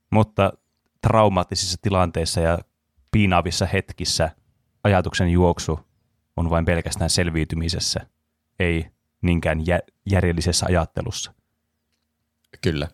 Mutta 0.10 0.54
traumaattisissa 1.02 1.78
tilanteissa 1.82 2.40
ja 2.40 2.60
piinaavissa 3.12 3.66
hetkissä 3.66 4.30
ajatuksen 4.84 5.30
juoksu 5.30 5.80
on 6.38 6.50
vain 6.50 6.66
pelkästään 6.66 7.10
selviytymisessä, 7.10 8.00
ei 8.60 8.88
niinkään 9.22 9.68
jä- 9.68 9.80
järjellisessä 10.06 10.66
ajattelussa. 10.70 11.34
Kyllä. 12.62 12.88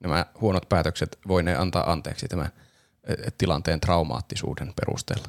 Nämä 0.00 0.26
huonot 0.40 0.68
päätökset 0.68 1.18
voi 1.28 1.42
ne 1.42 1.56
antaa 1.56 1.92
anteeksi 1.92 2.28
tämän 2.28 2.48
eh, 3.04 3.16
tilanteen 3.38 3.80
traumaattisuuden 3.80 4.72
perusteella. 4.80 5.28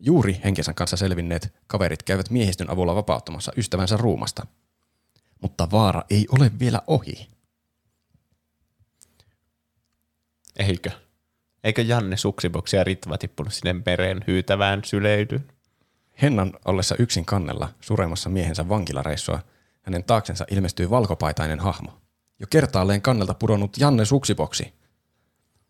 Juuri 0.00 0.40
henkensä 0.44 0.74
kanssa 0.74 0.96
selvinneet 0.96 1.54
kaverit 1.66 2.02
käyvät 2.02 2.30
miehistön 2.30 2.70
avulla 2.70 2.94
vapauttamassa 2.94 3.52
ystävänsä 3.56 3.96
ruumasta. 3.96 4.46
Mutta 5.42 5.70
vaara 5.70 6.02
ei 6.10 6.26
ole 6.32 6.50
vielä 6.58 6.82
ohi. 6.86 7.28
Eikö? 10.58 10.90
Eikö 11.64 11.82
Janne 11.82 12.16
Suksiboksi 12.16 12.76
ja 12.76 12.84
Ritva 12.84 13.18
tippunut 13.18 13.54
sinne 13.54 13.82
mereen 13.86 14.24
hyytävään 14.26 14.80
syleilyyn? 14.84 15.48
Hennan 16.22 16.52
ollessa 16.64 16.94
yksin 16.98 17.24
kannella 17.24 17.68
suremassa 17.80 18.28
miehensä 18.28 18.68
vankilareissua, 18.68 19.40
hänen 19.82 20.04
taaksensa 20.04 20.44
ilmestyy 20.50 20.90
valkopaitainen 20.90 21.60
hahmo. 21.60 21.90
Jo 22.38 22.46
kertaalleen 22.50 23.02
kannelta 23.02 23.34
pudonnut 23.34 23.78
Janne 23.78 24.04
Suksiboksi. 24.04 24.74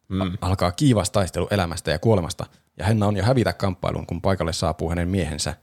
Mm. 0.09 0.39
Alkaa 0.41 0.73
kiivas 0.73 1.11
taistelu 1.11 1.49
elämästä 1.51 1.91
ja 1.91 1.99
kuolemasta, 1.99 2.47
ja 2.77 2.87
Henna 2.87 3.07
on 3.07 3.17
jo 3.17 3.25
hävitä 3.25 3.53
kamppailun, 3.53 4.07
kun 4.07 4.23
paikalle 4.23 4.53
saapuu 4.53 4.89
hänen 4.89 5.09
miehensä. 5.09 5.57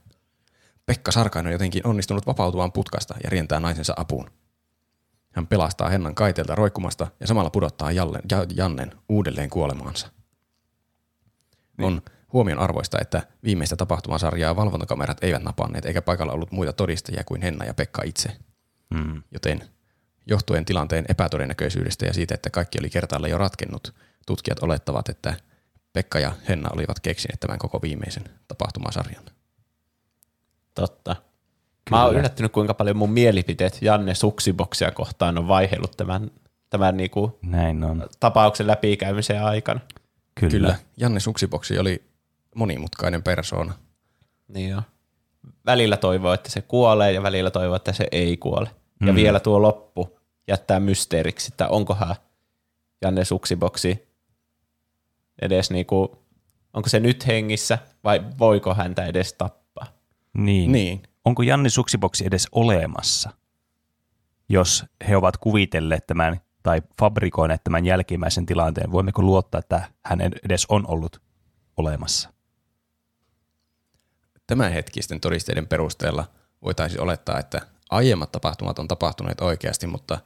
Pekka 0.86 1.12
Sarkainen 1.12 1.48
on 1.48 1.52
jotenkin 1.52 1.86
onnistunut 1.86 2.26
vapautumaan 2.26 2.72
putkasta 2.72 3.14
ja 3.24 3.30
rientää 3.30 3.60
naisensa 3.60 3.94
apuun. 3.96 4.30
Hän 5.32 5.46
pelastaa 5.46 5.88
Hennan 5.88 6.14
kaiteelta 6.14 6.54
roikkumasta 6.54 7.06
ja 7.20 7.26
samalla 7.26 7.50
pudottaa 7.50 7.92
Jalle, 7.92 8.20
ja, 8.30 8.46
Jannen 8.54 8.92
uudelleen 9.08 9.50
kuolemaansa. 9.50 10.08
Niin. 11.78 11.86
On 11.86 12.02
huomion 12.32 12.58
arvoista, 12.58 12.98
että 13.00 13.22
viimeistä 13.44 13.76
tapahtumasarjaa 13.76 14.56
valvontakamerat 14.56 15.24
eivät 15.24 15.42
napanneet, 15.42 15.84
eikä 15.84 16.02
paikalla 16.02 16.32
ollut 16.32 16.52
muita 16.52 16.72
todistajia 16.72 17.24
kuin 17.24 17.42
Henna 17.42 17.64
ja 17.64 17.74
Pekka 17.74 18.02
itse. 18.02 18.36
Mm. 18.90 19.22
Joten 19.30 19.68
johtuen 20.26 20.64
tilanteen 20.64 21.04
epätodennäköisyydestä 21.08 22.06
ja 22.06 22.12
siitä, 22.12 22.34
että 22.34 22.50
kaikki 22.50 22.78
oli 22.80 22.90
kertaalla 22.90 23.28
jo 23.28 23.38
ratkennut, 23.38 23.94
tutkijat 24.26 24.62
olettavat, 24.62 25.08
että 25.08 25.34
Pekka 25.92 26.18
ja 26.18 26.32
Henna 26.48 26.70
olivat 26.72 27.00
keksineet 27.00 27.40
tämän 27.40 27.58
koko 27.58 27.82
viimeisen 27.82 28.24
tapahtumasarjan. 28.48 29.24
Totta. 30.74 31.16
Mä 31.90 32.04
oon 32.04 32.16
yllättynyt, 32.16 32.52
kuinka 32.52 32.74
paljon 32.74 32.96
mun 32.96 33.10
mielipiteet 33.10 33.78
Janne 33.82 34.14
Suksiboksia 34.14 34.90
kohtaan 34.90 35.38
on 35.38 35.48
vaihellut 35.48 35.96
tämän, 35.96 36.30
tämän 36.70 36.96
niinku 36.96 37.38
Näin 37.42 37.84
on. 37.84 38.06
tapauksen 38.20 38.66
läpikäymisen 38.66 39.42
aikana. 39.44 39.80
Kyllä. 40.34 40.50
Kyllä. 40.50 40.74
Janne 40.96 41.20
Suksiboksi 41.20 41.78
oli 41.78 42.02
monimutkainen 42.54 43.22
persoona. 43.22 43.72
Niin 44.48 44.70
jo. 44.70 44.82
Välillä 45.66 45.96
toivoo, 45.96 46.32
että 46.32 46.50
se 46.50 46.62
kuolee 46.62 47.12
ja 47.12 47.22
välillä 47.22 47.50
toivoo, 47.50 47.76
että 47.76 47.92
se 47.92 48.08
ei 48.12 48.36
kuole. 48.36 48.70
Ja 49.06 49.12
Mm. 49.12 49.16
vielä 49.16 49.40
tuo 49.40 49.62
loppu 49.62 50.18
jättää 50.48 50.80
mysteeriksi, 50.80 51.48
että 51.52 51.68
onkohan 51.68 52.16
Janne 53.02 53.24
Suksiboksi 53.24 54.08
edes 55.42 55.70
niinku, 55.70 56.18
onko 56.74 56.88
se 56.88 57.00
nyt 57.00 57.26
hengissä 57.26 57.78
vai 58.04 58.22
voiko 58.38 58.74
häntä 58.74 59.06
edes 59.06 59.32
tappaa? 59.32 59.63
Niin. 60.34 60.72
Niin. 60.72 61.02
Onko 61.24 61.42
Janni 61.42 61.70
Suksiboksi 61.70 62.26
edes 62.26 62.48
olemassa, 62.52 63.30
jos 64.48 64.84
he 65.08 65.16
ovat 65.16 65.36
kuvitelleet 65.36 66.06
tämän 66.06 66.40
tai 66.62 66.82
fabrikoineet 66.98 67.64
tämän 67.64 67.84
jälkimmäisen 67.84 68.46
tilanteen? 68.46 68.92
Voimmeko 68.92 69.22
luottaa, 69.22 69.58
että 69.58 69.90
hän 70.04 70.20
edes 70.20 70.66
on 70.68 70.84
ollut 70.88 71.22
olemassa? 71.76 72.32
Tämänhetkisten 74.46 75.20
todisteiden 75.20 75.66
perusteella 75.66 76.24
voitaisiin 76.62 77.00
olettaa, 77.00 77.38
että 77.38 77.60
aiemmat 77.90 78.32
tapahtumat 78.32 78.78
on 78.78 78.88
tapahtuneet 78.88 79.40
oikeasti, 79.40 79.86
mutta 79.86 80.18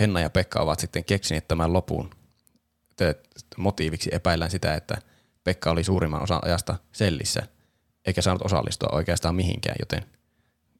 Henna 0.00 0.20
ja 0.20 0.30
Pekka 0.30 0.60
ovat 0.60 0.80
sitten 0.80 1.04
keksineet 1.04 1.48
tämän 1.48 1.72
lopun. 1.72 2.10
Motiiviksi 3.56 4.10
epäillään 4.12 4.50
sitä, 4.50 4.74
että 4.74 4.98
Pekka 5.44 5.70
oli 5.70 5.84
suurimman 5.84 6.22
osan 6.22 6.40
ajasta 6.44 6.76
sellissä, 6.92 7.42
eikä 8.06 8.22
saanut 8.22 8.42
osallistua 8.42 8.88
oikeastaan 8.92 9.34
mihinkään, 9.34 9.76
joten 9.80 10.02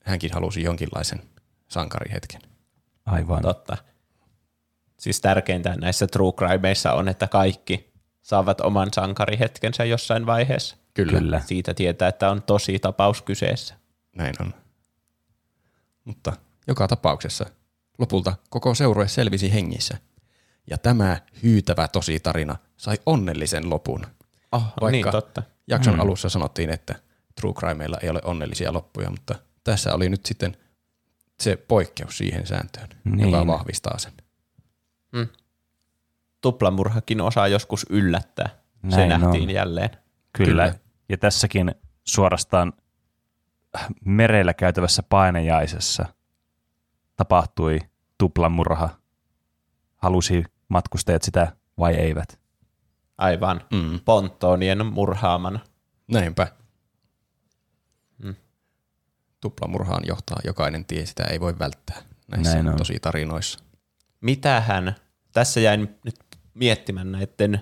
hänkin 0.05 0.31
halusi 0.35 0.63
jonkinlaisen 0.63 1.23
sankarihetken. 1.69 2.41
Aivan. 3.07 3.43
Totta. 3.43 3.77
Siis 4.99 5.21
tärkeintä 5.21 5.75
näissä 5.77 6.07
true 6.07 6.33
crimeissa 6.33 6.93
on, 6.93 7.09
että 7.09 7.27
kaikki 7.27 7.93
saavat 8.23 8.61
oman 8.61 8.89
sankarihetkensä 8.95 9.85
jossain 9.85 10.27
vaiheessa. 10.27 10.77
Kyllä, 10.95 11.19
Kyllä. 11.19 11.41
Siitä 11.47 11.75
tietää, 11.75 12.09
että 12.09 12.31
on 12.31 12.43
tosi 12.43 12.79
tapaus 12.79 13.23
kyseessä. 13.23 13.75
näin 14.17 14.35
on. 14.41 14.55
Mutta 16.05 16.33
joka 16.67 16.89
tapauksessa 16.89 17.47
lopulta 17.99 18.37
koko 18.51 18.75
seurue 18.75 19.09
selvisi 19.09 19.53
hengissä. 19.53 19.99
Ja 20.71 20.79
tämä 20.79 21.17
hyytävä 21.43 21.89
tosi 21.89 22.21
tarina 22.21 22.57
sai 22.77 22.97
onnellisen 23.07 23.71
lopun. 23.71 24.07
Oh, 24.53 24.63
Vaikka- 24.63 24.91
niin 24.91 25.11
totta. 25.11 25.43
Jakson 25.67 25.95
Mm. 25.95 26.01
alussa 26.01 26.29
sanottiin, 26.29 26.71
että 26.71 26.95
True 27.41 27.53
Crimeilla 27.55 27.99
ei 28.03 28.11
ole 28.11 28.21
onnellisia 28.25 28.73
loppuja, 28.73 29.11
mutta 29.11 29.35
tässä 29.65 29.95
oli 29.95 30.09
nyt 30.09 30.27
sitten 30.27 30.57
se 31.41 31.57
poikkeus 31.57 32.19
siihen 32.19 32.47
sääntöön, 32.47 32.89
Niin. 33.05 33.31
joka 33.31 33.47
vahvistaa 33.47 33.99
sen. 33.99 34.13
Tuplamurhakin 36.41 37.21
osaa 37.21 37.49
joskus 37.49 37.87
yllättää. 37.91 38.49
se 38.91 38.97
Näin 38.97 39.09
nähtiin 39.09 39.43
on. 39.49 39.51
jälleen. 39.55 39.91
Kyllä. 40.33 40.63
Kyllä. 40.67 40.75
Ja 41.09 41.17
tässäkin 41.19 41.75
suorastaan 42.05 42.73
merellä 44.05 44.55
käytävässä 44.55 45.03
painajaisessa 45.03 46.07
tapahtui 47.17 47.79
tuplamurha 48.19 48.89
halusi 49.97 50.45
matkustajat 50.69 51.23
sitä 51.23 51.57
vai 51.79 51.95
eivät. 51.95 52.41
Aivan. 53.19 53.61
Mm. 53.73 54.01
Pontoonien 54.05 54.87
murhaamana. 54.87 55.61
Näinpä. 56.09 56.47
Tuplamurhaan 59.45 60.03
johtaa 60.07 60.37
jokainen 60.45 60.85
tie, 60.85 61.07
sitä 61.07 61.25
ei 61.25 61.41
voi 61.41 61.59
välttää 61.59 61.97
näissä 62.31 62.55
Näin 62.55 62.69
on. 62.69 62.77
tosi 62.77 62.99
tarinoissa. 63.03 63.59
Mitähän, 64.21 64.97
tässä 65.33 65.61
jäin 65.61 65.95
nyt 66.05 66.17
miettimään 66.55 67.13
näiden, 67.13 67.61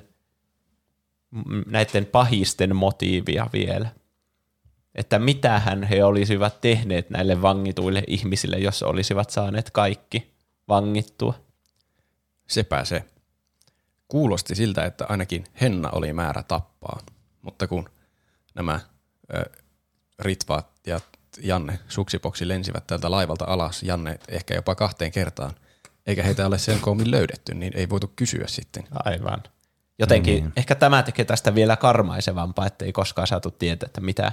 näiden 1.67 2.07
pahisten 2.07 2.77
motiivia 2.77 3.47
vielä. 3.53 3.89
Että 4.95 5.19
mitähän 5.19 5.83
he 5.83 6.05
olisivat 6.05 6.61
tehneet 6.61 7.11
näille 7.11 7.43
vangituille 7.43 8.03
ihmisille, 8.07 8.59
jos 8.59 8.83
olisivat 8.83 9.31
saaneet 9.31 9.71
kaikki 9.71 10.35
vangittua. 10.69 11.35
Sepä 12.49 12.85
se. 12.85 13.05
Kuulosti 14.09 14.55
siltä, 14.55 14.85
että 14.85 15.07
ainakin 15.09 15.45
Henna 15.61 15.91
oli 15.91 16.13
määrä 16.13 16.43
tappaa, 16.43 17.01
mutta 17.43 17.67
kun 17.67 17.89
nämä 18.55 18.81
ö, 19.35 19.51
Ritva 20.19 20.63
ja 20.87 21.01
Janne 21.41 21.79
Suksipoksi 21.89 22.49
lensivät 22.49 22.87
tältä 22.87 23.11
laivalta 23.11 23.45
alas, 23.49 23.83
Janne 23.83 24.19
ehkä 24.29 24.55
jopa 24.55 24.75
kahteen 24.75 25.13
kertaan, 25.13 25.53
eikä 26.07 26.23
heitä 26.23 26.47
ole 26.47 26.59
sen 26.59 26.81
koomin 26.81 27.11
löydetty, 27.11 27.55
niin 27.55 27.73
ei 27.77 27.89
voitu 27.89 28.13
kysyä 28.17 28.45
sitten. 28.47 28.85
Aivan. 29.05 29.43
Jotenkin 29.99 30.35
Niin. 30.35 30.53
ehkä 30.57 30.75
tämä 30.75 31.03
tekee 31.03 31.25
tästä 31.25 31.55
vielä 31.55 31.77
karmaisevampaa, 31.77 32.67
että 32.67 32.85
ei 32.85 32.93
koskaan 32.93 33.27
saatu 33.27 33.51
tietää, 33.51 33.87
että 33.87 34.01
mitä, 34.01 34.33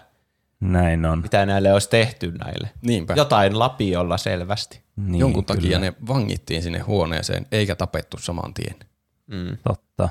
Näin 0.60 1.06
on. 1.06 1.22
mitä 1.22 1.46
näille 1.46 1.74
olisi 1.74 1.90
tehty 1.90 2.32
näille. 2.32 2.70
Niinpä. 2.82 3.14
Jotain 3.18 3.60
lapiolla 3.60 4.18
selvästi. 4.18 4.82
Niin, 4.96 5.20
Jonkun 5.20 5.46
kyllä. 5.46 5.58
takia 5.62 5.80
ne 5.80 5.94
vangittiin 6.08 6.64
sinne 6.64 6.80
huoneeseen, 6.80 7.46
eikä 7.52 7.76
tapettu 7.76 8.18
saman 8.18 8.54
tien. 8.54 8.76
Mm. 9.28 9.58
Totta. 9.64 10.10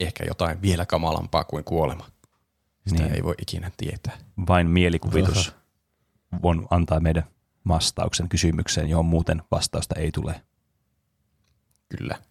Ehkä 0.00 0.24
jotain 0.28 0.62
vielä 0.62 0.86
kamalampaa 0.86 1.44
kuin 1.44 1.64
kuolema. 1.64 2.06
Sitä 2.86 3.02
Niin. 3.02 3.14
ei 3.14 3.22
voi 3.22 3.34
ikinä 3.42 3.70
tietää. 3.76 4.18
Vain 4.48 4.70
mielikuvitus 4.70 5.54
on 6.42 6.66
antaa 6.70 7.00
meidän 7.00 7.24
vastauksen 7.68 8.28
kysymykseen, 8.28 8.88
johon 8.88 9.06
muuten 9.06 9.42
vastausta 9.50 9.94
ei 9.94 10.12
tule. 10.12 10.42
Kyllä. 11.88 12.22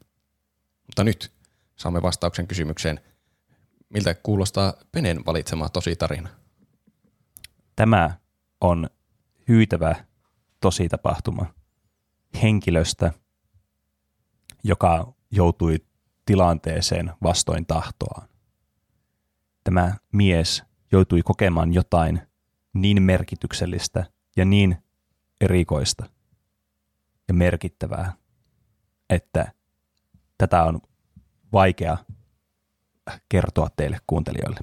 Mutta 0.86 1.04
nyt 1.04 1.32
saamme 1.76 2.02
vastauksen 2.02 2.48
kysymykseen, 2.48 3.00
miltä 3.90 4.14
kuulostaa 4.14 4.74
Penen 4.92 5.26
valitsema 5.26 5.70
tosi 5.70 5.96
tarina. 5.96 6.30
Tämä 7.76 8.18
on 8.62 8.90
hyytävä 9.48 10.06
tosi 10.62 10.90
tapahtuma 10.90 11.46
henkilöstä, 12.42 13.14
joka 14.64 15.14
joutui 15.32 15.78
tilanteeseen 16.26 17.12
vastoin 17.24 17.66
tahtoaan. 17.66 18.28
Tämä 19.66 19.94
mies 20.12 20.64
joutui 20.92 21.22
kokemaan 21.22 21.74
jotain 21.74 22.22
niin 22.74 23.04
merkityksellistä 23.04 24.06
ja 24.38 24.46
niin 24.46 24.78
erikoista 25.42 26.06
ja 27.28 27.34
merkittävää, 27.34 28.14
että 29.10 29.52
tätä 30.38 30.64
on 30.64 30.82
vaikea 31.54 31.98
kertoa 33.30 33.70
teille 33.76 33.98
kuuntelijoille. 34.08 34.60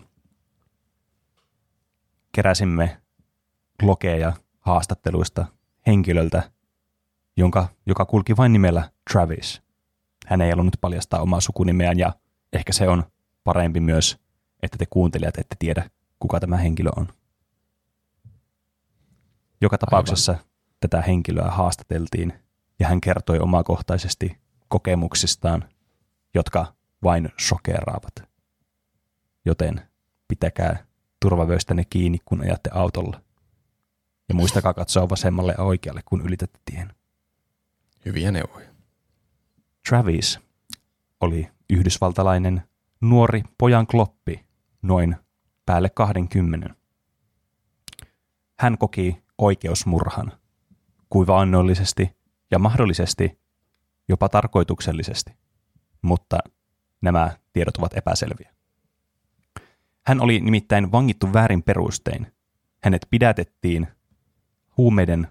Keräsimme 2.33 3.03
lokeja 3.83 4.33
haastatteluista 4.61 5.47
henkilöltä, 5.87 6.51
jonka, 7.37 7.69
joka 7.87 8.05
kulki 8.05 8.37
vain 8.37 8.53
nimellä 8.53 8.91
Travis. 9.13 9.63
Hän 10.27 10.41
ei 10.41 10.51
halunnut 10.51 10.77
paljastaa 10.81 11.23
omaa 11.23 11.41
sukunimeään 11.41 11.99
ja 11.99 12.13
ehkä 12.53 12.73
se 12.73 12.89
on 12.89 13.05
parempi 13.45 13.81
myös, 13.81 14.22
että 14.63 14.79
te 14.79 14.87
kuuntelijat 14.91 15.39
ette 15.39 15.57
tiedä, 15.59 15.91
kuka 16.19 16.41
tämä 16.41 16.57
henkilö 16.57 16.91
on. 16.97 17.09
Joka 19.61 19.79
tapauksessa 19.79 20.33
Aivan. 20.33 20.45
tätä 20.81 21.03
henkilöä 21.03 21.51
haastateltiin 21.51 22.33
ja 22.81 22.89
hän 22.89 23.01
kertoi 23.01 23.39
omakohtaisesti 23.39 24.39
kokemuksistaan, 24.69 25.69
jotka 26.35 26.75
vain 27.03 27.29
shokeraavat. 27.41 28.13
Joten 29.45 29.89
pitäkää 30.29 30.87
turvavöistänne 31.21 31.85
kiinni, 31.91 32.19
kun 32.25 32.41
ajatte 32.41 32.71
autolla. 32.73 33.21
Ja 34.29 34.35
muistakaa 34.35 34.75
katsoa 34.75 35.09
vasemmalle 35.09 35.55
ja 35.59 35.65
oikealle, 35.65 36.01
kun 36.05 36.21
ylitätte 36.21 36.59
tien. 36.65 36.95
Hyviä 38.05 38.33
neuvoja. 38.33 38.69
Travis 39.89 40.41
oli 41.21 41.49
yhdysvaltalainen 41.71 42.63
nuori 43.01 43.43
pojan 43.59 43.87
kloppi, 43.87 44.45
noin 44.83 45.17
päälle 45.67 45.91
20. 45.91 46.75
Hän 48.59 48.79
koki 48.79 49.23
oikeusmurhan, 49.39 50.33
kuivaannollisesti 51.11 52.17
ja 52.51 52.59
mahdollisesti 52.59 53.41
jopa 54.09 54.29
tarkoituksellisesti, 54.29 55.33
mutta 56.03 56.39
nämä 57.01 57.31
tiedot 57.53 57.77
ovat 57.77 57.97
epäselviä. 57.97 58.55
Hän 60.07 60.21
oli 60.21 60.41
nimittäin 60.41 60.93
vangittu 60.93 61.33
väärin 61.33 61.63
perustein. 61.63 62.33
Hänet 62.83 63.07
pidätettiin 63.11 63.89
huumeiden 64.77 65.29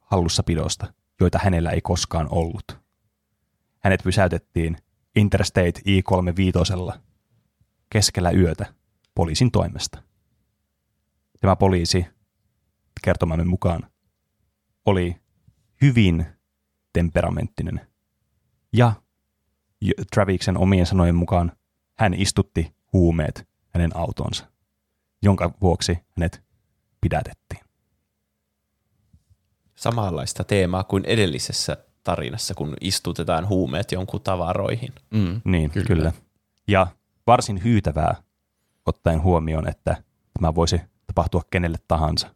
hallussapidosta, 0.00 0.92
joita 1.20 1.38
hänellä 1.42 1.70
ei 1.70 1.80
koskaan 1.80 2.28
ollut. 2.30 2.78
Hänet 3.80 4.00
pysäytettiin 4.04 4.76
Interstate 5.16 5.80
I-35 5.86 6.98
keskellä 7.90 8.30
yötä 8.30 8.74
poliisin 9.14 9.50
toimesta. 9.50 10.02
Tämä 11.40 11.56
poliisi, 11.56 12.06
kertomamme 13.02 13.44
mukaan, 13.44 13.90
oli 14.86 15.16
hyvin 15.82 16.26
temperamenttinen. 16.92 17.80
Ja 18.72 18.92
Traviksen 20.12 20.56
omien 20.58 20.86
sanojen 20.86 21.14
mukaan 21.14 21.52
hän 21.98 22.14
istutti 22.14 22.74
huumeet 22.92 23.48
hänen 23.68 23.96
autonsa, 23.96 24.46
jonka 25.22 25.52
vuoksi 25.60 25.98
hänet 26.16 26.42
pidätettiin. 27.00 27.64
Samanlaista 29.74 30.44
teemaa 30.44 30.84
kuin 30.84 31.04
edellisessä 31.04 31.76
tarinassa, 32.04 32.54
kun 32.54 32.76
istutetaan 32.80 33.48
huumeet 33.48 33.92
jonkun 33.92 34.20
tavaroihin. 34.20 34.92
Mm. 35.10 35.40
Niin, 35.44 35.70
kyllä. 35.70 35.86
kyllä. 35.86 36.12
Ja 36.68 36.86
varsin 37.26 37.64
hyytävää 37.64 38.22
ottaen 38.86 39.22
huomioon, 39.22 39.68
että 39.68 40.02
tämä 40.32 40.54
voisi 40.54 40.80
tapahtua 41.06 41.42
kenelle 41.50 41.78
tahansa 41.88 42.34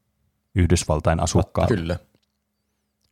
Yhdysvaltain 0.54 1.20
asukkaalle. 1.20 1.76
Kyllä. 1.76 1.98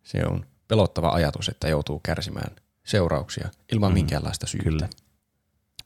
Se 0.03 0.23
on 0.27 0.47
pelottava 0.69 1.11
ajatus, 1.11 1.49
että 1.49 1.69
joutuu 1.69 2.01
kärsimään 2.01 2.57
seurauksia 2.85 3.49
ilman 3.73 3.91
mm. 3.91 3.95
minkäänlaista 3.95 4.47
syytä. 4.47 4.65
Kyllä. 4.65 4.89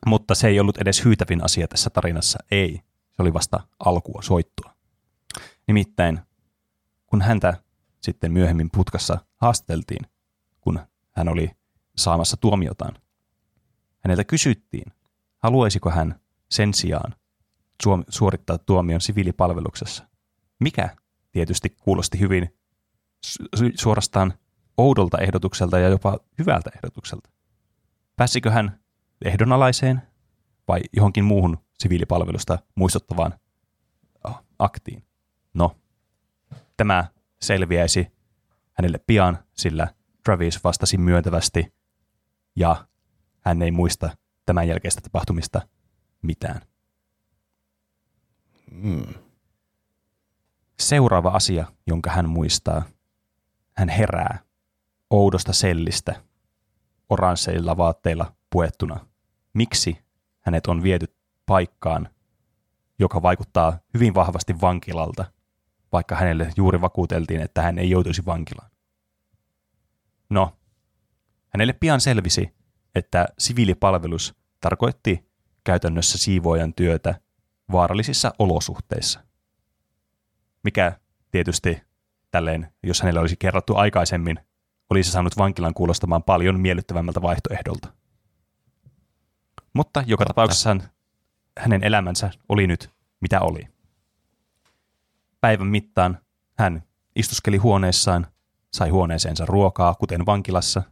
Mutta 0.07 0.35
se 0.35 0.49
ei 0.49 0.61
ollut 0.61 0.79
edes 0.79 1.05
hyytävin 1.05 1.45
asia 1.45 1.69
tässä 1.69 1.91
tarinassa. 1.91 2.39
Ei. 2.51 2.81
Se 3.13 3.23
oli 3.23 3.35
vasta 3.35 3.61
alkua 3.85 4.23
soittua. 4.23 4.75
Nimittäin, 5.67 6.21
kun 7.07 7.23
häntä 7.23 7.55
sitten 8.01 8.33
myöhemmin 8.33 8.71
putkassa 8.75 9.19
haasteltiin, 9.37 10.07
kun 10.61 10.81
hän 11.13 11.29
oli 11.29 11.51
saamassa 11.97 12.37
tuomiotaan, 12.37 12.95
häneltä 14.01 14.25
kysyttiin, 14.25 14.93
haluaisiko 15.39 15.91
hän 15.91 16.21
sen 16.51 16.75
sijaan 16.75 17.15
suorittaa 18.09 18.59
tuomion 18.59 19.01
siviilipalveluksessa. 19.01 20.09
Mikä 20.61 20.97
tietysti 21.33 21.71
kuulosti 21.81 22.21
hyvin 22.21 22.55
suorastaan 23.75 24.35
oudolta 24.77 25.19
ehdotukselta 25.19 25.79
ja 25.79 25.89
jopa 25.89 26.19
hyvältä 26.39 26.71
ehdotukselta. 26.77 27.31
Pääsikö 28.17 28.51
hän 28.51 28.81
ehdonalaiseen 29.25 30.03
vai 30.69 30.81
johonkin 30.97 31.25
muuhun 31.25 31.59
siviilipalvelusta 31.79 32.59
muistuttavaan 32.75 33.35
aktiin? 34.59 35.03
No, 35.55 35.77
tämä 36.77 37.05
selviäisi 37.43 38.07
hänelle 38.73 39.01
pian, 39.07 39.39
sillä 39.55 39.89
Travis 40.25 40.65
vastasi 40.65 40.99
myöntävästi 40.99 41.75
ja 42.57 42.87
hän 43.41 43.63
ei 43.63 43.71
muista 43.71 44.11
tämän 44.47 44.69
jälkeistä 44.69 45.01
tapahtumista 45.01 45.63
mitään. 46.23 46.61
Mm. 48.71 49.15
Seuraava 50.81 51.31
asia, 51.31 51.67
jonka 51.87 52.11
hän 52.11 52.29
muistaa, 52.29 52.83
hän 53.77 53.89
herää 53.89 54.39
oudosta 55.11 55.53
sellistä 55.53 56.23
oransseilla 57.09 57.77
vaatteilla 57.77 58.35
puettuna. 58.51 59.07
Miksi 59.55 59.99
hänet 60.41 60.67
on 60.67 60.83
viety 60.83 61.17
paikkaan, 61.47 62.09
joka 62.99 63.23
vaikuttaa 63.23 63.79
hyvin 63.95 64.15
vahvasti 64.15 64.61
vankilalta, 64.61 65.25
vaikka 65.93 66.17
hänelle 66.17 66.53
juuri 66.57 66.81
vakuuteltiin, 66.81 67.41
että 67.41 67.63
hän 67.63 67.79
ei 67.79 67.91
joutuisi 67.91 68.27
vankilaan? 68.27 68.71
No, 70.31 70.59
Hänelle 71.49 71.73
pian 71.73 72.01
selvisi, 72.01 72.55
että 72.95 73.29
siviilipalvelus 73.39 74.35
tarkoitti 74.61 75.31
käytännössä 75.65 76.19
siivoojan 76.19 76.75
työtä 76.75 77.21
vaarallisissa 77.73 78.33
olosuhteissa. 78.39 79.25
Mikä 80.65 81.01
tietysti 81.31 81.83
tälleen, 82.31 82.73
jos 82.83 83.03
hänelle 83.03 83.21
olisi 83.21 83.37
kerrottu 83.39 83.77
aikaisemmin, 83.77 84.41
olisi 84.91 85.11
saanut 85.11 85.39
vankilan 85.39 85.75
kuulostamaan 85.75 86.23
paljon 86.23 86.61
miellyttävämmältä 86.61 87.23
vaihtoehdolta. 87.23 87.93
Mutta 89.75 90.05
joka 90.07 90.25
tapauksessa 90.25 90.77
hänen 91.59 91.85
elämänsä 91.85 92.31
oli 92.49 92.67
nyt 92.67 92.91
mitä 93.21 93.41
oli. 93.41 93.69
Päivän 95.41 95.67
mittaan 95.67 96.19
hän 96.59 96.83
istuskeli 97.17 97.57
huoneessaan, 97.57 98.27
sai 98.73 98.89
huoneeseensa 98.89 99.47
ruokaa, 99.47 99.95
kuten 99.95 100.27
vankilassa, 100.27 100.83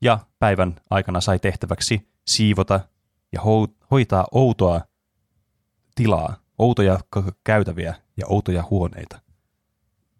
ja 0.00 0.18
päivän 0.38 0.76
aikana 0.90 1.20
sai 1.20 1.38
tehtäväksi 1.38 2.08
siivota 2.26 2.80
ja 3.32 3.40
hoitaa 3.90 4.26
outoa 4.32 4.80
tilaa, 5.96 6.36
outoja 6.58 6.98
käytäviä 7.44 7.94
ja 8.16 8.26
outoja 8.28 8.64
huoneita. 8.70 9.20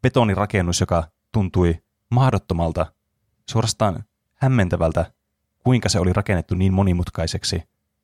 Betonirakennus, 0.03 0.81
joka 0.81 1.05
tuntui 1.33 1.83
mahdottomalta, 2.11 2.87
suorastaan 3.51 4.05
hämmentävältä, 4.35 5.13
kuinka 5.59 5.89
se 5.89 6.01
oli 6.01 6.13
rakennettu 6.13 6.55
niin 6.55 6.75
monimutkaiseksi 6.75 7.63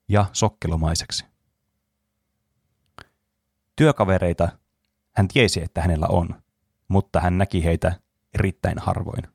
ja 0.08 0.26
sokkelomaiseksi. 0.32 1.24
Työkavereita 3.76 4.48
hän 5.16 5.28
tiesi, 5.28 5.62
että 5.62 5.80
hänellä 5.80 6.06
on, 6.06 6.42
mutta 6.88 7.20
hän 7.20 7.38
näki 7.38 7.64
heitä 7.64 7.92
erittäin 8.34 8.78
harvoin. 8.78 9.28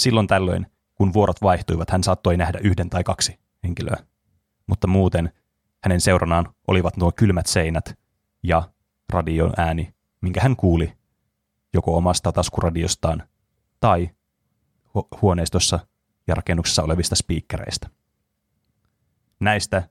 Silloin 0.00 0.26
tällöin, 0.26 0.66
kun 0.94 1.12
vuorot 1.12 1.42
vaihtuivat, 1.42 1.90
hän 1.90 2.04
saattoi 2.04 2.36
nähdä 2.36 2.58
yhden 2.62 2.90
tai 2.90 3.04
kaksi 3.04 3.38
henkilöä. 3.64 3.96
Mutta 4.66 4.86
muuten 4.86 5.32
hänen 5.84 6.00
seuranaan 6.00 6.54
olivat 6.66 6.96
nuo 6.96 7.12
kylmät 7.12 7.46
seinät 7.46 7.98
ja 8.42 8.72
radion 9.12 9.52
ääni, 9.56 9.94
minkä 10.20 10.40
hän 10.40 10.56
kuuli 10.56 10.92
joko 11.72 11.96
omasta 11.96 12.32
taskuradiostaan 12.32 13.28
tai 13.80 14.10
huoneistossa 15.22 15.78
ja 16.26 16.34
rakennuksessa 16.34 16.82
olevista 16.82 17.16
spiikkereistä. 17.16 17.90
Näistä 19.40 19.88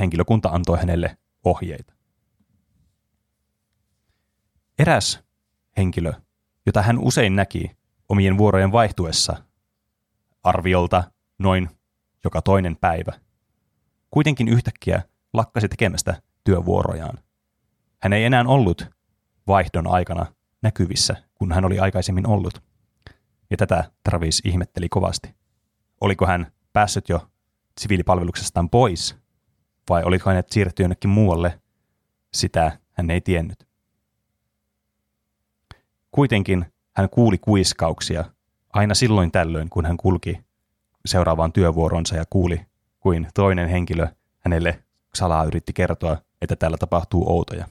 henkilökunta 0.00 0.48
antoi 0.48 0.78
hänelle 0.78 1.18
ohjeita. 1.44 1.94
Eräs 4.78 5.24
henkilö, 5.76 6.12
jota 6.66 6.82
hän 6.82 6.98
usein 6.98 7.36
näki 7.36 7.76
omien 8.08 8.38
vuorojen 8.38 8.72
vaihtuessa, 8.72 9.44
arviolta 10.42 11.04
noin 11.38 11.70
joka 12.24 12.42
toinen 12.42 12.76
päivä, 12.76 13.12
kuitenkin 14.10 14.48
yhtäkkiä 14.48 15.02
lakkasi 15.34 15.68
tekemästä 15.68 16.22
työvuorojaan. 16.44 17.18
Hän 18.02 18.12
ei 18.12 18.24
enää 18.24 18.44
ollut 18.46 18.86
vaihdon 19.46 19.86
aikana 19.86 20.26
näkyvissä, 20.62 21.16
kun 21.34 21.52
hän 21.52 21.64
oli 21.64 21.78
aikaisemmin 21.78 22.26
ollut. 22.26 22.62
Ja 23.50 23.56
tätä 23.56 23.90
Travis 24.04 24.42
ihmetteli 24.44 24.88
kovasti. 24.88 25.34
Oliko 26.00 26.26
hän 26.26 26.52
päässyt 26.72 27.08
jo 27.08 27.28
siviilipalveluksestaan 27.80 28.70
pois, 28.70 29.16
vai 29.88 30.02
oliko 30.04 30.30
hänet 30.30 30.52
siirretty 30.52 30.82
jonnekin 30.82 31.10
muualle, 31.10 31.60
sitä 32.34 32.78
hän 32.92 33.10
ei 33.10 33.20
tiennyt. 33.20 33.68
Kuitenkin 36.10 36.66
hän 36.96 37.10
kuuli 37.10 37.38
kuiskauksia 37.38 38.24
aina 38.72 38.94
silloin 38.94 39.32
tällöin, 39.32 39.70
kun 39.70 39.86
hän 39.86 39.96
kulki 39.96 40.40
seuraavaan 41.06 41.52
työvuoronsa 41.52 42.16
ja 42.16 42.24
kuuli, 42.30 42.60
kuin 43.00 43.28
toinen 43.34 43.68
henkilö 43.68 44.06
hänelle 44.38 44.83
salaa 45.16 45.44
yritti 45.44 45.72
kertoa, 45.72 46.16
että 46.42 46.56
täällä 46.56 46.76
tapahtuu 46.76 47.32
outoja. 47.32 47.68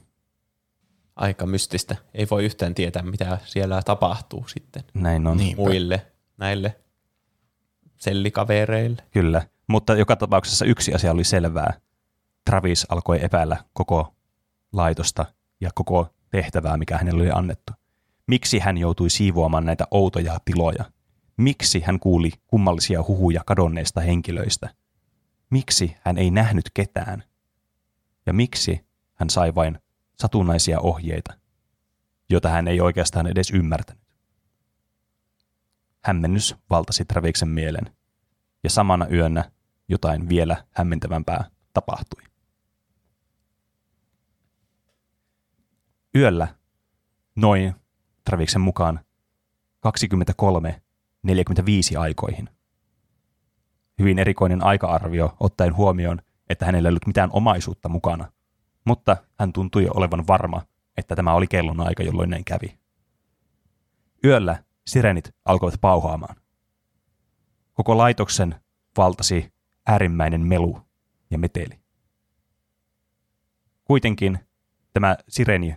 Aika 1.16 1.46
mystistä. 1.46 1.96
Ei 2.14 2.26
voi 2.30 2.44
yhtään 2.44 2.74
tietää, 2.74 3.02
mitä 3.02 3.38
siellä 3.44 3.82
tapahtuu 3.82 4.48
sitten. 4.48 4.84
Näin 4.94 5.26
on. 5.26 5.36
Niinpä. 5.36 5.62
Muille, 5.62 6.06
näille 6.36 6.76
sellikavereille. 7.96 9.02
Kyllä, 9.10 9.42
mutta 9.66 9.94
joka 9.94 10.16
tapauksessa 10.16 10.64
yksi 10.64 10.94
asia 10.94 11.12
oli 11.12 11.24
selvää. 11.24 11.72
Travis 12.44 12.86
alkoi 12.88 13.24
epäillä 13.24 13.56
koko 13.72 14.14
laitosta 14.72 15.26
ja 15.60 15.70
koko 15.74 16.14
tehtävää, 16.30 16.76
mikä 16.76 16.98
hänelle 16.98 17.22
oli 17.22 17.30
annettu. 17.30 17.72
Miksi 18.26 18.58
hän 18.58 18.78
joutui 18.78 19.10
siivoamaan 19.10 19.66
näitä 19.66 19.84
outoja 19.90 20.38
tiloja? 20.44 20.84
Miksi 21.36 21.80
hän 21.80 22.00
kuuli 22.00 22.30
kummallisia 22.46 23.04
huhuja 23.08 23.42
kadonneista 23.46 24.00
henkilöistä? 24.00 24.68
Miksi 25.50 25.96
hän 26.00 26.18
ei 26.18 26.30
nähnyt 26.30 26.70
ketään? 26.74 27.24
Ja 28.26 28.32
miksi 28.32 28.86
hän 29.14 29.30
sai 29.30 29.54
vain 29.54 29.78
satunnaisia 30.18 30.80
ohjeita, 30.80 31.34
joita 32.30 32.48
hän 32.48 32.68
ei 32.68 32.80
oikeastaan 32.80 33.26
edes 33.26 33.50
ymmärtänyt? 33.50 34.04
Hämmennys 36.00 36.56
valtasi 36.70 37.04
Traviksen 37.04 37.48
mielen, 37.48 37.96
ja 38.64 38.70
samana 38.70 39.06
yönä 39.08 39.50
jotain 39.88 40.28
vielä 40.28 40.64
hämmentävämpää 40.70 41.50
tapahtui. 41.72 42.22
Yöllä 46.14 46.48
noin 47.36 47.74
Traviksen 48.24 48.60
mukaan 48.60 49.00
23-45 49.86 49.90
aikoihin. 51.98 52.48
Hyvin 53.98 54.18
erikoinen 54.18 54.64
aika-arvio 54.64 55.36
ottaen 55.40 55.76
huomioon, 55.76 56.22
että 56.48 56.66
hänellä 56.66 56.86
ei 56.86 56.90
ollut 56.90 57.06
mitään 57.06 57.30
omaisuutta 57.32 57.88
mukana, 57.88 58.32
mutta 58.84 59.16
hän 59.38 59.52
tuntui 59.52 59.88
olevan 59.94 60.26
varma, 60.26 60.62
että 60.96 61.16
tämä 61.16 61.34
oli 61.34 61.46
kellon 61.46 61.80
aika, 61.80 62.02
jolloin 62.02 62.30
näin 62.30 62.44
kävi. 62.44 62.78
Yöllä 64.24 64.64
sirenit 64.86 65.34
alkoivat 65.44 65.80
pauhaamaan. 65.80 66.36
Koko 67.72 67.98
laitoksen 67.98 68.54
valtasi 68.96 69.52
äärimmäinen 69.86 70.40
melu 70.40 70.80
ja 71.30 71.38
meteli. 71.38 71.80
Kuitenkin 73.84 74.38
tämä 74.92 75.16
sireni 75.28 75.76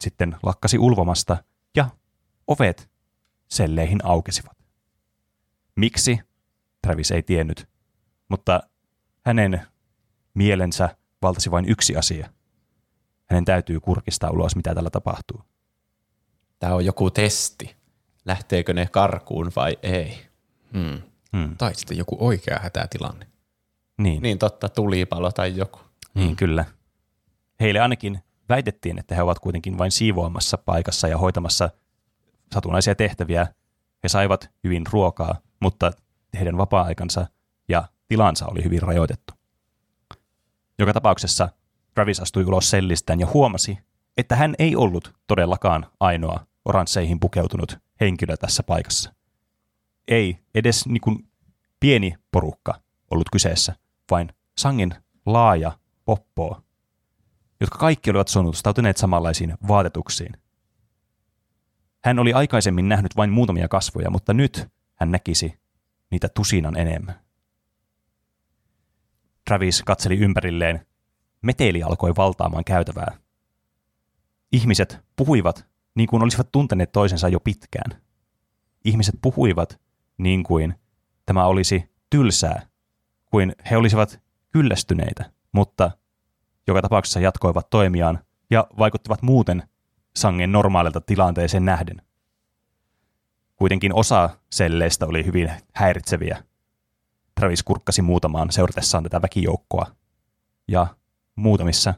sitten 0.00 0.36
lakkasi 0.42 0.78
ulvomasta 0.78 1.44
ja 1.76 1.90
ovet 2.46 2.90
selleihin 3.48 3.98
aukesivat. 4.04 4.58
Miksi? 5.76 6.20
Travis 6.82 7.10
ei 7.10 7.22
tiennyt, 7.22 7.68
mutta 8.28 8.60
hänen 9.28 9.62
mielensä 10.34 10.96
valtasi 11.22 11.50
vain 11.50 11.68
yksi 11.68 11.96
asia. 11.96 12.28
Hänen 13.30 13.44
täytyy 13.44 13.80
kurkistaa 13.80 14.30
ulos, 14.30 14.56
mitä 14.56 14.74
tällä 14.74 14.90
tapahtuu. 14.90 15.42
Tämä 16.58 16.74
on 16.74 16.84
joku 16.84 17.10
testi. 17.10 17.76
Lähteekö 18.24 18.74
ne 18.74 18.86
karkuun 18.86 19.52
vai 19.56 19.78
ei? 19.82 20.26
Hmm. 20.72 21.02
Hmm. 21.36 21.56
Tai 21.56 21.74
sitten 21.74 21.98
joku 21.98 22.16
oikea 22.20 22.58
hätätilanne. 22.62 23.26
Niin. 23.98 24.22
Niin 24.22 24.38
totta, 24.38 24.68
tulipalo 24.68 25.32
tai 25.32 25.56
joku. 25.56 25.80
Niin, 26.14 26.26
hmm. 26.28 26.36
kyllä. 26.36 26.64
Heille 27.60 27.80
ainakin 27.80 28.22
väitettiin, 28.48 28.98
että 28.98 29.14
he 29.14 29.22
ovat 29.22 29.38
kuitenkin 29.38 29.78
vain 29.78 29.90
siivoamassa 29.90 30.58
paikassa 30.58 31.08
ja 31.08 31.18
hoitamassa 31.18 31.70
satunnaisia 32.54 32.94
tehtäviä. 32.94 33.46
He 34.02 34.08
saivat 34.08 34.50
hyvin 34.64 34.84
ruokaa, 34.92 35.40
mutta 35.60 35.92
heidän 36.34 36.58
vapaa-aikansa 36.58 37.26
ja 37.68 37.84
tilansa 38.08 38.46
oli 38.46 38.64
hyvin 38.64 38.82
rajoitettu. 38.82 39.34
Joka 40.78 40.92
tapauksessa 40.92 41.48
Travis 41.94 42.20
astui 42.20 42.44
ulos 42.44 42.70
sellistään 42.70 43.20
ja 43.20 43.26
huomasi, 43.26 43.78
että 44.16 44.36
hän 44.36 44.54
ei 44.58 44.76
ollut 44.76 45.14
todellakaan 45.26 45.86
ainoa 46.00 46.46
oransseihin 46.64 47.20
pukeutunut 47.20 47.78
henkilö 48.00 48.36
tässä 48.36 48.62
paikassa. 48.62 49.14
Ei 50.08 50.38
edes 50.54 50.86
niin 50.86 51.00
kuin 51.00 51.28
pieni 51.80 52.14
porukka 52.30 52.80
ollut 53.10 53.30
kyseessä, 53.32 53.74
vain 54.10 54.32
sangen 54.58 54.94
laaja 55.26 55.72
poppo, 56.04 56.62
jotka 57.60 57.78
kaikki 57.78 58.10
olivat 58.10 58.28
suunnustautuneet 58.28 58.96
samanlaisiin 58.96 59.54
vaatetuksiin. 59.68 60.32
Hän 62.04 62.18
oli 62.18 62.32
aikaisemmin 62.32 62.88
nähnyt 62.88 63.16
vain 63.16 63.30
muutamia 63.30 63.68
kasvoja, 63.68 64.10
mutta 64.10 64.34
nyt 64.34 64.68
hän 64.94 65.10
näkisi 65.10 65.58
niitä 66.10 66.28
tusinan 66.28 66.76
enemmän. 66.76 67.27
Travis 69.48 69.82
katseli 69.82 70.18
ympärilleen. 70.18 70.86
Meteli 71.42 71.82
alkoi 71.82 72.16
valtaamaan 72.16 72.64
käytävää. 72.64 73.18
Ihmiset 74.52 74.98
puhuivat 75.16 75.66
niin 75.94 76.06
kuin 76.06 76.22
olisivat 76.22 76.52
tunteneet 76.52 76.92
toisensa 76.92 77.28
jo 77.28 77.40
pitkään. 77.40 78.02
Ihmiset 78.84 79.14
puhuivat 79.22 79.80
niin 80.18 80.42
kuin 80.42 80.74
tämä 81.26 81.46
olisi 81.46 81.90
tylsää, 82.10 82.66
kuin 83.26 83.54
he 83.70 83.76
olisivat 83.76 84.20
kyllästyneitä, 84.50 85.32
mutta 85.52 85.90
joka 86.66 86.82
tapauksessa 86.82 87.20
jatkoivat 87.20 87.70
toimiaan 87.70 88.18
ja 88.50 88.66
vaikuttivat 88.78 89.22
muuten 89.22 89.62
sangen 90.16 90.52
normaalilta 90.52 91.00
tilanteeseen 91.00 91.64
nähden. 91.64 92.02
Kuitenkin 93.56 93.94
osa 93.94 94.30
selleistä 94.50 95.06
oli 95.06 95.26
hyvin 95.26 95.50
häiritseviä. 95.74 96.47
Travis 97.38 97.62
kurkkasi 97.62 98.02
muutamaan 98.02 98.52
seuratessaan 98.52 99.04
tätä 99.04 99.22
väkijoukkoa. 99.22 99.86
Ja 100.68 100.86
muutamissa 101.36 101.94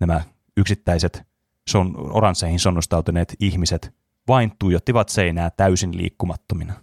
nämä 0.00 0.20
yksittäiset 0.56 1.22
son, 1.70 1.94
oransseihin 2.12 2.58
sonnustautuneet 2.58 3.34
ihmiset 3.40 3.94
vain 4.28 4.52
tuijottivat 4.58 5.08
seinää 5.08 5.50
täysin 5.50 5.96
liikkumattomina. 5.96 6.74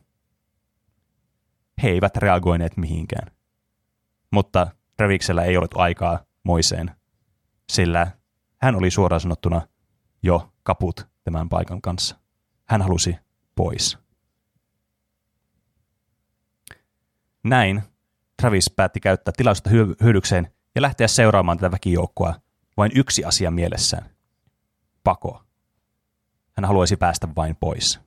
He 1.84 1.89
eivät 1.89 2.18
reagoineet 2.18 2.77
mihinkään. 2.77 3.31
Mutta 4.31 4.68
Traviksellä 4.97 5.43
ei 5.43 5.57
ollut 5.57 5.77
aikaa 5.77 6.19
moiseen, 6.43 6.91
sillä 7.72 8.11
hän 8.61 8.76
oli 8.76 8.91
suoraan 8.91 9.22
sanottuna 9.22 9.61
jo 10.23 10.53
kaput 10.64 11.07
tämän 11.23 11.49
paikan 11.49 11.81
kanssa. 11.81 12.19
Hän 12.65 12.81
halusi 12.81 13.15
pois. 13.55 14.02
Näin 17.44 17.84
Travis 18.41 18.72
päätti 18.76 18.99
käyttää 18.99 19.34
tilaisuutta 19.38 19.70
hyödykseen 20.03 20.53
ja 20.76 20.82
lähteä 20.82 21.07
seuraamaan 21.07 21.57
tätä 21.57 21.72
väkijoukkoa 21.72 22.36
vain 22.78 22.91
yksi 22.95 23.26
asia 23.26 23.52
mielessään. 23.52 24.10
Pako. 25.03 25.44
Hän 26.57 26.65
haluaisi 26.65 26.98
päästä 26.98 27.28
vain 27.36 27.56
pois. 27.56 27.99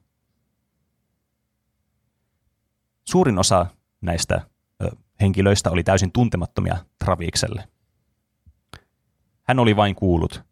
Suurin 3.03 3.39
osa 3.39 3.65
näistä 4.01 4.41
ö, 4.81 4.89
henkilöistä 5.21 5.71
oli 5.71 5.83
täysin 5.83 6.11
tuntemattomia 6.11 6.77
Travikselle. 6.99 7.67
Hän 9.43 9.59
oli 9.59 9.75
vain 9.75 9.95
kuullut 9.95 10.43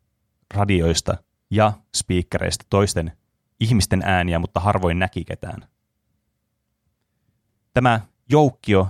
radioista 0.54 1.18
ja 1.50 1.74
speakereista 1.96 2.66
toisten 2.70 3.12
ihmisten 3.60 4.02
ääniä, 4.06 4.40
mutta 4.40 4.60
harvoin 4.60 5.00
näki 5.00 5.26
ketään. 5.26 5.68
Tämä 7.74 8.02
joukkio 8.30 8.88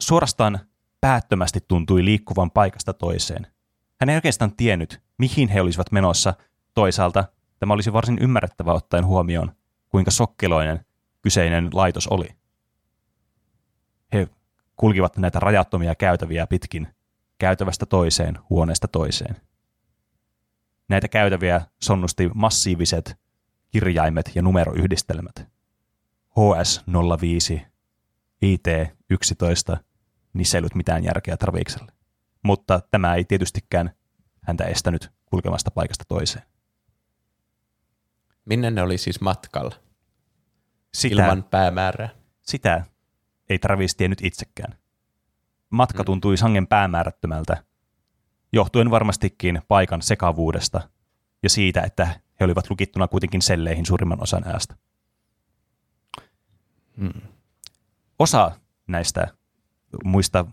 suorastaan 0.00 0.58
päättömästi 1.00 1.60
tuntui 1.68 2.04
liikkuvan 2.04 2.50
paikasta 2.50 2.92
toiseen. 2.92 3.46
Hän 4.00 4.08
ei 4.08 4.16
oikeastaan 4.16 4.56
tiennyt, 4.56 5.02
mihin 5.18 5.48
he 5.48 5.60
olisivat 5.60 5.92
menossa. 5.92 6.34
Toisaalta 6.74 7.24
tämä 7.58 7.74
olisi 7.74 7.92
varsin 7.92 8.18
ymmärrettävä 8.18 8.72
ottaen 8.72 9.06
huomioon, 9.06 9.52
kuinka 9.88 10.10
sokkeloinen 10.10 10.86
kyseinen 11.22 11.70
laitos 11.72 12.08
oli. 12.08 12.28
He 14.12 14.28
kulkivat 14.76 15.16
näitä 15.16 15.40
rajattomia 15.40 15.94
käytäviä 15.94 16.46
pitkin, 16.46 16.88
käytävästä 17.38 17.86
toiseen, 17.86 18.38
huoneesta 18.50 18.88
toiseen. 18.88 19.36
Näitä 20.88 21.08
käytäviä 21.08 21.60
sonnusti 21.82 22.30
massiiviset 22.34 23.16
kirjaimet 23.70 24.30
ja 24.34 24.42
numeroyhdistelmät. 24.42 25.48
HS05, 26.30 27.60
IT11, 28.44 29.76
niissä 30.32 30.58
ei 30.58 30.60
ollut 30.60 30.74
mitään 30.74 31.04
järkeä 31.04 31.36
Travikselle. 31.36 31.92
Mutta 32.42 32.80
tämä 32.90 33.14
ei 33.14 33.24
tietystikään 33.24 33.90
häntä 34.42 34.64
estänyt 34.64 35.10
kulkemasta 35.24 35.70
paikasta 35.70 36.04
toiseen. 36.08 36.44
Minne 38.44 38.70
ne 38.70 38.82
oli 38.82 38.98
siis 38.98 39.20
matkalla? 39.20 39.74
Sitä, 40.94 41.22
Ilman 41.22 41.44
päämäärää. 41.44 42.08
sitä 42.42 42.84
ei 43.48 43.58
Travis 43.58 43.94
tiennyt 43.96 44.24
itsekään. 44.24 44.78
Matka 45.70 46.04
tuntui 46.04 46.36
sangen 46.36 46.66
päämäärättömältä, 46.66 47.64
johtuen 48.52 48.90
varmastikin 48.90 49.62
paikan 49.68 50.02
sekavuudesta 50.02 50.88
ja 51.42 51.50
siitä, 51.50 51.82
että 51.82 52.20
he 52.40 52.44
olivat 52.44 52.70
lukittuna 52.70 53.08
kuitenkin 53.08 53.42
selleihin 53.42 53.86
suurimman 53.86 54.22
osan 54.22 54.46
ajasta. 54.46 54.76
Hmm. 56.98 57.35
Osa 58.18 58.50
näistä 58.86 59.28
muista 60.04 60.46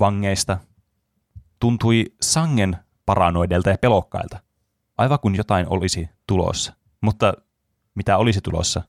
vangeista 0.00 0.58
tuntui 1.60 2.04
sangen 2.22 2.76
paranoidelta 3.06 3.70
ja 3.70 3.78
pelokkailta, 3.78 4.40
aivan 4.98 5.20
kuin 5.20 5.34
jotain 5.34 5.66
olisi 5.68 6.10
tulossa. 6.26 6.72
Mutta 7.00 7.34
mitä 7.94 8.16
olisi 8.16 8.40
tulossa, 8.40 8.82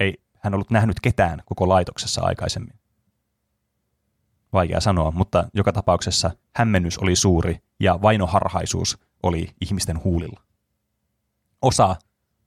ei 0.00 0.22
hän 0.40 0.54
ollut 0.54 0.70
nähnyt 0.70 1.00
ketään 1.00 1.42
koko 1.44 1.68
laitoksessa 1.68 2.22
aikaisemmin. 2.24 2.78
Vaikea 4.52 4.80
sanoa, 4.80 5.10
mutta 5.10 5.48
joka 5.54 5.72
tapauksessa 5.72 6.30
hämmennys 6.56 6.98
oli 6.98 7.16
suuri 7.16 7.62
ja 7.80 8.02
vainoharhaisuus 8.02 8.98
oli 9.22 9.48
ihmisten 9.60 10.04
huulilla. 10.04 10.40
Osa 11.62 11.96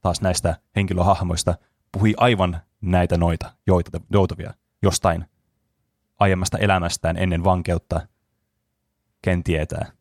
taas 0.01 0.21
näistä 0.21 0.57
henkilöhahmoista 0.75 1.55
puhui 1.91 2.13
aivan 2.17 2.61
näitä 2.81 3.17
noita 3.17 3.53
joutavia 4.09 4.53
jostain 4.81 5.25
aiemmasta 6.19 6.57
elämästään 6.57 7.17
ennen 7.17 7.43
vankeutta, 7.43 8.07
ken 9.21 9.43
tietää. 9.43 9.91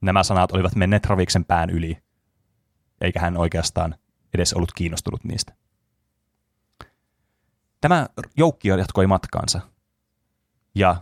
Nämä 0.00 0.22
sanat 0.22 0.52
olivat 0.52 0.74
menneet 0.74 1.06
Raviksen 1.06 1.44
pään 1.44 1.70
yli, 1.70 1.98
eikä 3.00 3.20
hän 3.20 3.36
oikeastaan 3.36 3.94
edes 4.34 4.52
ollut 4.52 4.72
kiinnostunut 4.72 5.24
niistä. 5.24 5.54
Tämä 7.80 8.06
joukkio 8.36 8.76
jatkoi 8.76 9.06
matkaansa, 9.06 9.60
ja 10.74 10.96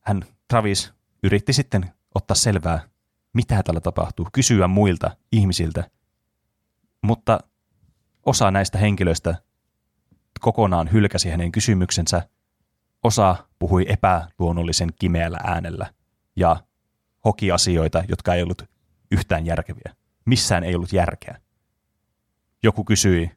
hän, 0.00 0.22
Travis, 0.48 0.92
yritti 1.22 1.52
sitten 1.52 1.94
ottaa 2.14 2.34
selvää, 2.34 2.88
mitä 3.32 3.62
tällä 3.62 3.80
tapahtuu, 3.80 4.28
kysyä 4.32 4.68
muilta 4.68 5.16
ihmisiltä, 5.32 5.90
mutta 7.02 7.40
osa 8.26 8.50
näistä 8.50 8.78
henkilöistä 8.78 9.34
kokonaan 10.38 10.92
hylkäsi 10.92 11.30
hänen 11.30 11.52
kysymyksensä, 11.52 12.28
osa 13.02 13.36
puhui 13.58 13.86
epäluonnollisen 13.88 14.92
kimeällä 14.98 15.38
äänellä 15.44 15.92
ja 16.36 16.56
hoki 17.24 17.52
asioita, 17.52 18.04
jotka 18.08 18.34
ei 18.34 18.42
ollut 18.42 18.62
yhtään 19.10 19.46
järkeviä. 19.46 19.94
Missään 20.24 20.64
ei 20.64 20.74
ollut 20.74 20.92
järkeä. 20.92 21.40
Joku 22.62 22.84
kysyi, 22.84 23.30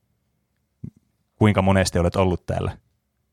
kuinka 1.35 1.61
monesti 1.61 1.99
olet 1.99 2.15
ollut 2.15 2.45
täällä. 2.45 2.77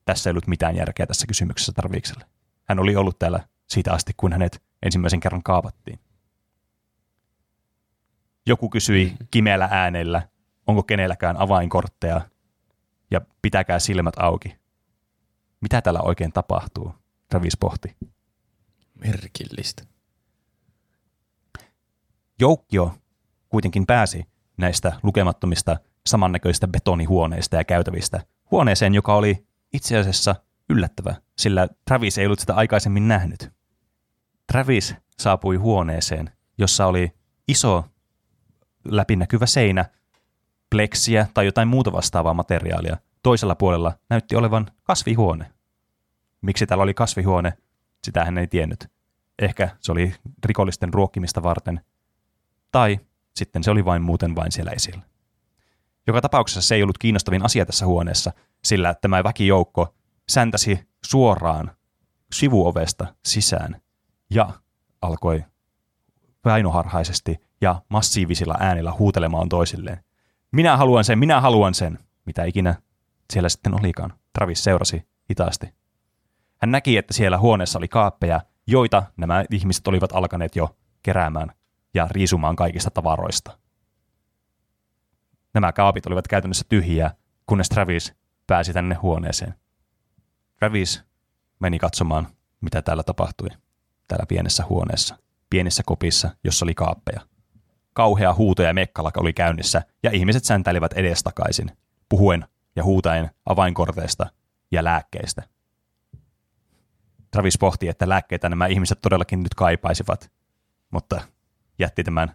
Tässä 0.05 0.31
ei 0.31 0.33
ollut 0.33 0.47
mitään 0.47 0.77
järkeä 0.77 1.07
tässä 1.07 1.27
kysymyksessä 1.27 1.73
Tarviikselle. 1.73 2.25
Hän 2.65 2.79
oli 2.79 2.97
ollut 2.97 3.19
täällä 3.19 3.41
siitä 3.67 3.93
asti, 3.93 4.13
kun 4.17 4.33
hänet 4.33 4.63
ensimmäisen 4.83 5.21
kerran 5.21 5.43
kaavattiin. 5.43 6.01
Joku 8.47 8.71
kysyi 8.71 9.17
kimeällä 9.31 9.69
äänellä, 9.71 10.29
onko 10.67 10.83
kenelläkään 10.83 11.37
avainkortteja 11.37 12.21
ja 13.11 13.21
pitäkää 13.43 13.79
silmät 13.79 14.15
auki. 14.19 14.57
Mitä 15.61 15.83
täällä 15.83 16.01
oikein 16.01 16.33
tapahtuu? 16.33 16.95
Travis 17.29 17.57
pohti. 17.57 17.97
Merkillistä. 18.95 19.83
Joukkio 22.41 22.95
kuitenkin 23.49 23.87
pääsi 23.87 24.25
näistä 24.57 24.93
lukemattomista 25.03 25.77
samannäköistä 26.07 26.69
betonihuoneista 26.69 27.57
ja 27.57 27.65
käytävistä 27.65 28.21
huoneeseen, 28.51 28.95
joka 28.95 29.15
oli 29.15 29.47
itse 29.73 29.99
asiassa 29.99 30.35
yllättävä, 30.71 31.15
sillä 31.39 31.69
Travis 31.85 32.19
ei 32.19 32.27
ollut 32.27 32.41
sitä 32.41 32.55
aikaisemmin 32.55 33.09
nähnyt. 33.09 33.51
Travis 34.53 34.95
saapui 35.19 35.57
huoneeseen, 35.57 36.31
jossa 36.59 36.87
oli 36.87 37.13
iso 37.49 37.85
läpinäkyvä 38.85 39.47
seinä, 39.47 39.85
pleksiä 40.71 41.27
tai 41.35 41.45
jotain 41.47 41.69
muuta 41.69 41.93
vastaavaa 41.93 42.35
materiaalia. 42.35 42.97
Toisella 43.23 43.55
puolella 43.55 43.93
näytti 44.11 44.37
olevan 44.37 44.67
kasvihuone. 44.83 45.53
Miksi 46.41 46.67
täällä 46.67 46.83
oli 46.83 46.95
kasvihuone, 46.95 47.53
sitä 48.05 48.25
hän 48.25 48.39
ei 48.39 48.47
tiennyt. 48.47 48.91
Ehkä 49.39 49.69
se 49.81 49.93
oli 49.93 50.15
rikollisten 50.45 50.95
ruokkimista 50.95 51.43
varten, 51.43 51.81
tai 52.73 53.01
sitten 53.37 53.65
se 53.65 53.71
oli 53.71 53.85
vain 53.85 54.03
muuten 54.03 54.37
vain 54.37 54.53
siellä 54.53 54.73
esillä. 54.73 55.03
Joka 56.07 56.21
tapauksessa 56.21 56.63
se 56.63 56.75
ei 56.75 56.83
ollut 56.83 56.99
kiinnostavin 56.99 57.45
asia 57.45 57.67
tässä 57.67 57.87
huoneessa, 57.87 58.33
sillä 58.65 58.95
tämä 58.95 59.25
väkijoukko 59.25 59.95
säntäsi 60.29 60.89
suoraan 61.05 61.71
sivuovesta 62.33 63.15
sisään 63.25 63.81
ja 64.31 64.51
alkoi 65.03 65.45
väinoharhaisesti 66.45 67.37
ja 67.61 67.83
massiivisilla 67.89 68.55
äänillä 68.61 68.93
huutelemaan 68.93 69.49
toisilleen. 69.49 70.06
Minä 70.57 70.77
haluan 70.77 71.05
sen, 71.05 71.19
minä 71.19 71.41
haluan 71.41 71.75
sen. 71.75 71.99
Mitä 72.25 72.45
ikinä 72.45 72.75
siellä 73.33 73.49
sitten 73.49 73.75
olikaan. 73.81 74.13
Travis 74.33 74.65
seurasi 74.65 75.09
hitaasti. 75.31 75.75
Hän 76.57 76.71
näki, 76.71 76.97
että 76.97 77.15
siellä 77.15 77.39
huoneessa 77.39 77.79
oli 77.79 77.89
kaappeja, 77.89 78.41
joita 78.67 79.03
nämä 79.17 79.45
ihmiset 79.51 79.89
olivat 79.89 80.13
alkaneet 80.13 80.57
jo 80.57 80.77
keräämään 81.03 81.53
ja 81.95 82.09
riisumaan 82.11 82.57
kaikista 82.57 82.91
tavaroista. 82.91 83.59
Nämä 85.55 85.73
kaapit 85.73 86.07
olivat 86.07 86.29
käytännössä 86.29 86.65
tyhjiä, 86.69 87.11
kunnes 87.47 87.69
Travis 87.69 88.15
pääsi 88.47 88.73
tänne 88.73 88.95
huoneeseen. 88.95 89.55
Travis 90.59 91.05
meni 91.61 91.79
katsomaan, 91.79 92.27
mitä 92.61 92.83
täällä 92.83 93.03
tapahtui, 93.03 93.49
täällä 94.09 94.27
pienessä 94.27 94.65
huoneessa, 94.69 95.19
pienessä 95.51 95.83
kopissa, 95.87 96.31
jossa 96.45 96.65
oli 96.65 96.75
kaappeja. 96.75 97.36
Kauhea 97.97 98.35
huuto 98.35 98.63
ja 98.63 98.75
mekkalaka 98.75 99.21
oli 99.21 99.33
käynnissä, 99.33 99.83
ja 100.03 100.11
ihmiset 100.11 100.45
säntäilivät 100.45 100.93
edestakaisin, 100.93 101.71
puhuen 102.09 102.47
ja 102.77 102.85
huutaen 102.85 103.31
avainkorteista 103.47 104.27
ja 104.73 104.85
lääkkeistä. 104.85 105.43
Travis 107.31 107.59
pohti, 107.59 107.89
että 107.89 108.09
lääkkeitä 108.09 108.49
nämä 108.49 108.67
ihmiset 108.67 109.01
todellakin 109.01 109.43
nyt 109.43 109.55
kaipaisivat, 109.55 110.33
mutta 110.91 111.21
jätti 111.79 112.05
tämän 112.05 112.35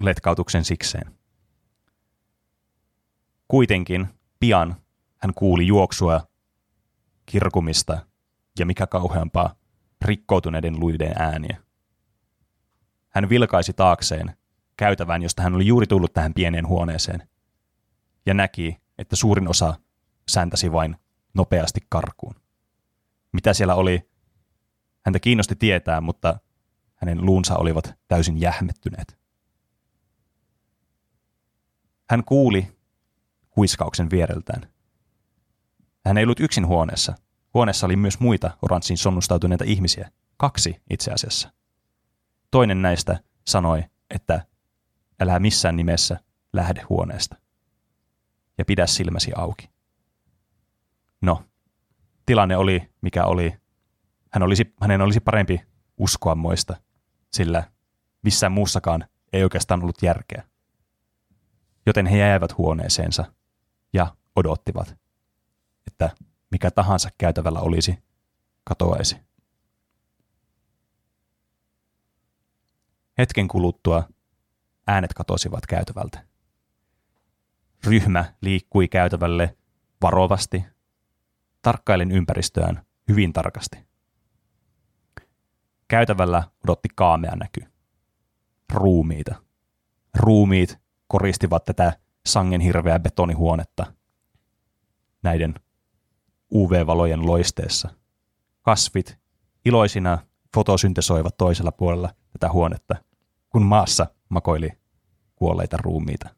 letkautuksen 0.00 0.64
sikseen. 0.64 1.14
Kuitenkin 3.48 4.08
pian 4.40 4.76
hän 5.16 5.34
kuuli 5.34 5.66
juoksua, 5.66 6.26
kirkumista 7.26 8.06
ja 8.58 8.66
mikä 8.66 8.86
kauheampaa, 8.86 9.54
rikkoutuneiden 10.02 10.80
luiden 10.80 11.12
ääniä. 11.18 11.56
Hän 13.08 13.28
vilkaisi 13.28 13.72
taakseen 13.72 14.41
käytävän, 14.82 15.22
josta 15.22 15.42
hän 15.42 15.54
oli 15.54 15.66
juuri 15.66 15.86
tullut 15.86 16.12
tähän 16.12 16.34
pieneen 16.34 16.66
huoneeseen, 16.66 17.28
ja 18.26 18.34
näki, 18.34 18.76
että 18.98 19.16
suurin 19.16 19.48
osa 19.48 19.74
säntäsi 20.28 20.72
vain 20.72 20.96
nopeasti 21.34 21.80
karkuun. 21.88 22.34
Mitä 23.32 23.54
siellä 23.54 23.74
oli, 23.74 24.10
häntä 25.06 25.20
kiinnosti 25.20 25.56
tietää, 25.56 26.00
mutta 26.00 26.38
hänen 26.94 27.26
luunsa 27.26 27.56
olivat 27.56 27.94
täysin 28.08 28.40
jähmettyneet. 28.40 29.18
Hän 32.10 32.24
kuuli 32.24 32.78
huiskauksen 33.56 34.10
viereltään. 34.10 34.68
Hän 36.04 36.18
ei 36.18 36.24
ollut 36.24 36.40
yksin 36.40 36.66
huoneessa. 36.66 37.14
Huoneessa 37.54 37.86
oli 37.86 37.96
myös 37.96 38.20
muita 38.20 38.50
oranssiin 38.62 38.98
sonnustautuneita 38.98 39.64
ihmisiä. 39.64 40.10
Kaksi 40.36 40.82
itse 40.90 41.12
asiassa. 41.12 41.52
Toinen 42.50 42.82
näistä 42.82 43.20
sanoi, 43.46 43.84
että 44.10 44.51
älä 45.22 45.38
missään 45.38 45.76
nimessä 45.76 46.20
lähde 46.52 46.82
huoneesta. 46.88 47.36
Ja 48.58 48.64
pidä 48.64 48.86
silmäsi 48.86 49.32
auki. 49.36 49.70
No, 51.20 51.44
tilanne 52.26 52.56
oli 52.56 52.90
mikä 53.00 53.24
oli. 53.24 53.54
Hän 54.32 54.42
olisi, 54.42 54.74
hänen 54.80 55.00
olisi 55.00 55.20
parempi 55.20 55.60
uskoa 55.98 56.34
moista, 56.34 56.76
sillä 57.32 57.70
missään 58.22 58.52
muussakaan 58.52 59.04
ei 59.32 59.42
oikeastaan 59.42 59.82
ollut 59.82 60.02
järkeä. 60.02 60.44
Joten 61.86 62.06
he 62.06 62.18
jäivät 62.18 62.58
huoneeseensa 62.58 63.24
ja 63.92 64.16
odottivat, 64.36 64.96
että 65.86 66.10
mikä 66.50 66.70
tahansa 66.70 67.08
käytävällä 67.18 67.60
olisi, 67.60 67.98
katoaisi. 68.64 69.16
Hetken 73.18 73.48
kuluttua 73.48 74.08
äänet 74.86 75.14
katosivat 75.14 75.66
käytävältä. 75.66 76.26
Ryhmä 77.86 78.34
liikkui 78.40 78.88
käytävälle 78.88 79.56
varovasti, 80.02 80.64
tarkkailen 81.62 82.10
ympäristöään 82.10 82.86
hyvin 83.08 83.32
tarkasti. 83.32 83.86
Käytävällä 85.88 86.42
odotti 86.64 86.88
kaamea 86.94 87.36
näky. 87.36 87.60
Ruumiita. 88.72 89.34
Ruumiit 90.14 90.78
koristivat 91.08 91.64
tätä 91.64 91.92
sangen 92.26 92.60
hirveää 92.60 92.98
betonihuonetta 92.98 93.92
näiden 95.22 95.54
UV-valojen 96.54 97.26
loisteessa. 97.26 97.88
Kasvit 98.62 99.18
iloisina 99.64 100.18
fotosyntesoivat 100.54 101.36
toisella 101.36 101.72
puolella 101.72 102.14
tätä 102.32 102.52
huonetta, 102.52 102.96
kun 103.48 103.62
maassa 103.62 104.06
makoili 104.32 104.70
kuolleita 105.36 105.76
ruumiita. 105.76 106.28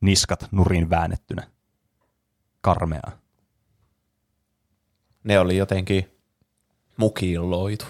Niskat 0.00 0.48
nurin 0.52 0.90
väännettynä. 0.90 1.46
Karmeaa. 2.60 3.12
Ne 5.24 5.38
oli 5.38 5.56
jotenkin 5.56 6.10
mukiilloitu. 6.96 7.86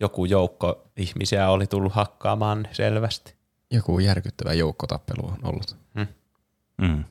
Joku 0.00 0.24
joukko 0.24 0.88
ihmisiä 0.96 1.50
oli 1.50 1.66
tullut 1.66 1.92
hakkaamaan 1.92 2.68
selvästi. 2.72 3.34
Joku 3.70 3.98
järkyttävä 3.98 4.52
joukkotappelu 4.52 5.26
on 5.26 5.38
ollut. 5.42 5.76
Mm, 6.78 7.04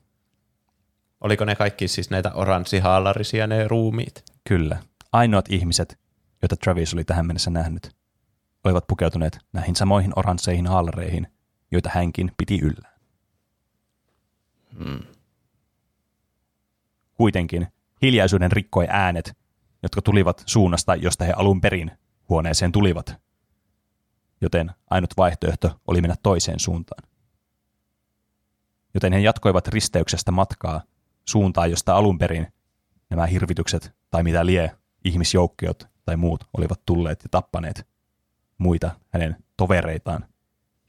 Oliko 1.21 1.45
ne 1.45 1.55
kaikki 1.55 1.87
siis 1.87 2.09
näitä 2.09 2.31
oranssihaalarisia 2.33 3.47
ne 3.47 3.67
ruumiit? 3.67 4.23
kyllä. 4.47 4.77
Ainoat 5.11 5.45
ihmiset, 5.49 5.99
joita 6.41 6.55
Travis 6.55 6.93
oli 6.93 7.03
tähän 7.03 7.25
mennessä 7.25 7.49
nähnyt, 7.51 7.95
olivat 8.63 8.87
pukeutuneet 8.87 9.39
näihin 9.53 9.75
samoihin 9.75 10.13
oransseihin 10.15 10.67
haalareihin, 10.67 11.27
joita 11.71 11.89
hänkin 11.93 12.31
piti 12.37 12.59
yllä. 12.59 12.91
Kuitenkin 17.13 17.67
hiljaisuuden 18.01 18.51
rikkoi 18.51 18.87
äänet, 18.89 19.37
jotka 19.83 20.01
tulivat 20.01 20.43
suunnasta, 20.45 20.95
josta 20.95 21.25
he 21.25 21.33
alun 21.35 21.61
perin 21.61 21.91
huoneeseen 22.29 22.71
tulivat. 22.71 23.15
Joten 24.41 24.71
ainut 24.89 25.17
vaihtoehto 25.17 25.81
oli 25.87 26.01
mennä 26.01 26.15
toiseen 26.23 26.59
suuntaan. 26.59 27.09
Joten 28.93 29.13
he 29.13 29.19
jatkoivat 29.19 29.67
risteyksestä 29.67 30.31
matkaa 30.31 30.81
suuntaan, 31.25 31.71
josta 31.71 31.95
alun 31.95 32.17
perin 32.17 32.47
nämä 33.09 33.25
hirvitykset 33.25 33.95
tai 34.09 34.23
mitä 34.23 34.45
lie 34.45 34.71
ihmisjoukkiot 35.05 35.87
tai 36.05 36.17
muut 36.17 36.43
olivat 36.57 36.85
tulleet 36.85 37.23
ja 37.23 37.29
tappaneet 37.29 37.87
muita 38.57 38.91
hänen 39.09 39.35
tovereitaan, 39.57 40.25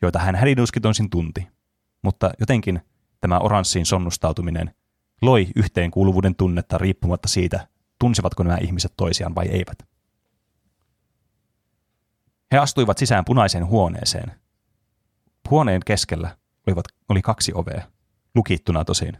joita 0.03 0.19
hän 0.19 0.35
hädinuskitonsin 0.35 1.11
tunti. 1.11 1.49
Mutta 2.03 2.31
jotenkin 2.41 2.81
tämä 3.21 3.39
oranssiin 3.39 3.87
sonnustautuminen 3.87 4.75
loi 5.23 5.49
yhteenkuuluvuuden 5.57 6.35
tunnetta 6.35 6.79
riippumatta 6.79 7.29
siitä, 7.29 7.69
tunsivatko 7.99 8.43
nämä 8.43 8.59
ihmiset 8.59 8.93
toisiaan 8.97 9.35
vai 9.35 9.47
eivät. 9.47 9.79
He 12.53 12.59
astuivat 12.59 12.99
sisään 12.99 13.25
punaiseen 13.25 13.67
huoneeseen. 13.67 14.33
Huoneen 15.51 15.81
keskellä 15.87 16.37
olivat, 16.67 16.85
oli 17.09 17.23
kaksi 17.23 17.53
ovea, 17.55 17.83
lukittuna 18.35 18.85
tosin. 18.85 19.19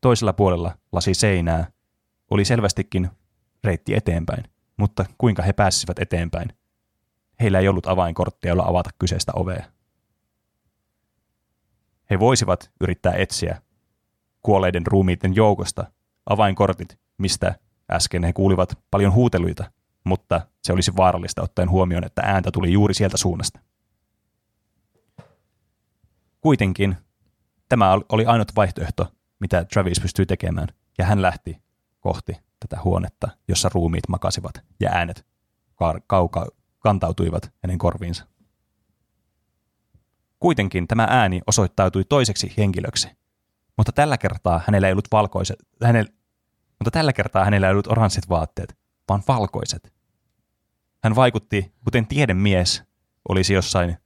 Toisella 0.00 0.32
puolella 0.32 0.78
lasi 0.92 1.14
seinää 1.14 1.70
oli 2.30 2.44
selvästikin 2.44 3.10
reitti 3.64 3.94
eteenpäin, 3.94 4.44
mutta 4.76 5.04
kuinka 5.18 5.42
he 5.42 5.52
pääsisivät 5.52 5.98
eteenpäin? 5.98 6.52
Heillä 7.40 7.58
ei 7.58 7.68
ollut 7.68 7.86
avainkorttia, 7.86 8.48
jolla 8.48 8.64
avata 8.66 8.90
kyseistä 8.98 9.32
ovea. 9.34 9.64
He 12.10 12.18
voisivat 12.18 12.70
yrittää 12.80 13.12
etsiä 13.12 13.62
kuolleiden 14.42 14.86
ruumiiden 14.86 15.36
joukosta 15.36 15.92
avainkortit, 16.26 16.98
mistä 17.18 17.54
äsken 17.90 18.24
he 18.24 18.32
kuulivat 18.32 18.78
paljon 18.90 19.12
huuteluita, 19.12 19.72
mutta 20.04 20.40
se 20.62 20.72
olisi 20.72 20.96
vaarallista 20.96 21.42
ottaen 21.42 21.70
huomioon, 21.70 22.04
että 22.04 22.22
ääntä 22.24 22.50
tuli 22.50 22.72
juuri 22.72 22.94
sieltä 22.94 23.16
suunnasta. 23.16 23.60
Kuitenkin 26.40 26.96
tämä 27.68 27.92
oli 28.08 28.26
ainut 28.26 28.56
vaihtoehto, 28.56 29.12
mitä 29.40 29.64
Travis 29.64 30.00
pystyi 30.00 30.26
tekemään, 30.26 30.68
ja 30.98 31.04
hän 31.04 31.22
lähti 31.22 31.62
kohti 32.00 32.36
tätä 32.60 32.82
huonetta, 32.84 33.28
jossa 33.48 33.70
ruumiit 33.74 34.08
makasivat 34.08 34.54
ja 34.80 34.90
äänet 34.92 35.26
kauka 36.06 36.46
kantautuivat 36.78 37.52
hänen 37.62 37.78
korviinsa. 37.78 38.26
Kuitenkin 40.40 40.88
tämä 40.88 41.06
ääni 41.10 41.40
osoittautui 41.46 42.04
toiseksi 42.04 42.54
henkilöksi, 42.58 43.08
mutta 43.76 43.92
tällä 43.92 44.18
kertaa 44.18 44.60
hänellä 44.66 44.88
ei 44.88 44.92
ollut 44.92 45.08
valkoiset, 45.12 45.56
hänellä, 45.84 46.10
mutta 46.78 46.90
tällä 46.90 47.12
kertaa 47.12 47.44
hänellä 47.44 47.66
ei 47.66 47.72
ollut 47.72 47.86
oranssit 47.86 48.28
vaatteet, 48.28 48.78
vaan 49.08 49.22
valkoiset. 49.28 49.92
Hän 51.04 51.16
vaikutti, 51.16 51.72
kuten 51.84 52.06
tiedemies 52.06 52.82
olisi 53.28 53.54
jossain 53.54 53.96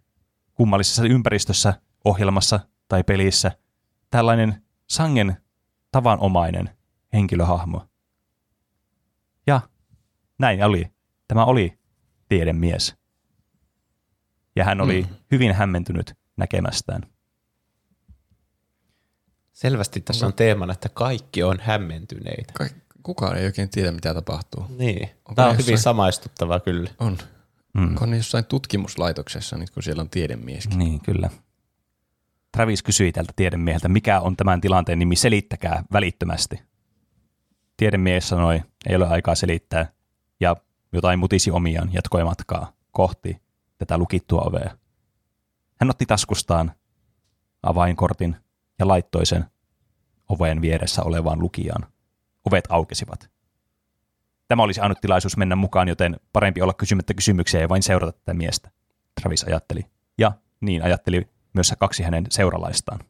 kummallisessa 0.54 1.04
ympäristössä, 1.04 1.74
ohjelmassa 2.04 2.60
tai 2.88 3.04
pelissä, 3.04 3.52
tällainen 4.10 4.62
sangen 4.90 5.36
tavanomainen 5.92 6.70
henkilöhahmo. 7.12 7.88
Ja 9.46 9.60
näin 10.38 10.64
oli. 10.64 10.94
Tämä 11.28 11.44
oli 11.44 11.78
tiedemies. 12.28 12.96
Ja 14.56 14.64
hän 14.64 14.80
oli 14.80 15.02
mm. 15.02 15.16
hyvin 15.30 15.54
hämmentynyt 15.54 16.23
näkemästään. 16.36 17.02
Selvästi 19.52 20.00
tässä 20.00 20.26
on 20.26 20.32
teemana, 20.34 20.72
että 20.72 20.88
kaikki 20.88 21.42
on 21.42 21.58
hämmentyneitä. 21.62 22.52
Ka- 22.52 22.66
kukaan 23.02 23.36
ei 23.36 23.44
oikein 23.46 23.70
tiedä, 23.70 23.92
mitä 23.92 24.14
tapahtuu. 24.14 24.66
Niin. 24.68 25.02
Onko 25.02 25.34
Tämä 25.34 25.48
on 25.48 25.54
ne 25.56 25.62
hyvin 25.62 25.72
jossain- 25.72 25.82
samaistuttava 25.82 26.60
kyllä. 26.60 26.90
On. 26.98 27.18
Mm. 27.74 27.88
Onko 27.88 28.06
ne 28.06 28.16
jossain 28.16 28.44
tutkimuslaitoksessa, 28.44 29.56
nyt 29.56 29.70
kun 29.70 29.82
siellä 29.82 30.00
on 30.00 30.10
tiedemieskin? 30.10 30.78
Niin, 30.78 31.00
kyllä. 31.00 31.30
Travis 32.52 32.82
kysyi 32.82 33.12
tältä 33.12 33.32
tiedemieheltä, 33.36 33.88
mikä 33.88 34.20
on 34.20 34.36
tämän 34.36 34.60
tilanteen 34.60 34.98
nimi, 34.98 35.16
selittäkää 35.16 35.84
välittömästi. 35.92 36.62
Tiedemies 37.76 38.28
sanoi, 38.28 38.62
ei 38.86 38.96
ole 38.96 39.06
aikaa 39.08 39.34
selittää, 39.34 39.92
ja 40.40 40.56
jotain 40.92 41.18
mutisi 41.18 41.50
omiaan, 41.50 41.90
jatkoi 41.92 42.24
matkaa 42.24 42.72
kohti 42.90 43.36
tätä 43.78 43.98
lukittua 43.98 44.40
ovea. 44.40 44.76
Hän 45.80 45.90
otti 45.90 46.06
taskustaan 46.06 46.72
avainkortin 47.62 48.36
ja 48.78 48.88
laittoi 48.88 49.26
sen 49.26 49.44
oven 50.28 50.60
vieressä 50.60 51.02
olevaan 51.02 51.40
lukijaan. 51.40 51.92
Ovet 52.44 52.64
aukesivat. 52.68 53.30
Tämä 54.48 54.62
olisi 54.62 54.80
ainut 54.80 55.00
tilaisuus 55.00 55.36
mennä 55.36 55.56
mukaan, 55.56 55.88
joten 55.88 56.16
parempi 56.32 56.62
olla 56.62 56.74
kysymättä 56.74 57.14
kysymyksiä 57.14 57.60
ja 57.60 57.68
vain 57.68 57.82
seurata 57.82 58.12
tätä 58.12 58.34
miestä, 58.34 58.70
Travis 59.20 59.44
ajatteli. 59.44 59.86
Ja 60.18 60.32
niin 60.60 60.82
ajatteli 60.82 61.28
myös 61.52 61.74
kaksi 61.78 62.02
hänen 62.02 62.26
seuralaistaan. 62.30 63.00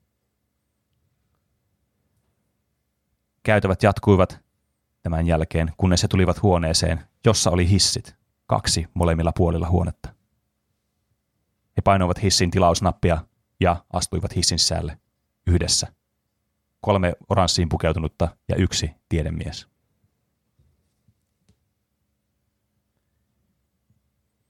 Käytävät 3.42 3.82
jatkuivat 3.82 4.40
tämän 5.02 5.26
jälkeen, 5.26 5.72
kunnes 5.76 6.02
he 6.02 6.08
tulivat 6.08 6.42
huoneeseen, 6.42 7.00
jossa 7.24 7.50
oli 7.50 7.68
hissit, 7.68 8.16
kaksi 8.46 8.86
molemmilla 8.94 9.32
puolilla 9.36 9.68
huonetta. 9.68 10.13
He 11.76 11.82
painoivat 11.84 12.22
hissin 12.22 12.50
tilausnappia 12.50 13.24
ja 13.60 13.84
astuivat 13.92 14.36
hissin 14.36 14.58
sisälle 14.58 14.98
yhdessä. 15.46 15.92
Kolme 16.80 17.12
oranssiin 17.28 17.68
pukeutunutta 17.68 18.28
ja 18.48 18.56
yksi 18.56 18.90
tiedemies. 19.08 19.68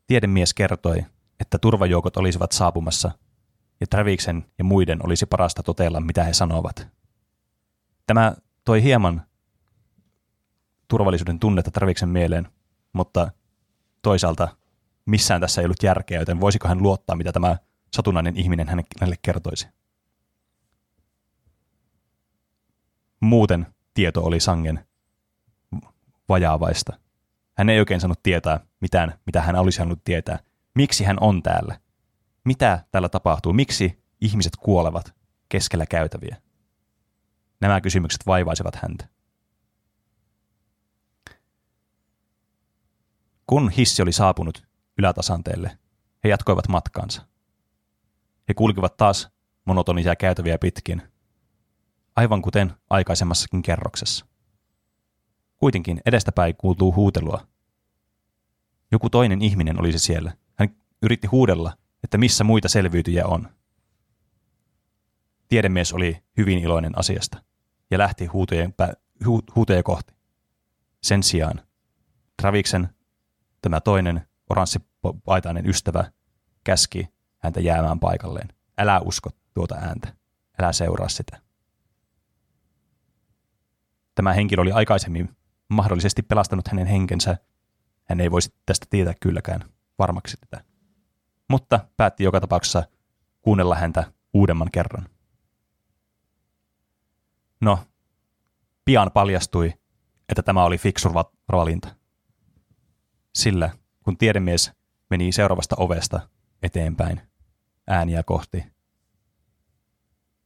Tiedemies 0.06 0.54
kertoi, 0.54 1.04
että 1.40 1.58
turvajoukot 1.58 2.16
olisivat 2.16 2.52
saapumassa 2.52 3.10
ja 3.80 3.86
Traviksen 3.86 4.44
ja 4.58 4.64
muiden 4.64 5.06
olisi 5.06 5.26
parasta 5.26 5.62
totella, 5.62 6.00
mitä 6.00 6.24
he 6.24 6.32
sanovat. 6.32 6.88
Tämä 8.06 8.34
toi 8.64 8.82
hieman 8.82 9.22
turvallisuuden 10.88 11.40
tunnetta 11.40 11.70
Traviksen 11.70 12.08
mieleen, 12.08 12.48
mutta 12.92 13.30
toisaalta 14.02 14.56
missään 15.06 15.40
tässä 15.40 15.60
ei 15.60 15.64
ollut 15.64 15.82
järkeä, 15.82 16.18
joten 16.18 16.40
voisiko 16.40 16.68
hän 16.68 16.82
luottaa, 16.82 17.16
mitä 17.16 17.32
tämä 17.32 17.56
satunnainen 17.94 18.36
ihminen 18.36 18.68
hänelle 18.68 19.16
kertoisi. 19.22 19.68
Muuten 23.20 23.66
tieto 23.94 24.24
oli 24.24 24.40
sangen 24.40 24.86
vajaavaista. 26.28 26.98
Hän 27.58 27.68
ei 27.68 27.78
oikein 27.78 28.00
saanut 28.00 28.22
tietää 28.22 28.60
mitään, 28.80 29.18
mitä 29.26 29.42
hän 29.42 29.56
olisi 29.56 29.78
halunnut 29.78 30.04
tietää. 30.04 30.38
Miksi 30.74 31.04
hän 31.04 31.16
on 31.20 31.42
täällä? 31.42 31.80
Mitä 32.44 32.84
täällä 32.90 33.08
tapahtuu? 33.08 33.52
Miksi 33.52 34.02
ihmiset 34.20 34.56
kuolevat 34.56 35.14
keskellä 35.48 35.86
käytäviä? 35.86 36.36
Nämä 37.60 37.80
kysymykset 37.80 38.26
vaivaisivat 38.26 38.74
häntä. 38.76 39.08
Kun 43.46 43.70
hissi 43.70 44.02
oli 44.02 44.12
saapunut 44.12 44.66
ylätasanteelle, 44.98 45.78
he 46.24 46.28
jatkoivat 46.28 46.68
matkaansa. 46.68 47.22
He 48.48 48.54
kulkivat 48.54 48.96
taas 48.96 49.28
monotonisia 49.64 50.16
käytäviä 50.16 50.58
pitkin, 50.58 51.02
aivan 52.16 52.42
kuten 52.42 52.72
aikaisemmassakin 52.90 53.62
kerroksessa. 53.62 54.26
Kuitenkin 55.56 56.00
edestäpäin 56.06 56.56
kuultuu 56.56 56.94
huutelua. 56.94 57.46
Joku 58.92 59.10
toinen 59.10 59.42
ihminen 59.42 59.80
olisi 59.80 59.98
siellä. 59.98 60.32
Hän 60.58 60.76
yritti 61.02 61.26
huudella, 61.26 61.76
että 62.04 62.18
missä 62.18 62.44
muita 62.44 62.68
selviytyjä 62.68 63.26
on. 63.26 63.48
Tiedemies 65.48 65.92
oli 65.92 66.22
hyvin 66.36 66.58
iloinen 66.58 66.98
asiasta 66.98 67.44
ja 67.90 67.98
lähti 67.98 68.26
huutojen 68.26 68.74
pä- 68.82 68.96
hu- 69.24 69.52
huutoja 69.56 69.82
kohti. 69.82 70.14
Sen 71.02 71.22
sijaan 71.22 71.60
Traviksen 72.42 72.88
tämä 73.62 73.80
toinen 73.80 74.28
oranssipaitainen 74.54 75.66
ystävä 75.66 76.12
käski 76.64 77.08
häntä 77.38 77.60
jäämään 77.60 78.00
paikalleen. 78.00 78.48
Älä 78.78 79.00
usko 79.00 79.30
tuota 79.54 79.74
ääntä. 79.74 80.14
Älä 80.58 80.72
seuraa 80.72 81.08
sitä. 81.08 81.40
Tämä 84.14 84.32
henkilö 84.32 84.62
oli 84.62 84.72
aikaisemmin 84.72 85.36
mahdollisesti 85.68 86.22
pelastanut 86.22 86.68
hänen 86.68 86.86
henkensä. 86.86 87.36
Hän 88.04 88.20
ei 88.20 88.30
voisi 88.30 88.54
tästä 88.66 88.86
tietää 88.90 89.14
kylläkään 89.20 89.64
varmaksi 89.98 90.36
tätä. 90.36 90.64
Mutta 91.48 91.80
päätti 91.96 92.24
joka 92.24 92.40
tapauksessa 92.40 92.82
kuunnella 93.42 93.74
häntä 93.74 94.12
uudemman 94.34 94.70
kerran. 94.72 95.08
No, 97.60 97.78
pian 98.84 99.10
paljastui, 99.14 99.74
että 100.28 100.42
tämä 100.42 100.64
oli 100.64 100.78
fiksu 100.78 101.14
valinta. 101.52 101.94
Sillä 103.34 103.70
kun 104.04 104.16
tiedemies 104.16 104.72
meni 105.10 105.32
seuraavasta 105.32 105.76
ovesta 105.78 106.28
eteenpäin 106.62 107.20
ääniä 107.86 108.22
kohti, 108.22 108.64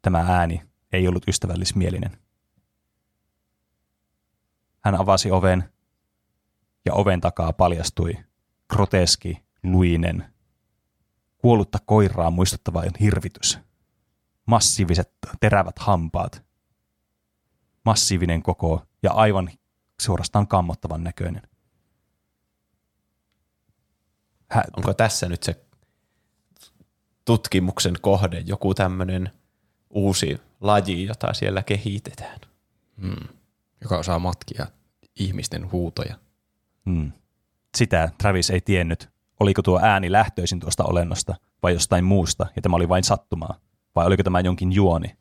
tämä 0.03 0.19
ääni 0.19 0.63
ei 0.93 1.09
ollut 1.09 1.29
ystävällismielinen. 1.29 2.19
Hän 4.85 4.95
avasi 4.95 5.31
oven 5.31 5.65
ja 6.85 6.95
oven 6.95 7.21
takaa 7.21 7.53
paljastui 7.53 8.17
groteski, 8.71 9.45
luinen, 9.63 10.35
kuollutta 11.39 11.79
koiraa 11.87 12.31
muistuttava 12.31 12.83
hirvitys. 13.01 13.59
Massiiviset 14.47 15.13
terävät 15.41 15.79
hampaat, 15.79 16.45
massiivinen 17.85 18.43
koko 18.43 18.87
ja 19.03 19.13
aivan 19.13 19.51
suorastaan 20.01 20.49
kammottavan 20.49 21.05
näköinen. 21.05 21.43
Hä- 24.51 24.65
Onko 24.77 24.95
tässä 24.95 25.29
nyt 25.29 25.43
se 25.43 25.65
tutkimuksen 27.25 27.95
kohde, 28.01 28.43
joku 28.47 28.75
tämmöinen 28.75 29.31
uusi 29.91 30.41
laji, 30.61 31.07
jota 31.07 31.35
siellä 31.35 31.63
kehitetään? 31.63 32.41
Hmm. 33.01 33.29
Joka 33.81 33.99
osaa 33.99 34.19
matkia 34.19 34.67
ihmisten 35.21 35.73
huutoja. 35.73 36.15
Hmm. 36.87 37.13
Sitä 37.77 38.11
Travis 38.19 38.51
ei 38.51 38.61
tiennyt, 38.61 39.11
oliko 39.41 39.63
tuo 39.63 39.81
ääni 39.83 40.13
lähtöisin 40.13 40.61
tuosta 40.61 40.85
olennosta 40.85 41.35
vai 41.63 41.73
jostain 41.73 42.05
muusta, 42.05 42.47
ja 42.57 42.63
tämä 42.63 42.77
oli 42.77 42.89
vain 42.89 43.05
sattumaa, 43.05 43.61
vai 43.97 44.07
oliko 44.07 44.23
tämä 44.23 44.41
jonkin 44.41 44.73
juoni. 44.73 45.17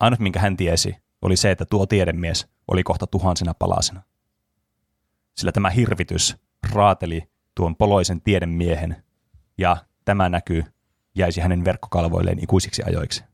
Ainut, 0.00 0.20
minkä 0.20 0.40
hän 0.40 0.56
tiesi, 0.56 0.96
oli 1.22 1.36
se, 1.36 1.50
että 1.50 1.64
tuo 1.64 1.86
tiedemies 1.86 2.46
oli 2.68 2.82
kohta 2.82 3.06
tuhansina 3.06 3.54
palasena. 3.54 4.02
Sillä 5.36 5.52
tämä 5.52 5.70
hirvitys 5.70 6.36
raateli 6.72 7.28
tuon 7.54 7.76
poloisen 7.76 8.20
tiedemiehen, 8.20 9.04
ja 9.58 9.76
tämä 10.04 10.28
näky 10.28 10.64
jäisi 11.14 11.40
hänen 11.40 11.64
verkkokalvoilleen 11.64 12.44
ikuisiksi 12.44 12.82
ajoiksi. 12.86 13.24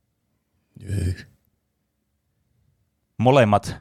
Molemmat 3.19 3.77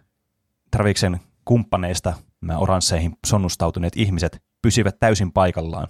Traviksen 0.71 1.19
kumppaneista, 1.45 2.13
nämä 2.41 2.59
oransseihin 2.59 3.17
sonnustautuneet 3.25 3.93
ihmiset, 3.95 4.43
pysyivät 4.61 4.99
täysin 4.99 5.31
paikallaan 5.31 5.87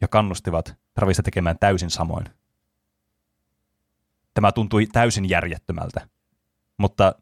ja 0.00 0.08
kannustivat 0.08 0.74
Travista 0.94 1.22
tekemään 1.22 1.58
täysin 1.58 1.90
samoin. 1.90 2.26
Tämä 4.34 4.52
tuntui 4.52 4.86
täysin 4.86 5.28
järjettömältä, 5.28 6.08
mutta 6.78 7.14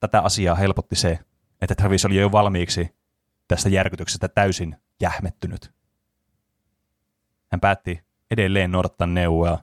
tätä 0.00 0.20
asiaa 0.20 0.54
helpotti 0.54 0.96
se, 0.96 1.18
että 1.60 1.74
Travis 1.74 2.04
oli 2.04 2.16
jo 2.16 2.32
valmiiksi 2.32 2.88
tästä 3.48 3.68
järkytyksestä 3.68 4.28
täysin 4.28 4.76
jähmettynyt. 5.02 5.74
Hän 7.52 7.60
päätti 7.60 8.00
edelleen 8.30 8.72
noudattaa 8.72 9.06
neuvoa, 9.06 9.58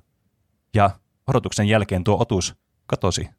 ja 0.73 0.89
odotuksen 1.27 1.67
jälkeen 1.67 2.03
tuo 2.03 2.17
otus 2.21 2.55
katosi, 2.85 3.29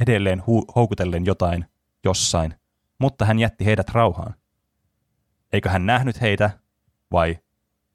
edelleen 0.00 0.40
hu- 0.40 0.72
houkutellen 0.76 1.26
jotain 1.26 1.66
jossain, 2.04 2.54
mutta 2.98 3.24
hän 3.24 3.38
jätti 3.38 3.64
heidät 3.64 3.88
rauhaan. 3.88 4.34
Eikö 5.52 5.70
hän 5.70 5.86
nähnyt 5.86 6.20
heitä, 6.20 6.50
vai 7.12 7.38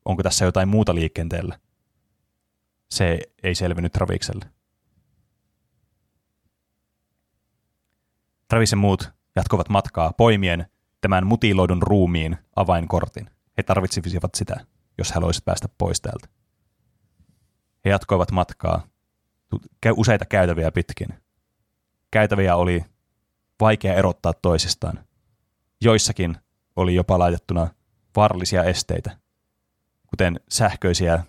onko 0.05 0.23
tässä 0.23 0.45
jotain 0.45 0.69
muuta 0.69 0.95
liikenteellä? 0.95 1.59
Se 2.89 3.19
ei 3.43 3.55
selvinnyt 3.55 3.93
Travikselle. 3.93 4.45
Travis 8.47 8.71
ja 8.71 8.77
muut 8.77 9.11
jatkuvat 9.35 9.69
matkaa 9.69 10.13
poimien 10.13 10.65
tämän 11.01 11.27
mutiloidun 11.27 11.81
ruumiin 11.81 12.37
avainkortin. 12.55 13.34
He 13.57 13.63
tarvitsisivat 13.63 14.35
sitä, 14.35 14.65
jos 14.97 15.11
haluaisivat 15.11 15.45
päästä 15.45 15.69
pois 15.77 16.01
täältä. 16.01 16.27
He 17.85 17.89
jatkoivat 17.89 18.31
matkaa 18.31 18.87
useita 19.95 20.25
käytäviä 20.25 20.71
pitkin. 20.71 21.07
Käytäviä 22.11 22.55
oli 22.55 22.85
vaikea 23.59 23.93
erottaa 23.93 24.33
toisistaan. 24.33 25.05
Joissakin 25.81 26.37
oli 26.75 26.95
jopa 26.95 27.19
laitettuna 27.19 27.67
vaarallisia 28.15 28.63
esteitä, 28.63 29.17
kuten 30.07 30.39
sähköisiä 30.49 31.23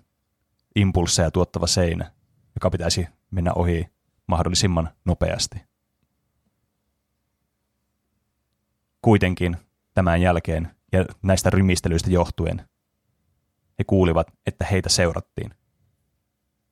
impulseja 0.76 1.30
tuottava 1.30 1.66
seinä, 1.66 2.12
joka 2.54 2.70
pitäisi 2.70 3.08
mennä 3.30 3.52
ohi 3.52 3.88
mahdollisimman 4.26 4.90
nopeasti. 5.04 5.62
Kuitenkin 9.02 9.56
tämän 9.94 10.20
jälkeen 10.20 10.75
ja 10.96 11.04
näistä 11.22 11.50
rymistelyistä 11.50 12.10
johtuen 12.10 12.68
he 13.78 13.84
kuulivat, 13.86 14.26
että 14.46 14.66
heitä 14.70 14.88
seurattiin. 14.88 15.50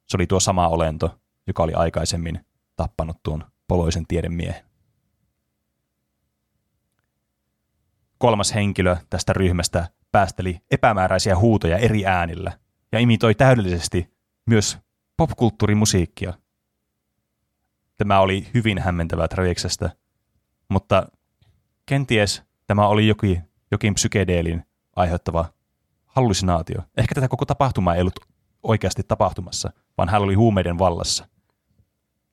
Se 0.07 0.17
oli 0.17 0.27
tuo 0.27 0.41
sama 0.41 0.69
olento, 0.69 1.19
joka 1.47 1.63
oli 1.63 1.75
aikaisemmin 1.75 2.47
tappanut 2.77 3.23
tuon 3.23 3.45
poloisen 3.69 4.07
tiedemiehen. 4.07 4.65
Kolmas 8.19 8.55
henkilö 8.55 8.97
tästä 9.11 9.33
ryhmästä 9.33 9.89
päästeli 10.13 10.61
epämääräisiä 10.71 11.37
huutoja 11.37 11.79
eri 11.79 12.07
äänillä 12.07 12.59
ja 12.93 12.99
imitoi 12.99 13.35
täydellisesti 13.35 14.15
myös 14.47 14.79
popkulttuurimusiikkia. 15.17 16.35
Tämä 17.97 18.21
oli 18.21 18.47
hyvin 18.55 18.79
hämmentävää 18.79 19.29
Traviksestä, 19.29 19.91
mutta 20.69 21.07
kenties 21.87 22.43
tämä 22.67 22.87
oli 22.87 23.09
jokin, 23.09 23.43
jokin 23.75 23.95
psykedeelin 23.95 24.65
aiheuttava 24.97 25.45
hallusinaatio. 26.07 26.83
Ehkä 26.97 27.15
tätä 27.15 27.29
koko 27.29 27.45
tapahtumaa 27.45 27.95
ei 27.95 28.01
ollut 28.01 28.21
oikeasti 28.63 29.03
tapahtumassa, 29.03 29.73
vaan 29.99 30.09
hän 30.09 30.23
oli 30.23 30.35
huumeiden 30.35 30.79
vallassa. 30.79 31.29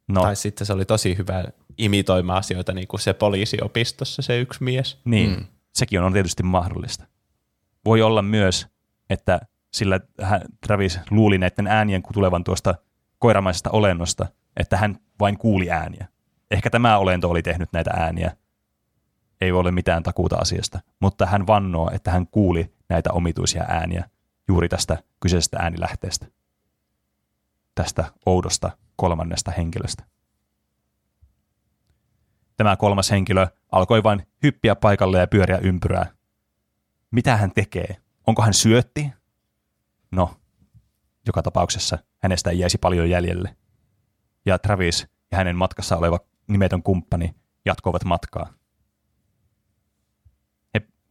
No. 0.07 0.21
Tai 0.21 0.35
sitten 0.35 0.67
se 0.67 0.73
oli 0.73 0.85
tosi 0.85 1.17
hyvä 1.17 1.43
imitoimaan 1.77 2.39
asioita, 2.39 2.73
niin 2.73 2.87
kuin 2.87 3.01
se 3.01 3.13
poliisiopistossa 3.13 4.21
se 4.21 4.39
yksi 4.39 4.63
mies. 4.63 5.01
Niin, 5.05 5.29
mm. 5.29 5.45
sekin 5.73 6.01
on 6.01 6.13
tietysti 6.13 6.43
mahdollista. 6.43 7.05
Voi 7.85 8.01
olla 8.01 8.21
myös, 8.21 8.67
että 9.09 9.39
sillä 9.73 9.99
hän, 10.21 10.41
Travis 10.67 10.99
luuli 11.09 11.37
näiden 11.37 11.67
äänien 11.67 12.03
tulevan 12.13 12.43
tuosta 12.43 12.75
koiramaisesta 13.19 13.69
olennosta, 13.69 14.27
että 14.57 14.77
hän 14.77 14.97
vain 15.19 15.37
kuuli 15.37 15.71
ääniä. 15.71 16.07
Ehkä 16.51 16.69
tämä 16.69 16.97
olento 16.97 17.29
oli 17.29 17.41
tehnyt 17.41 17.69
näitä 17.73 17.91
ääniä. 17.91 18.31
Ei 19.41 19.51
ole 19.51 19.71
mitään 19.71 20.03
takuuta 20.03 20.35
asiasta, 20.35 20.79
mutta 20.99 21.25
hän 21.25 21.47
vannoo, 21.47 21.91
että 21.93 22.11
hän 22.11 22.27
kuuli 22.27 22.73
näitä 22.89 23.11
omituisia 23.11 23.63
ääniä 23.67 24.09
juuri 24.47 24.69
tästä 24.69 24.97
kyseisestä 25.19 25.57
äänilähteestä. 25.59 26.27
Tästä 27.75 28.05
oudosta 28.25 28.71
kolmannesta 28.95 29.51
henkilöstä. 29.51 30.03
Tämä 32.57 32.75
kolmas 32.77 33.11
henkilö 33.11 33.47
alkoi 33.71 34.03
vain 34.03 34.27
hyppiä 34.43 34.75
paikalle 34.75 35.19
ja 35.19 35.27
pyöriä 35.27 35.57
ympyrää. 35.57 36.05
Mitä 37.11 37.37
hän 37.37 37.51
tekee? 37.51 37.97
Onko 38.27 38.41
hän 38.41 38.53
syötti? 38.53 39.11
No, 40.11 40.35
joka 41.25 41.41
tapauksessa 41.41 41.97
hänestä 42.19 42.49
ei 42.49 42.59
jäisi 42.59 42.77
paljon 42.77 43.09
jäljelle. 43.09 43.55
Ja 44.45 44.59
Travis 44.59 45.07
ja 45.31 45.37
hänen 45.37 45.55
matkassa 45.55 45.97
oleva 45.97 46.19
nimetön 46.47 46.83
kumppani 46.83 47.35
jatkoivat 47.65 48.03
matkaa. 48.03 48.53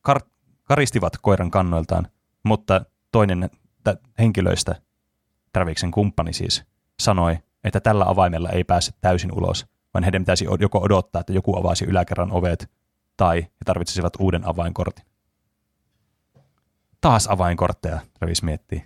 Kar- 0.09 0.31
karistivat 0.65 1.13
koiran 1.23 1.51
kannoiltaan, 1.51 2.07
mutta 2.43 2.85
toinen 3.13 3.51
henkilöistä, 4.19 4.83
Traviksen 5.53 5.91
kumppani 5.91 6.33
siis, 6.33 6.65
sanoi, 7.01 7.39
että 7.65 7.81
tällä 7.81 8.05
avaimella 8.09 8.49
ei 8.49 8.65
pääse 8.65 8.93
täysin 9.01 9.33
ulos, 9.33 9.67
vaan 9.95 10.05
heidän 10.05 10.23
pitäisi 10.23 10.47
joko 10.61 10.79
odottaa, 10.79 11.21
että 11.21 11.33
joku 11.33 11.59
avaisi 11.59 11.85
yläkerran 11.85 12.33
ovet, 12.33 12.71
tai 13.17 13.43
he 13.43 13.65
tarvitsisivat 13.65 14.13
uuden 14.19 14.49
avainkortin. 14.49 15.05
Taas 17.01 17.27
avainkortteja, 17.27 18.01
Travis 18.19 18.43
miettii. 18.43 18.85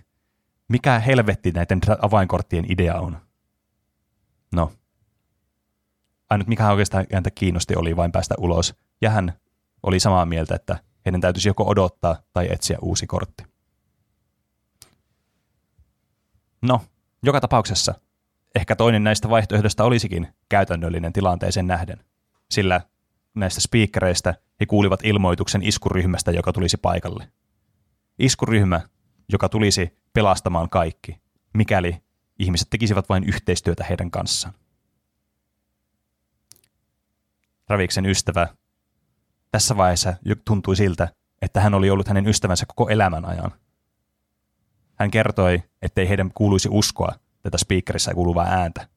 Mikä 0.67 0.99
helvetti 0.99 1.51
näiden 1.51 1.79
avainkorttien 2.01 2.71
idea 2.71 2.99
on? 2.99 3.17
No, 4.51 4.71
ainut 6.29 6.47
mikä 6.47 6.71
oikeastaan 6.71 7.05
häntä 7.13 7.31
kiinnosti 7.31 7.75
oli 7.75 7.95
vain 7.95 8.11
päästä 8.11 8.35
ulos, 8.37 8.75
ja 9.01 9.09
hän 9.09 9.33
oli 9.83 9.99
samaa 9.99 10.25
mieltä, 10.25 10.55
että 10.55 10.79
heidän 11.05 11.21
täytyisi 11.21 11.49
joko 11.49 11.63
odottaa 11.67 12.17
tai 12.33 12.47
etsiä 12.51 12.77
uusi 12.81 13.07
kortti. 13.07 13.43
No, 16.61 16.81
joka 17.23 17.41
tapauksessa 17.41 17.93
ehkä 18.55 18.75
toinen 18.75 19.03
näistä 19.03 19.29
vaihtoehdoista 19.29 19.83
olisikin 19.83 20.27
käytännöllinen 20.49 21.13
tilanteeseen 21.13 21.67
nähden, 21.67 22.03
sillä 22.51 22.81
näistä 23.35 23.61
speakereistä 23.61 24.35
he 24.59 24.65
kuulivat 24.65 24.99
ilmoituksen 25.03 25.63
iskuryhmästä, 25.63 26.31
joka 26.31 26.53
tulisi 26.53 26.77
paikalle. 26.77 27.31
Iskuryhmä, 28.19 28.81
joka 29.29 29.49
tulisi 29.49 29.99
pelastamaan 30.13 30.69
kaikki, 30.69 31.21
mikäli 31.53 31.97
ihmiset 32.39 32.69
tekisivät 32.69 33.09
vain 33.09 33.23
yhteistyötä 33.23 33.83
heidän 33.83 34.11
kanssaan. 34.11 34.53
Raviksen 37.67 38.05
ystävä 38.05 38.47
tässä 39.55 39.77
vaiheessa 39.77 40.13
tuntui 40.45 40.75
siltä, 40.75 41.07
että 41.41 41.61
hän 41.61 41.73
oli 41.73 41.89
ollut 41.89 42.07
hänen 42.07 42.27
ystävänsä 42.27 42.65
koko 42.65 42.89
elämän 42.89 43.25
ajan. 43.25 43.51
Hän 44.95 45.11
kertoi, 45.11 45.63
ettei 45.81 46.09
heidän 46.09 46.31
kuuluisi 46.33 46.69
uskoa 46.71 47.13
tätä 47.41 47.57
speakerissä 47.57 48.13
kuuluvaa 48.13 48.45
ääntä, 48.45 48.87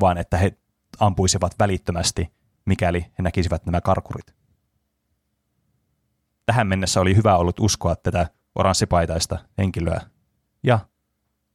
vaan 0.00 0.18
että 0.18 0.38
he 0.38 0.58
ampuisivat 1.00 1.54
välittömästi, 1.58 2.32
mikäli 2.64 3.00
he 3.00 3.22
näkisivät 3.22 3.66
nämä 3.66 3.80
karkurit. 3.80 4.34
Tähän 6.46 6.66
mennessä 6.66 7.00
oli 7.00 7.16
hyvä 7.16 7.36
ollut 7.36 7.60
uskoa 7.60 7.96
tätä 7.96 8.26
oranssipaitaista 8.54 9.38
henkilöä, 9.58 10.00
ja 10.62 10.78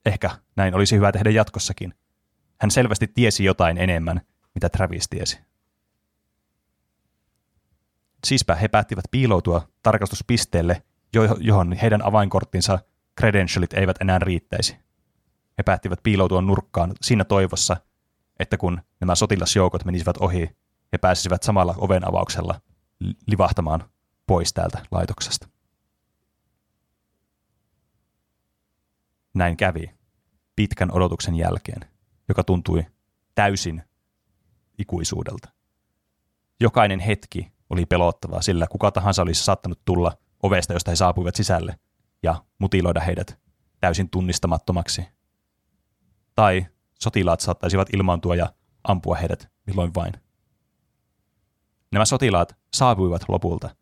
ehkä 0.05 0.29
näin 0.55 0.75
olisi 0.75 0.95
hyvä 0.95 1.11
tehdä 1.11 1.29
jatkossakin. 1.29 1.93
Hän 2.61 2.71
selvästi 2.71 3.07
tiesi 3.07 3.43
jotain 3.43 3.77
enemmän, 3.77 4.21
mitä 4.55 4.69
Travis 4.69 5.09
tiesi. 5.09 5.51
Siispä 8.26 8.56
he 8.56 8.68
päättivät 8.68 9.06
piiloutua 9.11 9.68
tarkastuspisteelle, 9.84 10.84
johon 11.39 11.73
heidän 11.73 12.06
avainkorttinsa 12.06 12.80
credentialit 13.19 13.73
eivät 13.73 14.02
enää 14.02 14.19
riittäisi. 14.19 14.77
He 15.57 15.64
päättivät 15.64 16.03
piiloutua 16.03 16.41
nurkkaan 16.41 16.93
siinä 17.02 17.23
toivossa, 17.23 17.77
että 18.39 18.57
kun 18.57 18.81
nämä 18.99 19.15
sotilasjoukot 19.15 19.85
menisivät 19.85 20.18
ohi, 20.18 20.49
he 20.91 20.98
pääsisivät 20.98 21.43
samalla 21.43 21.76
oven 21.77 22.07
avauksella 22.07 22.61
livahtamaan 23.27 23.89
pois 24.27 24.53
täältä 24.53 24.85
laitoksesta. 24.91 25.48
Näin 29.34 29.57
kävi 29.57 29.91
pitkän 30.56 30.91
odotuksen 30.91 31.35
jälkeen, 31.35 31.89
joka 32.27 32.43
tuntui 32.43 32.85
täysin 33.35 33.84
ikuisuudelta. 34.77 35.49
Jokainen 36.60 36.99
hetki 36.99 37.52
oli 37.72 37.85
pelottavaa, 37.85 38.41
sillä 38.41 38.68
kuka 38.68 38.91
tahansa 38.91 39.22
olisi 39.22 39.43
saattanut 39.43 39.80
tulla 39.85 40.18
ovesta, 40.43 40.73
josta 40.73 40.91
he 40.91 40.95
saapuivat 40.95 41.35
sisälle, 41.35 41.80
ja 42.23 42.43
mutiloida 42.60 42.99
heidät 42.99 43.39
täysin 43.80 44.10
tunnistamattomaksi. 44.10 45.06
Tai 46.35 46.65
sotilaat 46.99 47.39
saattaisivat 47.39 47.93
ilmaantua 47.93 48.35
ja 48.35 48.53
ampua 48.84 49.15
heidät 49.15 49.52
milloin 49.68 49.93
vain. 49.95 50.14
Nämä 51.91 52.06
sotilaat 52.06 52.56
saapuivat 52.73 53.22
lopulta 53.27 53.76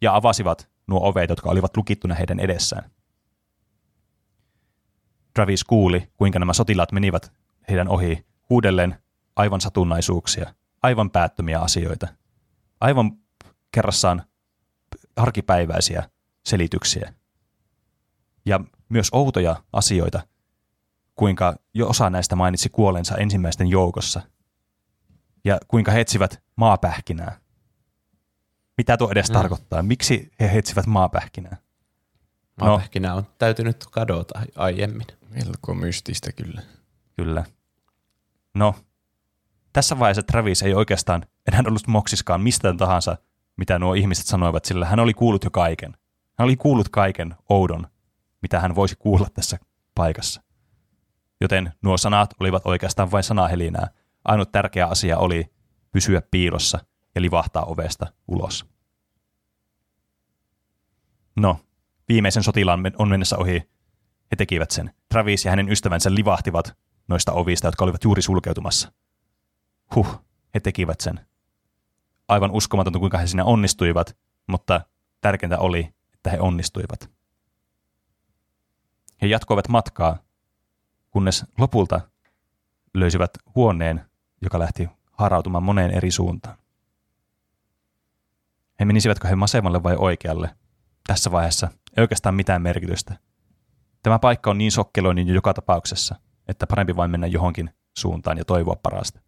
ja 0.00 0.16
avasivat 0.16 0.70
nuo 0.86 1.08
ovet, 1.08 1.30
jotka 1.30 1.50
olivat 1.50 1.76
lukittuna 1.76 2.14
heidän 2.14 2.40
edessään. 2.40 2.90
Travis 5.34 5.64
kuuli, 5.64 6.12
kuinka 6.16 6.38
nämä 6.38 6.52
sotilaat 6.52 6.92
menivät 6.92 7.32
heidän 7.68 7.88
ohi 7.88 8.26
huudellen 8.50 8.96
aivan 9.36 9.60
satunnaisuuksia, 9.60 10.54
aivan 10.82 11.10
päättömiä 11.10 11.60
asioita, 11.60 12.08
aivan 12.80 13.12
kerrassaan 13.72 14.22
arkipäiväisiä 15.16 16.10
selityksiä. 16.44 17.14
Ja 18.46 18.60
myös 18.88 19.08
outoja 19.12 19.62
asioita, 19.72 20.20
kuinka 21.16 21.56
jo 21.74 21.88
osa 21.88 22.10
näistä 22.10 22.36
mainitsi 22.36 22.68
kuolensa 22.68 23.16
ensimmäisten 23.16 23.66
joukossa. 23.66 24.20
Ja 25.44 25.58
kuinka 25.68 25.92
he 25.92 26.00
etsivät 26.00 26.42
maapähkinää. 26.56 27.40
Mitä 28.76 28.96
tuo 28.96 29.10
edes 29.10 29.28
mm. 29.28 29.32
tarkoittaa? 29.32 29.82
Miksi 29.82 30.30
he 30.40 30.58
etsivät 30.58 30.86
maapähkinää? 30.86 31.56
Maapähkinä 32.60 33.08
no, 33.08 33.16
on 33.16 33.26
täytynyt 33.38 33.86
kadota 33.90 34.40
aiemmin. 34.56 35.06
Melko 35.30 35.74
mystistä 35.74 36.32
kyllä. 36.32 36.62
Kyllä. 37.16 37.44
No, 38.54 38.74
tässä 39.72 39.98
vaiheessa 39.98 40.22
Travis 40.22 40.62
ei 40.62 40.74
oikeastaan 40.74 41.26
enää 41.50 41.62
ollut 41.68 41.86
moksiskaan 41.86 42.40
mistään 42.40 42.76
tahansa, 42.76 43.16
mitä 43.56 43.78
nuo 43.78 43.94
ihmiset 43.94 44.26
sanoivat, 44.26 44.64
sillä 44.64 44.86
hän 44.86 45.00
oli 45.00 45.14
kuullut 45.14 45.44
jo 45.44 45.50
kaiken. 45.50 45.96
Hän 46.38 46.44
oli 46.44 46.56
kuullut 46.56 46.88
kaiken 46.88 47.34
oudon, 47.48 47.86
mitä 48.42 48.60
hän 48.60 48.74
voisi 48.74 48.96
kuulla 48.98 49.26
tässä 49.34 49.58
paikassa. 49.94 50.42
Joten 51.40 51.72
nuo 51.82 51.98
sanat 51.98 52.34
olivat 52.40 52.66
oikeastaan 52.66 53.10
vain 53.10 53.24
sanahelinää. 53.24 53.88
Ainut 54.24 54.52
tärkeä 54.52 54.86
asia 54.86 55.18
oli 55.18 55.52
pysyä 55.92 56.22
piilossa 56.30 56.78
ja 57.14 57.22
livahtaa 57.22 57.64
ovesta 57.64 58.06
ulos. 58.28 58.66
No, 61.36 61.56
viimeisen 62.08 62.42
sotilaan 62.42 62.80
on 62.98 63.08
mennessä 63.08 63.38
ohi 63.38 63.70
he 64.30 64.36
tekivät 64.36 64.70
sen. 64.70 64.94
Travis 65.08 65.44
ja 65.44 65.50
hänen 65.50 65.68
ystävänsä 65.68 66.14
livahtivat 66.14 66.76
noista 67.08 67.32
ovista, 67.32 67.66
jotka 67.66 67.84
olivat 67.84 68.04
juuri 68.04 68.22
sulkeutumassa. 68.22 68.92
Huh, 69.94 70.24
he 70.54 70.60
tekivät 70.60 71.00
sen. 71.00 71.29
Aivan 72.30 72.50
uskomatonta, 72.50 72.98
kuinka 72.98 73.18
he 73.18 73.26
siinä 73.26 73.44
onnistuivat, 73.44 74.16
mutta 74.46 74.80
tärkeintä 75.20 75.58
oli, 75.58 75.94
että 76.14 76.30
he 76.30 76.40
onnistuivat. 76.40 77.10
He 79.22 79.26
jatkoivat 79.26 79.68
matkaa, 79.68 80.18
kunnes 81.10 81.44
lopulta 81.58 82.00
löysivät 82.94 83.30
huoneen, 83.54 84.04
joka 84.42 84.58
lähti 84.58 84.88
harautumaan 85.12 85.62
moneen 85.62 85.90
eri 85.90 86.10
suuntaan. 86.10 86.56
He 88.80 88.84
menisivätkö 88.84 89.28
he 89.28 89.40
vasemmalle 89.40 89.82
vai 89.82 89.96
oikealle? 89.98 90.56
Tässä 91.06 91.32
vaiheessa 91.32 91.68
ei 91.96 92.02
oikeastaan 92.02 92.34
mitään 92.34 92.62
merkitystä. 92.62 93.16
Tämä 94.02 94.18
paikka 94.18 94.50
on 94.50 94.58
niin 94.58 94.72
sokkeloinen 94.72 95.28
jo 95.28 95.34
joka 95.34 95.54
tapauksessa, 95.54 96.14
että 96.48 96.66
parempi 96.66 96.96
vain 96.96 97.10
mennä 97.10 97.26
johonkin 97.26 97.70
suuntaan 97.98 98.38
ja 98.38 98.44
toivoa 98.44 98.76
parasta. 98.82 99.20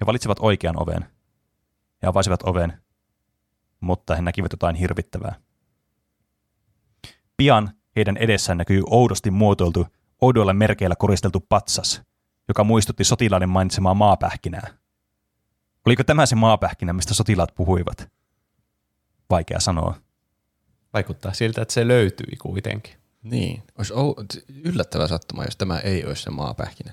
He 0.00 0.06
valitsivat 0.06 0.38
oikean 0.40 0.82
oven. 0.82 1.19
He 2.02 2.08
avasivat 2.08 2.42
oven, 2.42 2.82
mutta 3.80 4.14
he 4.14 4.22
näkivät 4.22 4.52
jotain 4.52 4.76
hirvittävää. 4.76 5.34
Pian 7.36 7.70
heidän 7.96 8.16
edessään 8.16 8.58
näkyy 8.58 8.82
oudosti 8.86 9.30
muotoiltu, 9.30 9.86
oudoilla 10.20 10.52
merkeillä 10.52 10.96
koristeltu 10.96 11.40
patsas, 11.48 12.02
joka 12.48 12.64
muistutti 12.64 13.04
sotilaiden 13.04 13.48
mainitsemaa 13.48 13.94
maapähkinää. 13.94 14.78
Oliko 15.86 16.04
tämä 16.04 16.26
se 16.26 16.34
maapähkinä, 16.34 16.92
mistä 16.92 17.14
sotilaat 17.14 17.54
puhuivat? 17.54 18.08
Vaikea 19.30 19.60
sanoa. 19.60 19.94
Vaikuttaa 20.92 21.32
siltä, 21.32 21.62
että 21.62 21.74
se 21.74 21.88
löytyi 21.88 22.36
kuitenkin. 22.36 22.94
Niin, 23.22 23.62
olisi 23.78 23.94
yllättävä 24.64 25.08
sattuma, 25.08 25.44
jos 25.44 25.56
tämä 25.56 25.78
ei 25.78 26.04
olisi 26.04 26.22
se 26.22 26.30
maapähkinä. 26.30 26.92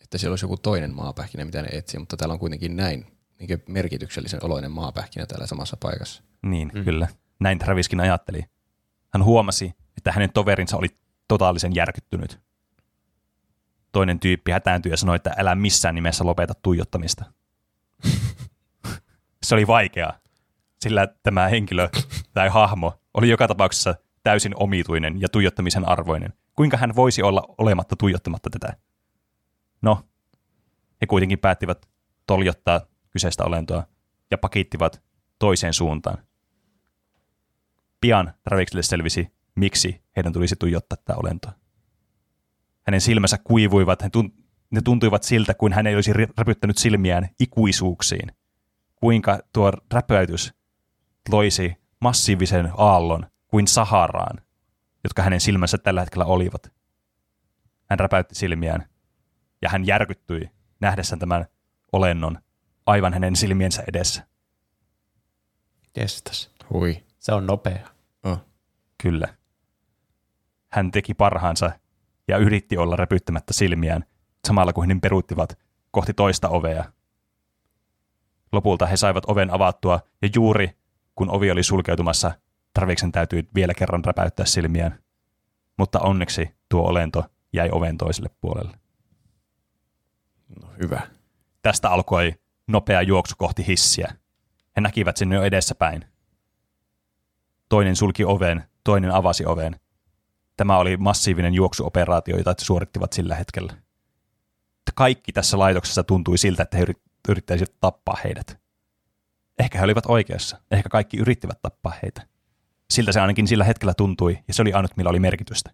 Että 0.00 0.18
siellä 0.18 0.32
olisi 0.32 0.44
joku 0.44 0.56
toinen 0.56 0.94
maapähkinä, 0.94 1.44
mitä 1.44 1.62
ne 1.62 1.68
etsii, 1.72 2.00
mutta 2.00 2.16
täällä 2.16 2.32
on 2.32 2.38
kuitenkin 2.38 2.76
näin 2.76 3.17
niin 3.38 3.62
merkityksellisen 3.68 4.44
oloinen 4.44 4.70
maapähkinä 4.70 5.26
täällä 5.26 5.46
samassa 5.46 5.76
paikassa. 5.80 6.22
Niin, 6.42 6.70
mm. 6.74 6.84
kyllä. 6.84 7.08
Näin 7.40 7.58
Traviskin 7.58 8.00
ajatteli. 8.00 8.42
Hän 9.12 9.24
huomasi, 9.24 9.74
että 9.96 10.12
hänen 10.12 10.32
toverinsa 10.32 10.76
oli 10.76 10.88
totaalisen 11.28 11.74
järkyttynyt. 11.74 12.40
Toinen 13.92 14.20
tyyppi 14.20 14.50
hätääntyi 14.50 14.92
ja 14.92 14.96
sanoi, 14.96 15.16
että 15.16 15.34
älä 15.36 15.54
missään 15.54 15.94
nimessä 15.94 16.24
lopeta 16.24 16.54
tuijottamista. 16.54 17.24
Se 19.42 19.54
oli 19.54 19.66
vaikeaa, 19.66 20.18
sillä 20.80 21.08
tämä 21.22 21.48
henkilö 21.48 21.88
tai 22.34 22.48
hahmo 22.48 23.00
oli 23.14 23.28
joka 23.28 23.48
tapauksessa 23.48 23.94
täysin 24.22 24.52
omituinen 24.56 25.20
ja 25.20 25.28
tuijottamisen 25.28 25.88
arvoinen. 25.88 26.32
Kuinka 26.56 26.76
hän 26.76 26.96
voisi 26.96 27.22
olla 27.22 27.54
olematta 27.58 27.96
tuijottamatta 27.96 28.50
tätä? 28.50 28.76
No, 29.82 30.04
he 31.00 31.06
kuitenkin 31.06 31.38
päättivät 31.38 31.88
toljottaa 32.26 32.80
kyseistä 33.10 33.44
olentoa 33.44 33.86
ja 34.30 34.38
pakittivat 34.38 35.02
toiseen 35.38 35.74
suuntaan. 35.74 36.18
Pian 38.00 38.32
Travikselle 38.44 38.82
selvisi, 38.82 39.32
miksi 39.54 40.02
heidän 40.16 40.32
tulisi 40.32 40.56
tuijottaa 40.56 40.96
tätä 40.96 41.16
olentoa. 41.16 41.52
Hänen 42.86 43.00
silmänsä 43.00 43.38
kuivuivat, 43.44 44.02
ne 44.70 44.80
tuntuivat 44.80 45.22
siltä, 45.22 45.54
kuin 45.54 45.72
hän 45.72 45.86
ei 45.86 45.94
olisi 45.94 46.12
räpyttänyt 46.12 46.78
silmiään 46.78 47.28
ikuisuuksiin. 47.40 48.32
Kuinka 48.96 49.38
tuo 49.52 49.72
räpyäytys 49.92 50.54
loisi 51.28 51.74
massiivisen 52.00 52.70
aallon 52.76 53.26
kuin 53.48 53.66
Saharaan, 53.68 54.42
jotka 55.04 55.22
hänen 55.22 55.40
silmänsä 55.40 55.78
tällä 55.78 56.00
hetkellä 56.00 56.24
olivat. 56.24 56.72
Hän 57.90 57.98
räpäytti 57.98 58.34
silmiään, 58.34 58.88
ja 59.62 59.68
hän 59.68 59.86
järkyttyi 59.86 60.50
nähdessään 60.80 61.18
tämän 61.18 61.46
olennon 61.92 62.38
aivan 62.88 63.12
hänen 63.12 63.36
silmiensä 63.36 63.84
edessä. 63.88 64.26
Jestas. 65.96 66.50
Hui. 66.72 67.04
Se 67.18 67.32
on 67.32 67.46
nopea. 67.46 67.88
Oh. 68.24 68.38
Kyllä. 69.02 69.34
Hän 70.72 70.90
teki 70.90 71.14
parhaansa 71.14 71.70
ja 72.28 72.36
yritti 72.38 72.76
olla 72.76 72.96
räpyttämättä 72.96 73.52
silmiään, 73.52 74.04
samalla 74.46 74.72
kuin 74.72 74.90
he 74.90 74.96
peruuttivat 75.02 75.58
kohti 75.90 76.14
toista 76.14 76.48
ovea. 76.48 76.84
Lopulta 78.52 78.86
he 78.86 78.96
saivat 78.96 79.24
oven 79.26 79.50
avattua, 79.50 80.00
ja 80.22 80.28
juuri 80.34 80.78
kun 81.14 81.30
ovi 81.30 81.50
oli 81.50 81.62
sulkeutumassa, 81.62 82.32
Tarviksen 82.74 83.12
täytyi 83.12 83.48
vielä 83.54 83.74
kerran 83.74 84.04
räpäyttää 84.04 84.46
silmiään. 84.46 84.98
Mutta 85.76 86.00
onneksi 86.00 86.56
tuo 86.68 86.88
olento 86.88 87.24
jäi 87.52 87.68
oven 87.72 87.98
toiselle 87.98 88.30
puolelle. 88.40 88.78
No 90.62 90.68
hyvä. 90.82 91.00
Tästä 91.62 91.90
alkoi 91.90 92.34
nopea 92.68 93.02
juoksu 93.02 93.34
kohti 93.38 93.66
hissiä. 93.66 94.14
He 94.76 94.80
näkivät 94.80 95.16
sinne 95.16 95.36
jo 95.36 95.42
edessäpäin. 95.42 96.04
Toinen 97.68 97.96
sulki 97.96 98.24
oven, 98.24 98.64
toinen 98.84 99.10
avasi 99.10 99.46
oven. 99.46 99.80
Tämä 100.56 100.78
oli 100.78 100.96
massiivinen 100.96 101.54
juoksuoperaatio, 101.54 102.36
jota 102.36 102.54
suorittivat 102.60 103.12
sillä 103.12 103.34
hetkellä. 103.34 103.72
Kaikki 104.94 105.32
tässä 105.32 105.58
laitoksessa 105.58 106.04
tuntui 106.04 106.38
siltä, 106.38 106.62
että 106.62 106.76
he 106.76 106.86
yrittäisivät 107.28 107.74
tappaa 107.80 108.16
heidät. 108.24 108.58
Ehkä 109.58 109.78
he 109.78 109.84
olivat 109.84 110.06
oikeassa. 110.06 110.60
Ehkä 110.70 110.88
kaikki 110.88 111.16
yrittivät 111.16 111.62
tappaa 111.62 111.92
heitä. 112.02 112.26
Siltä 112.90 113.12
se 113.12 113.20
ainakin 113.20 113.48
sillä 113.48 113.64
hetkellä 113.64 113.94
tuntui, 113.94 114.38
ja 114.48 114.54
se 114.54 114.62
oli 114.62 114.72
ainut, 114.72 114.96
millä 114.96 115.10
oli 115.10 115.20
merkitystä. 115.20 115.70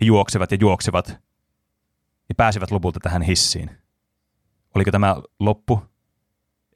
He 0.00 0.06
juoksevat 0.06 0.52
ja 0.52 0.58
juoksevat, 0.60 1.08
ja 2.28 2.34
pääsivät 2.36 2.70
lopulta 2.70 3.00
tähän 3.00 3.22
hissiin. 3.22 3.83
Oliko 4.74 4.90
tämä 4.90 5.16
loppu? 5.40 5.82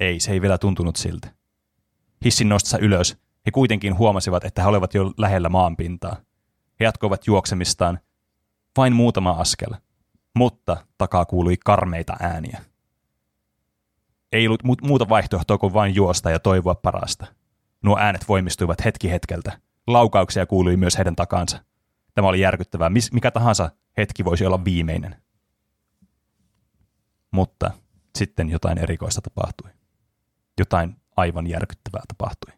Ei, 0.00 0.20
se 0.20 0.32
ei 0.32 0.40
vielä 0.40 0.58
tuntunut 0.58 0.96
siltä. 0.96 1.34
Hissin 2.24 2.48
nostessa 2.48 2.78
ylös 2.78 3.18
he 3.46 3.50
kuitenkin 3.50 3.98
huomasivat, 3.98 4.44
että 4.44 4.62
he 4.62 4.68
olivat 4.68 4.94
jo 4.94 5.12
lähellä 5.18 5.48
maanpintaa. 5.48 6.16
He 6.80 6.84
jatkoivat 6.84 7.26
juoksemistaan 7.26 7.98
vain 8.76 8.92
muutama 8.92 9.30
askel, 9.30 9.74
mutta 10.36 10.76
takaa 10.98 11.24
kuului 11.24 11.56
karmeita 11.64 12.16
ääniä. 12.20 12.64
Ei 14.32 14.46
ollut 14.46 14.62
muuta 14.82 15.08
vaihtoehtoa 15.08 15.58
kuin 15.58 15.72
vain 15.72 15.94
juosta 15.94 16.30
ja 16.30 16.38
toivoa 16.38 16.74
parasta. 16.74 17.26
Nuo 17.82 17.98
äänet 17.98 18.28
voimistuivat 18.28 18.84
hetki 18.84 19.10
hetkeltä. 19.10 19.60
Laukauksia 19.86 20.46
kuului 20.46 20.76
myös 20.76 20.96
heidän 20.96 21.16
takansa. 21.16 21.64
Tämä 22.14 22.28
oli 22.28 22.40
järkyttävää. 22.40 22.90
Mikä 23.12 23.30
tahansa 23.30 23.70
hetki 23.96 24.24
voisi 24.24 24.46
olla 24.46 24.64
viimeinen. 24.64 25.22
Mutta 27.30 27.70
sitten 28.18 28.50
jotain 28.50 28.78
erikoista 28.78 29.20
tapahtui. 29.20 29.70
Jotain 30.58 30.96
aivan 31.16 31.46
järkyttävää 31.46 32.02
tapahtui. 32.08 32.52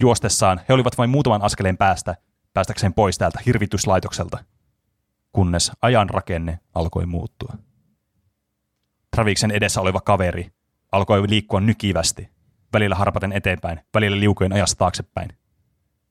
Juostessaan 0.00 0.60
he 0.68 0.74
olivat 0.74 0.98
vain 0.98 1.10
muutaman 1.10 1.42
askeleen 1.42 1.76
päästä 1.76 2.16
päästäkseen 2.54 2.94
pois 2.94 3.18
täältä 3.18 3.40
hirvityslaitokselta, 3.46 4.44
kunnes 5.32 5.72
ajan 5.82 6.10
rakenne 6.10 6.58
alkoi 6.74 7.06
muuttua. 7.06 7.52
Traviksen 9.10 9.50
edessä 9.50 9.80
oleva 9.80 10.00
kaveri 10.00 10.52
alkoi 10.92 11.28
liikkua 11.28 11.60
nykivästi, 11.60 12.30
välillä 12.72 12.94
harpaten 12.94 13.32
eteenpäin, 13.32 13.80
välillä 13.94 14.20
liukojen 14.20 14.52
ajasta 14.52 14.78
taaksepäin. 14.78 15.28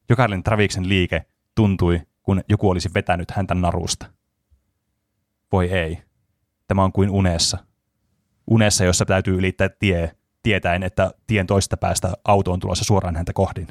Jokainen 0.09 0.43
Traviksen 0.43 0.89
liike 0.89 1.25
tuntui, 1.55 2.01
kun 2.23 2.43
joku 2.49 2.69
olisi 2.69 2.89
vetänyt 2.93 3.31
häntä 3.31 3.55
narusta. 3.55 4.05
Voi 5.51 5.71
ei. 5.71 6.03
Tämä 6.67 6.83
on 6.83 6.91
kuin 6.91 7.09
unessa. 7.09 7.57
Unessa, 8.47 8.83
jossa 8.83 9.05
täytyy 9.05 9.37
ylittää 9.37 9.69
tie, 9.69 10.15
tietäen, 10.43 10.83
että 10.83 11.11
tien 11.27 11.47
toista 11.47 11.77
päästä 11.77 12.13
auto 12.23 12.51
on 12.51 12.59
tulossa 12.59 12.85
suoraan 12.85 13.15
häntä 13.15 13.33
kohdin. 13.33 13.67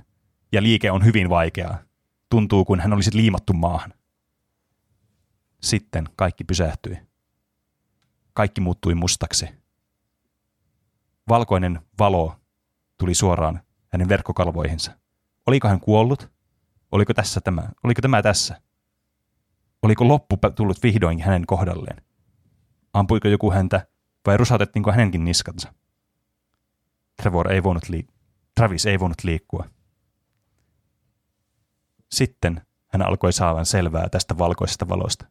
Ja 0.53 0.63
liike 0.63 0.91
on 0.91 1.05
hyvin 1.05 1.29
vaikeaa. 1.29 1.79
Tuntuu, 2.31 2.65
kuin 2.65 2.81
hän 2.81 2.93
olisi 2.93 3.17
liimattu 3.17 3.53
maahan. 3.53 3.95
Sitten 5.63 6.09
kaikki 6.17 6.45
pysähtyi. 6.45 6.99
Kaikki 8.33 8.61
muuttui 8.61 8.95
mustaksi. 8.95 9.49
Valkoinen 11.29 11.81
valo 11.99 12.37
tuli 12.99 13.15
suoraan 13.15 13.61
hänen 13.93 14.09
verkkokalvoihinsa. 14.09 14.93
Oliko 15.47 15.69
hän 15.69 15.81
kuollut? 15.81 16.31
Oliko 16.93 17.15
tässä 17.15 17.41
tämä? 17.41 17.63
Oliko 17.85 18.01
tämä 18.03 18.23
tässä? 18.23 18.61
Oliko 19.83 20.09
loppu 20.09 20.39
tullut 20.55 20.83
vihdoin 20.83 21.23
hänen 21.23 21.47
kohdalleen? 21.47 22.03
Ampuiko 22.93 23.29
joku 23.29 23.53
häntä 23.53 23.87
vai 24.27 24.37
rusautettiinko 24.37 24.93
hänenkin 24.93 25.25
niskansa? 25.25 25.75
Trevor 27.17 27.53
ei 27.53 27.63
voinut 27.63 27.85
liik- 27.85 28.13
Travis 28.55 28.87
ei 28.87 29.01
voinut 29.01 29.25
liikkua. 29.25 29.71
Sitten 32.13 32.67
hän 32.87 33.03
alkoi 33.03 33.33
saavan 33.33 33.67
selvää 33.67 34.09
tästä 34.09 34.39
valkoisesta 34.39 34.89
valosta, 34.89 35.27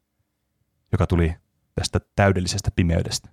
joka 0.91 1.07
tuli 1.07 1.35
tästä 1.75 1.99
täydellisestä 2.15 2.71
pimeydestä. 2.71 3.29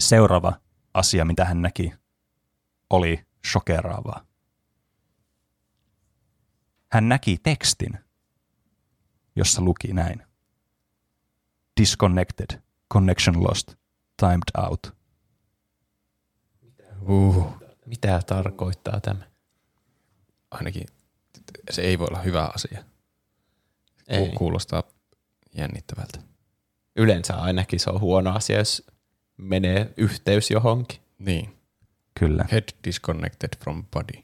Seuraava 0.00 0.52
asia, 0.94 1.24
mitä 1.24 1.44
hän 1.44 1.62
näki, 1.62 1.92
oli 2.90 3.26
shokeraavaa. 3.46 4.26
Hän 6.92 7.08
näki 7.08 7.38
tekstin, 7.42 7.98
jossa 9.36 9.62
luki 9.62 9.92
näin. 9.92 10.22
Disconnected, 11.80 12.62
connection 12.92 13.44
lost, 13.44 13.74
timed 14.16 14.66
out. 14.66 14.96
Uh. 17.08 17.62
Mitä 17.86 18.20
tarkoittaa 18.26 19.00
tämä? 19.00 19.24
Ainakin 20.50 20.86
se 21.70 21.82
ei 21.82 21.98
voi 21.98 22.06
olla 22.10 22.22
hyvä 22.22 22.50
asia. 22.54 22.84
Ei. 24.08 24.28
Kuulostaa 24.28 24.82
jännittävältä. 25.54 26.20
Yleensä 26.96 27.34
ainakin 27.36 27.80
se 27.80 27.90
on 27.90 28.00
huono 28.00 28.34
asia, 28.34 28.58
jos 28.58 28.86
menee 29.36 29.94
yhteys 29.96 30.50
johonkin. 30.50 31.00
Niin. 31.18 31.58
Kyllä. 32.18 32.44
Head 32.52 32.68
disconnected 32.84 33.50
from 33.58 33.86
body. 33.86 34.22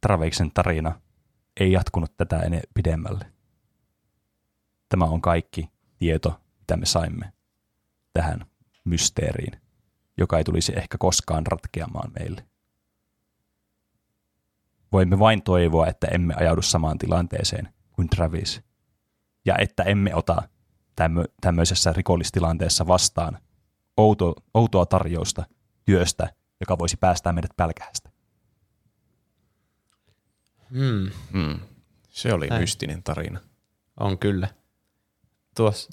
Traviksen 0.00 0.50
tarina 0.54 1.00
ei 1.60 1.72
jatkunut 1.72 2.16
tätä 2.16 2.38
enää 2.38 2.60
pidemmälle. 2.74 3.32
Tämä 4.88 5.04
on 5.04 5.20
kaikki 5.20 5.70
tieto, 5.98 6.40
mitä 6.58 6.76
me 6.76 6.86
saimme 6.86 7.32
tähän 8.12 8.46
mysteeriin, 8.84 9.60
joka 10.16 10.38
ei 10.38 10.44
tulisi 10.44 10.72
ehkä 10.76 10.98
koskaan 10.98 11.46
ratkeamaan 11.46 12.12
meille. 12.18 12.46
Voimme 14.92 15.18
vain 15.18 15.42
toivoa, 15.42 15.86
että 15.86 16.06
emme 16.06 16.34
ajaudu 16.34 16.62
samaan 16.62 16.98
tilanteeseen 16.98 17.68
kuin 17.92 18.08
Travis, 18.08 18.62
ja 19.44 19.54
että 19.58 19.82
emme 19.82 20.14
ota 20.14 20.48
tämmö, 20.96 21.24
tämmöisessä 21.40 21.92
rikollistilanteessa 21.92 22.86
vastaan 22.86 23.38
outo, 23.96 24.34
outoa 24.54 24.86
tarjousta 24.86 25.46
työstä, 25.84 26.34
joka 26.60 26.78
voisi 26.78 26.96
päästää 26.96 27.32
meidät 27.32 27.56
pälkähästä. 27.56 28.10
Hmm. 30.70 31.10
Mm. 31.32 31.60
Se 32.08 32.32
oli 32.32 32.46
Näin. 32.46 32.62
mystinen 32.62 33.02
tarina. 33.02 33.40
On 34.00 34.18
kyllä. 34.18 34.48
Tuossa 35.56 35.90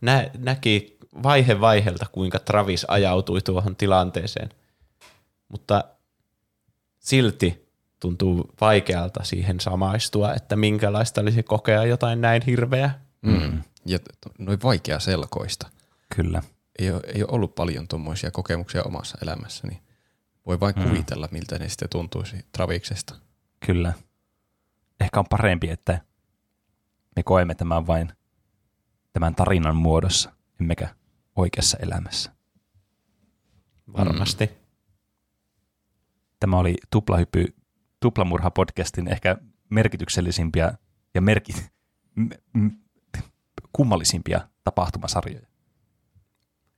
nä, 0.00 0.30
näki 0.38 0.96
vaihe 1.22 1.60
vaiheelta, 1.60 2.06
kuinka 2.12 2.38
Travis 2.38 2.84
ajautui 2.88 3.40
tuohon 3.40 3.76
tilanteeseen. 3.76 4.48
Mutta 5.48 5.84
silti 6.98 7.68
tuntuu 8.00 8.50
vaikealta 8.60 9.24
siihen 9.24 9.60
samaistua, 9.60 10.34
että 10.34 10.56
minkälaista 10.56 11.20
olisi 11.20 11.42
kokea 11.42 11.84
jotain 11.84 12.20
näin 12.20 12.42
hirveää. 12.46 13.00
Mm. 13.22 13.62
Ja 13.86 13.98
t- 13.98 14.38
noin 14.38 14.58
vaikea 14.62 15.00
selkoista. 15.00 15.70
Kyllä. 16.16 16.42
Ei 16.78 16.90
ole, 16.90 17.00
ei 17.14 17.22
ole 17.22 17.32
ollut 17.32 17.54
paljon 17.54 17.88
tuommoisia 17.88 18.30
kokemuksia 18.30 18.82
omassa 18.82 19.18
elämässäni. 19.22 19.74
niin 19.74 19.82
Voi 20.46 20.60
vain 20.60 20.74
kuvitella, 20.74 21.28
miltä 21.30 21.58
ne 21.58 21.68
sitten 21.68 21.88
tuntuisi 21.88 22.36
Traviksesta. 22.52 23.14
Kyllä. 23.66 23.92
Ehkä 25.00 25.20
on 25.20 25.26
parempi, 25.30 25.70
että 25.70 26.00
me 27.16 27.22
koemme 27.22 27.54
tämän 27.54 27.86
vain 27.86 28.12
tämän 29.16 29.34
tarinan 29.34 29.76
muodossa, 29.76 30.32
emmekä 30.60 30.94
oikeassa 31.36 31.78
elämässä. 31.80 32.32
Varmasti. 33.92 34.50
Tämä 36.40 36.58
oli 36.58 36.74
Tuplahypy, 36.90 37.44
Tuplamurha-podcastin 38.04 39.12
ehkä 39.12 39.36
merkityksellisimpiä 39.70 40.72
ja 41.14 41.20
merki, 41.20 41.52
m- 42.14 42.58
m- 42.58 42.70
kummallisimpia 43.72 44.48
tapahtumasarjoja. 44.64 45.46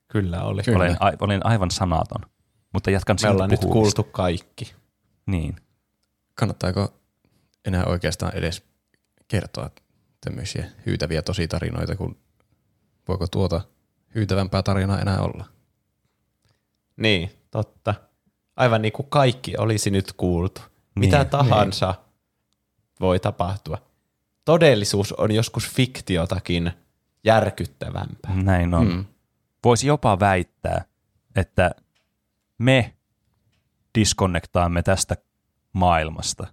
Kyllä 0.09 0.43
oli. 0.43 0.62
Kyllä. 0.62 0.78
Olen, 0.78 0.97
a, 1.01 1.12
olen 1.20 1.47
aivan 1.47 1.70
sanaton, 1.70 2.31
mutta 2.73 2.90
jatkan 2.90 3.15
Me 3.15 3.19
silti 3.19 3.32
ollaan 3.32 3.51
nyt 3.51 3.60
puhumista. 3.60 4.02
kuultu 4.02 4.12
kaikki. 4.12 4.74
Niin. 5.27 5.56
Kannattaako 6.35 6.94
enää 7.65 7.85
oikeastaan 7.85 8.35
edes 8.35 8.66
kertoa 9.28 9.70
tämmöisiä 10.24 10.70
hyytäviä 10.86 11.23
tositarinoita, 11.23 11.97
kun 11.97 12.16
voiko 13.09 13.26
tuota 13.26 13.60
hyytävämpää 14.14 14.62
tarinaa 14.62 15.01
enää 15.01 15.20
olla? 15.20 15.44
Niin, 16.97 17.30
totta. 17.51 17.94
Aivan 18.56 18.82
niin 18.82 18.93
kuin 18.93 19.06
kaikki 19.10 19.56
olisi 19.56 19.90
nyt 19.90 20.12
kuultu. 20.12 20.60
Niin, 20.60 20.70
Mitä 20.94 21.24
tahansa 21.24 21.94
voi 23.01 23.20
tapahtua. 23.20 23.78
Todellisuus 24.44 25.12
on 25.12 25.32
joskus 25.32 25.68
fiktiotakin 25.68 26.72
järkyttävämpää. 27.24 28.35
Näin 28.35 28.74
on. 28.74 28.86
Mm. 28.86 29.05
Voisi 29.64 29.86
jopa 29.86 30.20
väittää, 30.20 30.85
että 31.36 31.70
me 32.59 32.94
diskonnektaamme 33.94 34.82
tästä 34.82 35.16
maailmasta 35.72 36.47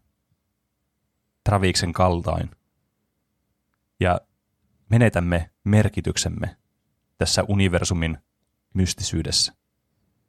Traviksen 1.44 1.94
kaltain 1.94 2.52
ja 4.00 4.22
menetämme 4.90 5.50
merkityksemme 5.64 6.58
tässä 7.18 7.44
universumin 7.48 8.18
mystisyydessä, 8.74 9.54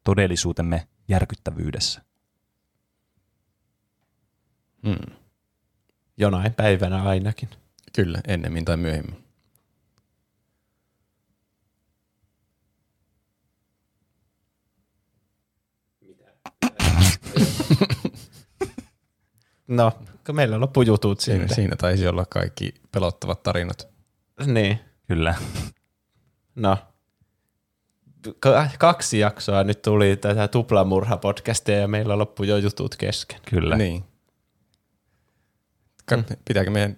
todellisuutemme 0.04 0.88
järkyttävyydessä. 1.08 2.02
Mm. 4.82 5.16
Jonain 6.16 6.54
päivänä 6.54 7.02
ainakin. 7.02 7.48
Kyllä, 7.92 8.20
ennemmin 8.26 8.64
tai 8.64 8.76
myöhemmin. 8.76 9.26
No, 19.68 19.92
kun 20.26 20.36
meillä 20.36 20.60
loppuu 20.60 20.82
jutut 20.82 21.20
Siinä, 21.20 21.48
siinä 21.48 21.76
taisi 21.76 22.08
olla 22.08 22.26
kaikki 22.26 22.74
pelottavat 22.92 23.42
tarinat. 23.42 23.95
Niin, 24.46 24.80
Kyllä, 25.08 25.34
no. 26.56 26.76
K- 28.40 28.78
kaksi 28.78 29.18
jaksoa 29.18 29.64
nyt 29.64 29.82
tuli 29.82 30.16
tätä 30.16 30.46
tuplamurha-podcastia 30.48 31.74
ja 31.80 31.88
meillä 31.88 32.18
loppu 32.18 32.42
jo 32.44 32.56
jutut 32.56 32.96
kesken. 32.96 33.40
kyllä. 33.50 33.76
Niin. 33.76 34.04
Ka- 36.06 36.22
Pitääkö 36.44 36.70
meidän, 36.70 36.96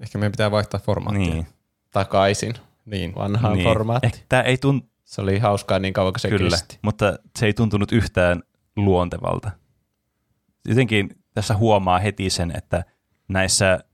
ehkä 0.00 0.18
meidän 0.18 0.32
pitää 0.32 0.50
vaihtaa 0.50 0.80
formaattia. 0.80 1.34
Niin. 1.34 1.46
Takaisin 1.90 2.54
niin. 2.86 3.14
vanhaan 3.14 3.54
niin. 3.54 3.64
formaattiin. 3.64 4.12
Ehkä 4.14 4.26
tämä 4.28 4.42
ei 4.42 4.58
tuntu, 4.58 4.88
Se 5.04 5.20
oli 5.22 5.38
hauskaa 5.38 5.78
niin 5.78 5.92
kauan 5.94 6.12
kuin 6.12 6.20
se 6.20 6.28
Kyllä, 6.28 6.50
kesti. 6.50 6.78
mutta 6.82 7.18
se 7.38 7.46
ei 7.46 7.54
tuntunut 7.54 7.92
yhtään 7.92 8.42
luontevalta. 8.76 9.50
Jotenkin 10.68 11.18
tässä 11.34 11.56
huomaa 11.56 11.98
heti 11.98 12.30
sen, 12.30 12.56
että 12.56 12.84
näissä 13.28 13.84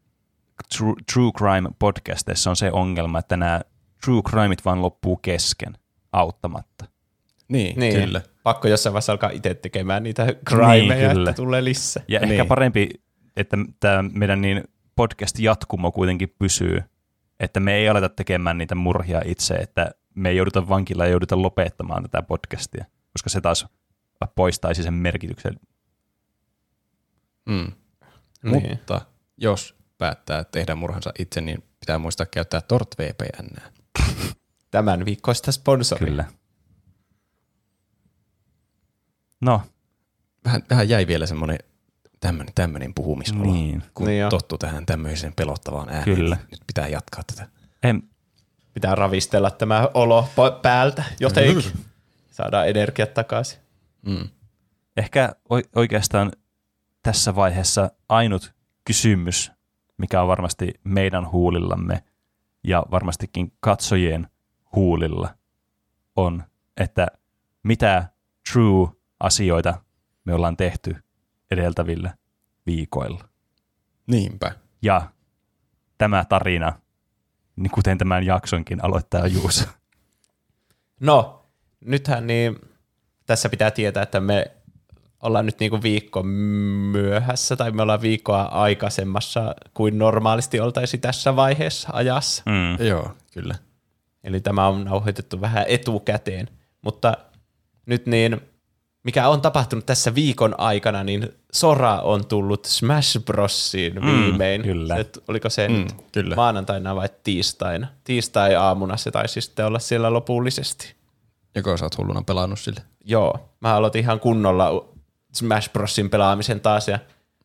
true, 0.79 0.95
true 1.13 1.31
crime 1.39 1.69
podcasteissa 1.79 2.51
on 2.51 2.57
se 2.57 2.73
ongelma, 2.73 3.19
että 3.19 3.37
nämä 3.37 3.61
true 4.05 4.23
crimeit 4.23 4.65
vaan 4.65 4.83
loppuu 4.83 5.17
kesken 5.17 5.73
auttamatta. 6.13 6.85
Niin, 7.49 7.79
Niin, 7.81 8.01
kyllä. 8.05 8.21
pakko 8.43 8.69
jossain 8.69 8.93
vaiheessa 8.93 9.13
alkaa 9.13 9.31
itse 9.31 9.55
tekemään 9.55 10.03
niitä 10.03 10.27
crimeja, 10.49 10.77
Niin, 10.77 11.11
kyllä. 11.17 11.31
että 11.31 11.43
tulee 11.43 11.65
lisää. 11.65 12.03
Ja 12.09 12.21
niin. 12.21 12.29
Niin. 12.29 12.41
ehkä 12.41 12.49
parempi, 12.49 12.89
että 13.37 13.57
tämä 13.81 14.05
meidän 14.13 14.41
niin 14.41 14.65
podcast-jatkumo 14.97 15.93
kuitenkin 15.93 16.35
pysyy, 16.39 16.83
että 17.41 17.61
me 17.61 17.75
ei 17.75 17.89
aleta 17.89 18.09
tekemään 18.09 18.59
niitä 18.59 18.75
murhia 18.75 19.23
itse, 19.25 19.55
että 19.55 19.91
me 20.15 20.29
ei 20.29 20.37
jouduta 20.37 20.69
vankilla 20.69 21.05
ja 21.05 21.11
jouduta 21.11 21.43
lopettamaan 21.43 22.03
tätä 22.03 22.23
podcastia, 22.23 22.85
koska 23.13 23.31
se 23.31 23.41
taas 23.41 23.67
poistaisi 24.35 24.83
sen 24.83 24.95
merkityksen. 24.95 25.61
Mm. 27.47 27.73
Niin. 28.43 28.69
Mutta 28.71 29.01
jos 29.37 29.77
päättää 30.03 30.45
tehdä 30.45 30.75
murhansa 30.75 31.13
itse, 31.19 31.41
niin 31.41 31.63
pitää 31.81 31.99
muistaa 31.99 32.27
käyttää 32.27 32.61
TortVPN. 32.61 33.47
Tämän 34.71 35.05
viikkoista 35.05 35.53
sponsori. 35.53 36.07
Kyllä. 36.07 36.25
No, 39.41 39.63
Vähän, 40.45 40.63
vähän 40.71 40.89
jäi 40.89 41.07
vielä 41.07 41.27
semmoinen 41.27 41.59
tämmöinen, 42.21 42.55
tämmöinen 42.55 42.95
puhumisolo, 42.95 43.43
Niin. 43.43 43.83
kun 43.95 44.07
Niin 44.07 44.21
jo. 44.21 44.29
tottu 44.31 44.59
tähän 44.59 44.87
tämmöiseen 44.87 45.33
pelottavaan 45.37 45.89
ääneen. 45.89 46.17
Kyllä. 46.17 46.37
Nyt 46.51 46.61
pitää 46.67 46.89
jatkaa 46.89 47.23
tätä. 47.25 47.49
en, 47.83 48.03
Pitää 48.75 48.95
ravistella 48.95 49.51
tämä 49.51 49.89
olo 49.95 50.29
päältä 50.63 51.05
jotenkin. 51.21 51.73
Saadaan 52.31 52.69
energiat 52.69 53.15
takaisin. 53.15 53.59
Mm. 54.07 54.29
ehkä 54.97 55.33
oi- 55.51 55.69
oikeastaan 55.77 56.33
tässä 57.03 57.35
vaiheessa 57.35 57.91
ainut 58.09 58.55
kysymys, 58.85 59.53
mikä 60.03 60.23
on 60.23 60.29
varmasti 60.29 60.81
meidän 60.85 61.33
huulillamme 61.33 62.05
ja 62.65 62.83
varmastikin 62.91 63.53
katsojien 63.61 64.29
huulilla, 64.75 65.35
on, 66.17 66.45
että 66.77 67.07
mitä 67.63 68.07
true-asioita 68.53 69.75
me 70.25 70.35
ollaan 70.35 70.57
tehty 70.57 70.97
edeltävillä 71.51 72.17
viikoilla. 72.67 73.29
Niinpä. 74.07 74.53
Ja 74.83 75.13
tämä 75.99 76.25
tarina, 76.25 76.73
niin 77.57 77.71
kuten 77.71 77.99
tämän 77.99 78.27
jaksonkin 78.27 78.85
aloittaa 78.85 79.27
Juuso. 79.27 79.65
No, 81.01 81.47
nythän 81.81 82.27
niin, 82.27 82.59
tässä 83.27 83.49
pitää 83.49 83.71
tietää, 83.71 84.03
että 84.03 84.21
me 84.21 84.57
ollaan 85.23 85.47
nyt 85.47 85.61
niinku 85.61 85.83
viikko 85.83 86.23
myöhässä, 86.23 87.57
tai 87.57 87.71
me 87.71 87.83
ollaan 87.83 88.03
viikkoa 88.03 88.43
aikaisemmassa 88.43 89.55
kuin 89.75 89.99
normaalisti 89.99 90.61
oltaisi 90.61 90.99
tässä 90.99 91.37
vaiheessa 91.37 91.89
ajassa. 91.93 92.43
Mm. 92.47 92.87
Joo, 92.87 93.11
kyllä. 93.33 93.55
Eli 94.25 94.41
tämä 94.41 94.67
on 94.69 94.85
nauhoitettu 94.85 95.41
vähän 95.41 95.65
etukäteen. 95.69 96.49
Mutta 96.83 97.17
nyt 97.87 98.07
niin 98.07 98.41
mikä 99.05 99.29
on 99.29 99.41
tapahtunut 99.41 99.87
tässä 99.87 100.15
viikon 100.15 100.55
aikana, 100.59 101.05
niin 101.05 101.29
Sora 101.53 102.01
on 102.01 102.27
tullut 102.27 102.65
Smash 102.65 103.25
Brosiin 103.25 103.95
viimein. 104.07 104.63
kyllä. 104.63 104.97
Se, 104.97 105.07
oliko 105.29 105.51
se 105.51 105.69
Mm, 105.69 105.75
nyt 105.75 105.95
kyllä. 106.13 106.37
maanantaina 106.37 106.97
vai 106.97 107.09
tiistaina? 107.25 107.87
Tiistai-aamuna 108.05 108.97
se 108.97 109.11
taisi 109.11 109.41
sitten 109.41 109.67
olla 109.67 109.79
siellä 109.79 110.13
lopullisesti. 110.13 110.95
Joko 111.55 111.77
sä 111.77 111.85
oot 111.85 111.99
hulluna 111.99 112.23
pelannut 112.23 112.61
sille? 112.61 112.81
Joo, 113.05 113.49
mä 113.61 113.75
aloitin 113.75 114.01
ihan 114.01 114.21
kunnolla 114.21 114.89
Smash 115.33 115.73
Brosin 115.73 116.11
pelaamisen 116.11 116.61
taas 116.61 116.89
ja 116.89 116.99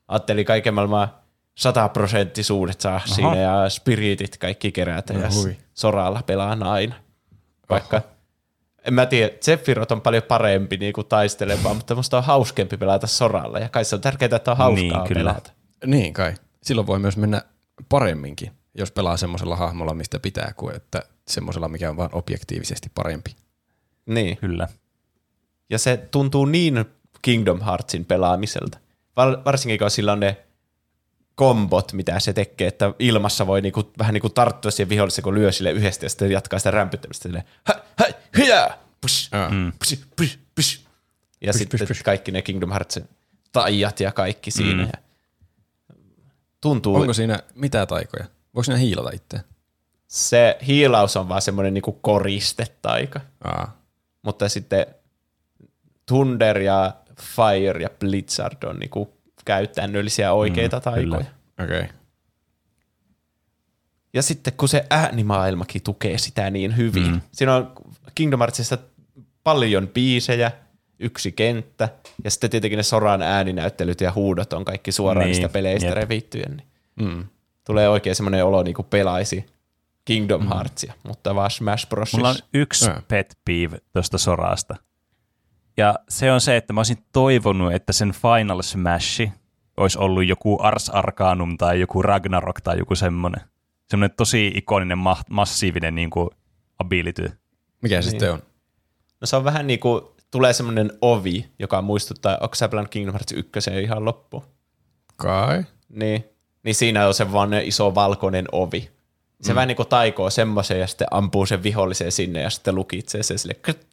ajattelin 0.08 0.46
kaiken 0.46 0.74
maailman 0.74 1.08
sataprosenttisuudet 1.56 2.82
saa 2.82 2.96
Aha. 2.96 3.08
siinä 3.08 3.36
ja 3.36 3.70
spiritit 3.70 4.38
kaikki 4.38 4.72
kerätä 4.72 5.14
No 5.14 5.20
ja 5.20 5.30
hui. 5.36 5.58
Soralla 5.74 6.24
pelaan 6.26 6.64
aina. 6.64 6.96
Vaikka 7.70 8.02
en 8.86 8.94
mä 8.94 9.06
tiedä, 9.06 9.36
Sephiroth 9.42 9.94
on 9.94 10.02
paljon 10.02 10.24
parempi 10.24 10.78
niin 10.78 10.94
kuin 10.94 11.08
taistelemaan, 11.08 11.76
mutta 11.76 11.96
musta 11.96 12.18
on 12.18 12.24
hauskempi 12.24 12.78
pelata 12.78 13.08
Soralla 13.08 13.60
ja 13.60 13.70
kai 13.70 13.86
se 13.86 13.96
on 13.96 14.02
tärkeää, 14.02 14.36
että 14.36 14.52
on 14.52 14.58
hauskaa 14.58 14.82
Niin, 14.82 15.08
kyllä. 15.08 15.20
pelata. 15.30 15.52
Niin 15.86 16.14
kai. 16.14 16.34
Silloin 16.64 16.88
voi 16.88 17.00
myös 17.00 17.18
mennä 17.18 17.42
paremminkin, 17.90 18.52
jos 18.76 18.92
pelaa 18.92 19.18
semmoisella 19.18 19.56
hahmolla, 19.56 19.94
mistä 19.94 20.20
pitää, 20.20 20.54
kuin 20.56 20.76
että 20.76 21.04
semmoisella, 21.28 21.68
mikä 21.68 21.90
on 21.90 21.98
vaan 21.98 22.10
objektiivisesti 22.14 22.92
parempi. 22.96 23.36
Niin. 24.06 24.38
Kyllä. 24.38 24.68
Ja 25.70 25.80
se 25.80 25.98
tuntuu 25.98 26.46
niin 26.46 26.86
Kingdom 27.22 27.62
Heartsin 27.62 28.06
pelaamiselta. 28.06 28.78
Var, 29.16 29.38
varsinkin 29.46 29.80
kun 29.80 29.92
sillä 29.92 30.12
on 30.12 30.20
ne 30.20 30.38
kombot, 31.36 31.94
mitä 31.94 32.20
se 32.20 32.34
tekee, 32.34 32.68
että 32.68 32.94
ilmassa 33.00 33.48
voi 33.48 33.62
niinku, 33.62 33.92
vähän 33.98 34.14
niinku 34.14 34.30
tarttua 34.30 34.72
siihen 34.72 34.90
viholliseen, 34.90 35.24
kun 35.24 35.36
lyö 35.36 35.52
sille 35.52 35.72
yhdesti 35.72 36.06
ja 36.06 36.10
sitten 36.10 36.32
jatkaa 36.32 36.60
sitä 36.60 36.72
rämpyttämistä. 36.72 37.24
Silleen, 37.24 37.44
hä, 37.64 37.82
hä, 38.00 38.06
hyjää, 38.38 38.78
push. 39.02 39.30
Mm. 39.52 39.72
push, 39.80 40.02
push, 40.16 40.38
push. 40.56 40.80
Ja 41.42 41.52
Push, 41.52 41.58
sitten 41.60 41.80
push, 41.80 41.90
push. 41.90 42.04
kaikki 42.04 42.32
ne 42.32 42.42
Kingdom 42.42 42.70
Heartsin 42.72 43.10
taijat 43.52 44.00
ja 44.00 44.12
kaikki 44.12 44.52
siinä. 44.52 44.84
Mm. 44.84 44.90
Ja 44.94 45.00
tuntuu, 46.62 46.96
Onko 46.96 47.14
siinä 47.14 47.40
mitä 47.56 47.86
taikoja? 47.86 48.26
Voiko 48.56 48.64
siinä 48.64 48.78
hiilata 48.80 49.10
itse? 49.14 49.40
se 50.08 50.58
hiilaus 50.68 51.18
on 51.18 51.30
vaan 51.30 51.42
semmoinen 51.42 51.74
niinku 51.74 51.92
koristetaika. 51.92 53.22
Aa. 53.44 53.78
Mutta 54.22 54.50
sitten 54.50 54.86
Thunder 56.06 56.58
ja 56.58 56.94
Fire 57.22 57.82
ja 57.82 57.90
Blizzard 58.00 58.64
on 58.64 58.80
niinku 58.80 59.14
käytännöllisiä 59.46 60.34
oikeita 60.34 60.78
Mm, 60.78 60.84
taikoja. 60.84 61.26
Okei. 61.64 61.80
Okay. 61.80 61.88
Ja 64.14 64.22
sitten 64.22 64.54
kun 64.58 64.70
se 64.70 64.86
äänimaailmakin 64.90 65.82
tukee 65.84 66.18
sitä 66.18 66.50
niin 66.50 66.78
hyvin. 66.78 67.04
Mm. 67.08 67.12
Mm. 67.12 67.22
Siinä 67.32 67.56
on 67.56 67.72
Kingdom 68.16 68.40
Heartsissa 68.40 68.78
paljon 69.44 69.88
biisejä, 69.88 70.52
yksi 71.00 71.32
kenttä, 71.32 71.90
ja 72.24 72.32
sitten 72.32 72.50
tietenkin 72.50 72.78
ne 72.78 72.84
Soran 72.84 73.22
ääninäyttelyt 73.22 74.02
ja 74.02 74.12
huudot 74.12 74.54
on 74.54 74.66
kaikki 74.66 74.92
suoraan 74.92 75.26
Niin, 75.26 75.32
niistä 75.32 75.50
peleistä 75.50 75.88
jep. 75.88 75.96
revittyjen. 75.96 76.58
Niin 76.58 77.10
Mm. 77.10 77.26
tulee 77.66 77.90
oikein 77.90 78.16
semmoinen 78.16 78.46
olo, 78.46 78.64
niin 78.64 78.74
kuin 78.76 78.86
pelaisi 78.90 79.46
Kingdom 80.06 80.48
Heartsia, 80.48 80.94
mutta 81.04 81.36
vaan 81.36 81.52
Smash 81.52 81.88
Bros. 81.90 82.14
Mulla 82.14 82.30
on 82.30 82.36
yksi 82.54 82.90
Ää. 82.90 83.02
pet 83.08 83.38
peeve 83.46 83.78
tuosta 83.94 84.18
sorasta. 84.18 84.76
Ja 85.78 85.96
se 86.10 86.32
on 86.32 86.42
se, 86.42 86.58
että 86.58 86.74
mä 86.74 86.80
olisin 86.80 86.98
toivonut, 87.12 87.74
että 87.74 87.94
sen 87.94 88.12
Final 88.12 88.62
Smash 88.62 89.28
olisi 89.78 89.98
ollut 90.00 90.26
joku 90.26 90.58
Ars 90.62 90.90
Arcanum 90.90 91.58
tai 91.58 91.80
joku 91.80 92.02
Ragnarok 92.02 92.62
tai 92.62 92.78
joku 92.78 92.96
semmoinen. 92.96 93.42
Semmoinen 93.90 94.18
tosi 94.18 94.52
ikoninen, 94.56 94.98
ma- 94.98 95.24
massiivinen 95.30 95.96
niin 95.96 96.10
kuin 96.10 96.30
ability. 96.80 97.32
Mikä 97.82 98.02
se 98.02 98.06
Niin. 98.06 98.12
sitten 98.12 98.34
on? 98.34 98.40
No 99.22 99.28
se 99.28 99.36
on 99.36 99.44
vähän 99.44 99.68
niin 99.68 99.80
kuin, 99.80 100.02
tulee 100.32 100.54
semmoinen 100.54 100.92
ovi, 101.02 101.50
joka 101.60 101.82
muistuttaa, 101.82 102.38
onko 102.42 102.56
sä 102.56 102.70
pelannut 102.70 102.92
Kingdom 102.92 103.14
Hearts 103.14 103.32
1 103.32 103.50
ihan 103.84 104.06
loppuun? 104.06 104.44
Kai. 105.16 105.64
Niin, 105.90 106.26
niin 106.64 106.76
siinä 106.76 107.08
on 107.08 107.14
se 107.14 107.32
vaan 107.32 107.54
iso 107.54 107.96
valkoinen 107.96 108.46
ovi. 108.52 108.90
Se 109.42 109.52
mm. 109.52 109.56
vähän 109.56 109.68
niin 109.68 109.76
kuin 109.76 109.88
taikoo 109.90 110.30
semmoisen 110.30 110.80
ja 110.80 110.88
sitten 110.88 111.08
ampuu 111.12 111.46
sen 111.46 111.64
vihollisen 111.64 112.12
sinne 112.12 112.42
ja 112.42 112.50
sitten 112.50 112.76
lukitsee 112.76 113.24
se 113.24 113.38
sille. 113.38 113.54
krt. 113.54 113.88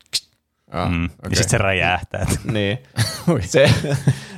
Ah, 0.74 0.90
Mm. 0.90 1.04
okay. 1.04 1.16
Ja 1.30 1.36
sitten 1.36 1.50
se 1.50 1.58
räjähtää. 1.58 2.26
Niin. 2.52 2.78
Se, 3.40 3.70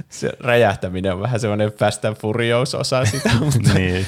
se 0.09 0.33
räjähtäminen 0.41 1.13
on 1.15 1.21
vähän 1.21 1.41
semmoinen 1.41 1.73
Fast 1.73 2.05
and 2.05 2.17
Furious 2.17 2.75
osa 2.75 3.05
sitä, 3.05 3.31
mutta 3.55 3.73
niin, 3.75 4.07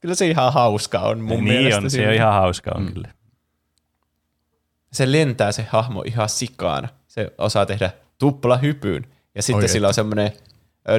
kyllä 0.00 0.14
se 0.14 0.26
ihan 0.26 0.52
hauska 0.52 0.98
on 1.00 1.20
mun 1.20 1.28
niin 1.28 1.44
mielestä. 1.44 1.76
on, 1.76 1.90
se 1.90 1.94
siinä. 1.94 2.08
on 2.08 2.14
ihan 2.14 2.32
hauska 2.32 2.70
on 2.74 2.82
mm. 2.82 2.92
kyllä. 2.92 3.08
Se 4.92 5.12
lentää 5.12 5.52
se 5.52 5.66
hahmo 5.70 6.02
ihan 6.06 6.28
sikana. 6.28 6.88
Se 7.06 7.32
osaa 7.38 7.66
tehdä 7.66 7.90
tuplahypyn. 8.18 9.06
Ja 9.34 9.42
sitten 9.42 9.64
Oi 9.64 9.68
sillä 9.68 9.88
on 9.88 9.94
semmoinen 9.94 10.32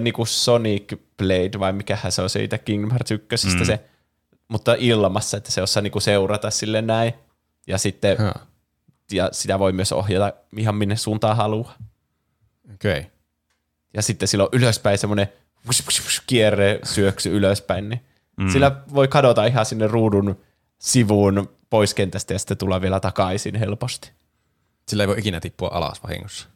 niinku 0.01 0.25
Sonic 0.25 0.93
Blade, 1.17 1.59
vai 1.59 1.73
mikähän 1.73 2.11
se 2.11 2.21
on 2.21 2.29
siitä 2.29 2.57
Kingdom 2.57 2.91
Hearts 2.91 3.11
1, 3.11 3.47
mm. 3.47 3.65
se, 3.65 3.79
mutta 4.47 4.75
ilmassa, 4.79 5.37
että 5.37 5.51
se 5.51 5.61
osaa 5.61 5.83
niinku 5.83 5.99
seurata 5.99 6.51
sille 6.51 6.81
näin. 6.81 7.13
Ja 7.67 7.77
sitten 7.77 8.17
Ah, 8.21 8.47
ja 9.11 9.29
sitä 9.31 9.59
voi 9.59 9.71
myös 9.71 9.91
ohjata 9.91 10.33
ihan 10.57 10.75
minne 10.75 10.95
suuntaan 10.95 11.37
haluaa. 11.37 11.75
Okei. 12.73 12.99
Okay. 12.99 13.11
Ja 13.93 14.01
sitten 14.01 14.27
sillä 14.27 14.43
on 14.43 14.49
ylöspäin 14.51 14.97
semmoinen 14.97 15.27
kierre 16.27 16.79
syöksy 16.83 17.29
ylöspäin, 17.29 17.89
niin 17.89 18.01
mm. 18.37 18.49
sillä 18.49 18.71
voi 18.93 19.07
kadota 19.07 19.45
ihan 19.45 19.65
sinne 19.65 19.87
ruudun 19.87 20.39
sivuun 20.79 21.49
pois 21.69 21.93
kentästä 21.93 22.33
ja 22.33 22.39
sitten 22.39 22.57
tulla 22.57 22.81
vielä 22.81 22.99
takaisin 22.99 23.55
helposti. 23.55 24.11
Sillä 24.87 25.03
ei 25.03 25.07
voi 25.07 25.19
ikinä 25.19 25.39
tippua 25.39 25.69
alas 25.73 26.03
vahingossa. 26.03 26.47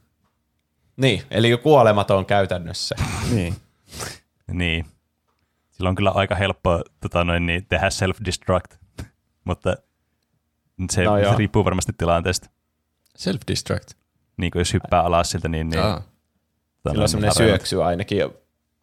Niin, 0.97 1.23
eli 1.31 1.57
kuolematon 1.57 2.25
käytännössä. 2.25 2.95
Niin. 3.31 3.55
Niin. 4.51 4.85
Sillä 5.71 5.89
on 5.89 5.95
kyllä 5.95 6.11
aika 6.11 6.35
helppo 6.35 6.81
tota 6.99 7.23
noin, 7.23 7.45
niin, 7.45 7.65
tehdä 7.65 7.89
self-destruct, 7.89 8.77
mutta 9.45 9.77
se, 10.89 11.03
No 11.03 11.19
se 11.19 11.37
riippuu 11.37 11.65
varmasti 11.65 11.93
tilanteesta. 11.97 12.49
Self-destruct. 13.17 13.95
Niin 14.37 14.51
kuin 14.51 14.59
jos 14.59 14.73
hyppää 14.73 15.01
alas 15.01 15.31
siltä, 15.31 15.47
niin, 15.47 15.69
niin 15.69 15.83
Aa. 15.83 16.01
tota 16.83 16.89
Sillä 16.89 17.03
on 17.03 17.09
semmoinen 17.09 17.35
syöksy 17.35 17.83
ainakin, 17.83 18.29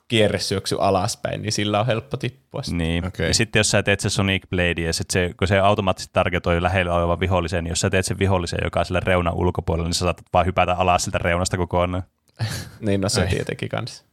kierresyöksy 0.09 0.77
alaspäin, 0.81 1.43
niin 1.43 1.53
sillä 1.53 1.81
on 1.81 1.87
helppo 1.87 2.17
tippua. 2.17 2.63
sitten. 2.63 2.79
Niin. 2.79 3.07
Okei. 3.07 3.29
Ja 3.29 3.35
sitten 3.35 3.61
jos 3.61 3.71
sä 3.71 3.83
teet 3.83 4.01
se 4.01 4.11
Sonic 4.11 4.43
Blade, 4.51 4.81
ja 4.81 4.93
sit 4.93 5.11
se, 5.11 5.35
kun 5.39 5.49
se 5.49 5.59
automaattisesti 5.59 6.13
targetoi 6.13 6.63
lähellä 6.63 6.95
olevan 6.95 7.21
vihollisen, 7.21 7.65
niin 7.65 7.71
jos 7.71 7.81
sä 7.81 7.91
teet 7.91 8.07
sen 8.07 8.19
vihollisen, 8.19 8.59
joka 8.65 8.81
on 8.81 8.87
sillä 8.87 9.01
reunan 9.01 9.35
ulkopuolella, 9.35 9.89
niin 9.89 9.95
sä 9.95 9.99
saatat 9.99 10.27
vaan 10.33 10.47
hypätä 10.47 10.75
alas 10.75 11.05
siltä 11.05 11.19
reunasta 11.19 11.57
kokonaan. 11.57 12.03
Niin, 12.81 13.01
no 13.01 13.09
se 13.09 13.21
Ai. 13.21 13.29
tietenkin 13.29 13.69
kanssa. 13.69 14.05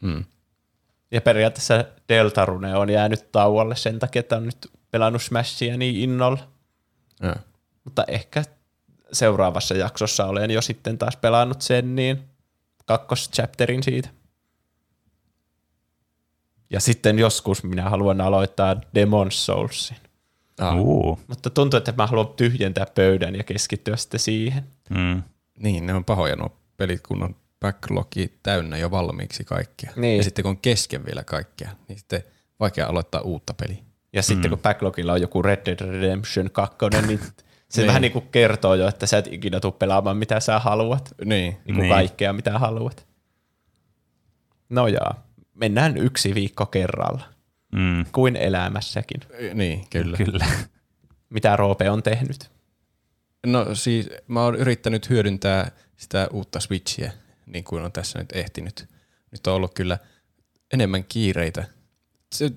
Mm. 0.00 0.24
Ja 1.10 1.20
periaatteessa 1.20 1.84
Deltarune 2.08 2.76
on 2.76 2.90
jäänyt 2.90 3.32
tauolle 3.32 3.76
sen 3.76 3.98
takia, 3.98 4.20
että 4.20 4.36
on 4.36 4.44
nyt 4.44 4.70
pelannut 4.90 5.22
Smashia 5.22 5.76
niin 5.76 5.96
innolla. 5.96 6.38
Ja. 7.22 7.36
Mutta 7.84 8.04
ehkä 8.08 8.42
seuraavassa 9.12 9.74
jaksossa 9.74 10.26
olen 10.26 10.50
jo 10.50 10.62
sitten 10.62 10.98
taas 10.98 11.16
pelannut 11.16 11.62
sen, 11.62 11.96
niin 11.96 12.24
kakkoschapterin 12.86 13.82
siitä. 13.82 14.08
Ja 16.70 16.80
sitten 16.80 17.18
joskus 17.18 17.62
minä 17.62 17.90
haluan 17.90 18.20
aloittaa 18.20 18.80
Demon 18.94 19.32
Soulsin. 19.32 19.96
Ah. 20.60 20.80
Uh. 20.80 21.20
Mutta 21.26 21.50
tuntuu, 21.50 21.78
että 21.78 21.94
mä 21.96 22.06
haluan 22.06 22.28
tyhjentää 22.28 22.86
pöydän 22.94 23.36
ja 23.36 23.44
keskittyä 23.44 23.96
sitten 23.96 24.20
siihen. 24.20 24.64
Mm. 24.90 25.22
Niin, 25.58 25.86
ne 25.86 25.94
on 25.94 26.04
pahoja 26.04 26.36
nuo 26.36 26.56
pelit, 26.76 27.00
kun 27.00 27.22
on 27.22 27.36
backlogi 27.60 28.38
täynnä 28.42 28.76
jo 28.76 28.90
valmiiksi 28.90 29.44
kaikkea. 29.44 29.92
Niin. 29.96 30.16
Ja 30.16 30.24
sitten 30.24 30.42
kun 30.42 30.50
on 30.50 30.58
kesken 30.58 31.06
vielä 31.06 31.24
kaikkea, 31.24 31.70
niin 31.88 31.98
sitten 31.98 32.22
vaikea 32.60 32.86
aloittaa 32.86 33.20
uutta 33.20 33.54
peliä. 33.54 33.82
Ja 34.14 34.22
sitten 34.22 34.50
kun 34.50 34.58
backlogilla 34.58 35.12
on 35.12 35.20
joku 35.20 35.42
Red 35.42 35.66
Dead 35.66 35.80
Redemption 35.90 36.50
2, 36.50 36.76
niin 37.06 37.20
se 37.68 37.80
Niin. 37.80 37.86
vähän 37.86 38.02
niin 38.02 38.12
kuin 38.12 38.28
kertoo 38.32 38.74
jo, 38.74 38.88
että 38.88 39.06
sä 39.06 39.18
et 39.18 39.26
ikinä 39.32 39.60
tule 39.60 39.72
pelaamaan 39.78 40.16
mitä 40.16 40.40
sä 40.40 40.58
haluat. 40.58 41.14
Niin. 41.24 41.56
Niin 41.64 41.76
Niin. 41.76 41.88
kaikkea 41.88 42.32
mitä 42.32 42.58
haluat. 42.58 43.06
No 44.68 44.86
jaa, 44.88 45.26
mennään 45.54 45.96
yksi 45.96 46.34
viikko 46.34 46.66
kerralla. 46.66 47.22
Mm. 47.72 48.04
Kuin 48.12 48.36
elämässäkin. 48.36 49.20
Niin, 49.54 49.84
kyllä. 49.90 50.16
Kyllä. 50.16 50.46
Mitä 51.30 51.56
Roope 51.56 51.90
on 51.90 52.02
tehnyt? 52.02 52.50
No 53.46 53.74
siis 53.74 54.10
mä 54.28 54.42
oon 54.42 54.54
yrittänyt 54.56 55.10
hyödyntää 55.10 55.70
sitä 55.96 56.28
uutta 56.32 56.60
Switchiä, 56.60 57.12
niin 57.46 57.64
kuin 57.64 57.84
on 57.84 57.92
tässä 57.92 58.18
nyt 58.18 58.32
ehtinyt. 58.32 58.88
Nyt 59.30 59.46
on 59.46 59.54
ollut 59.54 59.74
kyllä 59.74 59.98
enemmän 60.72 61.04
kiireitä. 61.04 61.64
Se, 62.34 62.50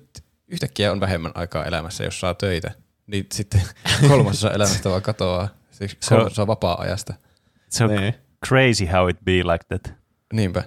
yhtäkkiä 0.48 0.92
on 0.92 1.00
vähemmän 1.00 1.32
aikaa 1.34 1.64
elämässä, 1.64 2.04
jos 2.04 2.20
saa 2.20 2.34
töitä. 2.34 2.70
Niin 3.06 3.26
sitten 3.32 3.62
kolmasosa 4.08 4.50
elämästä 4.50 4.90
vaan 4.90 5.02
katoaa. 5.02 5.48
Siis 5.70 5.96
Se 6.00 6.14
on- 6.14 6.18
kolmasosa 6.18 6.46
vapaa-ajasta. 6.46 7.14
Se 7.68 7.84
on 7.84 7.90
Niin. 7.90 8.14
crazy 8.46 8.86
how 8.92 9.08
it 9.10 9.16
be 9.24 9.32
like 9.32 9.64
that. 9.68 9.94
Niinpä. 10.32 10.64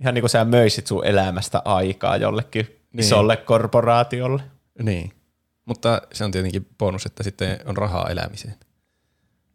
Ihan 0.00 0.14
niin 0.14 0.22
kuin 0.22 0.30
sä 0.30 0.44
möisit 0.44 0.86
sun 0.86 1.06
elämästä 1.06 1.62
aikaa 1.64 2.16
jollekin 2.16 2.66
Niin. 2.92 3.00
isolle 3.00 3.36
korporaatiolle. 3.36 4.42
Niin. 4.82 5.12
Mutta 5.64 6.02
se 6.12 6.24
on 6.24 6.30
tietenkin 6.30 6.68
bonus, 6.78 7.06
että 7.06 7.22
sitten 7.22 7.60
on 7.64 7.76
rahaa 7.76 8.10
elämiseen. 8.10 8.54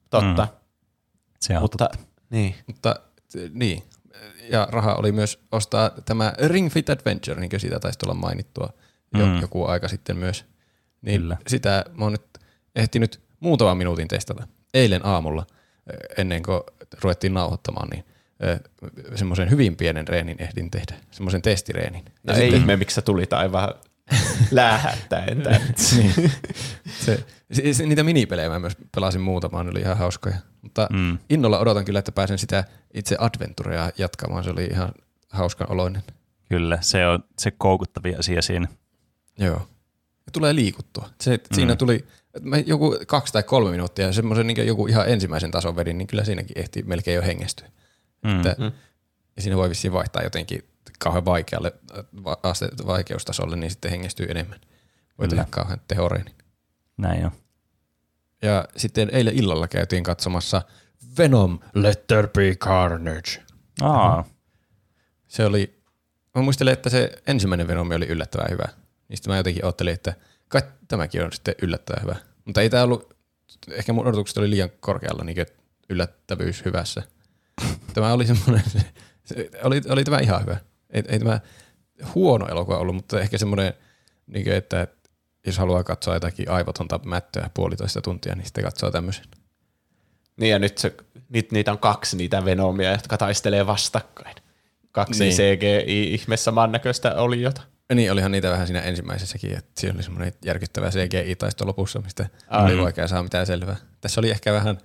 Totta. 0.10 0.44
Mm. 0.52 0.58
Se 1.40 1.56
on 1.56 1.62
Mutta 1.62 1.78
totta. 1.78 1.98
niin. 2.30 2.56
Mutta 2.68 2.96
niin, 3.54 3.84
ja 4.50 4.68
raha 4.72 4.96
oli 4.96 5.12
myös 5.12 5.40
ostaa 5.52 5.90
tämä 6.06 6.34
Ring 6.48 6.72
Fit 6.72 6.90
Adventure, 6.90 7.40
niin 7.40 7.50
kuin 7.50 7.60
siitä 7.60 7.80
taisi 7.80 8.00
olla 8.06 8.14
mainittua 8.14 8.74
jo, 9.14 9.26
Mm. 9.26 9.42
joku 9.42 9.66
aika 9.66 9.88
sitten 9.88 10.18
myös. 10.18 10.46
Niin 11.02 11.22
Kyllä. 11.22 11.38
sitä 11.48 11.86
mä 11.94 12.06
oon 12.06 12.12
nyt 12.12 12.26
ehtinyt 12.76 13.22
muutaman 13.40 13.78
minuutin 13.78 14.08
testata. 14.08 14.48
Eilen 14.74 15.06
aamulla, 15.06 15.46
eh, 15.94 15.98
ennen 16.18 16.44
kuin 16.44 16.62
ruvettiin 17.02 17.34
nauhoittamaan, 17.34 17.90
niin 17.90 18.06
eh, 18.40 18.60
semmoisen 19.16 19.50
hyvin 19.50 19.76
pienen 19.78 20.08
reenin 20.08 20.42
ehdin 20.42 20.72
tehdä, 20.72 20.96
semmoisen 21.12 21.42
testireenin. 21.42 22.06
No 22.24 22.34
ei 22.34 22.54
ihme, 22.54 22.76
miksi 22.76 22.96
sä 22.96 23.02
tulit 23.02 23.34
aivan 23.34 23.74
lähettäen 24.52 25.42
tänne. 25.42 25.74
niin. 25.98 26.32
se, 26.88 27.24
se, 27.52 27.74
se, 27.74 27.86
niitä 27.86 28.04
minipelejä 28.04 28.50
mä 28.50 28.60
myös 28.60 28.78
pelasin 28.96 29.22
muutamaan, 29.22 29.66
ne 29.66 29.72
oli 29.72 29.80
ihan 29.80 29.98
hauskoja. 29.98 30.36
Mutta 30.62 30.88
mm. 30.94 31.18
innolla 31.30 31.60
odotan 31.60 31.86
kyllä, 31.86 32.00
että 32.00 32.12
pääsen 32.12 32.38
sitä 32.38 32.64
itse 32.94 33.16
adventurea 33.20 33.92
jatkamaan. 33.98 34.44
Se 34.44 34.50
oli 34.50 34.66
ihan 34.66 34.92
hauskan 35.30 35.72
oloinen. 35.72 36.04
Kyllä, 36.50 36.78
se 36.82 37.08
on 37.08 37.24
se 37.40 37.52
koukuttavia 37.52 38.20
asia 38.20 38.42
siinä. 38.42 38.68
Joo. 39.38 39.68
Ja 40.26 40.32
tulee 40.32 40.56
liikuttua. 40.56 41.10
Se, 41.22 41.32
mm. 41.38 41.56
Siinä 41.56 41.76
tuli 41.76 42.08
mä 42.42 42.58
joku 42.58 42.98
kaksi 43.08 43.34
tai 43.34 43.44
kolme 43.44 43.72
minuuttia 43.72 44.06
ja 44.06 44.14
semmoisen 44.14 44.48
niin 44.48 44.68
joku 44.68 44.88
ihan 44.88 45.10
ensimmäisen 45.10 45.52
tason 45.52 45.76
vedin, 45.76 45.98
niin 45.98 46.08
kyllä 46.08 46.24
siinäkin 46.24 46.60
ehti 46.60 46.84
melkein 46.84 47.16
jo 47.16 47.22
hengestyä. 47.22 47.68
Mm. 48.24 48.38
Että, 48.38 48.56
ja 49.36 49.42
siinä 49.42 49.58
voi 49.58 49.70
vissiin 49.70 49.94
vaihtaa 49.94 50.24
jotenkin 50.24 50.64
kauhean 51.00 51.26
vaikealle 51.26 51.74
va- 52.24 52.38
aste, 52.44 52.70
vaikeustasolle, 52.86 53.56
niin 53.56 53.72
sitten 53.72 53.92
hengestyy 53.92 54.26
enemmän. 54.30 54.60
Voi 55.20 55.28
tehdä 55.28 55.46
kauhean 55.50 55.82
tehoreeni. 55.88 56.32
Näin 56.98 57.26
on. 57.26 57.32
Ja 58.42 58.68
sitten 58.78 59.10
eilen 59.14 59.36
illalla 59.36 59.68
käytiin 59.68 60.04
katsomassa 60.04 60.62
Venom 61.18 61.60
Let 61.74 62.08
There 62.08 62.28
Be 62.28 62.56
Carnage. 62.56 63.44
Aa, 63.82 64.26
Se 65.28 65.46
oli, 65.46 65.82
mä 66.36 66.42
muistelen, 66.42 66.74
että 66.74 66.90
se 66.90 67.22
ensimmäinen 67.28 67.68
Venom 67.68 67.92
oli 67.92 68.06
yllättävän 68.06 68.52
hyvä. 68.52 68.68
Niistä 69.10 69.30
mä 69.30 69.38
jotenkin 69.38 69.66
ajattelin, 69.66 69.94
että 69.94 70.14
kai 70.48 70.62
tämäkin 70.88 71.24
on 71.24 71.34
sitten 71.34 71.56
yllättävän 71.62 72.02
hyvä. 72.02 72.16
Mutta 72.46 72.62
ei 72.62 72.70
tämä 72.70 72.84
ollut, 72.84 73.14
ehkä 73.72 73.94
mun 73.94 74.08
odotukset 74.08 74.38
oli 74.38 74.50
liian 74.50 74.70
korkealla 74.80 75.24
niin 75.24 75.46
yllättävyys 75.90 76.66
hyvässä. 76.66 77.04
Tämä 77.94 78.14
oli 78.14 78.26
semmoinen, 78.26 78.64
se, 79.26 79.50
oli, 79.64 79.82
oli 79.90 80.04
tämä 80.04 80.20
ihan 80.20 80.42
hyvä. 80.42 80.58
Ei, 80.90 81.04
ei 81.08 81.20
tämä 81.20 81.40
huono 82.16 82.48
elokuva 82.48 82.78
ollut, 82.78 82.96
mutta 82.96 83.20
ehkä 83.20 83.38
semmoinen, 83.38 83.74
niin 84.28 84.44
kuin, 84.44 84.56
että 84.56 84.88
jos 85.46 85.58
haluaa 85.58 85.84
katsoa 85.84 86.14
jotakin 86.14 86.52
aivotonta 86.52 87.00
mättöä 87.06 87.50
puolitoista 87.54 88.02
tuntia, 88.02 88.36
niin 88.36 88.46
sitten 88.46 88.64
katsoo 88.64 88.92
tämmöisen. 88.92 89.26
Niin 90.38 90.52
ja 90.52 90.60
nyt, 90.60 90.78
se, 90.78 90.96
nyt 91.30 91.52
niitä 91.52 91.72
on 91.72 91.80
kaksi 91.80 92.18
niitä 92.18 92.46
Venomia, 92.46 92.92
jotka 92.92 93.18
taistelee 93.18 93.68
vastakkain. 93.68 94.36
Kaksi 94.92 95.24
Niin. 95.24 95.38
niin. 95.38 95.58
CGI-ihme 95.58 96.38
samannäköistä 96.38 97.16
oliota. 97.16 97.62
Niin, 97.96 98.12
olihan 98.12 98.32
niitä 98.32 98.52
vähän 98.52 98.68
siinä 98.68 98.82
ensimmäisessäkin, 98.82 99.58
että 99.58 99.82
siinä 99.82 99.96
oli 99.96 100.04
semmoinen 100.04 100.34
järkyttävä 100.46 100.90
CGI-taisto 100.90 101.68
lopussa, 101.68 102.00
mistä 102.00 102.30
Aivan. 102.48 102.72
oli 102.72 102.84
vaikea 102.84 103.08
saa 103.08 103.24
mitään 103.24 103.46
selvää. 103.46 103.76
Tässä 104.02 104.22
oli 104.22 104.30
ehkä 104.30 104.54
vähän, 104.54 104.78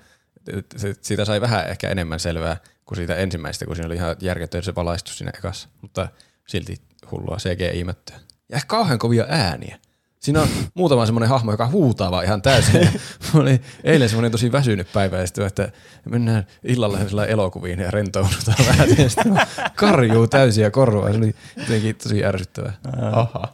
siitä 1.00 1.24
sai 1.24 1.40
vähän 1.40 1.68
ehkä 1.68 1.88
enemmän 1.88 2.20
selvää 2.20 2.56
kuin 2.84 2.96
siitä 2.96 3.16
ensimmäisestä, 3.16 3.66
kun 3.66 3.76
siinä 3.76 3.86
oli 3.86 3.94
ihan 3.94 4.16
järkyttävä 4.20 4.62
se 4.62 4.74
valaistus 4.74 5.18
siinä 5.18 5.32
ekassa, 5.38 5.68
mutta 5.82 6.08
silti 6.46 6.76
hullua 7.10 7.36
CGI-mättöä. 7.36 8.16
Ja 8.48 8.56
ehkä 8.56 8.66
kauhean 8.66 8.98
kovia 8.98 9.26
ääniä. 9.28 9.78
Siinä 10.23 10.43
on 10.43 10.49
muutama 10.74 11.07
semmoinen 11.07 11.28
hahmo, 11.28 11.51
joka 11.51 11.66
huutaa 11.69 12.11
vaan 12.11 12.24
ihan 12.24 12.43
täysin. 12.43 12.89
Oli 13.35 13.61
eilen 13.85 14.09
semmoinen 14.09 14.32
tosi 14.32 14.53
väsynyt 14.53 14.93
päivä, 14.93 15.19
ja 15.19 15.27
sitten, 15.27 15.47
että 15.47 15.73
mennään 16.09 16.47
illalla 16.65 16.99
sellainen 16.99 17.32
elokuviin 17.32 17.78
ja 17.81 17.90
rentoudutaan 17.90 18.66
vähän. 18.69 18.89
Ja 18.89 19.09
sitten 19.09 19.40
karjuu 19.77 20.27
täysiä 20.27 20.70
korvaa. 20.70 21.11
Se 21.12 21.19
oli 21.19 21.35
jotenkin 21.57 21.97
tosi 21.97 22.24
ärsyttävää. 22.24 22.74
Aha. 23.12 23.49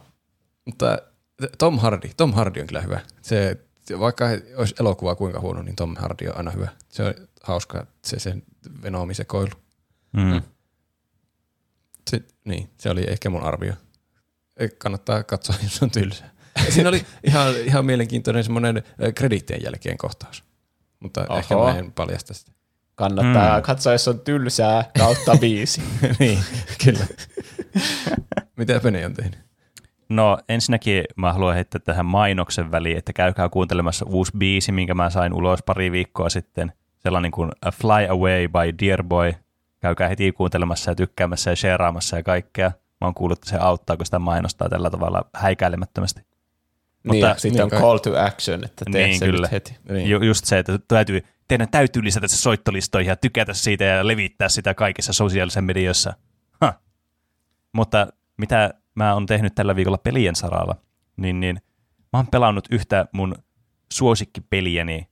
Mutta 0.65 0.97
Tom 1.57 1.79
Hardy, 1.79 2.09
Tom 2.17 2.33
Hardy 2.33 2.61
on 2.61 2.67
kyllä 2.67 2.81
hyvä. 2.81 2.99
Se, 3.21 3.57
vaikka 3.99 4.25
olisi 4.57 4.75
elokuva 4.79 5.15
kuinka 5.15 5.39
huono, 5.39 5.61
niin 5.61 5.75
Tom 5.75 5.95
Hardy 5.95 6.27
on 6.27 6.37
aina 6.37 6.51
hyvä. 6.51 6.67
Se 6.89 7.03
on 7.03 7.13
hauska, 7.43 7.87
se 8.05 8.19
sen 8.19 8.43
Venomi-sekoilu. 8.83 9.51
mm. 10.13 10.41
Se, 12.09 12.21
niin, 12.45 12.69
se 12.77 12.89
oli 12.89 13.03
ehkä 13.07 13.29
mun 13.29 13.43
arvio. 13.43 13.73
Ei, 14.57 14.69
Kannattaa 14.77 15.23
katsoa, 15.23 15.55
jos 15.63 15.83
on 15.83 15.91
tylsää. 15.91 16.29
Siinä 16.69 16.89
oli 16.89 17.05
ihan, 17.23 17.55
ihan 17.65 17.85
mielenkiintoinen 17.85 18.43
semmoinen 18.43 18.83
krediittien 19.15 19.63
jälkeen 19.63 19.97
kohtaus. 19.97 20.43
Mutta 20.99 21.25
Oho. 21.29 21.39
ehkä 21.39 21.55
mä 21.55 21.77
en 21.77 21.91
paljasta 21.91 22.33
sitä. 22.33 22.51
Kannattaa 22.95 23.57
mm. 23.57 23.63
katsoa, 23.63 23.93
jos 23.93 24.07
on 24.07 24.19
tylsää 24.19 24.91
kautta 24.97 25.37
viisi. 25.41 25.81
niin, 26.19 26.39
kyllä. 26.85 27.05
Mitä 28.57 28.79
Pene 28.79 29.05
on 29.05 29.13
tehnyt? 29.13 29.39
No 30.09 30.37
ensinnäkin 30.49 31.03
mä 31.15 31.33
haluan 31.33 31.55
heittää 31.55 31.79
tähän 31.79 32.05
mainoksen 32.05 32.71
väliin, 32.71 32.97
että 32.97 33.13
käykää 33.13 33.49
kuuntelemassa 33.49 34.05
uusi 34.09 34.31
biisi, 34.37 34.71
minkä 34.71 34.93
mä 34.93 35.09
sain 35.09 35.33
ulos 35.33 35.63
pari 35.63 35.91
viikkoa 35.91 36.29
sitten. 36.29 36.71
Sellainen 36.97 37.31
kuin 37.31 37.51
A 37.61 37.71
Fly 37.71 38.07
Away 38.09 38.47
by 38.47 38.87
Dear 38.87 39.03
Boy. 39.03 39.33
Käykää 39.79 40.09
heti 40.09 40.31
kuuntelemassa 40.31 40.91
ja 40.91 40.95
tykkäämässä 40.95 41.49
ja 41.49 41.55
shareaamassa 41.55 42.17
ja 42.17 42.23
kaikkea. 42.23 42.71
Mä 43.01 43.07
oon 43.07 43.13
kuullut, 43.13 43.37
että 43.37 43.49
se 43.49 43.57
auttaa, 43.57 43.97
kun 43.97 44.05
sitä 44.05 44.19
mainostaa 44.19 44.69
tällä 44.69 44.89
tavalla 44.89 45.25
häikäilemättömästi. 45.33 46.21
Niin, 47.03 47.19
ja 47.21 47.35
sitten 47.37 47.67
niin 47.67 47.75
on 47.75 47.81
call 47.81 47.97
to 47.97 48.19
action, 48.25 48.63
että 48.65 48.85
tee 48.91 49.07
Niin, 49.07 49.19
se 49.19 49.25
kyllä. 49.25 49.41
nyt 49.41 49.51
heti. 49.51 49.77
Niin. 49.89 50.09
Ju- 50.09 50.23
just 50.23 50.45
se, 50.45 50.59
että 50.59 50.79
täytyy, 50.87 51.21
teidän 51.47 51.69
täytyy 51.69 52.03
lisätä 52.03 52.27
se 52.27 52.37
soittolistoihin 52.37 53.09
ja 53.09 53.15
tykätä 53.15 53.53
siitä 53.53 53.83
ja 53.83 54.07
levittää 54.07 54.49
sitä 54.49 54.73
kaikissa 54.73 55.13
sosiaalisessa 55.13 55.61
medioissa. 55.61 56.13
Huh. 56.65 56.73
Mutta 57.73 58.07
mitä 58.37 58.73
mä 58.95 59.13
oon 59.13 59.25
tehnyt 59.25 59.55
tällä 59.55 59.75
viikolla 59.75 59.97
pelien 59.97 60.35
saralla, 60.35 60.75
niin, 61.17 61.39
niin 61.39 61.61
mä 62.13 62.19
oon 62.19 62.27
pelannut 62.27 62.67
yhtä 62.71 63.05
mun 63.11 63.35
suosikkipeliäni 63.93 65.07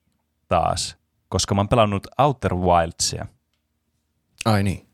taas, 0.47 0.97
koska 1.29 1.55
mä 1.55 1.59
oon 1.61 1.69
pelannut 1.69 2.07
Outer 2.17 2.55
Wildsia. 2.55 3.25
Ai 4.45 4.63
niin. 4.63 4.87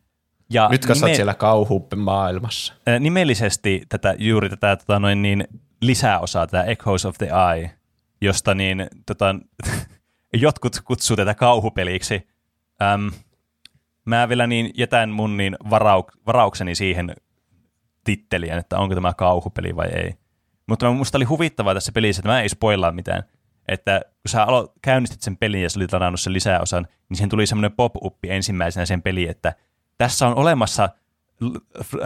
Ja 0.50 0.70
Nyt 0.72 0.86
nime- 0.86 1.16
siellä 1.16 1.34
kauhuppen 1.34 2.00
maailmassa. 2.00 2.74
Ää, 2.88 3.00
nimellisesti 3.00 3.84
tätä, 3.90 4.16
juuri 4.18 4.50
tätä 4.50 4.76
tota 4.76 5.00
noin, 5.00 5.22
niin, 5.22 5.48
lisäosaa, 5.88 6.48
tätä 6.48 6.64
Echoes 6.64 7.06
of 7.06 7.18
the 7.18 7.30
Eye, 7.54 7.72
josta 8.22 8.54
niin, 8.54 8.88
tota, 9.06 9.36
jotkut 10.34 10.82
kutsuu 10.84 11.18
tätä 11.18 11.36
kauhupeliksi. 11.36 12.28
Äm, 12.82 13.12
mä 14.06 14.30
vielä 14.30 14.48
niin 14.48 14.72
jätän 14.78 15.10
mun 15.10 15.38
niin 15.38 15.58
varauk- 15.66 16.22
varaukseni 16.28 16.76
siihen 16.76 17.16
titteliin, 18.04 18.54
että 18.54 18.78
onko 18.78 18.96
tämä 18.96 19.14
kauhupeli 19.14 19.76
vai 19.76 19.88
ei. 19.88 20.14
Mutta 20.68 20.92
musta 20.92 21.18
oli 21.18 21.26
huvittavaa 21.26 21.74
tässä 21.74 21.92
pelissä, 21.92 22.20
että 22.20 22.30
mä 22.30 22.42
ei 22.42 22.50
spoilaa 22.50 22.92
mitään. 22.92 23.24
Että 23.68 24.02
kun 24.04 24.30
sä 24.30 24.46
alo- 24.46 24.74
käynnistit 24.82 25.22
sen 25.22 25.38
pelin 25.38 25.62
ja 25.62 25.70
sä 25.70 25.80
olit 25.80 25.94
ladannut 25.94 26.20
sen 26.20 26.34
lisäosan, 26.34 26.88
niin 27.10 27.18
siihen 27.18 27.30
tuli 27.30 27.48
semmoinen 27.48 27.72
pop-uppi 27.72 28.30
ensimmäisenä 28.30 28.86
sen 28.86 29.02
peliin, 29.02 29.30
että 29.30 29.54
tässä 29.98 30.28
on 30.28 30.36
olemassa 30.36 30.90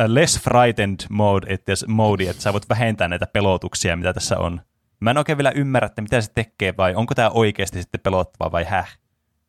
less 0.08 0.40
frightened 0.40 1.00
mode, 1.10 1.54
että, 1.54 1.74
mode, 1.88 2.30
että 2.30 2.42
sä 2.42 2.54
voit 2.54 2.70
vähentää 2.70 3.08
näitä 3.08 3.28
pelotuksia, 3.28 3.96
mitä 3.96 4.14
tässä 4.14 4.38
on. 4.38 4.62
Mä 5.00 5.12
en 5.12 5.18
oikein 5.18 5.38
vielä 5.38 5.52
ymmärrä, 5.52 5.86
että 5.86 6.02
mitä 6.02 6.22
se 6.22 6.32
tekee 6.36 6.74
vai 6.78 6.96
onko 6.96 7.16
tämä 7.16 7.30
oikeasti 7.30 7.82
sitten 7.82 8.02
pelottavaa 8.02 8.52
vai 8.52 8.64
häh. 8.64 8.98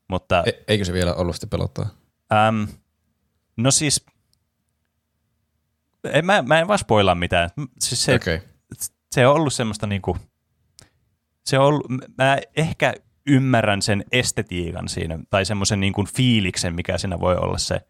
Mutta 0.08 0.42
E- 0.46 0.64
eikö 0.68 0.84
se 0.84 0.92
vielä 0.92 1.14
ollut 1.14 1.34
sitten 1.34 1.50
pelottaa? 1.50 1.88
äm, 2.48 2.68
no 3.56 3.70
siis, 3.70 4.06
en, 6.04 6.26
mä, 6.26 6.42
mä 6.42 6.60
en 6.60 6.68
vaan 6.68 6.78
spoilaa 6.78 7.14
mitään. 7.14 7.50
Siis 7.80 8.04
se. 8.04 8.14
Okay. 8.14 8.40
se 9.12 9.26
on 9.26 9.34
ollut 9.34 9.52
semmoista 9.52 9.86
niinku, 9.86 10.16
se 11.44 11.58
on 11.58 11.66
ollut, 11.66 11.86
mä 12.18 12.38
ehkä 12.56 12.94
ymmärrän 13.26 13.82
sen 13.82 14.04
estetiikan 14.12 14.88
siinä, 14.88 15.18
tai 15.30 15.44
semmoisen 15.44 15.80
niinku 15.80 16.04
fiiliksen, 16.16 16.74
mikä 16.74 16.98
siinä 16.98 17.20
voi 17.20 17.36
olla 17.36 17.58
se, 17.58 17.80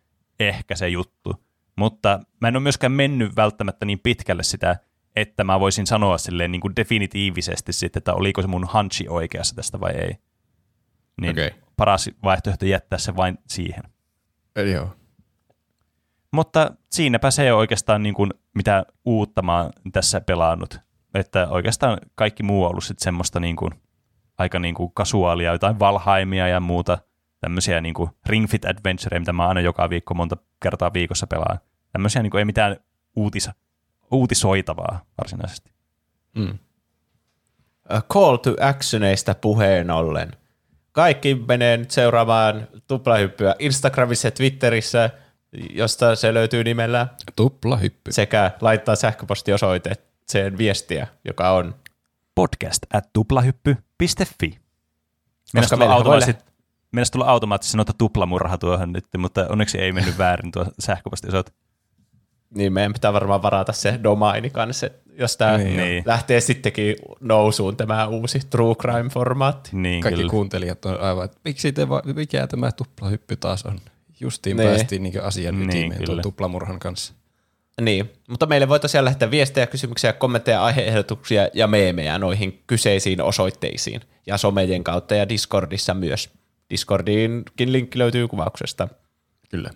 ehkä 0.40 0.76
se 0.76 0.88
juttu. 0.88 1.47
Mutta 1.78 2.20
mä 2.40 2.48
en 2.48 2.56
ole 2.56 2.62
myöskään 2.62 2.92
mennyt 2.92 3.36
välttämättä 3.36 3.86
niin 3.86 3.98
pitkälle 3.98 4.42
sitä, 4.42 4.76
että 5.16 5.44
mä 5.44 5.60
voisin 5.60 5.86
sanoa 5.86 6.18
silleen 6.18 6.52
niin 6.52 6.60
kuin 6.60 6.76
definitiivisesti 6.76 7.72
sitten, 7.72 8.00
että 8.00 8.14
oliko 8.14 8.42
se 8.42 8.48
mun 8.48 8.68
hunchi 8.72 9.08
oikeassa 9.08 9.56
tästä 9.56 9.80
vai 9.80 9.92
ei. 9.92 10.16
Niin 11.20 11.30
okay. 11.30 11.50
paras 11.76 12.10
vaihtoehto 12.24 12.66
jättää 12.66 12.98
se 12.98 13.16
vain 13.16 13.38
siihen. 13.48 13.82
Eli 14.56 14.72
joo. 14.72 14.96
Mutta 16.32 16.70
siinäpä 16.90 17.30
se 17.30 17.52
on 17.52 17.58
oikeastaan 17.58 18.02
niin 18.02 18.14
kuin, 18.14 18.30
mitä 18.54 18.86
uutta 19.04 19.42
mä 19.42 19.62
oon 19.62 19.72
tässä 19.92 20.20
pelannut. 20.20 20.80
Että 21.14 21.48
oikeastaan 21.48 21.98
kaikki 22.14 22.42
muu 22.42 22.64
on 22.64 22.70
ollut 22.70 22.84
sitten 22.84 23.04
semmoista 23.04 23.40
niin 23.40 23.56
kuin, 23.56 23.72
aika 24.38 24.58
niin 24.58 24.74
kuin 24.74 24.92
kasuaalia, 24.94 25.52
jotain 25.52 25.78
Valheimia 25.78 26.48
ja 26.48 26.60
muuta 26.60 26.98
tämmöisiä 27.40 27.80
niin 27.80 27.94
kuin 27.94 28.10
Ring 28.26 28.48
Fit 28.48 28.64
Adventure, 28.64 29.18
mitä 29.18 29.32
mä 29.32 29.48
aina 29.48 29.60
joka 29.60 29.90
viikko 29.90 30.14
monta 30.14 30.36
kertaa 30.62 30.92
viikossa 30.92 31.26
pelaan. 31.26 31.58
Tämmöisiä 31.92 32.22
niin 32.22 32.30
kuin, 32.30 32.38
ei 32.38 32.44
mitään 32.44 32.76
uutis, 33.16 33.50
uutisoitavaa 34.10 35.04
varsinaisesti. 35.18 35.70
Mm. 36.34 36.58
A 37.88 38.02
Call 38.02 38.36
to 38.36 38.56
actioneista 38.60 39.34
puheen 39.34 39.90
ollen. 39.90 40.32
Kaikki 40.92 41.34
menee 41.34 41.76
nyt 41.76 41.90
seuraamaan 41.90 42.68
tuplahyppyä 42.88 43.54
Instagramissa 43.58 44.26
ja 44.26 44.32
Twitterissä. 44.32 45.10
josta 45.70 46.16
se 46.16 46.34
löytyy 46.34 46.64
nimellä 46.64 47.08
Tupla 47.36 47.76
hyppy. 47.76 48.12
sekä 48.12 48.50
laittaa 48.60 48.96
sähköpostiosoitteeseen 48.96 50.58
viestiä, 50.58 51.06
joka 51.24 51.50
on 51.50 51.74
Podcast 52.34 52.82
at 52.94 53.12
tuplahyppy.fi. 53.12 54.58
Mennäisi 55.54 55.74
tulla, 55.74 55.78
meillähän 55.78 55.88
voi 55.88 55.88
automaattisesti, 55.96 57.12
tulla 57.12 57.26
automaattisesti 57.26 57.76
noita 57.76 57.92
tuplamurha 57.98 58.58
tuohon 58.58 58.92
nyt, 58.92 59.04
mutta 59.18 59.46
onneksi 59.48 59.78
ei 59.78 59.92
mennyt 59.92 60.18
väärin 60.18 60.52
tuo 60.52 60.66
sähköpostiosoite. 60.78 61.52
Niin 62.54 62.72
meidän 62.72 62.92
pitää 62.92 63.12
varmaan 63.12 63.42
varata 63.42 63.72
se 63.72 64.00
domaini 64.02 64.50
kanssa, 64.50 64.90
jos 65.18 65.36
tämä 65.36 65.58
Niin, 65.58 65.76
niin. 65.76 66.02
lähtee 66.06 66.40
sittenkin 66.40 66.96
nousuun 67.20 67.76
tämä 67.76 68.06
uusi 68.06 68.40
True 68.50 68.74
Crime-formaatti. 68.74 69.68
Niin, 69.72 70.00
Kaikki 70.02 70.16
kyllä. 70.20 70.30
kuuntelijat 70.30 70.84
on 70.84 71.00
aivan, 71.00 71.24
että 71.24 71.38
miksi 71.44 71.72
te 71.72 71.88
va- 71.88 72.02
mikä 72.14 72.46
tämä 72.46 72.72
tuplahyppy 72.72 73.36
taas 73.36 73.66
on? 73.66 73.78
Justiin 74.20 74.56
Niin. 74.56 74.68
päästiin 74.68 75.02
niin 75.02 75.22
asian 75.22 75.54
Niin, 75.58 75.68
ytimeen 75.68 75.96
tuon 75.96 76.06
kyllä. 76.06 76.22
tuplamurhan 76.22 76.78
kanssa. 76.78 77.12
Niin, 77.80 78.12
mutta 78.28 78.46
meille 78.46 78.68
voi 78.68 78.80
tosiaan 78.80 79.04
lähettää 79.04 79.30
viestejä, 79.30 79.66
kysymyksiä, 79.66 80.12
kommentteja, 80.12 80.64
aiheehdotuksia 80.64 81.48
ja 81.54 81.66
meemejä 81.66 82.18
noihin 82.18 82.62
kyseisiin 82.66 83.22
osoitteisiin 83.22 84.00
ja 84.26 84.36
somejen 84.38 84.84
kautta 84.84 85.14
ja 85.14 85.28
Discordissa 85.28 85.94
myös. 85.94 86.30
Discordiinkin 86.70 87.72
linkki 87.72 87.98
löytyy 87.98 88.28
kuvauksesta. 88.28 88.88
Kyllä. 89.50 89.70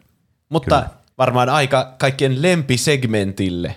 Mutta 0.48 0.76
Kyllä. 0.80 1.01
Varmaan 1.18 1.48
aika 1.48 1.94
kaikkien 1.98 2.42
lempisegmentille, 2.42 3.76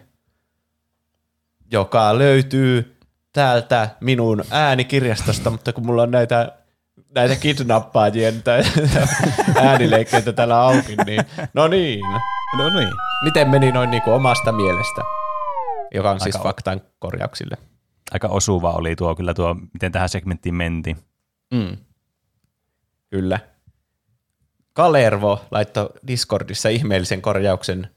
joka 1.72 2.18
löytyy 2.18 2.98
täältä 3.32 3.90
minun 4.02 4.44
äänikirjastosta, 4.52 5.50
mutta 5.50 5.74
kun 5.74 5.86
mulla 5.86 6.04
on 6.04 6.12
näitä, 6.12 6.58
näitä 7.16 7.36
kidnappaajien 7.36 8.44
äänileikkeitä 9.68 10.34
täällä 10.34 10.62
auki, 10.62 10.96
niin 11.06 11.22
no 11.54 11.68
niin. 11.68 12.06
No 12.58 12.70
niin. 12.70 12.90
Miten 13.24 13.50
meni 13.50 13.72
noin 13.72 13.92
niin 13.92 14.02
kuin 14.02 14.14
omasta 14.14 14.52
mielestä, 14.52 15.02
joka 15.94 16.12
on 16.12 16.20
siis 16.20 16.36
Aika- 16.36 16.44
faktan 16.44 16.82
korjauksille? 17.00 17.58
Aika 18.12 18.28
osuva 18.28 18.72
oli 18.72 18.96
tuo 18.96 19.16
kyllä 19.16 19.34
tuo, 19.34 19.56
miten 19.74 19.92
tähän 19.92 20.10
segmenttiin 20.10 20.56
mentiin. 20.56 20.98
Mm. 21.54 21.78
Kyllä. 23.10 23.40
Kalervo 24.76 25.46
laittoi 25.52 25.90
Discordissa 26.08 26.70
ihmeellisen 26.70 27.22
korjauksen. 27.22 27.90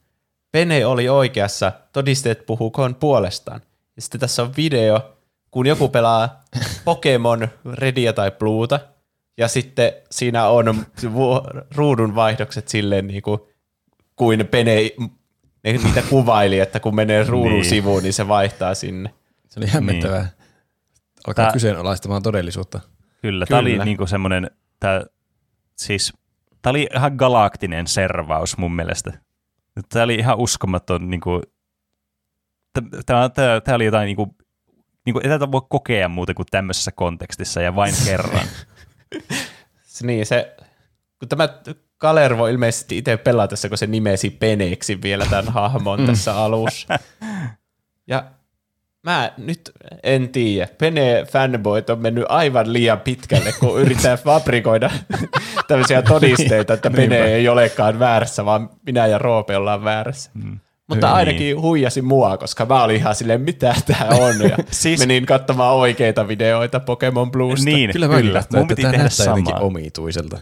Pene 0.52 0.86
oli 0.86 1.08
oikeassa, 1.08 1.72
todisteet 1.92 2.46
puhukoon 2.46 2.94
puolestaan. 2.94 3.60
Ja 3.96 4.02
sitten 4.02 4.20
tässä 4.20 4.42
on 4.42 4.56
video, 4.56 5.14
kun 5.50 5.66
joku 5.66 5.88
pelaa 5.88 6.44
Pokemon 6.84 7.48
Redia 7.72 8.12
tai 8.12 8.30
Bluuta, 8.30 8.80
ja 9.38 9.48
sitten 9.48 9.92
siinä 10.10 10.48
on 10.48 10.86
ruudun 11.74 12.14
vaihdokset 12.14 12.68
silleen 12.68 13.06
niin 13.06 13.22
kuin, 13.22 13.40
kuin 14.16 14.46
Pene 14.46 14.90
ne, 15.64 15.72
niitä 15.72 16.02
kuvaili, 16.10 16.58
että 16.60 16.80
kun 16.80 16.94
menee 16.94 17.24
ruudun 17.24 17.52
Niin. 17.52 17.64
sivuun, 17.64 18.02
niin 18.02 18.12
se 18.12 18.28
vaihtaa 18.28 18.74
sinne. 18.74 19.14
Se 19.48 19.60
oli 19.60 19.66
hämmentävää. 19.66 20.28
Alkaa 21.26 21.44
Tää- 21.44 21.52
kyseenalaistamaan 21.52 22.22
todellisuutta. 22.22 22.80
Kyllä, 23.22 23.46
tämä 23.46 23.60
oli 23.60 23.70
Kyllä. 23.70 23.84
niinku 23.84 24.06
semmoinen, 24.06 24.50
tää, 24.80 25.04
siis, 25.76 26.12
tämä 26.68 26.76
oli 26.76 26.88
ihan 26.94 27.14
galaktinen 27.16 27.86
servaus 27.86 28.58
mun 28.58 28.76
mielestä. 28.76 29.12
Tämä 29.88 30.02
oli 30.04 30.14
ihan 30.14 30.38
uskomaton, 30.38 31.10
niinku, 31.10 31.42
tämä, 33.06 33.28
tämä, 33.28 33.60
tämä 33.60 33.74
oli 33.74 33.84
jotain, 33.84 34.06
niinku, 34.06 34.36
niinku, 35.06 35.20
ei 35.24 35.28
tätä 35.28 35.52
voi 35.52 35.60
kokea 35.68 36.08
muuten 36.08 36.34
kuin 36.34 36.46
tämmöisessä 36.50 36.92
kontekstissa 36.92 37.62
ja 37.62 37.76
vain 37.76 37.94
kerran. 38.04 38.46
Niin, 40.02 40.26
se, 40.26 40.56
kun 41.18 41.28
tämä 41.28 41.48
Kalervo 41.96 42.46
ilmeisesti 42.46 42.98
itse 42.98 43.16
pelaa 43.16 43.48
tässä, 43.48 43.68
kun 43.68 43.78
se 43.78 43.86
nimesi 43.86 44.30
Peneeksi 44.30 45.02
vielä 45.02 45.26
tämän 45.26 45.48
hahmon 45.48 46.06
tässä 46.06 46.36
alussa. 46.36 46.98
Ja 48.06 48.30
mä 49.08 49.32
nyt 49.38 49.70
en 50.02 50.28
tiedä. 50.28 50.68
Pene 50.78 51.24
fanboyt 51.32 51.90
on 51.90 51.98
mennyt 51.98 52.24
aivan 52.28 52.72
liian 52.72 53.00
pitkälle, 53.00 53.52
kun 53.60 53.80
yrittää 53.80 54.16
fabrikoida 54.24 54.90
tämmöisiä 55.68 56.02
todisteita, 56.02 56.74
että 56.74 56.90
Pene 56.90 57.18
ei 57.24 57.48
olekaan 57.48 57.98
väärässä, 57.98 58.44
vaan 58.44 58.70
minä 58.86 59.06
ja 59.06 59.18
Roope 59.18 59.56
ollaan 59.56 59.84
väärässä. 59.84 60.30
Mm. 60.34 60.58
Mutta 60.88 61.06
Niin. 61.06 61.16
ainakin 61.16 61.60
huijasi 61.60 62.02
mua, 62.02 62.36
koska 62.36 62.66
mä 62.66 62.82
olin 62.82 62.96
ihan 62.96 63.14
silleen, 63.14 63.40
mitä 63.40 63.74
tää 63.86 64.08
on. 64.10 64.34
Ja 64.50 64.56
Siis-. 64.70 65.00
Menin 65.00 65.26
katsomaan 65.26 65.74
oikeita 65.74 66.28
videoita 66.28 66.80
Pokemon 66.80 67.30
Bluesta. 67.30 67.64
niin, 67.64 67.92
Kyllä 67.92 68.08
katsoin, 68.08 68.60
mun 68.60 68.68
piti 68.68 68.82
tämä 68.82 68.92
tehdä 68.92 69.04
näyttää 69.04 69.24
samaa. 69.24 69.60
omituiselta. 69.60 70.38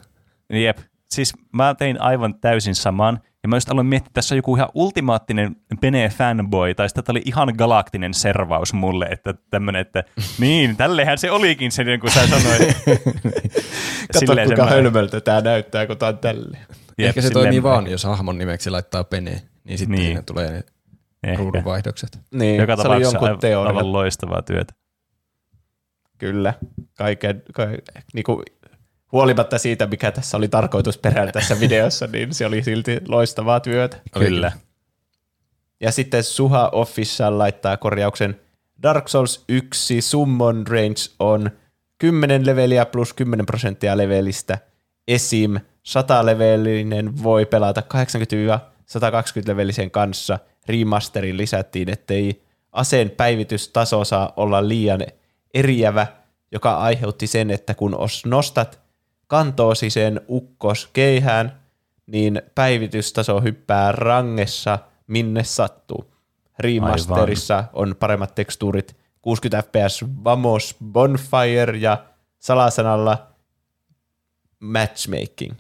Jep. 0.51 0.79
Siis 1.11 1.33
mä 1.53 1.75
tein 1.79 2.01
aivan 2.01 2.35
täysin 2.41 2.75
saman. 2.75 3.21
Ja 3.47 3.49
mä 3.49 3.57
just 3.57 3.71
aloin 3.71 3.87
miettiä, 3.87 4.07
että 4.07 4.15
tässä 4.15 4.35
on 4.35 4.37
joku 4.37 4.57
ihan 4.57 4.69
ultimaattinen 4.75 5.57
Bene 5.81 6.09
fanboy, 6.09 6.75
tai 6.75 6.89
sitten 6.89 7.05
tämä 7.05 7.13
oli 7.13 7.23
ihan 7.25 7.55
galaktinen 7.59 8.15
servaus 8.15 8.73
mulle, 8.73 9.05
että 9.07 9.35
tämmönen, 9.51 9.81
että 9.81 10.05
niin, 10.41 10.77
tällehän 10.77 11.19
se 11.19 11.31
olikin 11.31 11.73
se, 11.73 11.85
niin 11.85 12.01
kuin 12.01 12.11
sä 12.11 12.27
sanoit. 12.27 12.61
Kato, 14.13 14.19
Silleen 14.19 14.47
kuinka 14.49 14.63
semmoinen- 14.63 14.69
hölmöltä 14.69 15.21
tämä 15.21 15.41
näyttää, 15.41 15.87
kun 15.87 15.99
tämä 15.99 16.09
on 16.09 16.19
tälleen. 16.19 16.67
Jep, 16.99 17.09
Ehkä 17.09 17.21
se 17.21 17.29
silleen- 17.29 17.45
toimii 17.45 17.63
vaan, 17.63 17.87
jos 17.91 18.05
hahmon 18.05 18.39
nimeksi 18.39 18.71
laittaa 18.71 19.05
Pene, 19.05 19.43
niin 19.65 19.79
sitten 19.79 19.99
Niin. 19.99 20.15
niin. 20.15 20.25
tulee 20.25 20.51
ne 20.51 20.63
Ehkä. 21.23 21.39
ruudunvaihdokset. 21.39 22.19
Niin, 22.35 22.57
Joka 22.61 22.77
se 22.77 22.81
oli 22.81 22.83
tapauksessa 22.83 23.17
jonkun 23.19 23.41
teoria. 23.41 23.69
aivan 23.69 23.93
loistavaa 23.93 24.43
työtä. 24.43 24.75
Kyllä. 26.19 26.55
Kaiken, 26.99 27.43
ka, 27.55 27.63
niinku, 28.15 28.43
huolimatta 29.17 29.59
siitä, 29.59 29.87
mikä 29.87 30.13
tässä 30.13 30.37
oli 30.37 30.49
tarkoitus 30.49 30.99
perään 30.99 31.33
tässä 31.33 31.61
videossa, 31.65 32.07
niin 32.07 32.35
se 32.35 32.47
oli 32.47 32.63
silti 32.63 33.01
loistavaa 33.09 33.61
työtä. 33.61 33.97
Kyllä. 34.13 34.53
Ja 35.81 35.93
sitten 35.93 36.25
Suha 36.25 36.69
Official 36.73 37.39
laittaa 37.39 37.77
korjauksen 37.77 38.41
Dark 38.83 39.09
Souls 39.09 39.45
1 39.49 40.01
Summon 40.01 40.67
Range 40.67 40.95
on 41.19 41.51
10 41.99 42.47
leveliä 42.47 42.87
plus 42.87 43.13
10 43.13 43.47
prosenttia 43.47 43.97
levelistä. 43.97 44.59
Esim. 45.09 45.57
100 45.83 46.27
levelinen 46.27 47.23
voi 47.23 47.47
pelata 47.47 47.83
80-120 47.83 47.85
levelisen 49.47 49.91
kanssa. 49.91 50.39
Remasterin 50.69 51.37
lisättiin, 51.37 51.89
ettei 51.89 52.43
aseen 52.73 53.11
päivitystaso 53.11 54.05
saa 54.05 54.33
olla 54.37 54.69
liian 54.69 55.01
eriävä, 55.55 56.07
joka 56.53 56.77
aiheutti 56.77 57.27
sen, 57.27 57.51
että 57.51 57.75
kun 57.75 57.95
os 57.95 58.27
nostat 58.27 58.86
kantoosi 59.27 59.91
sen 59.91 60.21
ukkos 60.29 60.91
keihään, 60.93 61.61
niin 62.07 62.43
päivitystaso 62.55 63.41
hyppää 63.41 63.93
rangessa 63.93 64.79
minne 65.07 65.45
sattuu. 65.45 66.15
Remasterissa 66.59 67.65
on 67.73 67.97
paremmat 67.99 68.35
tekstuurit, 68.35 68.97
60 69.23 69.63
fps 69.63 70.05
Vamos 70.25 70.77
Bonfire 70.85 71.79
ja 71.79 72.05
salasanalla 72.39 73.27
Matchmaking. 74.61 75.55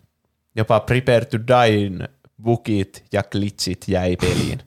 Jopa 0.57 0.81
Prepare 0.81 1.25
to 1.25 1.39
Die 1.39 2.09
bugit 2.43 3.05
ja 3.13 3.23
glitchit 3.23 3.85
jäi 3.89 4.17
peliin. 4.17 4.59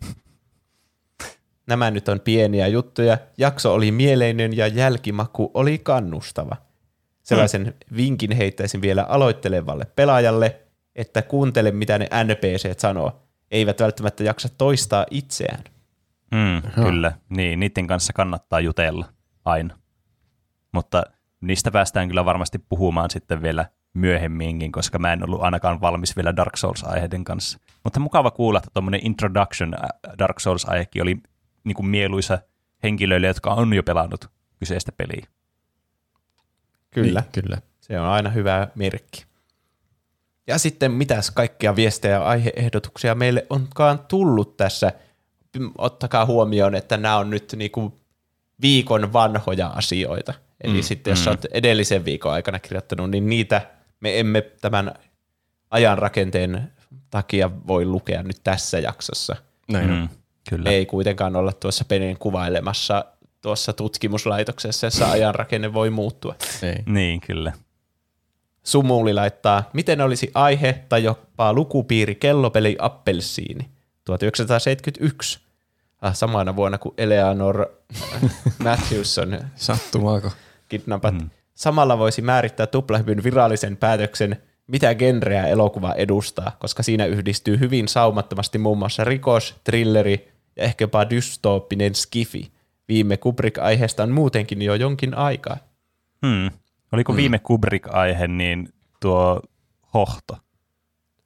Nämä 1.68 1.92
nyt 1.92 2.10
on 2.10 2.20
pieniä 2.20 2.68
juttuja. 2.68 3.18
Jakso 3.38 3.74
oli 3.74 3.92
mieleinen 3.92 4.58
ja 4.58 4.68
jälkimaku 4.68 5.52
oli 5.54 5.78
kannustava. 5.78 6.56
Sellaisen 7.30 7.73
vinkin 7.97 8.31
heittäisin 8.31 8.81
vielä 8.81 9.03
aloittelevalle 9.03 9.85
pelaajalle, 9.95 10.60
että 10.95 11.22
kuuntele 11.22 11.72
mitä 11.72 11.97
ne 11.97 12.07
NPC 12.23 12.80
sanoo. 12.80 13.22
Eivät 13.51 13.80
välttämättä 13.80 14.23
jaksa 14.23 14.49
toistaa 14.57 15.06
itseään. 15.11 15.64
Mm, 16.31 16.72
kyllä, 16.72 17.11
niin, 17.30 17.60
niiden 17.60 17.88
kanssa 17.88 18.14
kannattaa 18.14 18.60
jutella 18.60 19.06
aina. 19.45 19.77
Mutta 20.72 21.03
niistä 21.41 21.72
päästään 21.72 22.07
kyllä 22.07 22.26
varmasti 22.26 22.60
puhumaan 22.69 23.10
sitten 23.10 23.41
vielä 23.41 23.65
myöhemminkin, 23.93 24.72
koska 24.72 24.99
mä 24.99 25.14
en 25.14 25.23
ollut 25.23 25.41
ainakaan 25.41 25.81
valmis 25.81 26.15
vielä 26.15 26.35
Dark 26.35 26.57
Souls-aiheiden 26.57 27.23
kanssa. 27.23 27.60
Mutta 27.84 27.99
mukava 27.99 28.31
kuulla, 28.31 28.60
että 28.60 28.69
tuommoinen 28.73 29.01
introduction 29.03 29.76
Dark 30.19 30.39
Souls-aihekin 30.39 31.01
oli 31.01 31.18
niin 31.64 31.76
kuin 31.76 31.88
mieluisa 31.88 32.39
henkilöille, 32.84 33.27
jotka 33.27 33.49
on 33.49 33.73
jo 33.73 33.84
pelannut 33.84 34.30
kyseistä 34.60 34.91
peliä. 34.91 35.27
Kyllä. 37.04 37.20
Niin, 37.20 37.32
kyllä. 37.32 37.58
Se 37.82 38.00
on 38.00 38.08
aina 38.08 38.30
hyvä 38.30 38.68
merkki. 38.76 39.26
Ja 40.48 40.58
sitten 40.58 40.92
mitäs 40.92 41.32
kaikkia 41.32 41.76
viestejä 41.76 42.14
ja 42.14 42.24
aiheehdotuksia 42.24 43.16
meille 43.16 43.46
onkaan 43.50 44.00
tullut 44.00 44.58
tässä. 44.58 44.92
Ottakaa 45.78 46.26
huomioon, 46.26 46.76
että 46.76 46.98
nämä 46.98 47.18
on 47.18 47.30
nyt 47.30 47.54
niinku 47.56 47.94
viikon 48.62 49.14
vanhoja 49.14 49.68
asioita. 49.68 50.34
Eli 50.64 50.74
mm, 50.78 50.84
sitten 50.84 51.12
jos 51.12 51.26
mm. 51.26 51.30
olet 51.30 51.46
edellisen 51.52 52.06
viikon 52.06 52.32
aikana 52.32 52.60
kirjoittanut, 52.60 53.12
niin 53.12 53.30
niitä 53.30 53.62
me 54.00 54.20
emme 54.20 54.42
tämän 54.42 54.94
ajan 55.72 55.98
rakenteen 55.98 56.72
takia 57.10 57.52
voi 57.68 57.86
lukea 57.86 58.24
nyt 58.24 58.38
tässä 58.44 58.80
jaksossa. 58.80 59.36
Näin 59.72 59.92
on. 59.92 59.98
Mm, 59.98 60.10
kyllä. 60.50 60.70
Ei 60.70 60.86
kuitenkaan 60.86 61.36
olla 61.36 61.54
tuossa 61.54 61.86
peneen 61.86 62.18
kuvailemassa 62.18 63.06
tuossa 63.41 63.74
tutkimuslaitoksessa, 63.74 64.88
jossa 64.88 65.11
ajanrakenne 65.11 65.74
voi 65.74 65.90
muuttua. 65.90 66.36
Ei. 66.64 66.84
Niin, 66.86 67.22
kyllä. 67.22 67.53
Sumuli 68.64 69.14
laittaa, 69.14 69.70
miten 69.74 70.02
olisi 70.02 70.32
aihe 70.34 70.84
tai 70.90 71.03
jopa 71.03 71.53
lukupiiri 71.53 72.16
kellopeli 72.16 72.76
Appelsiini 72.80 73.70
1971. 74.06 75.40
Ah, 76.02 76.16
samana 76.16 76.56
vuonna 76.56 76.78
kuin 76.78 76.95
Eleanor 76.98 77.66
Matthewson 78.64 79.40
Sattumaako? 79.56 80.32
kidnapat. 80.70 81.14
Mm. 81.14 81.30
Samalla 81.53 81.98
voisi 81.98 82.22
määrittää 82.22 82.68
tuplahypyn 82.68 83.24
virallisen 83.24 83.78
päätöksen, 83.78 84.38
mitä 84.68 84.95
genreä 84.95 85.48
elokuva 85.48 85.94
edustaa, 85.94 86.57
koska 86.60 86.84
siinä 86.84 87.06
yhdistyy 87.06 87.60
hyvin 87.60 87.88
saumattomasti 87.88 88.57
muun 88.57 88.78
muassa 88.78 89.03
rikos, 89.03 89.56
thrilleri 89.64 90.32
ja 90.56 90.64
ehkäpä 90.64 91.10
dystooppinen 91.10 91.95
skifi. 91.95 92.52
Viime 92.90 93.18
Kubrick-aiheesta 93.18 94.03
on 94.03 94.11
muutenkin 94.11 94.61
jo 94.61 94.76
jonkin 94.76 95.14
aikaa. 95.18 95.57
Hmm. 96.26 96.52
Oliko 96.91 97.16
viime 97.16 97.40
Kubrick-aihe 97.40 98.28
niin 98.28 98.74
tuo 98.99 99.41
hohto? 99.94 100.38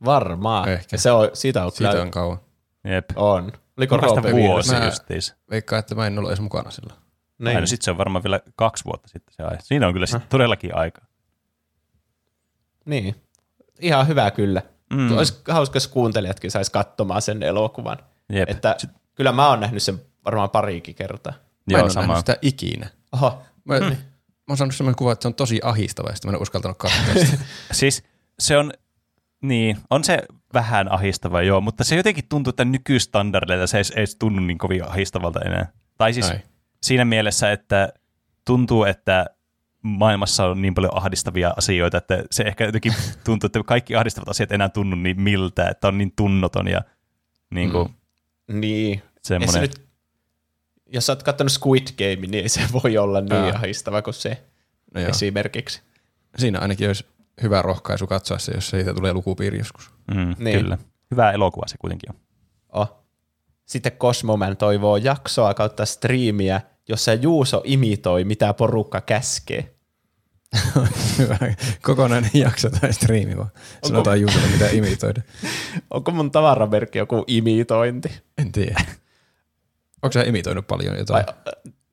Varmaan. 0.06 0.70
Ehkä. 0.70 0.88
Ja 0.92 0.98
se 0.98 1.12
on, 1.12 1.30
siitä 1.34 1.66
on 1.66 1.72
Siitä 1.72 1.92
kyllä, 1.92 2.04
on 2.04 2.12
kauan. 2.12 2.38
Jep. 2.84 3.06
on. 3.16 3.52
Oliko 3.78 3.98
Roope 3.98 4.32
vuosi 4.32 4.72
Mä- 4.76 4.86
justiis. 4.86 5.36
Veikkaa, 5.50 5.80
että 5.80 5.96
mä 5.96 6.08
en 6.08 6.18
ollut 6.18 6.32
edes 6.32 6.42
mukana 6.42 6.72
silloin. 6.72 7.00
Niin. 7.40 7.60
No 7.60 7.68
sitten 7.68 7.86
se 7.86 7.92
on 7.92 7.98
varmaan 7.98 8.24
vielä 8.24 8.40
kaksi 8.56 8.86
vuotta 8.86 9.08
sitten 9.08 9.34
se 9.34 9.44
aihe. 9.44 9.58
Siinä 9.62 9.88
on 9.88 9.94
kyllä 9.94 10.06
sit 10.06 10.30
todellakin 10.30 10.76
aika. 10.76 11.02
Niin. 12.86 13.16
Ihan 13.80 14.08
hyvä 14.08 14.32
kyllä. 14.32 14.62
Mm. 14.94 15.18
Olisi 15.18 15.42
hauska, 15.50 15.76
jos 15.78 15.88
kuuntelijatkin 15.88 16.52
sais 16.52 16.70
katsomaan 16.70 17.22
sen 17.22 17.44
elokuvan. 17.44 17.98
Jep. 18.30 18.50
Että 18.50 18.78
kyllä 19.16 19.32
mä 19.32 19.50
oon 19.50 19.60
nähnyt 19.60 19.84
sen 19.84 20.02
varmaan 20.26 20.50
pariikin 20.50 20.96
kertaa. 20.96 21.34
Mä 21.66 21.78
en 21.78 21.80
Joo, 21.80 21.84
ole 21.84 21.90
sama. 21.90 22.20
sitä 22.20 22.38
ikinä. 22.42 22.90
Oho, 23.12 23.42
Mä, 23.66 23.80
mä 23.80 23.96
oon 24.50 24.58
saanut 24.58 24.76
sellainen 24.76 24.98
kuva, 24.98 25.12
että 25.12 25.24
se 25.24 25.28
on 25.28 25.34
tosi 25.34 25.60
ahistava, 25.64 26.10
ja 26.10 26.16
sitten 26.16 26.32
mä 26.32 26.38
en 26.38 26.42
uskaltanut 26.42 26.78
katsoa 26.78 27.26
sitä. 27.26 27.44
Siis 27.72 28.04
se 28.40 28.58
on, 28.58 28.74
niin, 29.42 29.78
on 29.90 30.04
se 30.04 30.20
vähän 30.54 30.92
ahistava 30.92 31.42
joo, 31.42 31.62
mutta 31.62 31.84
se 31.84 31.96
jotenkin 31.96 32.24
tuntuu, 32.30 32.50
että 32.50 32.66
nykystandardeilla 32.66 33.68
se 33.68 33.78
ei, 33.78 33.84
ei 33.96 34.06
tunnu 34.20 34.42
niin 34.42 34.58
kovin 34.58 34.88
ahistavalta 34.90 35.40
enää. 35.46 35.72
Tai 35.98 36.14
siis 36.14 36.30
Ai. 36.30 36.40
siinä 36.82 37.06
mielessä, 37.06 37.52
että 37.52 37.94
tuntuu, 38.46 38.84
että 38.84 39.26
maailmassa 39.82 40.46
on 40.46 40.62
niin 40.62 40.76
paljon 40.76 40.98
ahdistavia 40.98 41.54
asioita, 41.58 41.98
että 41.98 42.24
se 42.32 42.44
ehkä 42.44 42.66
jotenkin 42.66 42.94
tuntuu, 43.26 43.46
että 43.46 43.60
kaikki 43.66 43.96
ahdistavat 43.96 44.30
asiat 44.30 44.52
enää 44.52 44.70
tunnu 44.70 44.96
niin 44.96 45.22
miltä, 45.22 45.70
että 45.70 45.88
on 45.88 45.98
niin 45.98 46.14
tunnoton 46.16 46.68
ja 46.68 46.82
niin 47.50 47.72
kuin 47.72 47.90
mm. 48.48 48.60
niin. 48.60 49.00
Ei 49.00 49.06
se 49.22 49.28
semmoinen. 49.28 49.62
nyt, 49.62 49.82
jos 50.88 51.06
sä 51.06 51.12
oot 51.12 51.24
kattonut 51.24 51.52
Squid 51.52 51.88
Game, 51.98 52.28
niin 52.28 52.34
ei 52.44 52.50
se 52.50 52.62
voi 52.84 52.98
olla 52.98 53.22
niin 53.22 53.34
Aa. 53.34 53.50
ahistava 53.56 54.02
kuin 54.02 54.14
se 54.14 54.44
No 54.94 55.02
joo. 55.02 55.10
esimerkiksi. 55.10 55.82
Siinä 56.38 56.60
ainakin 56.60 56.88
olisi 56.88 57.06
hyvä 57.42 57.62
rohkaisu 57.62 58.08
katsoa 58.08 58.40
se, 58.40 58.52
jos 58.56 58.70
siitä 58.70 58.94
tulee 58.94 59.14
lukupiiri 59.14 59.58
joskus. 59.58 59.92
Mm, 60.14 60.36
Niin. 60.38 60.60
Kyllä. 60.60 60.78
Hyvä 61.12 61.32
elokuva 61.32 61.68
se 61.68 61.78
kuitenkin 61.78 62.10
on. 62.12 62.18
Oh. 62.82 63.04
Sitten 63.66 63.92
Cosmoman 63.92 64.58
toivoo 64.58 64.98
jaksoa 64.98 65.54
kautta 65.54 65.86
striimiä, 65.86 66.62
jossa 66.90 67.14
Juuso 67.14 67.62
imitoi, 67.66 68.24
mitä 68.24 68.54
porukka 68.54 69.02
käskee. 69.02 69.74
Hyvä. 71.18 71.38
Kokonainen 71.82 72.32
jakso 72.34 72.70
tai 72.70 72.94
striimi 72.94 73.38
vaan. 73.38 73.52
Sanotaan 73.84 74.22
Juusolle, 74.22 74.48
mitä 74.48 74.70
imitoida. 74.70 75.22
Onko 75.90 76.12
mun 76.12 76.32
tavaramerkki 76.32 76.98
joku 76.98 77.24
imitointi? 77.28 78.12
En 78.38 78.52
tiedä. 78.52 78.82
Onko 80.04 80.12
sä 80.12 80.22
imitoinut 80.24 80.68
paljon 80.68 80.98
jotain? 80.98 81.26
Vai, 81.26 81.34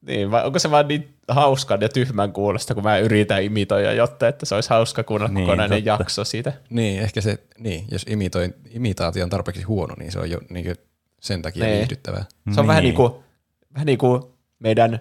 niin, 0.06 0.30
vai 0.30 0.44
onko 0.46 0.58
se 0.58 0.70
vaan 0.70 0.88
niin 0.88 1.14
hauskan 1.28 1.80
ja 1.80 1.88
tyhmän 1.88 2.32
kuulosta, 2.32 2.74
kun 2.74 2.82
mä 2.82 2.98
yritän 2.98 3.42
imitoida, 3.42 3.92
jotta 3.92 4.28
että 4.28 4.46
se 4.46 4.54
olisi 4.54 4.70
hauska 4.70 5.02
kuunnella 5.02 5.34
Niin, 5.34 5.46
kokonainen 5.46 5.78
totta. 5.84 6.02
jakso 6.02 6.24
siitä. 6.24 6.52
Niin, 6.70 7.00
ehkä 7.02 7.20
se, 7.20 7.38
niin, 7.58 7.84
jos 7.90 8.06
imitoin, 8.08 8.54
imitaatio 8.70 9.24
on 9.24 9.30
tarpeeksi 9.30 9.62
huono, 9.62 9.94
niin 9.98 10.12
se 10.12 10.18
on 10.18 10.30
jo 10.30 10.40
niin 10.50 10.76
sen 11.20 11.42
takia 11.42 11.64
Niin. 11.64 11.76
viihdyttävää. 11.78 12.24
Se 12.54 12.60
on 12.60 12.66
vähän 12.66 12.82
Niin. 12.82 12.88
niin 12.88 12.96
kuin, 12.96 13.12
vähän 13.74 13.86
niin 13.86 13.98
kuin 13.98 14.22
meidän 14.58 15.00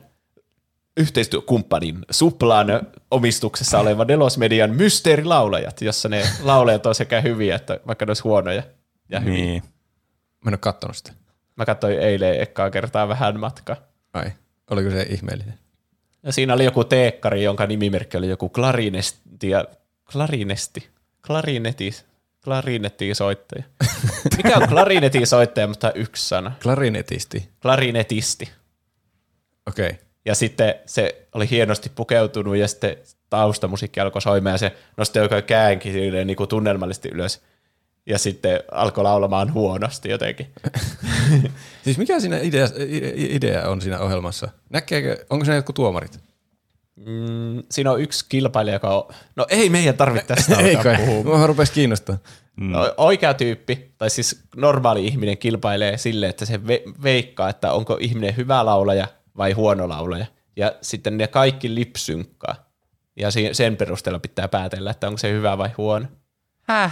yhteistyökumppanin 0.98 1.98
Suplan 2.11 2.68
omistuksessa 3.11 3.80
oleva 3.80 4.06
Nelosmedian 4.06 4.76
mysteerilaulajat, 4.76 5.81
jossa 5.81 6.10
ne 6.10 6.23
laulajat 6.44 6.86
on 6.86 6.95
sekä 6.95 7.22
hyviä 7.22 7.56
että 7.56 7.80
vaikka 7.88 8.06
ne 8.06 8.10
olisi 8.10 8.23
huonoja 8.23 8.64
ja 9.10 9.19
hyviä. 9.19 9.36
Niin. 9.45 9.64
Mä 10.45 10.49
en 10.49 10.53
ole 10.53 10.57
kattonut 10.57 10.98
sitä. 10.98 11.11
Mä 11.60 11.65
katsoin 11.65 11.99
eilen 11.99 12.41
ekkaa 12.41 12.69
kertaa 12.69 13.07
vähän 13.07 13.40
matkaa. 13.40 13.76
Ai, 14.14 14.31
oliko 14.69 14.90
se 14.90 15.02
ihmeellinen? 15.02 15.53
Ja 16.23 16.31
siinä 16.31 16.53
oli 16.53 16.65
joku 16.65 16.84
teekkari, 16.84 17.44
jonka 17.44 17.65
nimimerkki 17.65 18.18
oli 18.18 18.30
joku 18.30 18.49
klarinesti, 18.49 19.49
ja, 19.49 19.65
klarinesti, 20.11 20.90
klarinetis, 21.27 22.06
klarinettisoittaja. 22.44 23.64
Mikä 24.38 24.57
on 24.57 24.69
klarinettisoittaja, 24.69 25.68
mutta 25.68 25.91
yksi 25.91 26.27
sana. 26.27 26.52
Klarinetisti. 26.64 27.49
Klarinetisti. 27.61 28.52
Okei. 29.68 29.90
Okay. 29.90 29.99
Ja 30.26 30.36
sitten 30.36 30.76
se 30.86 31.27
oli 31.34 31.49
hienosti 31.49 31.91
pukeutunut 31.95 32.57
ja 32.57 32.68
sitten 32.68 32.98
taustamusiikki 33.30 33.99
alkoi 33.99 34.22
soimaan 34.22 34.53
ja 34.53 34.57
se 34.57 34.76
nosti 34.98 35.19
oikein 35.19 35.44
käänkin 35.44 35.94
silleen 35.94 36.27
niin 36.27 36.38
kuin 36.38 36.49
tunnelmallisesti 36.49 37.10
ylös. 37.14 37.41
Ja 38.06 38.20
sitten 38.20 38.60
alkoi 38.72 39.04
laulamaan 39.04 39.54
huonosti 39.54 40.10
jotenkin. 40.10 40.54
Siis 41.84 41.98
mikä 41.98 42.20
siinä 42.20 42.38
idea, 42.40 42.68
idea 43.16 43.70
on 43.70 43.82
siinä 43.82 44.00
ohjelmassa? 44.00 44.50
Näkeekö, 44.70 45.26
onko 45.30 45.46
se 45.46 45.56
jotkut 45.56 45.76
tuomarit? 45.76 46.20
Mm, 46.96 47.64
siinä 47.72 47.92
on 47.92 48.02
yksi 48.02 48.26
kilpailija, 48.30 48.76
joka 48.76 48.98
on... 48.98 49.14
No 49.36 49.46
ei 49.50 49.70
meidän 49.70 49.98
tarvitse 49.98 50.28
tästä 50.28 50.56
Ei 50.60 50.76
alkaa 50.76 50.96
kai, 50.96 51.06
puhua. 51.06 51.24
mua 51.24 51.48
rupesi 51.48 51.72
kiinnostaa. 51.74 52.18
No, 52.58 52.94
oikea 52.98 53.34
tyyppi, 53.34 53.92
tai 53.98 54.10
siis 54.10 54.44
normaali 54.56 55.06
ihminen 55.06 55.38
kilpailee 55.38 55.98
silleen, 55.98 56.30
että 56.30 56.46
se 56.46 56.58
ve- 56.58 57.04
veikkaa, 57.04 57.50
että 57.50 57.72
onko 57.74 57.98
ihminen 58.00 58.38
hyvä 58.38 58.66
laulaja 58.66 59.08
vai 59.38 59.52
huono 59.52 59.90
laulaja. 59.90 60.26
Ja 60.56 60.74
sitten 60.82 61.18
ne 61.18 61.28
kaikki 61.28 61.76
lipsynkkaa. 61.76 62.56
Ja 63.16 63.30
sen 63.52 63.78
perusteella 63.78 64.20
pitää 64.20 64.48
päätellä, 64.48 64.92
että 64.92 65.08
onko 65.08 65.18
se 65.18 65.32
hyvä 65.32 65.58
vai 65.58 65.70
huono. 65.78 66.06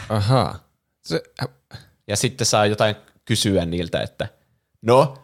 Ahaa. 0.09 0.66
Se, 1.07 1.23
Ja 2.07 2.17
sitten 2.17 2.47
saa 2.47 2.65
jotain 2.65 2.95
kysyä 3.25 3.65
niiltä, 3.65 4.01
että 4.01 4.27
no, 4.81 5.17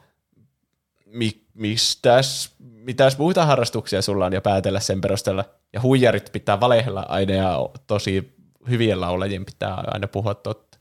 mi- 1.05 1.43
mistäs, 1.53 2.55
mitäs 2.59 3.17
muita 3.17 3.45
harrastuksia 3.45 4.01
sulla 4.01 4.25
on 4.25 4.33
ja 4.33 4.41
päätellä 4.41 4.79
sen 4.79 5.01
perusteella. 5.01 5.45
Ja 5.73 5.81
huijarit 5.81 6.29
pitää 6.31 6.59
valehella 6.59 7.05
aina 7.09 7.33
ja 7.33 7.59
tosi 7.87 8.35
hyvien 8.69 9.01
laulajien 9.01 9.45
pitää 9.45 9.73
aina 9.87 10.07
puhua 10.07 10.33
totta. 10.35 10.77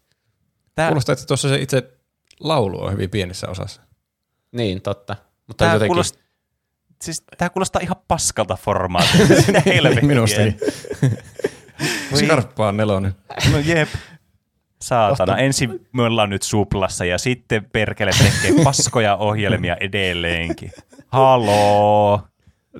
Tää, 0.74 0.88
kuulostaa, 0.88 1.12
että 1.12 1.26
tuossa 1.26 1.48
se 1.48 1.56
itse 1.56 1.90
laulu 2.40 2.84
on 2.84 2.92
hyvin 2.92 3.10
pienessä 3.10 3.48
osassa. 3.48 3.82
Niin, 4.52 4.82
totta. 4.82 5.16
Mutta 5.46 5.64
tää 5.64 5.72
jotenkin, 5.72 5.88
kuulostaa, 5.88 6.22
siis 7.02 7.22
tää 7.38 7.50
kuulostaa 7.50 7.82
ihan 7.82 7.96
paskalta 8.08 8.56
formaatilta. 8.56 9.34
Sinne 9.42 9.62
helvettiin. 9.66 10.06
Minustakin. 10.06 10.58
Skarppaa 12.14 12.72
nelonen. 12.72 13.14
No 13.52 13.58
jep. 13.58 13.88
Saatana. 14.82 15.36
Ensin 15.38 15.86
me 15.92 16.02
ollaan 16.02 16.30
nyt 16.30 16.42
suplassa 16.42 17.04
ja 17.04 17.18
sitten 17.18 17.64
perkele 17.72 18.10
tekee 18.10 18.64
paskoja 18.64 19.16
ohjelmia 19.16 19.76
edelleenkin. 19.80 20.72
Haloo. 21.06 22.20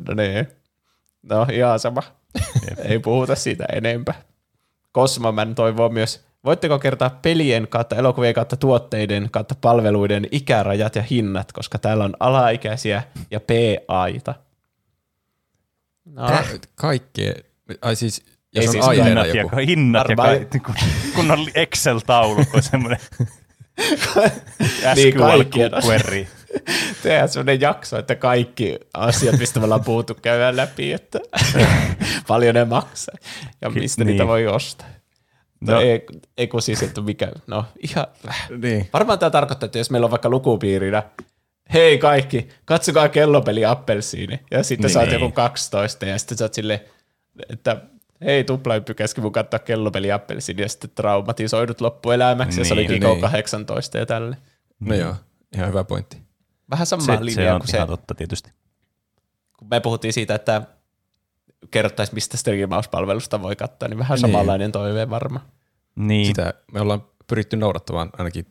no 0.09 0.15
niin. 0.15 0.49
No 1.23 1.47
ihan 1.53 1.79
sama. 1.81 2.03
Ei 2.85 2.99
puhuta 2.99 3.35
siitä 3.35 3.65
enempää. 3.73 4.15
Cosmoman 4.95 5.55
toivoo 5.55 5.89
myös, 5.89 6.25
voitteko 6.45 6.79
kertoa 6.79 7.11
pelien 7.11 7.69
kautta, 7.69 7.97
elokuvien 7.97 8.35
kautta, 8.35 8.57
tuotteiden 8.57 9.29
kautta, 9.31 9.55
palveluiden 9.61 10.29
ikärajat 10.31 10.97
ja 10.97 11.03
hinnat, 11.03 11.53
koska 11.53 11.79
täällä 11.79 12.05
on 12.05 12.17
alaikäisiä 12.21 13.03
ja 13.31 13.41
PAita. 13.41 14.35
No, 16.05 16.27
Ka- 16.27 16.45
kaikkea. 16.75 17.33
Ai 17.83 17.97
siis, 17.97 18.25
jos 18.55 18.63
Ei 18.63 18.69
on 18.69 18.73
siis 18.73 18.85
aiheena 18.85 19.23
Hinnat 19.23 19.35
ja, 19.37 19.43
joku. 19.43 19.57
hinnat 19.57 20.09
ja 20.09 20.17
Varmaan- 20.17 20.47
ka- 20.47 20.59
kun, 20.59 20.75
kun 21.15 21.31
on 21.31 21.47
Excel-taulukko 21.55 22.63
semmoinen 22.63 22.99
Niin, 24.95 25.15
SQL-query. 25.15 26.27
tehdään 27.03 27.29
sellainen 27.29 27.61
jakso, 27.61 27.99
että 27.99 28.15
kaikki 28.15 28.79
asiat, 28.95 29.39
mistä 29.39 29.61
me 29.61 29.65
ollaan 29.65 29.85
puhuttu, 29.85 30.15
käydään 30.15 30.57
läpi, 30.57 30.93
että 30.93 31.21
paljon 32.29 32.55
ne 32.55 32.65
maksaa 32.65 33.15
ja 33.61 33.71
mistä 33.71 34.05
niin. 34.05 34.11
niitä 34.13 34.27
voi 34.27 34.47
ostaa. 34.47 34.87
No, 35.61 35.73
No. 35.73 35.81
ei, 35.81 36.07
ei 36.39 36.47
kun 36.49 36.63
siis, 36.63 36.83
että 36.83 37.01
mikä, 37.01 37.29
no 37.47 37.65
ihan, 37.93 38.07
Niin. 38.63 38.89
varmaan 38.93 39.19
tämä 39.19 39.31
tarkoittaa, 39.31 39.67
että 39.67 39.79
jos 39.79 39.91
meillä 39.91 40.05
on 40.05 40.11
vaikka 40.11 40.29
lukupiirinä, 40.31 41.03
hei 41.73 41.99
kaikki, 41.99 42.49
katsokaa 42.65 43.09
kellopeli 43.09 43.65
Appelsiini, 43.65 44.41
ja 44.51 44.63
sitten 44.63 44.89
Niin. 44.89 44.93
saat 44.95 45.13
joku 45.13 45.31
12, 45.31 46.07
ja 46.07 46.19
sitten 46.19 46.39
sä 46.39 46.45
oot 46.45 46.55
silleen, 46.55 46.81
että 47.51 47.77
hei 48.25 48.45
tuplahyppy 48.45 48.95
käski 48.95 49.21
mun 49.21 49.33
katsoa 49.33 49.59
kellopeli 49.59 50.13
Appelsiini, 50.13 50.63
ja 50.63 50.69
sitten 50.69 50.91
traumatisoidut 50.95 51.81
loppuelämäksi, 51.81 52.61
ja 52.61 52.65
se 52.65 52.73
oli 52.73 52.87
Niin. 52.89 53.01
Kiko 53.01 53.13
Niin. 53.13 53.21
18 53.21 53.99
ja 53.99 54.07
tälle. 54.07 54.37
No 54.81 54.95
joo, 54.95 55.15
ihan 55.55 55.69
hyvä 55.69 55.85
pointti. 55.85 56.23
Vähän 56.71 56.87
sama 56.87 57.03
Se, 57.03 57.17
linja 57.21 57.35
se 57.35 57.53
on 57.53 57.61
kuin 57.61 57.69
se, 57.69 57.77
ihan 57.77 57.89
totta 57.89 58.15
tietysti. 58.15 58.51
kun 59.59 59.69
me 59.71 59.81
puhuttiin 59.81 60.13
siitä, 60.13 60.35
että 60.35 60.63
kerrottaisi, 61.71 62.15
mistä 62.15 62.37
striimauspalvelusta 62.37 63.43
voi 63.43 63.57
katsoa, 63.57 63.89
niin 63.89 63.99
vähän 63.99 64.19
samanlainen 64.19 64.73
toive 64.73 65.11
varmaan. 65.11 65.47
Niin. 65.95 66.27
Sitä 66.27 66.55
me 66.73 66.81
ollaan 66.81 67.07
pyritty 67.27 67.57
noudattamaan 67.57 68.11
ainakin 68.19 68.47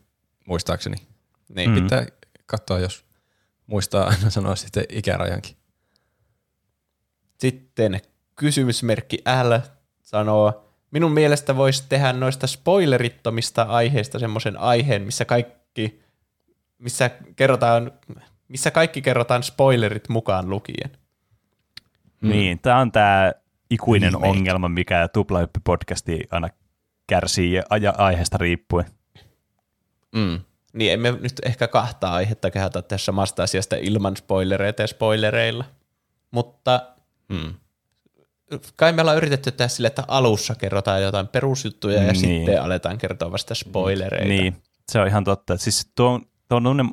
muistaakseni. 0.46 0.96
Niin. 1.48 1.70
Mm. 1.70 1.82
Pitää 1.82 2.06
katsoa, 2.46 2.78
jos 2.78 3.04
muistaa 3.66 4.06
aina 4.10 4.30
sanoa 4.30 4.56
sitten 4.56 4.84
ikärajankin. 4.88 5.56
Sitten 7.38 8.00
kysymysmerkki 8.42 9.18
L 9.42 9.54
sanoo, 10.02 10.64
minun 10.90 11.12
mielestä 11.12 11.56
voisi 11.56 11.84
tehdä 11.88 12.12
noista 12.12 12.46
spoilerittomista 12.46 13.62
aiheista 13.62 14.18
semmoisen 14.18 14.58
aiheen, 14.58 15.02
missä 15.02 15.24
kaikki, 15.24 16.02
missä 16.78 17.10
kerrotaan, 17.36 17.92
missä 18.48 18.70
kaikki 18.70 19.02
kerrotaan 19.02 19.42
spoilerit 19.42 20.08
mukaan 20.08 20.50
lukien. 20.50 20.90
Niin, 22.20 22.58
tämä 22.58 22.78
on 22.78 22.92
tämä 22.92 23.32
ikuinen 23.70 24.12
Remake. 24.12 24.28
ongelma, 24.28 24.68
mikä 24.68 25.08
Tuplahyppi-podcasti 25.12 26.20
aina 26.30 26.48
kärsii 27.06 27.52
ja 27.80 27.94
aiheesta 27.98 28.38
riippuen. 28.38 28.86
Mm. 30.14 30.40
Niin 30.72 30.92
emme 30.92 31.10
nyt 31.10 31.32
ehkä 31.44 31.68
kahta 31.68 32.12
aihetta 32.12 32.50
kehata 32.50 32.82
tässä 32.82 33.04
samasta 33.04 33.42
asiasta 33.42 33.76
ilman 33.76 34.16
spoilereita 34.16 34.82
ja 34.82 34.86
spoilereilla. 34.86 35.64
Mutta 36.30 36.92
Mm. 37.28 37.54
Kai 38.76 38.92
me 38.92 39.00
ollaan 39.00 39.16
yritetty 39.16 39.50
tehdä 39.50 39.68
sille, 39.68 39.86
että 39.86 40.04
alussa 40.08 40.54
kerrotaan 40.54 41.02
jotain 41.02 41.28
perusjuttuja 41.28 42.02
ja 42.02 42.12
Niin. 42.12 42.16
sitten 42.16 42.62
aletaan 42.62 42.98
kertoa 42.98 43.32
vasta 43.32 43.54
spoilereita. 43.54 44.28
Niin, 44.28 44.56
se 44.92 45.00
on 45.00 45.06
ihan 45.06 45.24
totta. 45.24 45.56
Siis 45.56 45.90
tuo, 45.94 46.20
tuo 46.48 46.60
on 46.64 46.90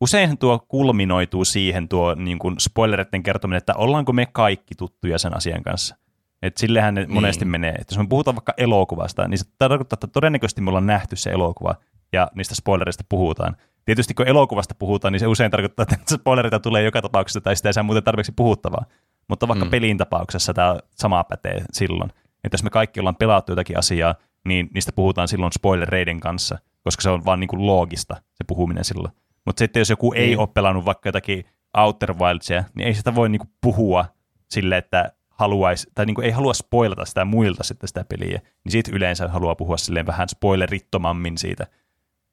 useinhan 0.00 0.38
tuo 0.38 0.58
kulminoituu 0.68 1.44
siihen 1.44 1.88
tuo 1.88 2.14
niin 2.14 2.38
kuin 2.38 2.60
spoilereiden 2.60 3.22
kertominen, 3.22 3.58
että 3.58 3.74
ollaanko 3.74 4.12
me 4.12 4.26
kaikki 4.26 4.74
tuttuja 4.74 5.18
sen 5.18 5.36
asian 5.36 5.62
kanssa. 5.62 5.96
Et 6.42 6.56
sillehän 6.56 6.94
ne 6.94 7.00
niin. 7.00 7.12
monesti 7.14 7.44
menee. 7.44 7.72
Että 7.72 7.94
jos 7.94 7.98
me 7.98 8.06
puhutaan 8.08 8.34
vaikka 8.36 8.54
elokuvasta, 8.56 9.28
niin 9.28 9.38
se 9.38 9.44
tarkoittaa, 9.58 9.94
että 9.96 10.06
todennäköisesti 10.06 10.60
me 10.60 10.70
ollaan 10.70 10.86
nähty 10.86 11.16
se 11.16 11.30
elokuva 11.30 11.74
ja 12.12 12.28
niistä 12.34 12.54
spoilereista 12.54 13.04
puhutaan. 13.08 13.56
Tietysti 13.84 14.14
kun 14.14 14.28
elokuvasta 14.28 14.74
puhutaan, 14.78 15.12
niin 15.12 15.20
se 15.20 15.26
usein 15.26 15.50
tarkoittaa, 15.50 15.82
että 15.82 15.96
spoilereita 16.14 16.60
tulee 16.60 16.82
joka 16.82 17.02
tapauksessa 17.02 17.40
tai 17.40 17.56
sitä 17.56 17.68
ei 17.68 17.72
saa 17.72 17.82
muuten 17.82 18.04
tarpeeksi 18.04 18.32
puhuttavaa. 18.36 18.84
Mutta 19.28 19.48
vaikka 19.48 19.64
mm. 19.64 19.70
pelin 19.70 19.98
tapauksessa 19.98 20.54
tämä 20.54 20.78
sama 20.90 21.24
pätee 21.24 21.64
silloin. 21.72 22.10
Että 22.44 22.54
jos 22.54 22.62
me 22.62 22.70
kaikki 22.70 23.00
ollaan 23.00 23.16
pelattu 23.16 23.52
jotakin 23.52 23.78
asiaa, 23.78 24.14
niin 24.44 24.68
niistä 24.74 24.92
puhutaan 24.92 25.28
silloin 25.28 25.52
spoilereiden 25.52 26.20
kanssa, 26.20 26.58
koska 26.84 27.02
se 27.02 27.10
on 27.10 27.24
vaan 27.24 27.40
niin 27.40 27.48
kuin 27.48 27.66
loogista 27.66 28.14
se 28.14 28.44
puhuminen 28.46 28.84
silloin. 28.84 29.12
Mutta 29.46 29.58
sitten 29.58 29.80
jos 29.80 29.90
joku 29.90 30.12
ei 30.12 30.26
Niin. 30.26 30.38
ole 30.38 30.48
pelannut 30.54 30.84
vaikka 30.84 31.08
jotakin 31.08 31.44
Outer 31.76 32.14
Wildsia, 32.14 32.64
niin 32.74 32.86
ei 32.86 32.94
sitä 32.94 33.14
voi 33.14 33.28
niin 33.28 33.40
kuin 33.40 33.50
puhua 33.60 34.04
sille, 34.50 34.76
että 34.76 35.12
haluaisi, 35.30 35.88
tai 35.94 36.06
niin 36.06 36.14
kuin 36.14 36.24
ei 36.24 36.30
halua 36.30 36.54
spoilata 36.54 37.04
sitä 37.04 37.24
muilta 37.24 37.64
sitten 37.64 37.88
sitä 37.88 38.04
peliä, 38.08 38.40
niin 38.64 38.72
siitä 38.72 38.90
yleensä 38.94 39.28
haluaa 39.28 39.54
puhua 39.54 39.76
silleen 39.76 40.06
vähän 40.06 40.28
spoilerittomammin 40.28 41.38
siitä. 41.38 41.66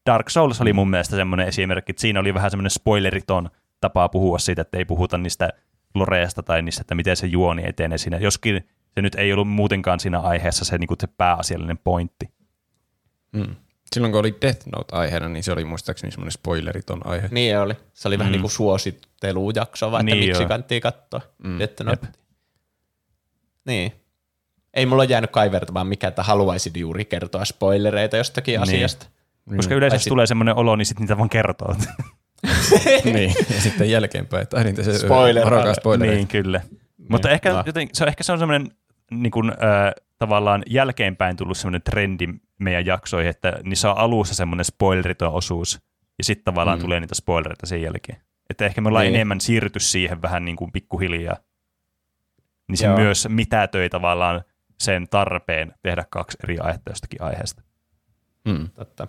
Dark 0.05 0.29
Souls 0.29 0.61
oli 0.61 0.73
mun 0.73 0.89
mielestä 0.89 1.15
semmoinen 1.15 1.47
esimerkki, 1.47 1.91
että 1.91 2.01
siinä 2.01 2.19
oli 2.19 2.33
vähän 2.33 2.51
semmoinen 2.51 2.69
spoileriton 2.71 3.49
tapa 3.81 4.09
puhua 4.09 4.39
siitä, 4.39 4.61
että 4.61 4.77
ei 4.77 4.85
puhuta 4.85 5.17
niistä 5.17 5.49
loreesta 5.95 6.43
tai 6.43 6.61
niistä, 6.61 6.81
että 6.81 6.95
miten 6.95 7.17
se 7.17 7.27
juoni 7.27 7.63
etenee 7.67 7.97
siinä. 7.97 8.17
Joskin 8.17 8.67
se 8.95 9.01
nyt 9.01 9.15
ei 9.15 9.33
ollut 9.33 9.47
muutenkaan 9.49 9.99
siinä 9.99 10.19
aiheessa 10.19 10.65
se, 10.65 10.77
niin 10.77 10.87
kuin 10.87 10.97
se 11.01 11.07
pääasiallinen 11.07 11.77
pointti. 11.77 12.29
Mm. 13.31 13.55
Silloin 13.93 14.11
kun 14.11 14.19
oli 14.19 14.37
Death 14.41 14.67
Note 14.75 14.95
aiheena, 14.95 15.29
niin 15.29 15.43
se 15.43 15.51
oli 15.51 15.65
muistaakseni 15.65 16.11
semmoinen 16.11 16.31
spoileriton 16.31 17.07
aihe. 17.07 17.27
Niin 17.31 17.59
oli. 17.59 17.73
Se 17.93 18.07
oli 18.07 18.19
vähän 18.19 18.31
niin 18.31 18.41
kuin 18.41 18.51
suosittelujakso, 18.51 19.91
vaan 19.91 20.01
että 20.07 20.15
Niin 20.15 20.27
miksi 20.29 20.41
joo. 20.41 20.47
kannattiin 20.49 20.81
katsoa. 20.81 21.21
Mm. 21.43 21.61
Että 21.61 21.83
no. 21.83 21.91
Jep. 21.91 22.03
Niin. 23.65 23.91
Ei 24.73 24.85
mulla 24.85 25.03
ole 25.03 25.09
jäänyt 25.09 25.31
kaivertamaan 25.31 25.87
mikä, 25.87 26.07
että 26.07 26.23
haluaisin 26.23 26.73
juuri 26.75 27.05
kertoa 27.05 27.45
spoilereita 27.45 28.17
jostakin 28.17 28.51
Niin. 28.51 28.61
asiasta. 28.61 29.05
Koska 29.55 29.75
yleensä 29.75 29.97
sit- 29.97 30.09
tulee 30.09 30.27
semmoinen 30.27 30.55
olo, 30.55 30.75
niin 30.75 30.85
sitten 30.85 31.01
niitä 31.03 31.17
vaan 31.17 31.29
kertoo. 31.29 31.75
niin, 33.13 33.33
ja 33.55 33.61
sitten 33.61 33.89
jälkeenpäin, 33.91 34.43
että 34.43 34.63
niin, 34.63 34.83
se 34.83 34.97
Spoiler 34.97 35.45
varokaa 35.45 35.73
spoilereita. 35.73 36.15
niin, 36.17 36.27
kyllä. 36.27 36.61
Mutta 37.09 37.29
ehkä, 37.29 37.53
no. 37.53 37.63
joten, 37.65 37.87
se, 37.93 38.03
on, 38.03 38.07
ehkä 38.07 38.23
se 38.23 38.31
on 38.31 38.39
semmoinen 38.39 38.71
niin 39.11 39.31
kuin, 39.31 39.49
äh, 39.49 39.93
tavallaan 40.17 40.63
jälkeenpäin 40.67 41.37
tullut 41.37 41.57
semmoinen 41.57 41.81
trendi 41.81 42.27
meidän 42.59 42.85
jaksoihin, 42.85 43.29
että 43.29 43.59
niissä 43.63 43.91
on 43.91 43.97
alussa 43.97 44.35
semmoinen 44.35 44.65
spoileriton 44.65 45.31
osuus, 45.33 45.79
ja 46.17 46.23
sitten 46.23 46.43
tavallaan 46.43 46.77
mm. 46.79 46.81
tulee 46.81 46.99
niitä 46.99 47.15
spoilereita 47.15 47.65
sen 47.65 47.81
jälkeen. 47.81 48.21
Että 48.49 48.65
ehkä 48.65 48.81
me 48.81 48.87
ollaan 48.87 49.03
Niin. 49.03 49.11
niin. 49.11 49.15
enemmän 49.15 49.41
siirrytty 49.41 49.79
siihen 49.79 50.21
vähän 50.21 50.45
niin 50.45 50.55
kuin 50.55 50.71
pikkuhiljaa. 50.71 51.37
Niin 52.67 52.77
se 52.77 52.85
Joo. 52.85 52.97
myös 52.97 53.27
mitätöi 53.29 53.89
tavallaan 53.89 54.41
sen 54.79 55.07
tarpeen 55.09 55.73
tehdä 55.83 56.05
kaksi 56.09 56.37
eri 56.43 56.59
aihetta 56.59 56.91
jostakin 56.91 57.21
aiheesta. 57.21 57.61
Mm. 58.45 58.69
Totta. 58.69 59.07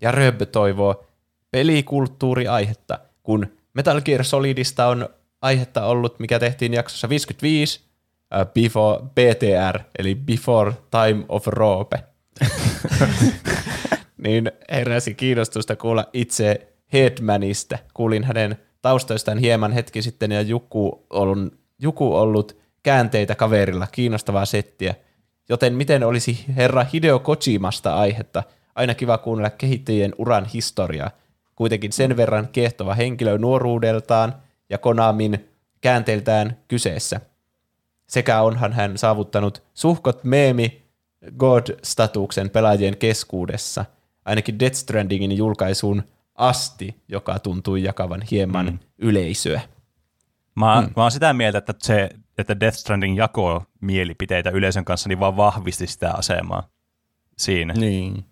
Ja 0.00 0.12
Röbb 0.12 0.42
toivoo 0.52 1.06
pelikulttuuriaihetta, 1.50 2.98
kun 3.22 3.46
Metal 3.74 4.00
Gear 4.00 4.24
Solidista 4.24 4.86
on 4.86 5.08
aihetta 5.42 5.84
ollut, 5.84 6.18
mikä 6.18 6.38
tehtiin 6.38 6.74
jaksossa 6.74 7.08
55, 7.08 7.80
uh, 7.80 8.52
before, 8.52 9.02
BTR, 9.14 9.80
eli 9.98 10.14
Before 10.14 10.72
Time 10.90 11.24
of 11.28 11.46
Rope. 11.46 12.04
niin 14.24 14.52
heräsi 14.70 15.14
kiinnostusta 15.14 15.76
kuulla 15.76 16.06
itse 16.12 16.68
Headmanista. 16.92 17.78
Kuulin 17.94 18.24
hänen 18.24 18.56
taustoistaan 18.82 19.38
hieman 19.38 19.72
hetki 19.72 20.02
sitten 20.02 20.32
ja 20.32 20.42
Juku 20.42 21.06
on 21.10 21.50
Juku 21.78 22.14
ollut 22.14 22.56
käänteitä 22.82 23.34
kaverilla, 23.34 23.86
kiinnostavaa 23.92 24.44
settiä. 24.44 24.94
Joten 25.48 25.74
miten 25.74 26.04
olisi 26.04 26.44
herra 26.56 26.86
Hideo 26.92 27.18
Kojimasta 27.18 27.94
aihetta? 27.94 28.42
Aina 28.74 28.94
kiva 28.94 29.18
kuunnella 29.18 29.50
kehittäjien 29.50 30.14
uran 30.18 30.44
historiaa. 30.44 31.10
Kuitenkin 31.60 31.92
sen 31.92 32.16
verran 32.16 32.48
kiehtova 32.52 32.94
henkilö 32.94 33.38
nuoruudeltaan 33.38 34.34
ja 34.70 34.78
Konamin 34.78 35.48
käänteiltään 35.80 36.56
kyseessä. 36.68 37.20
Sekä 38.06 38.42
onhan 38.42 38.72
hän 38.72 38.98
saavuttanut 38.98 39.62
suhkot 39.74 40.24
meemi 40.24 40.82
God-statuksen 41.38 42.50
pelaajien 42.50 42.96
keskuudessa, 42.96 43.84
ainakin 44.24 44.58
Death 44.58 44.76
Strandingin 44.76 45.36
julkaisuun 45.36 46.02
asti, 46.34 46.96
joka 47.08 47.38
tuntui 47.38 47.82
jakavan 47.82 48.22
hieman 48.30 48.66
mm. 48.66 48.78
yleisöä. 48.98 49.60
Mä, 50.54 50.80
mm. 50.80 50.92
mä 50.96 51.02
oon 51.02 51.10
sitä 51.10 51.32
mieltä, 51.32 51.58
että 51.58 51.74
se, 51.78 52.08
että 52.38 52.60
Death 52.60 52.76
Stranding 52.76 53.18
jakoo 53.18 53.62
mielipiteitä 53.80 54.50
yleisön 54.50 54.84
kanssa, 54.84 55.08
niin 55.08 55.20
vaan 55.20 55.36
vahvisti 55.36 55.86
sitä 55.86 56.12
asemaa 56.12 56.68
siinä. 57.38 57.74
Niin. 57.74 58.29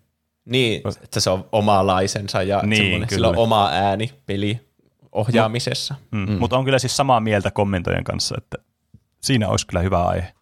Niin, 0.49 0.81
että 1.03 1.19
se 1.19 1.29
on 1.29 1.45
omalaisensa 1.51 2.43
ja 2.43 2.61
Niin, 2.65 2.81
niin, 2.81 3.09
sillä 3.09 3.29
on 3.29 3.37
oma 3.37 3.69
ääni 3.69 4.13
peli 4.25 4.59
ohjaamisessa. 5.11 5.95
Mm. 6.11 6.29
Mm. 6.29 6.39
Mutta 6.39 6.57
on 6.57 6.65
kyllä 6.65 6.79
siis 6.79 6.97
samaa 6.97 7.19
mieltä 7.19 7.51
kommentojen 7.51 8.03
kanssa, 8.03 8.35
että 8.37 8.57
siinä 9.21 9.47
olisi 9.47 9.67
kyllä 9.67 9.81
hyvä 9.81 10.03
aihe. 10.03 10.33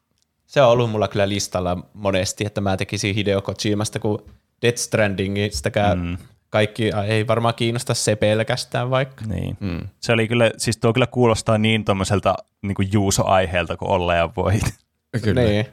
Se 0.45 0.61
on 0.61 0.69
ollut 0.69 0.91
mulla 0.91 1.07
kyllä 1.07 1.29
listalla 1.29 1.77
monesti, 1.93 2.45
että 2.45 2.61
mä 2.61 2.77
tekisin 2.77 3.15
Hideo 3.15 3.41
Kojimasta, 3.41 3.99
kun 3.99 4.25
Death 4.61 4.77
Strandingistäkään 4.77 5.99
mm. 5.99 6.17
kaikki 6.49 6.91
ei 7.07 7.27
varmaan 7.27 7.55
kiinnosta 7.55 7.93
se 7.93 8.15
pelkästään 8.15 8.89
vaikka. 8.89 9.25
Niin. 9.25 9.57
Mm. 9.59 9.87
Se 9.99 10.11
oli 10.11 10.27
kyllä, 10.27 10.51
siis 10.57 10.77
tuo 10.77 10.93
kyllä 10.93 11.07
kuulostaa 11.07 11.57
niin 11.57 11.85
tuommoiselta 11.85 12.35
niin 12.61 12.75
kuin 12.75 12.89
Juuso-aiheelta 12.91 13.77
kuin 13.77 13.91
olla 13.91 14.15
ja 14.15 14.29
voi. 14.37 14.53
Kyllä. 15.23 15.41
Niin. 15.41 15.65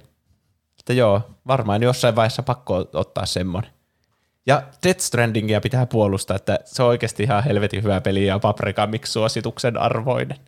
Että 0.79 0.93
joo, 0.93 1.23
varmaan 1.47 1.83
jossain 1.83 2.17
vaiheessa 2.17 2.43
pakko 2.43 2.87
ottaa 2.93 3.27
semmoinen. 3.27 3.74
Ja 4.47 4.63
Death 4.83 5.01
Strandingia 5.01 5.61
pitää 5.61 5.87
puolustaa, 5.87 6.37
että 6.37 6.59
se 6.65 6.83
on 6.83 6.89
oikeasti 6.89 7.23
ihan 7.23 7.45
helvetin 7.45 7.83
hyvä 7.83 8.01
peli 8.01 8.27
ja 8.27 8.39
Paprika 8.39 8.87
Mix 8.87 9.09
suosituksen 9.09 9.77
arvoinen. 9.77 10.39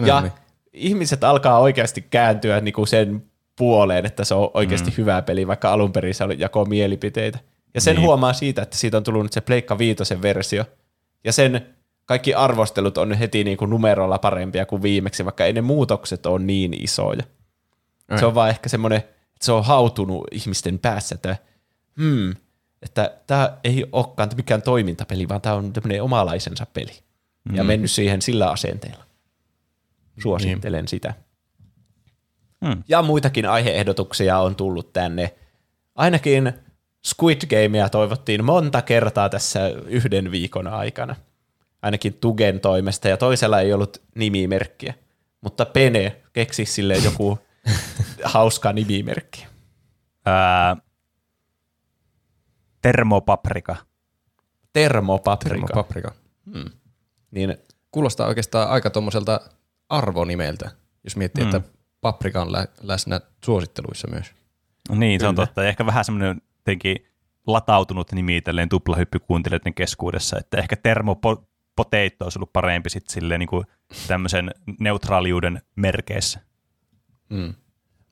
No 0.00 0.06
ja 0.06 0.20
niin. 0.20 0.32
ihmiset 0.72 1.24
alkaa 1.24 1.58
oikeasti 1.58 2.02
kääntyä 2.10 2.60
niinku 2.60 2.86
sen 2.86 3.24
puoleen, 3.56 4.06
että 4.06 4.24
se 4.24 4.34
on 4.34 4.50
oikeasti 4.54 4.90
mm. 4.90 4.96
hyvä 4.96 5.22
peli, 5.22 5.46
vaikka 5.46 5.72
alun 5.72 5.92
perin 5.92 6.14
se 6.14 6.24
oli 6.24 6.36
jako 6.38 6.64
mielipiteitä. 6.64 7.38
Ja 7.74 7.80
sen 7.80 7.94
Niin. 7.94 8.00
niin. 8.00 8.06
huomaa 8.06 8.32
siitä, 8.32 8.62
että 8.62 8.76
siitä 8.76 8.96
on 8.96 9.04
tullut 9.04 9.22
nyt 9.22 9.32
se 9.32 9.40
Pleikka 9.40 9.78
Viitosen 9.78 10.22
versio. 10.22 10.64
Ja 11.24 11.32
sen 11.32 11.66
kaikki 12.06 12.34
arvostelut 12.34 12.98
on 12.98 13.12
heti 13.12 13.44
niinku 13.44 13.66
numerolla 13.66 14.18
parempia 14.18 14.66
kuin 14.66 14.82
viimeksi, 14.82 15.24
vaikka 15.24 15.44
ei 15.44 15.52
ne 15.52 15.60
muutokset 15.60 16.26
ole 16.26 16.38
niin 16.38 16.84
isoja. 16.84 17.22
Ai. 18.08 18.18
Se 18.18 18.26
on 18.26 18.34
vaan 18.34 18.50
ehkä 18.50 18.68
semmoinen, 18.68 18.98
että 18.98 19.46
se 19.46 19.52
on 19.52 19.64
hautunut 19.64 20.24
ihmisten 20.30 20.78
päässä, 20.78 21.14
että 21.14 21.36
hmm, 21.96 22.34
että 22.84 23.18
tämä 23.26 23.58
ei 23.64 23.84
olekaan 23.92 24.30
mikään 24.36 24.62
toimintapeli, 24.62 25.28
vaan 25.28 25.40
tämä 25.40 25.54
on 25.54 25.72
tämmöinen 25.72 26.02
omalaisensa 26.02 26.66
peli. 26.66 26.92
Mm. 27.44 27.54
Ja 27.54 27.64
mennyt 27.64 27.90
siihen 27.90 28.22
sillä 28.22 28.50
asenteella. 28.50 29.04
Suosittelen 30.22 30.80
niin. 30.80 30.88
sitä. 30.88 31.14
Hmm. 32.66 32.82
Ja 32.88 33.02
muitakin 33.02 33.46
aiheehdotuksia 33.46 34.38
on 34.38 34.56
tullut 34.56 34.92
tänne. 34.92 35.34
Ainakin 35.94 36.52
Squid 37.06 37.40
Gamea 37.46 37.88
toivottiin 37.88 38.44
monta 38.44 38.82
kertaa 38.82 39.28
tässä 39.28 39.68
yhden 39.86 40.30
viikon 40.30 40.66
aikana. 40.66 41.16
Ainakin 41.82 42.14
Tugen 42.14 42.60
toimesta, 42.60 43.08
ja 43.08 43.16
toisella 43.16 43.60
ei 43.60 43.72
ollut 43.72 44.02
nimimerkkiä. 44.14 44.94
Mutta 45.40 45.66
Pene 45.66 46.16
keksi 46.32 46.64
sille 46.64 46.96
joku 46.96 47.38
hauska 48.24 48.72
nimimerkki. 48.72 49.46
Ää, 50.26 50.76
termopaprika. 52.88 53.76
Termopaprika. 54.72 55.66
Termopaprika. 55.66 56.12
Niin 57.30 57.56
Kuulostaa 57.90 58.26
oikeastaan 58.26 58.70
aika 58.70 58.90
tuommoiselta 58.90 59.40
arvonimeltä, 59.88 60.70
jos 61.04 61.16
miettii, 61.16 61.44
mm. 61.44 61.56
että 61.56 61.70
paprika 62.00 62.42
on 62.42 62.52
lä- 62.52 62.68
läsnä 62.82 63.20
suositteluissa 63.44 64.08
myös. 64.10 64.34
Niin, 64.88 65.20
se 65.20 65.26
on 65.26 65.34
totta. 65.34 65.62
Ja 65.62 65.68
ehkä 65.68 65.86
vähän 65.86 66.04
semmoinen 66.04 66.42
jotenkin 66.58 66.96
latautunut 67.46 68.12
nimi 68.12 68.40
tälleen 68.40 68.68
tuplahyppykuuntelijoiden 68.68 69.74
keskuudessa, 69.74 70.38
että 70.38 70.58
ehkä 70.58 70.76
termopoteitto 70.76 72.24
olisi 72.24 72.38
ollut 72.38 72.52
parempi 72.52 72.90
sitten 72.90 73.14
silleen 73.14 73.38
niin 73.38 73.48
kuin 73.48 73.66
tämmöisen 74.06 74.50
neutraaliuden 74.80 75.62
merkeissä. 75.76 76.40
Mm. 77.28 77.54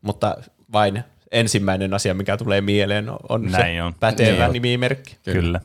mutta 0.03 0.37
vain 0.73 1.05
ensimmäinen 1.33 1.95
asia, 1.95 2.15
mikä 2.15 2.37
tulee 2.37 2.61
mieleen, 2.61 3.07
on 3.29 3.43
Näin 3.43 3.77
se 3.77 3.83
on. 3.83 3.95
pätevä 4.01 4.45
Niin. 4.45 4.53
nimimerkki. 4.53 5.17
Kyllä. 5.25 5.41
Kyllä. 5.41 5.61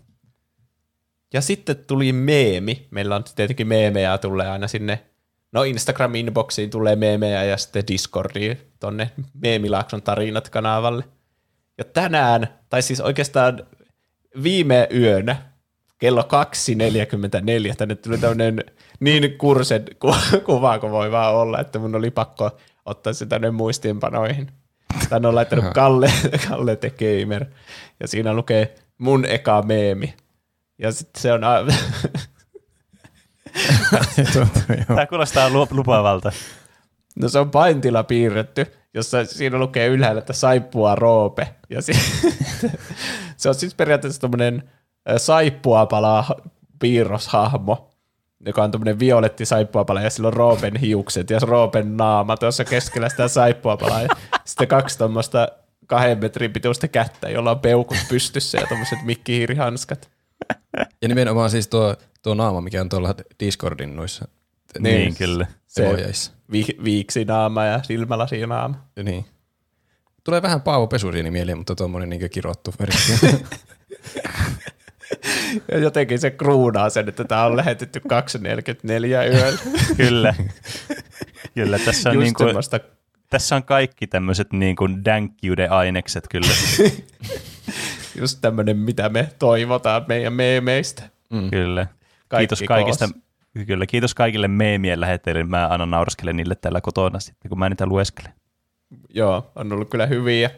Ja 1.34 1.42
sitten 1.42 1.76
tuli 1.88 2.14
meemi. 2.14 2.88
Meillä 2.92 3.16
on 3.16 3.24
tietenkin 3.36 3.68
meemejä 3.68 4.18
tulee 4.18 4.48
aina 4.50 4.68
sinne. 4.68 5.04
No 5.52 5.64
Instagram 5.64 6.16
inboxiin 6.16 6.70
tulee 6.70 6.96
meemejä 6.96 7.44
ja 7.44 7.58
sitten 7.58 7.84
Discordiin 7.88 8.58
tonne 8.80 9.12
Meemilaakson 9.34 10.02
tarinat 10.02 10.50
kanavalle. 10.50 11.04
Ja 11.78 11.84
tänään, 11.84 12.48
tai 12.70 12.82
siis 12.82 13.02
oikeastaan 13.02 13.64
viime 14.44 14.88
yönä, 14.94 15.36
kello 15.98 16.22
2.44, 16.22 17.76
tänne 17.78 17.96
tuli 17.96 18.18
tämmöinen 18.18 18.64
niin 19.00 19.38
kursen 19.38 19.86
ku- 20.00 20.16
kuva 20.46 20.80
kuin 20.80 20.92
voi 20.92 21.12
vaan 21.12 21.36
olla, 21.36 21.60
että 21.60 21.80
mun 21.80 21.96
oli 21.96 22.12
pakko 22.12 22.58
ottaa 22.86 23.14
se 23.14 23.26
tänne 23.26 23.52
muistiinpanoihin. 23.52 24.52
Tänne 25.10 25.28
on 25.28 25.36
laittanut. 25.36 25.66
Kalle, 25.74 26.12
Kalle 26.50 26.76
the 26.76 26.90
Gamer, 26.90 27.46
ja 28.00 28.08
siinä 28.08 28.34
lukee 28.34 28.76
mun 28.98 29.26
eka 29.26 29.62
meemi. 29.62 30.14
Ja 30.78 30.92
sitten 30.92 31.22
se 31.22 31.34
on, 31.34 31.44
a- 31.44 31.66
Tämä 34.88 35.06
kuulostaa 35.06 35.50
lu- 35.50 35.68
lupaavalta. 35.72 36.32
no 37.16 37.30
se 37.30 37.40
on 37.40 37.52
paintilla 37.52 38.04
piirretty, 38.04 38.66
jossa 38.94 39.26
siinä 39.26 39.58
lukee 39.58 39.88
ylhäällä, 39.88 40.20
että 40.20 40.34
saippua 40.34 40.96
roope. 40.96 41.56
Ja 41.70 41.82
si- 41.82 41.94
se 43.38 43.50
on 43.50 43.56
siis 43.56 43.76
periaatteessa 43.76 44.22
tämmöinen 44.22 44.70
saippuapala 45.18 46.26
piirroshahmo, 46.80 47.90
joka 48.46 48.64
on 48.64 48.72
tämmöinen 48.72 49.00
violetti 49.00 49.46
saippuapala 49.46 50.02
ja 50.02 50.10
sillä 50.10 50.28
on 50.28 50.34
Roopen 50.34 50.76
hiukset 50.76 51.30
ja 51.30 51.40
Roopen 51.42 51.98
naama 51.98 52.38
tuossa 52.38 52.66
keskellä 52.66 53.10
sitä 53.10 53.28
saippuapalaa. 53.28 54.02
Sitten 54.48 54.68
kaksi 54.68 54.98
tuommoista 54.98 55.48
kahden 55.88 56.18
metrin 56.20 56.54
pituista 56.54 56.88
kättä, 56.88 57.30
jolla 57.30 57.52
on 57.52 57.60
peukut 57.60 57.98
pystyssä 58.10 58.58
ja 58.58 58.68
tuommoiset 58.68 59.00
mikkihiirihanskat. 59.04 60.10
Ja 61.02 61.08
nimenomaan 61.08 61.50
siis 61.50 61.68
tuo, 61.68 61.96
tuo 62.24 62.34
naama, 62.34 62.62
mikä 62.62 62.82
on 62.82 62.90
tuolla 62.90 63.16
Discordin 63.40 63.96
noissa 63.96 64.28
Niin, 64.80 64.96
niin 64.96 65.16
kyllä. 65.16 65.48
Se 65.68 65.84
emojeissa. 65.86 66.32
vi- 66.52 66.78
viiksinaama 66.84 67.66
ja 67.66 67.84
silmälasinaama. 67.84 68.88
Ja 68.96 69.04
Niin. 69.04 69.26
Tulee 70.24 70.42
vähän 70.42 70.62
Paavo 70.62 70.88
Pesusieni 70.88 71.32
mieleen, 71.32 71.58
mutta 71.58 71.76
tuommoinen 71.76 72.10
niin 72.10 72.30
kirottu 72.30 72.74
versio. 72.80 73.30
Ja 75.72 75.78
jotenkin 75.78 76.20
se 76.20 76.32
kruunaa 76.32 76.90
sen, 76.90 77.10
että 77.10 77.24
tämä 77.24 77.46
on 77.46 77.58
lähetetty 77.58 78.00
2.44 78.00 79.34
yöllä. 79.34 79.60
Kyllä. 79.98 80.34
Kyllä, 81.56 81.80
tässä 81.80 82.10
on, 82.10 82.16
Just 82.16 82.24
niin 82.24 82.34
kuin, 82.34 82.56
tässä 83.30 83.56
on 83.56 83.64
kaikki 83.64 84.08
tämmöiset 84.08 84.54
niin 84.54 84.76
kuin 84.76 85.06
dänkkiuden 85.06 85.72
ainekset 85.72 86.28
kyllä. 86.30 86.54
just 88.20 88.38
tämmöinen, 88.42 88.78
mitä 88.78 89.10
me 89.10 89.30
toivotaan 89.40 90.06
meidän 90.08 90.34
meemeistä. 90.34 91.04
kyllä. 91.52 91.88
Kaikki 92.28 92.42
Kiitos 92.42 92.64
kaikista. 92.68 93.08
koos. 93.08 93.68
Kyllä, 93.68 93.86
kiitos 93.86 94.14
kaikille 94.16 94.48
meemien 94.48 95.00
lähettäjille. 95.00 95.44
Mä 95.44 95.68
aina 95.68 95.86
nauraskelen 95.86 96.38
niille 96.38 96.56
täällä 96.56 96.82
kotona 96.82 97.20
sitten, 97.20 97.50
kun 97.50 97.60
mä 97.60 97.70
niitä 97.70 97.86
lueskelen. 97.86 98.34
Joo, 99.10 99.52
on 99.56 99.74
ollut 99.74 99.90
kyllä 99.90 100.06
hyviä. 100.06 100.50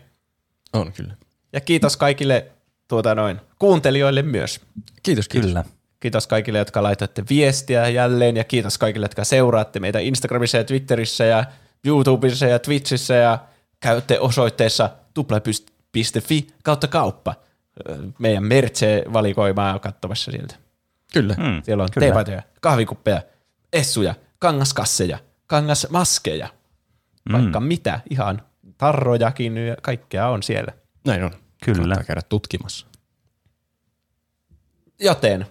on 0.73 0.93
kyllä. 0.93 1.15
Ja 1.53 1.61
kiitos 1.61 1.97
kaikille 1.97 2.45
tuota 2.87 3.15
noin, 3.15 3.41
kuuntelijoille 3.59 4.21
myös. 4.21 4.61
Kiitos, 5.03 5.27
kiitos. 5.27 5.49
Kyllä. 5.49 5.63
Kiitos 5.99 6.27
kaikille, 6.27 6.57
jotka 6.57 6.83
laitatte 6.83 7.23
viestiä 7.29 7.89
jälleen 7.89 8.37
ja 8.37 8.43
kiitos 8.43 8.77
kaikille, 8.77 9.03
jotka 9.03 9.23
seuraatte 9.23 9.79
meitä 9.79 9.99
Instagramissa 9.99 10.57
ja 10.57 10.63
Twitterissä 10.63 11.25
ja 11.25 11.45
YouTubessa 11.85 12.45
ja 12.45 12.59
Twitchissä 12.59 13.13
ja 13.13 13.39
käytte 13.79 14.19
osoitteessa 14.19 14.89
tupla.fi 15.13 16.47
kautta 16.63 16.87
kauppa. 16.87 17.35
Meidän 18.19 18.43
merch-valikoimaa 18.43 19.79
katsomassa 19.79 20.31
sieltä. 20.31 20.55
Kyllä. 21.13 21.35
Mm, 21.37 21.61
Siellä 21.63 21.83
on 21.83 21.89
teepaitoja, 21.99 22.43
kahvikuppeja, 22.61 23.21
essuja, 23.73 24.15
kangaskasseja, 24.39 25.19
kangasmaskeja, 25.47 26.49
vaikka 27.31 27.59
mitä, 27.59 27.99
ihan 28.09 28.41
tarrojakin 28.77 29.57
ja 29.57 29.75
kaikkea 29.81 30.27
on 30.27 30.43
siellä. 30.43 30.73
Näin 31.05 31.23
on. 31.23 31.31
Kyllä. 31.65 31.77
Kannattaa 31.77 32.03
käydä 32.03 32.21
tutkimassa. 32.29 32.85
Joten, 34.99 35.45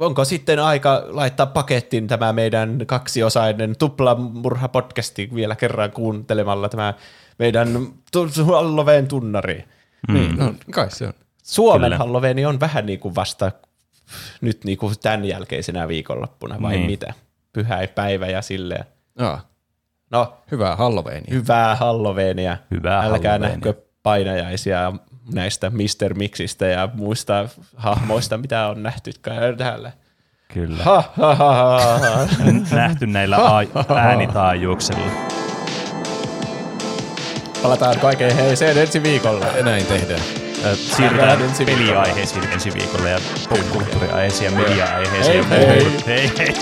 onko 0.00 0.24
sitten 0.24 0.58
aika 0.58 1.02
laittaa 1.06 1.46
pakettiin 1.46 2.06
tämä 2.06 2.32
meidän 2.32 2.78
kaksiosainen 2.86 3.74
tuplamurha-podcasti 3.78 5.34
vielä 5.34 5.56
kerran 5.56 5.90
kuuntelemalla 5.90 6.68
tämä 6.68 6.94
meidän 7.38 7.68
Halloween 8.46 9.08
tunnari. 9.08 9.64
Mm. 10.08 10.14
Niin, 10.14 10.36
no, 10.38 10.54
kai 10.70 10.90
se 10.90 11.06
on. 11.06 11.12
Suomen 11.42 11.82
Kyllä. 11.86 11.98
Halloween 11.98 12.46
on 12.48 12.60
vähän 12.60 12.86
niin 12.86 13.00
kuin 13.00 13.14
vasta 13.14 13.52
nyt 14.40 14.64
niin 14.64 14.78
kuin 14.78 14.94
tämän 15.02 15.24
jälkeisenä 15.24 15.88
viikonloppuna, 15.88 16.62
vai 16.62 16.76
Niin. 16.76 16.86
mitä? 16.90 17.14
Pyhäipäivä 17.52 18.26
ja 18.26 18.42
silleen. 18.42 18.84
Aa, 19.18 19.50
No, 20.10 20.34
hyvää 20.50 20.76
Halloweenia. 20.76 21.34
hyvää 21.34 21.76
Halloweenia. 21.76 22.56
Hyvää 22.70 22.96
Älkää 23.02 23.10
Halloweenia. 23.32 23.48
nähkö 23.48 23.74
painajaisia 24.02 24.92
näistä 25.32 25.70
Mr. 25.70 26.14
Mixistä 26.14 26.66
ja 26.66 26.88
muista 26.94 27.48
hahmoista, 27.76 28.38
mitä 28.38 28.66
on 28.66 28.82
nähty 28.82 29.10
täällä. 29.58 29.92
Kyllä. 30.54 30.82
Ha, 30.84 31.04
ha, 31.16 31.34
ha, 31.34 31.54
ha, 31.54 31.98
ha. 31.98 32.26
Nähty 32.72 33.06
näillä 33.06 33.36
a- 33.36 33.84
äänitaajuuksilla. 33.96 35.10
Palataan 37.62 37.98
kaiken 37.98 38.36
heiseen 38.36 38.78
ensi 38.78 39.02
viikolla. 39.02 39.46
Näin 39.62 39.86
tehdään. 39.86 40.20
Siirrytään 40.74 41.42
ensi 41.42 41.66
viikolla. 41.66 41.86
peliaiheisiin 41.86 42.44
ensi 42.52 42.74
viikolla 42.74 43.08
ja 43.08 43.18
popkulttuuriaiheisiin 43.48 44.52
ja 44.52 44.58
media-aiheisiin. 44.58 45.44
Hei, 45.48 45.66
hei. 45.66 45.84
muuhun. 45.84 46.02
hei 46.06 46.32
hei. 46.38 46.54